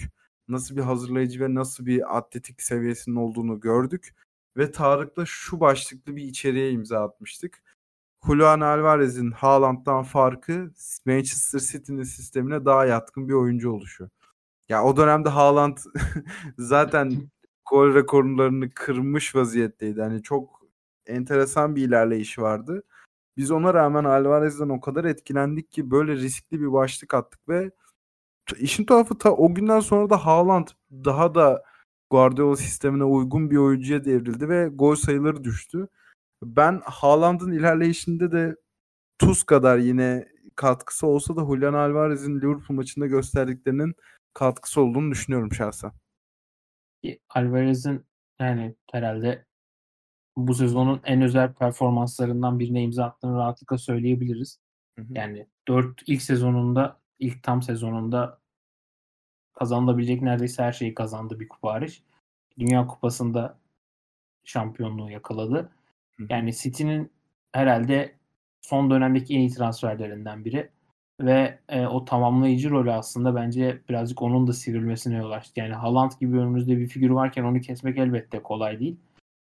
Nasıl 0.48 0.76
bir 0.76 0.82
hazırlayıcı 0.82 1.40
ve 1.40 1.54
nasıl 1.54 1.86
bir 1.86 2.18
atletik 2.18 2.62
seviyesinin 2.62 3.16
olduğunu 3.16 3.60
gördük. 3.60 4.14
Ve 4.56 4.72
Tarık'la 4.72 5.26
şu 5.26 5.60
başlıklı 5.60 6.16
bir 6.16 6.22
içeriğe 6.22 6.70
imza 6.70 7.04
atmıştık. 7.04 7.62
Julian 8.26 8.60
Alvarez'in 8.60 9.30
Haaland'dan 9.30 10.02
farkı 10.02 10.70
Manchester 11.06 11.58
City'nin 11.58 12.02
sistemine 12.02 12.64
daha 12.64 12.86
yatkın 12.86 13.28
bir 13.28 13.32
oyuncu 13.32 13.70
oluşu. 13.72 14.10
Ya 14.68 14.84
o 14.84 14.96
dönemde 14.96 15.28
Haaland 15.28 15.78
zaten 16.58 17.30
gol 17.70 17.94
rekorlarını 17.94 18.70
kırmış 18.70 19.34
vaziyetteydi. 19.34 20.02
Hani 20.02 20.22
çok 20.22 20.62
enteresan 21.06 21.76
bir 21.76 21.82
ilerleyişi 21.88 22.42
vardı. 22.42 22.82
Biz 23.36 23.50
ona 23.50 23.74
rağmen 23.74 24.04
Alvarez'den 24.04 24.68
o 24.68 24.80
kadar 24.80 25.04
etkilendik 25.04 25.72
ki 25.72 25.90
böyle 25.90 26.16
riskli 26.16 26.60
bir 26.60 26.72
başlık 26.72 27.14
attık 27.14 27.48
ve 27.48 27.70
işin 28.58 28.84
tuhafı 28.84 29.18
ta 29.18 29.32
o 29.32 29.54
günden 29.54 29.80
sonra 29.80 30.10
da 30.10 30.26
Haaland 30.26 30.68
daha 30.92 31.34
da 31.34 31.62
Guardiola 32.10 32.56
sistemine 32.56 33.04
uygun 33.04 33.50
bir 33.50 33.56
oyuncuya 33.56 34.04
devrildi 34.04 34.48
ve 34.48 34.68
gol 34.68 34.94
sayıları 34.94 35.44
düştü. 35.44 35.88
Ben 36.42 36.82
Haaland'ın 36.84 37.52
ilerleyişinde 37.52 38.32
de 38.32 38.56
Tuz 39.18 39.42
kadar 39.42 39.78
yine 39.78 40.28
katkısı 40.56 41.06
olsa 41.06 41.36
da 41.36 41.40
Julian 41.40 41.74
Alvarez'in 41.74 42.40
Liverpool 42.40 42.76
maçında 42.76 43.06
gösterdiklerinin 43.06 43.94
katkısı 44.34 44.80
olduğunu 44.80 45.10
düşünüyorum 45.10 45.52
şahsen. 45.52 45.92
Alvarez'in 47.28 48.06
yani 48.40 48.74
herhalde 48.92 49.44
bu 50.36 50.54
sezonun 50.54 51.00
en 51.04 51.22
özel 51.22 51.52
performanslarından 51.52 52.58
birine 52.58 52.82
imza 52.82 53.04
attığını 53.04 53.36
rahatlıkla 53.36 53.78
söyleyebiliriz. 53.78 54.60
Hı 54.98 55.02
hı. 55.02 55.06
Yani 55.10 55.46
4 55.68 56.02
ilk 56.06 56.22
sezonunda, 56.22 57.00
ilk 57.18 57.42
tam 57.42 57.62
sezonunda 57.62 58.40
kazanılabilecek 59.52 60.22
neredeyse 60.22 60.62
her 60.62 60.72
şeyi 60.72 60.94
kazandı 60.94 61.40
bir 61.40 61.48
kupa 61.48 61.72
hariç. 61.72 62.02
Dünya 62.58 62.86
Kupası'nda 62.86 63.58
şampiyonluğu 64.44 65.10
yakaladı. 65.10 65.70
Yani 66.30 66.54
City'nin 66.54 67.12
herhalde 67.52 68.16
son 68.60 68.90
dönemdeki 68.90 69.34
en 69.34 69.40
iyi 69.40 69.50
transferlerinden 69.50 70.44
biri 70.44 70.70
ve 71.20 71.58
e, 71.68 71.86
o 71.86 72.04
tamamlayıcı 72.04 72.70
rolü 72.70 72.92
aslında 72.92 73.34
bence 73.34 73.82
birazcık 73.88 74.22
onun 74.22 74.46
da 74.46 74.52
sivrilmesine 74.52 75.16
yol 75.16 75.30
açtı. 75.30 75.60
Yani 75.60 75.74
Haaland 75.74 76.12
gibi 76.20 76.38
önümüzde 76.38 76.78
bir 76.78 76.88
figür 76.88 77.10
varken 77.10 77.44
onu 77.44 77.60
kesmek 77.60 77.98
elbette 77.98 78.42
kolay 78.42 78.80
değil. 78.80 78.96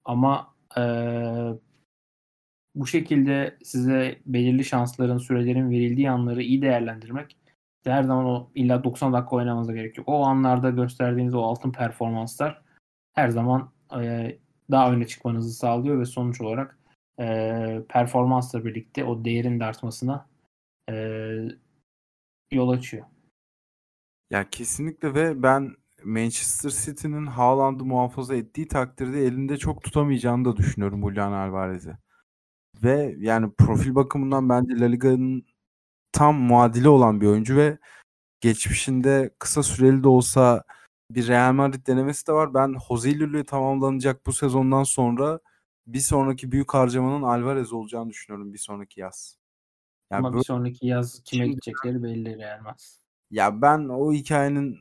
Ama 0.06 0.56
e, 0.78 0.82
bu 2.76 2.88
şekilde 2.88 3.58
size 3.64 4.20
belirli 4.26 4.66
şansların, 4.66 5.18
sürelerin 5.18 5.70
verildiği 5.70 6.10
anları 6.10 6.44
iyi 6.44 6.62
değerlendirmek 6.62 7.38
her 7.86 8.04
zaman 8.04 8.26
o 8.26 8.50
illa 8.56 8.84
90 8.84 9.14
dakika 9.14 9.36
oynamanıza 9.36 9.74
gerek 9.74 9.98
yok. 9.98 10.10
O 10.10 10.26
anlarda 10.26 10.70
gösterdiğiniz 10.70 11.34
o 11.34 11.42
altın 11.42 11.72
performanslar 11.72 12.62
her 13.14 13.30
zaman 13.30 13.72
e, 14.02 14.38
daha 14.72 14.92
öne 14.92 15.08
çıkmanızı 15.08 15.54
sağlıyor 15.54 16.00
ve 16.00 16.06
sonuç 16.06 16.42
olarak 16.42 16.78
e, 17.20 17.82
performansla 17.90 18.66
birlikte 18.66 19.04
o 19.04 19.26
değerin 19.26 19.60
de 19.60 19.66
artmasına 19.66 20.30
e, 20.90 20.94
yol 22.52 22.70
açıyor. 22.70 23.06
Ya 24.30 24.50
kesinlikle 24.50 25.14
ve 25.14 25.44
ben 25.44 25.76
Manchester 26.04 26.70
City'nin 26.70 27.26
Haaland'ı 27.26 27.86
muhafaza 27.86 28.36
ettiği 28.36 28.68
takdirde 28.68 29.20
elinde 29.26 29.58
çok 29.58 29.84
tutamayacağını 29.84 30.46
da 30.46 30.58
düşünüyorum 30.58 31.10
Julian 31.10 31.32
Alvarez'e. 31.32 31.98
Ve 32.84 33.16
yani 33.20 33.52
profil 33.58 33.96
bakımından 33.96 34.50
bence 34.50 34.80
La 34.80 34.86
Liga'nın 34.86 35.46
tam 36.12 36.36
muadili 36.36 36.90
olan 36.90 37.22
bir 37.22 37.28
oyuncu 37.28 37.58
ve 37.58 37.78
geçmişinde 38.42 39.36
kısa 39.40 39.64
süreli 39.64 40.04
de 40.04 40.08
olsa 40.08 40.64
bir 41.12 41.28
Real 41.28 41.54
Madrid 41.54 41.88
denemesi 41.88 42.28
de 42.28 42.34
var. 42.34 42.54
Ben 42.54 42.76
Jose 42.88 43.44
tamamlanacak 43.44 44.26
bu 44.26 44.34
sezondan 44.34 44.84
sonra 44.84 45.40
bir 45.88 46.00
sonraki 46.00 46.52
büyük 46.52 46.74
harcamanın 46.74 47.24
Alvarez 47.24 47.74
olacağını 47.74 48.10
düşünüyorum 48.10 48.54
bir 48.54 48.58
sonraki 48.58 49.00
yaz. 49.00 49.38
Yani 50.12 50.20
Ama 50.20 50.30
böyle... 50.30 50.40
bir 50.40 50.46
sonraki 50.46 50.88
yaz 50.88 51.24
kime 51.24 51.48
gidecekleri 51.48 52.04
belli 52.04 52.38
Real 52.38 52.62
Madrid. 52.62 52.80
Ya 53.32 53.62
ben 53.62 53.90
o 53.90 54.14
hikayenin 54.14 54.78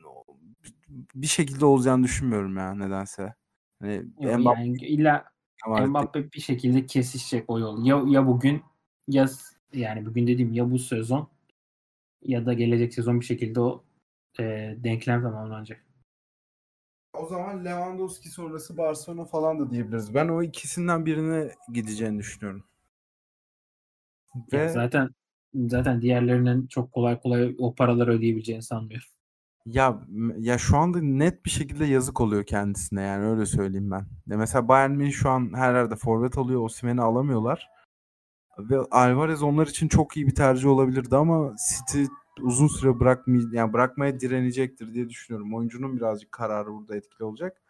bir 1.15 1.27
şekilde 1.27 1.65
olacağını 1.65 2.03
düşünmüyorum 2.03 2.57
ya 2.57 2.75
nedense. 2.75 3.33
Hani 3.81 3.95
Yok, 4.19 4.39
Mbappe, 4.39 4.59
yani 4.59 4.77
illa 4.77 5.25
Mbappe 5.67 6.31
bir 6.31 6.39
şekilde 6.39 6.85
kesişecek 6.85 7.49
o 7.49 7.59
yol. 7.59 7.85
Ya, 7.85 8.03
ya 8.07 8.27
bugün 8.27 8.61
ya 9.07 9.29
yani 9.73 10.05
bugün 10.05 10.27
dediğim 10.27 10.53
ya 10.53 10.71
bu 10.71 10.79
sezon 10.79 11.29
ya 12.23 12.45
da 12.45 12.53
gelecek 12.53 12.93
sezon 12.93 13.19
bir 13.19 13.25
şekilde 13.25 13.59
o 13.59 13.83
e, 14.39 14.75
denklem 14.77 15.21
tamamlanacak. 15.21 15.88
O 17.19 17.25
zaman 17.25 17.65
Lewandowski 17.65 18.29
sonrası 18.29 18.77
Barcelona 18.77 19.25
falan 19.25 19.59
da 19.59 19.71
diyebiliriz. 19.71 20.13
Ben 20.13 20.27
o 20.27 20.43
ikisinden 20.43 21.05
birine 21.05 21.51
gideceğini 21.73 22.19
düşünüyorum. 22.19 22.63
Ve... 24.53 24.57
Ya 24.57 24.69
zaten 24.69 25.09
zaten 25.55 26.01
diğerlerinin 26.01 26.67
çok 26.67 26.91
kolay 26.91 27.21
kolay 27.21 27.55
o 27.59 27.75
paraları 27.75 28.11
ödeyebileceğini 28.11 28.63
sanmıyorum. 28.63 29.07
Ya 29.65 29.99
ya 30.37 30.57
şu 30.57 30.77
anda 30.77 31.01
net 31.01 31.45
bir 31.45 31.49
şekilde 31.49 31.85
yazık 31.85 32.21
oluyor 32.21 32.43
kendisine 32.43 33.01
yani 33.01 33.25
öyle 33.25 33.45
söyleyeyim 33.45 33.91
ben. 33.91 34.05
Ya 34.27 34.37
mesela 34.37 34.67
Bayern 34.67 34.91
Münih 34.91 35.11
şu 35.11 35.29
an 35.29 35.51
her 35.55 35.73
yerde 35.73 35.95
forvet 35.95 36.37
alıyor. 36.37 36.61
Osimhen'i 36.61 37.01
alamıyorlar. 37.01 37.69
Ve 38.59 38.77
Alvarez 38.91 39.43
onlar 39.43 39.67
için 39.67 39.87
çok 39.87 40.17
iyi 40.17 40.27
bir 40.27 40.35
tercih 40.35 40.69
olabilirdi 40.69 41.15
ama 41.15 41.55
City 41.69 42.03
uzun 42.41 42.67
süre 42.67 42.99
bırakmay 42.99 43.41
yani 43.51 43.73
bırakmaya 43.73 44.19
direnecektir 44.19 44.93
diye 44.93 45.09
düşünüyorum. 45.09 45.55
Oyuncunun 45.55 45.97
birazcık 45.97 46.31
kararı 46.31 46.71
burada 46.73 46.95
etkili 46.95 47.23
olacak. 47.23 47.61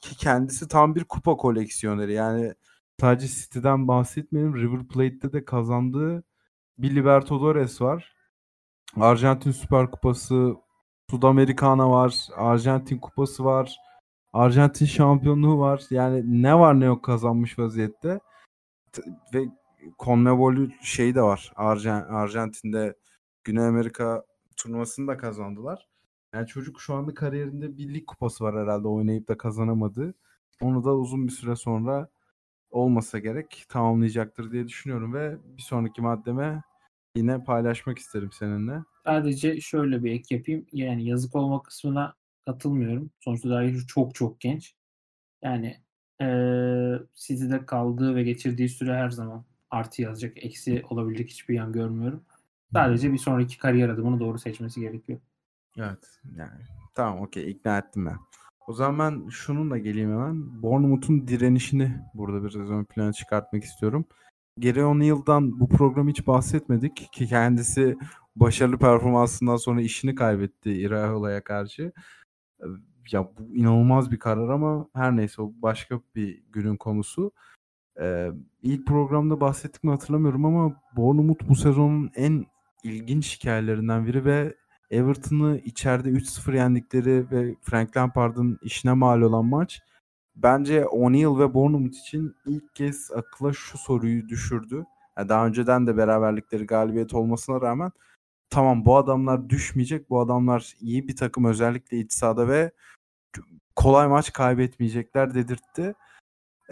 Ki 0.00 0.16
kendisi 0.16 0.68
tam 0.68 0.94
bir 0.94 1.04
kupa 1.04 1.36
koleksiyoneri. 1.36 2.12
Yani 2.12 2.54
sadece 3.00 3.26
City'den 3.28 3.88
bahsetmeyelim. 3.88 4.56
River 4.56 4.88
Plate'de 4.88 5.32
de 5.32 5.44
kazandığı 5.44 6.24
bir 6.78 6.94
Libertadores 6.96 7.80
var. 7.80 8.16
Arjantin 9.00 9.52
Süper 9.52 9.90
Kupası, 9.90 10.56
Sudamericana 11.10 11.90
var, 11.90 12.28
Arjantin 12.36 12.98
Kupası 12.98 13.44
var, 13.44 13.76
Arjantin 14.32 14.86
şampiyonluğu 14.86 15.58
var. 15.58 15.82
Yani 15.90 16.42
ne 16.42 16.58
var 16.58 16.80
ne 16.80 16.84
yok 16.84 17.04
kazanmış 17.04 17.58
vaziyette. 17.58 18.20
Ve 19.34 19.44
CONMEBOL 19.98 20.70
şey 20.82 21.14
de 21.14 21.22
var. 21.22 21.52
Arjan, 21.56 22.02
Arjantin'de 22.02 22.94
Güney 23.44 23.66
Amerika 23.66 24.24
turnuvasını 24.56 25.08
da 25.08 25.16
kazandılar. 25.16 25.88
Yani 26.34 26.46
çocuk 26.46 26.80
şu 26.80 26.94
anda 26.94 27.14
kariyerinde 27.14 27.76
bir 27.76 27.94
lig 27.94 28.06
kupası 28.06 28.44
var 28.44 28.62
herhalde 28.62 28.88
oynayıp 28.88 29.28
da 29.28 29.36
kazanamadı. 29.38 30.14
Onu 30.60 30.84
da 30.84 30.96
uzun 30.96 31.26
bir 31.26 31.32
süre 31.32 31.56
sonra 31.56 32.08
olmasa 32.70 33.18
gerek 33.18 33.64
tamamlayacaktır 33.68 34.52
diye 34.52 34.68
düşünüyorum 34.68 35.14
ve 35.14 35.38
bir 35.44 35.62
sonraki 35.62 36.02
maddeme 36.02 36.62
yine 37.16 37.44
paylaşmak 37.44 37.98
isterim 37.98 38.30
seninle. 38.32 38.82
Sadece 39.04 39.60
şöyle 39.60 40.04
bir 40.04 40.12
ek 40.12 40.34
yapayım. 40.34 40.66
Yani 40.72 41.04
yazık 41.04 41.36
olma 41.36 41.62
kısmına 41.62 42.14
katılmıyorum. 42.46 43.10
Sonuçta 43.20 43.50
daha 43.50 43.62
çok 43.88 44.14
çok 44.14 44.40
genç. 44.40 44.74
Yani 45.42 45.76
ee, 46.22 46.98
City'de 47.14 47.66
kaldığı 47.66 48.14
ve 48.14 48.22
geçirdiği 48.22 48.68
süre 48.68 48.94
her 48.94 49.10
zaman 49.10 49.44
artı 49.70 50.02
yazacak. 50.02 50.44
Eksi 50.44 50.82
olabilecek 50.90 51.30
hiçbir 51.30 51.54
yan 51.54 51.72
görmüyorum. 51.72 52.24
Sadece 52.72 53.12
bir 53.12 53.18
sonraki 53.18 53.58
kariyer 53.58 53.88
adımını 53.88 54.20
doğru 54.20 54.38
seçmesi 54.38 54.80
gerekiyor. 54.80 55.20
Evet. 55.76 56.20
Yani 56.36 56.60
tamam 56.94 57.22
okey 57.22 57.50
ikna 57.50 57.78
ettim 57.78 58.06
ben. 58.06 58.16
O 58.66 58.72
zaman 58.72 58.98
ben 58.98 59.28
şununla 59.28 59.78
geleyim 59.78 60.10
hemen. 60.10 60.62
Bournemouth'un 60.62 61.28
direnişini 61.28 62.00
burada 62.14 62.44
bir 62.44 62.54
ön 62.54 62.84
plana 62.84 63.12
çıkartmak 63.12 63.64
istiyorum. 63.64 64.04
Geri 64.58 64.84
10 64.84 65.00
yıldan 65.00 65.60
bu 65.60 65.68
programı 65.68 66.10
hiç 66.10 66.26
bahsetmedik 66.26 67.12
ki 67.12 67.26
kendisi 67.26 67.96
başarılı 68.36 68.78
performansından 68.78 69.56
sonra 69.56 69.80
işini 69.80 70.14
kaybetti 70.14 70.72
Iraola'ya 70.72 71.44
karşı. 71.44 71.92
Ya 73.12 73.24
bu 73.38 73.54
inanılmaz 73.54 74.10
bir 74.10 74.18
karar 74.18 74.48
ama 74.48 74.88
her 74.94 75.16
neyse 75.16 75.42
o 75.42 75.52
başka 75.56 76.00
bir 76.14 76.42
günün 76.52 76.76
konusu. 76.76 77.32
Ee, 78.00 78.30
ilk 78.62 78.86
programda 78.86 79.40
bahsettik 79.40 79.84
mi 79.84 79.90
hatırlamıyorum 79.90 80.44
ama 80.44 80.80
Bournemouth 80.96 81.48
bu 81.48 81.54
sezonun 81.54 82.10
en 82.14 82.46
ilginç 82.82 83.36
hikayelerinden 83.38 84.06
biri 84.06 84.24
ve 84.24 84.56
Everton'ı 84.90 85.58
içeride 85.58 86.08
3-0 86.08 86.56
yendikleri 86.56 87.30
ve 87.30 87.56
Frank 87.60 87.96
Lampard'ın 87.96 88.58
işine 88.62 88.92
mal 88.92 89.20
olan 89.20 89.44
maç 89.44 89.80
bence 90.36 90.86
O'Neill 90.86 91.38
ve 91.38 91.54
Bournemouth 91.54 91.96
için 91.96 92.36
ilk 92.46 92.74
kez 92.74 93.10
akla 93.12 93.52
şu 93.52 93.78
soruyu 93.78 94.28
düşürdü. 94.28 94.84
Yani 95.18 95.28
daha 95.28 95.46
önceden 95.46 95.86
de 95.86 95.96
beraberlikleri 95.96 96.66
galibiyet 96.66 97.14
olmasına 97.14 97.60
rağmen 97.60 97.92
tamam 98.50 98.84
bu 98.84 98.96
adamlar 98.96 99.48
düşmeyecek. 99.50 100.10
Bu 100.10 100.20
adamlar 100.20 100.74
iyi 100.80 101.08
bir 101.08 101.16
takım 101.16 101.44
özellikle 101.44 101.98
iç 101.98 102.12
sahada 102.12 102.48
ve 102.48 102.72
kolay 103.76 104.08
maç 104.08 104.32
kaybetmeyecekler 104.32 105.34
dedirtti. 105.34 105.94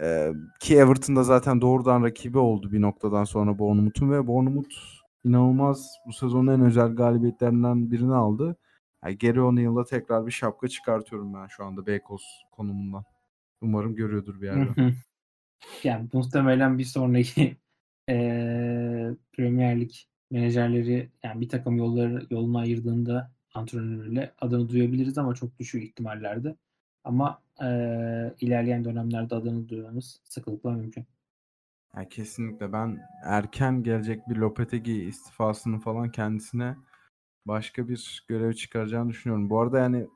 Ee, 0.01 0.31
ki 0.59 0.77
Everton 0.77 1.15
da 1.15 1.23
zaten 1.23 1.61
doğrudan 1.61 2.03
rakibi 2.03 2.37
oldu 2.37 2.71
bir 2.71 2.81
noktadan 2.81 3.23
sonra 3.23 3.59
Bournemouth'un 3.59 4.11
ve 4.11 4.27
Bournemouth 4.27 5.00
inanılmaz 5.23 5.97
bu 6.07 6.13
sezonun 6.13 6.53
en 6.53 6.61
özel 6.61 6.95
galibiyetlerinden 6.95 7.91
birini 7.91 8.13
aldı. 8.13 8.57
Yani 9.05 9.17
Gary 9.17 9.41
O'Neill'la 9.41 9.85
tekrar 9.85 10.25
bir 10.25 10.31
şapka 10.31 10.67
çıkartıyorum 10.67 11.33
ben 11.33 11.47
şu 11.47 11.63
anda 11.65 11.85
Beykoz 11.85 12.23
konumundan. 12.51 13.03
Umarım 13.61 13.95
görüyordur 13.95 14.41
bir 14.41 14.45
yerde. 14.45 14.93
yani 15.83 16.09
muhtemelen 16.13 16.77
bir 16.77 16.83
sonraki 16.83 17.57
e, 18.09 18.15
Premier 19.33 19.79
Lig 19.81 19.91
menajerleri 20.31 21.09
yani 21.23 21.41
bir 21.41 21.49
takım 21.49 21.77
yolları 21.77 22.25
yolunu 22.29 22.57
ayırdığında 22.57 23.31
antrenörüyle 23.53 24.33
adını 24.39 24.69
duyabiliriz 24.69 25.17
ama 25.17 25.35
çok 25.35 25.59
düşük 25.59 25.83
ihtimallerde. 25.83 26.55
Ama 27.03 27.41
e, 27.61 27.67
ilerleyen 28.39 28.85
dönemlerde 28.85 29.35
adını 29.35 29.69
duymamız 29.69 30.21
sıklıkla 30.23 30.71
mümkün. 30.71 31.05
Yani 31.95 32.09
kesinlikle 32.09 32.73
ben 32.73 32.99
erken 33.23 33.83
gelecek 33.83 34.29
bir 34.29 34.35
Lopetegi 34.35 35.03
istifasını 35.03 35.79
falan 35.79 36.11
kendisine 36.11 36.75
başka 37.45 37.87
bir 37.87 38.25
görev 38.27 38.53
çıkaracağını 38.53 39.09
düşünüyorum. 39.09 39.49
Bu 39.49 39.61
arada 39.61 39.79
yani 39.79 40.07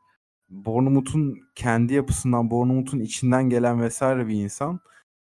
Bournemouth'un 0.49 1.39
kendi 1.55 1.93
yapısından, 1.93 2.51
Bournemouth'un 2.51 2.99
içinden 2.99 3.49
gelen 3.49 3.81
vesaire 3.81 4.27
bir 4.27 4.43
insan. 4.43 4.79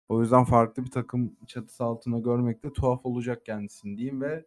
O 0.10 0.22
yüzden 0.22 0.44
farklı 0.44 0.86
bir 0.86 0.92
takım 0.92 1.36
çatısı 1.48 1.84
altında 1.84 2.20
görmek 2.20 2.64
de 2.64 2.74
tuhaf 2.74 3.06
olacak 3.06 3.46
kendisini 3.46 3.98
diyeyim 3.98 4.22
ve 4.22 4.46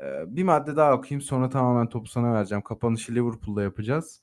e, 0.00 0.36
bir 0.36 0.44
madde 0.44 0.76
daha 0.76 0.94
okuyayım 0.94 1.20
sonra 1.20 1.48
tamamen 1.48 1.88
topu 1.88 2.08
sana 2.08 2.34
vereceğim. 2.34 2.62
Kapanışı 2.62 3.14
Liverpool'da 3.14 3.62
yapacağız. 3.62 4.22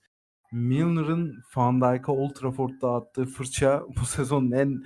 Milner'ın 0.51 1.43
Van 1.55 1.81
Dijk'a 1.81 2.11
Old 2.11 2.33
Trafford'da 2.35 2.93
attığı 2.93 3.25
fırça 3.25 3.83
bu 4.01 4.05
sezonun 4.05 4.51
en 4.51 4.83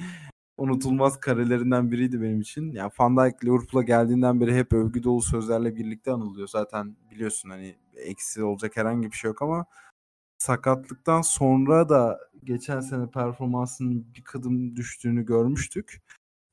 unutulmaz 0.57 1.19
karelerinden 1.19 1.91
biriydi 1.91 2.21
benim 2.21 2.41
için. 2.41 2.71
Yani 2.71 2.91
Van 2.99 3.17
Dijk 3.17 3.45
Liverpool'a 3.45 3.83
geldiğinden 3.83 4.41
beri 4.41 4.55
hep 4.55 4.73
övgü 4.73 5.03
dolu 5.03 5.21
sözlerle 5.21 5.75
birlikte 5.75 6.11
anılıyor. 6.11 6.47
Zaten 6.47 6.95
biliyorsun 7.11 7.49
hani 7.49 7.75
eksi 7.95 8.43
olacak 8.43 8.77
herhangi 8.77 9.11
bir 9.11 9.17
şey 9.17 9.27
yok 9.29 9.41
ama 9.41 9.65
sakatlıktan 10.37 11.21
sonra 11.21 11.89
da 11.89 12.19
geçen 12.43 12.79
sene 12.79 13.09
performansının 13.09 14.13
bir 14.15 14.23
kadın 14.23 14.75
düştüğünü 14.75 15.25
görmüştük. 15.25 16.01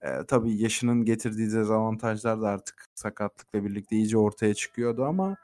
Ee, 0.02 0.08
tabii 0.28 0.62
yaşının 0.62 1.04
getirdiği 1.04 1.52
dezavantajlar 1.52 2.42
da 2.42 2.48
artık 2.48 2.86
sakatlıkla 2.94 3.64
birlikte 3.64 3.96
iyice 3.96 4.18
ortaya 4.18 4.54
çıkıyordu 4.54 5.04
ama 5.04 5.36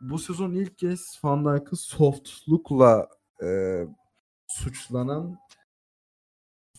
bu 0.00 0.18
sezon 0.18 0.52
ilk 0.52 0.78
kez 0.78 1.20
Van 1.24 1.44
Dijk'ı 1.44 1.76
softlukla 1.76 3.08
e, 3.42 3.48
suçlanan 4.48 5.38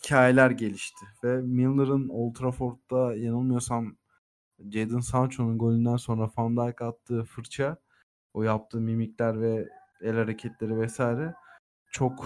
hikayeler 0.04 0.52
gelişti. 0.52 1.06
Ve 1.24 1.42
Milner'ın 1.42 2.10
Old 2.10 2.36
Trafford'da 2.36 3.16
yanılmıyorsam 3.16 3.96
Jadon 4.72 5.00
Sancho'nun 5.00 5.58
golünden 5.58 5.96
sonra 5.96 6.30
Van 6.38 6.58
Dijk 6.58 6.82
attığı 6.82 7.24
fırça, 7.24 7.78
o 8.34 8.44
yaptığı 8.44 8.82
mimikler 8.82 9.42
ve 9.42 9.70
el 10.02 10.16
hareketleri 10.16 10.80
vesaire 10.80 11.34
çok 11.92 12.26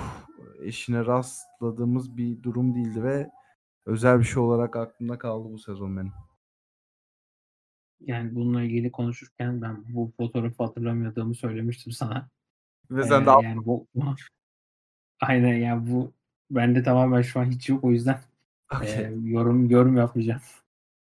eşine 0.62 1.06
rastladığımız 1.06 2.18
bir 2.18 2.44
durum 2.44 2.76
değildi 2.76 3.04
ve 3.04 3.30
özel 3.86 4.20
bir 4.20 4.24
şey 4.24 4.44
olarak 4.44 4.76
aklımda 4.76 5.18
kaldı 5.18 5.50
bu 5.52 5.60
sezon 5.60 5.98
benim. 5.98 6.14
Yani 8.00 8.36
bununla 8.36 8.64
ilgili 8.64 8.92
konuşurken 8.92 9.62
ben 9.62 9.84
bu 9.88 10.12
fotoğrafı 10.18 10.64
hatırlamadığımı 10.64 11.36
söylemiştim 11.36 11.94
sana. 11.94 12.30
Ve 12.92 13.04
sen 13.04 13.22
ee, 13.22 13.26
daha... 13.26 13.44
yani 13.44 13.66
bu 13.66 13.88
aynen 15.22 15.54
yani 15.54 15.92
bu 15.92 16.14
bende 16.52 16.84
tamamen 16.84 17.22
şu 17.22 17.40
an 17.40 17.46
hiç 17.46 17.70
yok 17.70 17.84
o 17.84 17.92
yüzden 17.92 18.22
okay. 18.76 18.90
e, 18.90 19.14
yorum 19.24 19.70
yorum 19.70 19.98
yapmayacağım. 19.98 20.42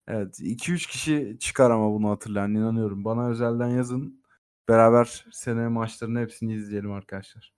Evet 0.09 0.41
2-3 0.41 0.89
kişi 0.89 1.37
çıkar 1.41 1.71
ama 1.71 1.93
bunu 1.93 2.11
hatırlayan 2.11 2.55
inanıyorum. 2.55 3.05
Bana 3.05 3.29
özelden 3.29 3.69
yazın. 3.69 4.23
Beraber 4.69 5.25
sene 5.33 5.69
maçlarının 5.69 6.21
hepsini 6.21 6.55
izleyelim 6.55 6.93
arkadaşlar. 6.93 7.53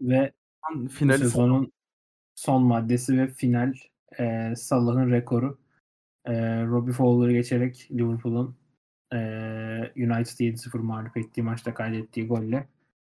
Ve 0.00 0.32
finali 0.90 1.18
sezonun 1.18 1.72
son 2.34 2.62
maddesi 2.62 3.18
ve 3.18 3.26
final 3.26 3.74
e, 4.18 4.56
Salah'ın 4.56 5.10
rekoru. 5.10 5.58
E, 6.24 6.32
Robbie 6.66 6.92
Fowler'ı 6.92 7.32
geçerek 7.32 7.88
Liverpool'un 7.90 8.56
e, 9.12 9.18
United'ı 9.96 10.44
7-0 10.44 10.78
mağlup 10.78 11.16
ettiği 11.16 11.42
maçta 11.42 11.74
kaydettiği 11.74 12.26
golle 12.26 12.68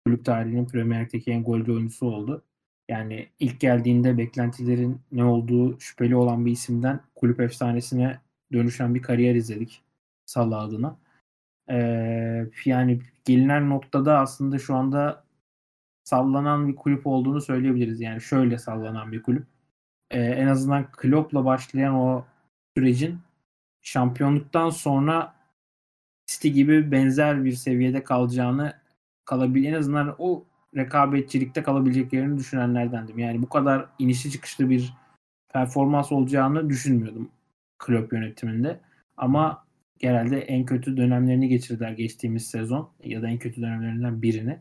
kulüp 0.05 0.25
tarihinin 0.25 0.65
Premier 0.65 1.05
Lig'deki 1.05 1.31
en 1.31 1.43
golcü 1.43 1.71
oyuncusu 1.71 2.05
oldu. 2.05 2.43
Yani 2.89 3.29
ilk 3.39 3.59
geldiğinde 3.59 4.17
beklentilerin 4.17 5.01
ne 5.11 5.23
olduğu 5.23 5.79
şüpheli 5.79 6.15
olan 6.15 6.45
bir 6.45 6.51
isimden 6.51 6.99
kulüp 7.15 7.39
efsanesine 7.39 8.19
dönüşen 8.53 8.95
bir 8.95 9.01
kariyer 9.01 9.35
izledik 9.35 9.81
Salah 10.25 10.61
adına. 10.61 10.97
Ee, 11.69 12.45
yani 12.65 13.01
gelinen 13.25 13.69
noktada 13.69 14.19
aslında 14.19 14.59
şu 14.59 14.75
anda 14.75 15.23
sallanan 16.03 16.67
bir 16.67 16.75
kulüp 16.75 17.07
olduğunu 17.07 17.41
söyleyebiliriz. 17.41 18.01
Yani 18.01 18.21
şöyle 18.21 18.57
sallanan 18.57 19.11
bir 19.11 19.23
kulüp. 19.23 19.47
Ee, 20.11 20.21
en 20.21 20.47
azından 20.47 20.91
Klopp'la 20.91 21.45
başlayan 21.45 21.95
o 21.95 22.25
sürecin 22.77 23.19
şampiyonluktan 23.81 24.69
sonra 24.69 25.35
City 26.25 26.47
gibi 26.49 26.91
benzer 26.91 27.45
bir 27.45 27.51
seviyede 27.51 28.03
kalacağını 28.03 28.73
kalabil 29.25 29.65
en 29.65 29.73
azından 29.73 30.15
o 30.17 30.45
rekabetçilikte 30.75 31.63
kalabileceklerini 31.63 32.37
düşünenlerdendim. 32.37 33.19
Yani 33.19 33.41
bu 33.41 33.49
kadar 33.49 33.89
inişli 33.99 34.31
çıkışlı 34.31 34.69
bir 34.69 34.93
performans 35.53 36.11
olacağını 36.11 36.69
düşünmüyordum 36.69 37.31
Klopp 37.79 38.13
yönetiminde. 38.13 38.79
Ama 39.17 39.65
genelde 39.99 40.41
en 40.41 40.65
kötü 40.65 40.97
dönemlerini 40.97 41.47
geçirdiler 41.47 41.91
geçtiğimiz 41.91 42.47
sezon 42.47 42.91
ya 43.03 43.21
da 43.21 43.27
en 43.27 43.39
kötü 43.39 43.61
dönemlerinden 43.61 44.21
birini. 44.21 44.59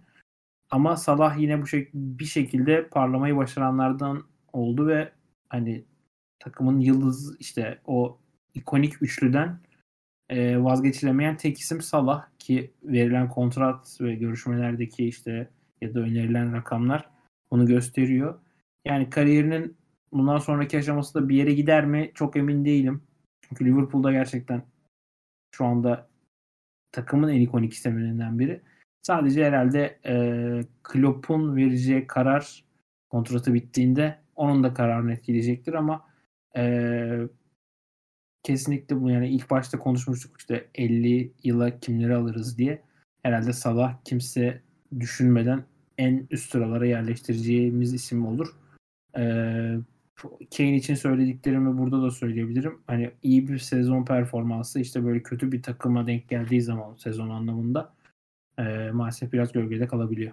Ama 0.70 0.97
Salah 0.97 1.39
yine 1.39 1.62
bu 1.62 1.66
şek 1.66 1.94
bir 1.94 2.24
şekilde 2.24 2.89
parlamayı 2.89 3.36
başaranlardan 3.36 4.24
oldu 4.52 4.86
ve 4.86 5.12
hani 5.48 5.85
takımın 6.39 6.80
yıldız 6.80 7.36
işte 7.40 7.78
o 7.86 8.18
ikonik 8.55 9.02
üçlüden 9.02 9.60
e, 10.28 10.62
vazgeçilemeyen 10.62 11.36
tek 11.36 11.59
isim 11.59 11.80
Salah 11.80 12.26
ki 12.39 12.72
verilen 12.82 13.28
kontrat 13.28 13.98
ve 14.01 14.14
görüşmelerdeki 14.14 15.09
işte 15.09 15.48
ya 15.80 15.94
da 15.94 16.00
önerilen 16.00 16.52
rakamlar 16.52 17.10
onu 17.50 17.66
gösteriyor. 17.66 18.40
Yani 18.84 19.10
kariyerinin 19.10 19.76
bundan 20.12 20.38
sonraki 20.38 20.78
aşaması 20.78 21.14
da 21.14 21.28
bir 21.28 21.36
yere 21.36 21.55
gider 21.55 21.84
mi 21.86 22.10
çok 22.14 22.36
emin 22.36 22.64
değilim. 22.64 23.02
Çünkü 23.40 23.64
Liverpool'da 23.64 24.12
gerçekten 24.12 24.62
şu 25.55 25.64
anda 25.64 26.09
takımın 26.92 27.28
en 27.28 27.40
ikonik 27.40 27.72
isimlerinden 27.72 28.38
biri. 28.38 28.60
Sadece 29.02 29.44
herhalde 29.44 29.98
e, 30.06 30.14
Klopp'un 30.82 31.56
vereceği 31.56 32.06
karar 32.06 32.64
kontratı 33.10 33.55
bittiğinde 33.55 34.18
onun 34.36 34.64
da 34.64 34.74
kararını 34.74 35.12
etkileyecektir 35.12 35.74
ama 35.74 36.09
e, 36.56 37.28
kesinlikle 38.42 39.00
bu 39.00 39.10
yani 39.10 39.28
ilk 39.28 39.50
başta 39.50 39.78
konuşmuştuk 39.78 40.36
işte 40.38 40.68
50 40.74 41.32
yıla 41.42 41.80
kimleri 41.80 42.14
alırız 42.14 42.59
diye. 42.59 42.82
Herhalde 43.22 43.52
Salah 43.52 43.96
kimse 44.05 44.62
düşünmeden 45.01 45.65
en 45.98 46.27
üst 46.31 46.51
sıralara 46.51 46.86
yerleştireceğimiz 46.86 47.94
isim 47.94 48.27
olur. 48.27 48.48
Ee, 49.16 49.78
Kane 50.56 50.77
için 50.77 50.94
söylediklerimi 50.94 51.78
burada 51.78 52.02
da 52.02 52.10
söyleyebilirim. 52.10 52.81
Hani 52.86 53.10
iyi 53.23 53.48
bir 53.48 53.59
sezon 53.59 54.05
performansı 54.05 54.81
işte 54.81 55.05
böyle 55.05 55.23
kötü 55.23 55.52
bir 55.52 55.62
takıma 55.62 56.06
denk 56.06 56.28
geldiği 56.28 56.62
zaman 56.62 56.97
sezon 56.97 57.31
anlamında 57.31 57.94
e, 58.59 58.90
maalesef 58.90 59.32
biraz 59.32 59.52
gölgede 59.52 59.86
kalabiliyor. 59.86 60.32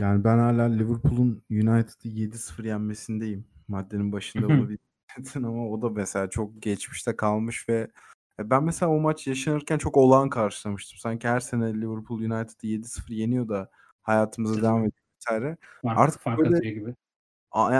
Yani 0.00 0.24
ben 0.24 0.38
hala 0.38 0.62
Liverpool'un 0.62 1.42
United'ı 1.50 2.08
7-0 2.08 2.66
yenmesindeyim. 2.66 3.44
Maddenin 3.68 4.12
başında 4.12 4.48
bunu 4.48 4.68
bildirdin 4.68 5.42
ama 5.42 5.68
o 5.68 5.82
da 5.82 5.90
mesela 5.90 6.30
çok 6.30 6.62
geçmişte 6.62 7.16
kalmış 7.16 7.68
ve 7.68 7.90
ben 8.38 8.64
mesela 8.64 8.92
o 8.92 9.00
maç 9.00 9.26
yaşanırken 9.26 9.78
çok 9.78 9.96
olağan 9.96 10.28
karşılamıştım. 10.28 10.98
Sanki 10.98 11.28
her 11.28 11.40
sene 11.40 11.74
Liverpool 11.74 12.18
United'ı 12.18 12.66
7-0 12.66 13.14
yeniyor 13.14 13.48
da 13.48 13.70
hayatımıza 14.02 14.62
devam 14.62 14.78
ediyor 14.78 14.92
vesaire. 15.16 15.56
Fark, 15.82 15.98
Artık 15.98 16.20
fark 16.20 16.38
böyle, 16.38 16.70
gibi. 16.70 16.94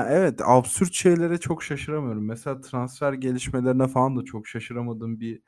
Evet 0.08 0.40
absürt 0.44 0.92
şeylere 0.92 1.38
çok 1.38 1.62
şaşıramıyorum. 1.62 2.26
Mesela 2.26 2.60
transfer 2.60 3.12
gelişmelerine 3.12 3.88
falan 3.88 4.16
da 4.16 4.24
çok 4.24 4.48
şaşıramadığım 4.48 5.20
bir 5.20 5.40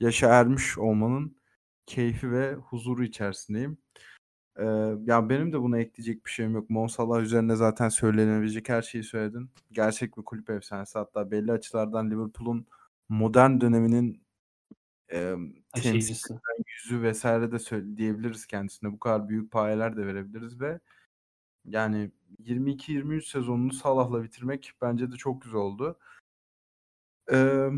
yaşa 0.00 0.28
ermiş 0.28 0.78
olmanın 0.78 1.36
keyfi 1.86 2.32
ve 2.32 2.54
huzuru 2.54 3.04
içerisindeyim. 3.04 3.78
Ee, 4.56 4.64
ya 5.06 5.28
benim 5.28 5.52
de 5.52 5.60
buna 5.60 5.78
ekleyecek 5.78 6.26
bir 6.26 6.30
şeyim 6.30 6.54
yok. 6.54 6.70
Mo 6.70 6.86
üzerine 7.20 7.56
zaten 7.56 7.88
söylenebilecek 7.88 8.68
her 8.68 8.82
şeyi 8.82 9.04
söyledin. 9.04 9.50
Gerçek 9.72 10.16
bir 10.16 10.22
kulüp 10.22 10.50
efsanesi. 10.50 10.98
Hatta 10.98 11.30
belli 11.30 11.52
açılardan 11.52 12.10
Liverpool'un 12.10 12.66
modern 13.08 13.60
döneminin 13.60 14.22
e, 15.12 15.34
temsil 15.74 16.34
yüzü 16.66 17.02
vesaire 17.02 17.52
de 17.52 17.58
söyle, 17.58 17.96
diyebiliriz 17.96 18.46
kendisine. 18.46 18.92
Bu 18.92 18.98
kadar 18.98 19.28
büyük 19.28 19.52
payeler 19.52 19.96
de 19.96 20.06
verebiliriz 20.06 20.60
ve 20.60 20.80
yani 21.64 22.10
22-23 22.44 23.22
sezonunu 23.22 23.72
Salah'la 23.72 24.22
bitirmek 24.22 24.72
bence 24.82 25.12
de 25.12 25.16
çok 25.16 25.42
güzel 25.42 25.60
oldu. 25.60 25.98
Ee, 27.32 27.68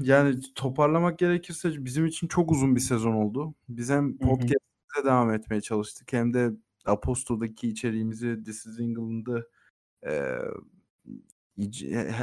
yani 0.00 0.40
toparlamak 0.54 1.18
gerekirse 1.18 1.84
bizim 1.84 2.06
için 2.06 2.28
çok 2.28 2.52
uzun 2.52 2.76
bir 2.76 2.80
sezon 2.80 3.12
oldu. 3.12 3.54
Biz 3.68 3.90
hem 3.90 4.18
podcast'e 4.18 5.04
devam 5.04 5.30
etmeye 5.30 5.60
çalıştık 5.60 6.12
hem 6.12 6.34
de 6.34 6.50
Aposto'daki 6.84 7.68
içeriğimizi 7.68 8.42
This 8.44 8.66
is 8.66 8.80
England'ı 8.80 9.50
e, 10.06 10.38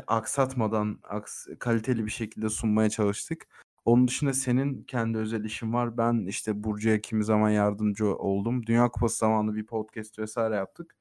aksatmadan 0.08 1.00
aks 1.04 1.48
kaliteli 1.60 2.06
bir 2.06 2.12
şekilde 2.12 2.50
sunmaya 2.50 2.90
çalıştık. 2.90 3.48
Onun 3.86 4.08
dışında 4.08 4.34
senin 4.34 4.84
kendi 4.84 5.18
özel 5.18 5.46
işin 5.46 5.74
var. 5.74 5.98
Ben 5.98 6.26
işte 6.28 6.64
Burcu'ya 6.64 7.02
kimi 7.02 7.24
zaman 7.24 7.50
yardımcı 7.50 8.06
oldum. 8.16 8.66
Dünya 8.66 8.90
Kupası 8.90 9.18
zamanı 9.18 9.56
bir 9.56 9.66
podcast 9.66 10.20
vesaire 10.20 10.56
yaptık. 10.56 10.96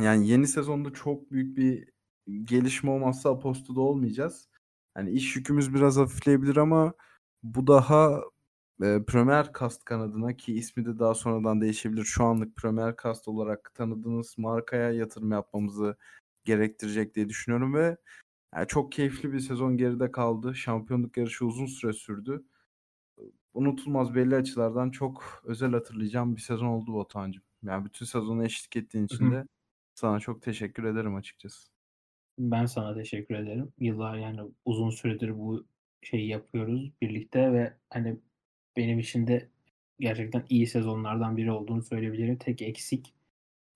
Yani 0.00 0.28
yeni 0.28 0.46
sezonda 0.46 0.92
çok 0.92 1.30
büyük 1.30 1.56
bir 1.56 1.88
gelişme 2.44 2.90
olmazsa 2.90 3.30
Aposto'da 3.30 3.80
olmayacağız. 3.80 4.48
Yani 4.96 5.10
iş 5.10 5.36
yükümüz 5.36 5.74
biraz 5.74 5.96
hafifleyebilir 5.96 6.56
ama 6.56 6.92
bu 7.42 7.66
daha 7.66 8.22
e, 8.82 9.04
Premier 9.06 9.52
Cast 9.60 9.84
kanadına 9.84 10.36
ki 10.36 10.54
ismi 10.54 10.86
de 10.86 10.98
daha 10.98 11.14
sonradan 11.14 11.60
değişebilir. 11.60 12.04
Şu 12.04 12.24
anlık 12.24 12.56
Premier 12.56 12.94
Cast 13.02 13.28
olarak 13.28 13.74
tanıdığınız 13.74 14.34
markaya 14.38 14.90
yatırım 14.92 15.32
yapmamızı 15.32 15.96
gerektirecek 16.44 17.14
diye 17.14 17.28
düşünüyorum 17.28 17.74
ve 17.74 17.96
yani 18.54 18.66
çok 18.66 18.92
keyifli 18.92 19.32
bir 19.32 19.40
sezon 19.40 19.76
geride 19.76 20.10
kaldı. 20.12 20.54
Şampiyonluk 20.54 21.16
yarışı 21.16 21.46
uzun 21.46 21.66
süre 21.66 21.92
sürdü. 21.92 22.44
Unutulmaz 23.54 24.14
belli 24.14 24.36
açılardan 24.36 24.90
çok 24.90 25.42
özel 25.44 25.70
hatırlayacağım 25.70 26.36
bir 26.36 26.40
sezon 26.40 26.66
oldu 26.66 26.94
Batuhan'cığım. 26.94 27.42
Yani 27.62 27.84
bütün 27.84 28.06
sezonu 28.06 28.44
eşlik 28.44 28.76
ettiğin 28.76 29.04
için 29.04 29.30
de 29.30 29.44
sana 29.94 30.20
çok 30.20 30.42
teşekkür 30.42 30.84
ederim 30.84 31.14
açıkçası. 31.14 31.68
Ben 32.38 32.66
sana 32.66 32.94
teşekkür 32.94 33.34
ederim. 33.34 33.72
Yıllar 33.78 34.16
yani 34.16 34.40
uzun 34.64 34.90
süredir 34.90 35.38
bu 35.38 35.66
şeyi 36.02 36.28
yapıyoruz 36.28 36.92
birlikte 37.02 37.52
ve 37.52 37.74
hani 37.90 38.16
benim 38.76 38.98
için 38.98 39.26
de 39.26 39.48
gerçekten 40.00 40.44
iyi 40.48 40.66
sezonlardan 40.66 41.36
biri 41.36 41.50
olduğunu 41.50 41.82
söyleyebilirim. 41.82 42.38
Tek 42.38 42.62
eksik 42.62 43.14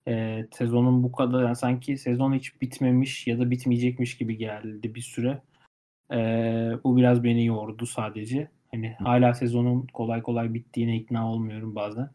e, 0.07 0.45
sezonun 0.51 1.03
bu 1.03 1.11
kadar 1.11 1.43
yani 1.43 1.55
sanki 1.55 1.97
sezon 1.97 2.33
hiç 2.33 2.61
bitmemiş 2.61 3.27
ya 3.27 3.39
da 3.39 3.51
bitmeyecekmiş 3.51 4.17
gibi 4.17 4.37
geldi 4.37 4.95
bir 4.95 5.01
süre. 5.01 5.41
E, 6.11 6.17
bu 6.83 6.97
biraz 6.97 7.23
beni 7.23 7.45
yordu 7.45 7.85
sadece. 7.85 8.49
Hani 8.71 8.93
hala 8.93 9.33
sezonun 9.33 9.87
kolay 9.93 10.21
kolay 10.21 10.53
bittiğine 10.53 10.97
ikna 10.97 11.31
olmuyorum 11.31 11.75
bazen. 11.75 12.09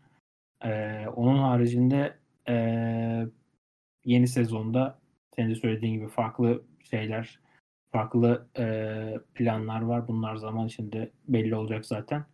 E, 0.65 1.05
onun 1.17 1.39
haricinde 1.39 2.17
e, 2.49 2.55
yeni 4.05 4.29
sezonda 4.29 4.99
senin 5.37 5.51
de 5.51 5.55
söylediğin 5.55 5.95
gibi 5.95 6.09
farklı 6.09 6.63
şeyler, 6.91 7.39
farklı 7.93 8.47
e, 8.59 8.65
planlar 9.35 9.83
var. 9.83 10.09
Bunlar 10.09 10.37
zaman 10.37 10.67
içinde 10.67 11.11
belli 11.29 11.55
olacak 11.55 11.87
zaten. 11.87 12.25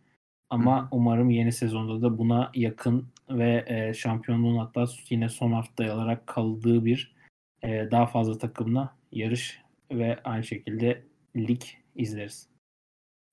Ama 0.49 0.87
umarım 0.91 1.29
yeni 1.29 1.51
sezonda 1.51 2.01
da 2.01 2.17
buna 2.17 2.51
yakın 2.53 3.07
ve 3.29 3.65
e, 3.67 3.93
şampiyonluğun 3.93 4.57
hatta 4.57 4.85
yine 5.09 5.29
son 5.29 5.51
haftaya 5.51 5.93
alarak 5.93 6.27
kaldığı 6.27 6.85
bir 6.85 7.15
e, 7.63 7.91
daha 7.91 8.05
fazla 8.05 8.37
takımla 8.37 8.97
yarış 9.11 9.61
ve 9.91 10.19
aynı 10.23 10.43
şekilde 10.43 11.03
lig 11.35 11.61
izleriz. 11.95 12.49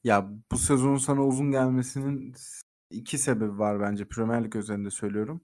Ya 0.05 0.31
bu 0.53 0.59
sezonun 0.59 0.97
sana 0.97 1.27
uzun 1.27 1.51
gelmesinin 1.51 2.35
iki 2.91 3.19
sebebi 3.19 3.59
var 3.59 3.81
bence 3.81 4.05
Premier 4.05 4.45
Lig 4.45 4.57
özelinde 4.57 4.91
söylüyorum. 4.91 5.41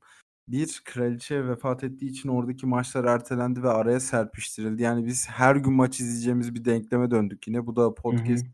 Bir, 0.48 0.82
kraliçe 0.84 1.48
vefat 1.48 1.84
ettiği 1.84 2.06
için 2.06 2.28
oradaki 2.28 2.66
maçlar 2.66 3.04
ertelendi 3.04 3.62
ve 3.62 3.68
araya 3.68 4.00
serpiştirildi. 4.00 4.82
Yani 4.82 5.06
biz 5.06 5.28
her 5.28 5.56
gün 5.56 5.72
maç 5.72 6.00
izleyeceğimiz 6.00 6.54
bir 6.54 6.64
denkleme 6.64 7.10
döndük 7.10 7.48
yine. 7.48 7.66
Bu 7.66 7.76
da 7.76 7.94
podcast 7.94 8.46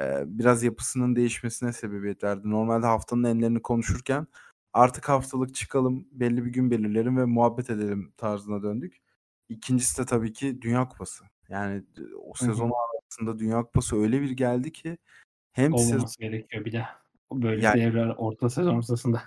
e, 0.00 0.22
biraz 0.26 0.62
yapısının 0.62 1.16
değişmesine 1.16 1.72
sebebiyet 1.72 2.24
verdi. 2.24 2.50
Normalde 2.50 2.86
haftanın 2.86 3.24
enlerini 3.24 3.62
konuşurken 3.62 4.26
artık 4.74 5.08
haftalık 5.08 5.54
çıkalım, 5.54 6.08
belli 6.12 6.44
bir 6.44 6.50
gün 6.52 6.70
belirleyelim 6.70 7.16
ve 7.16 7.24
muhabbet 7.24 7.70
edelim 7.70 8.12
tarzına 8.16 8.62
döndük. 8.62 9.02
İkincisi 9.48 10.02
de 10.02 10.06
tabii 10.06 10.32
ki 10.32 10.62
Dünya 10.62 10.88
Kupası. 10.88 11.24
Yani 11.48 11.84
o 12.24 12.34
sezon 12.34 12.72
arasında 12.94 13.38
Dünya 13.38 13.62
Kupası 13.62 13.96
öyle 13.96 14.22
bir 14.22 14.30
geldi 14.30 14.72
ki 14.72 14.98
hem 15.52 15.72
Olmaması 15.72 15.90
sezon... 15.90 16.30
gerekiyor 16.30 16.64
bir 16.64 16.72
de. 16.72 16.86
Böyle 17.32 17.64
yani, 17.64 17.80
devre 17.80 18.12
orta 18.12 18.50
sezon 18.50 18.80
sırasında. 18.80 19.22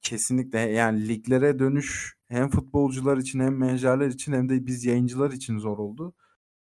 Kesinlikle 0.00 0.58
yani 0.58 1.08
liglere 1.08 1.58
dönüş 1.58 2.16
hem 2.28 2.48
futbolcular 2.48 3.16
için 3.16 3.40
hem 3.40 3.58
menajerler 3.58 4.06
için 4.06 4.32
hem 4.32 4.48
de 4.48 4.66
biz 4.66 4.84
yayıncılar 4.84 5.30
için 5.30 5.58
zor 5.58 5.78
oldu. 5.78 6.14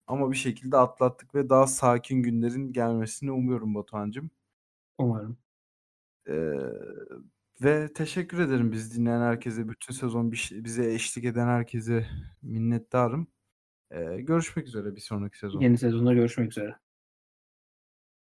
Ama 0.07 0.31
bir 0.31 0.37
şekilde 0.37 0.77
atlattık 0.77 1.35
ve 1.35 1.49
daha 1.49 1.67
sakin 1.67 2.23
günlerin 2.23 2.73
gelmesini 2.73 3.33
umuyorum 3.33 3.75
Batuhan'cığım. 3.75 4.31
Umarım. 4.99 5.39
Ee, 6.29 6.33
ve 7.65 7.93
teşekkür 7.93 8.39
ederim 8.39 8.73
biz 8.73 8.97
dinleyen 8.97 9.21
herkese, 9.21 9.69
bütün 9.69 9.95
sezon 9.95 10.33
bize 10.33 10.95
eşlik 10.95 11.25
eden 11.25 11.47
herkese 11.47 12.07
minnettarım. 12.43 13.27
Ee, 13.91 14.21
görüşmek 14.21 14.67
üzere 14.67 14.97
bir 14.97 15.01
sonraki 15.01 15.39
sezon. 15.39 15.61
Yeni 15.61 15.79
sezonda 15.79 16.15
görüşmek 16.15 16.51
üzere. 16.51 16.77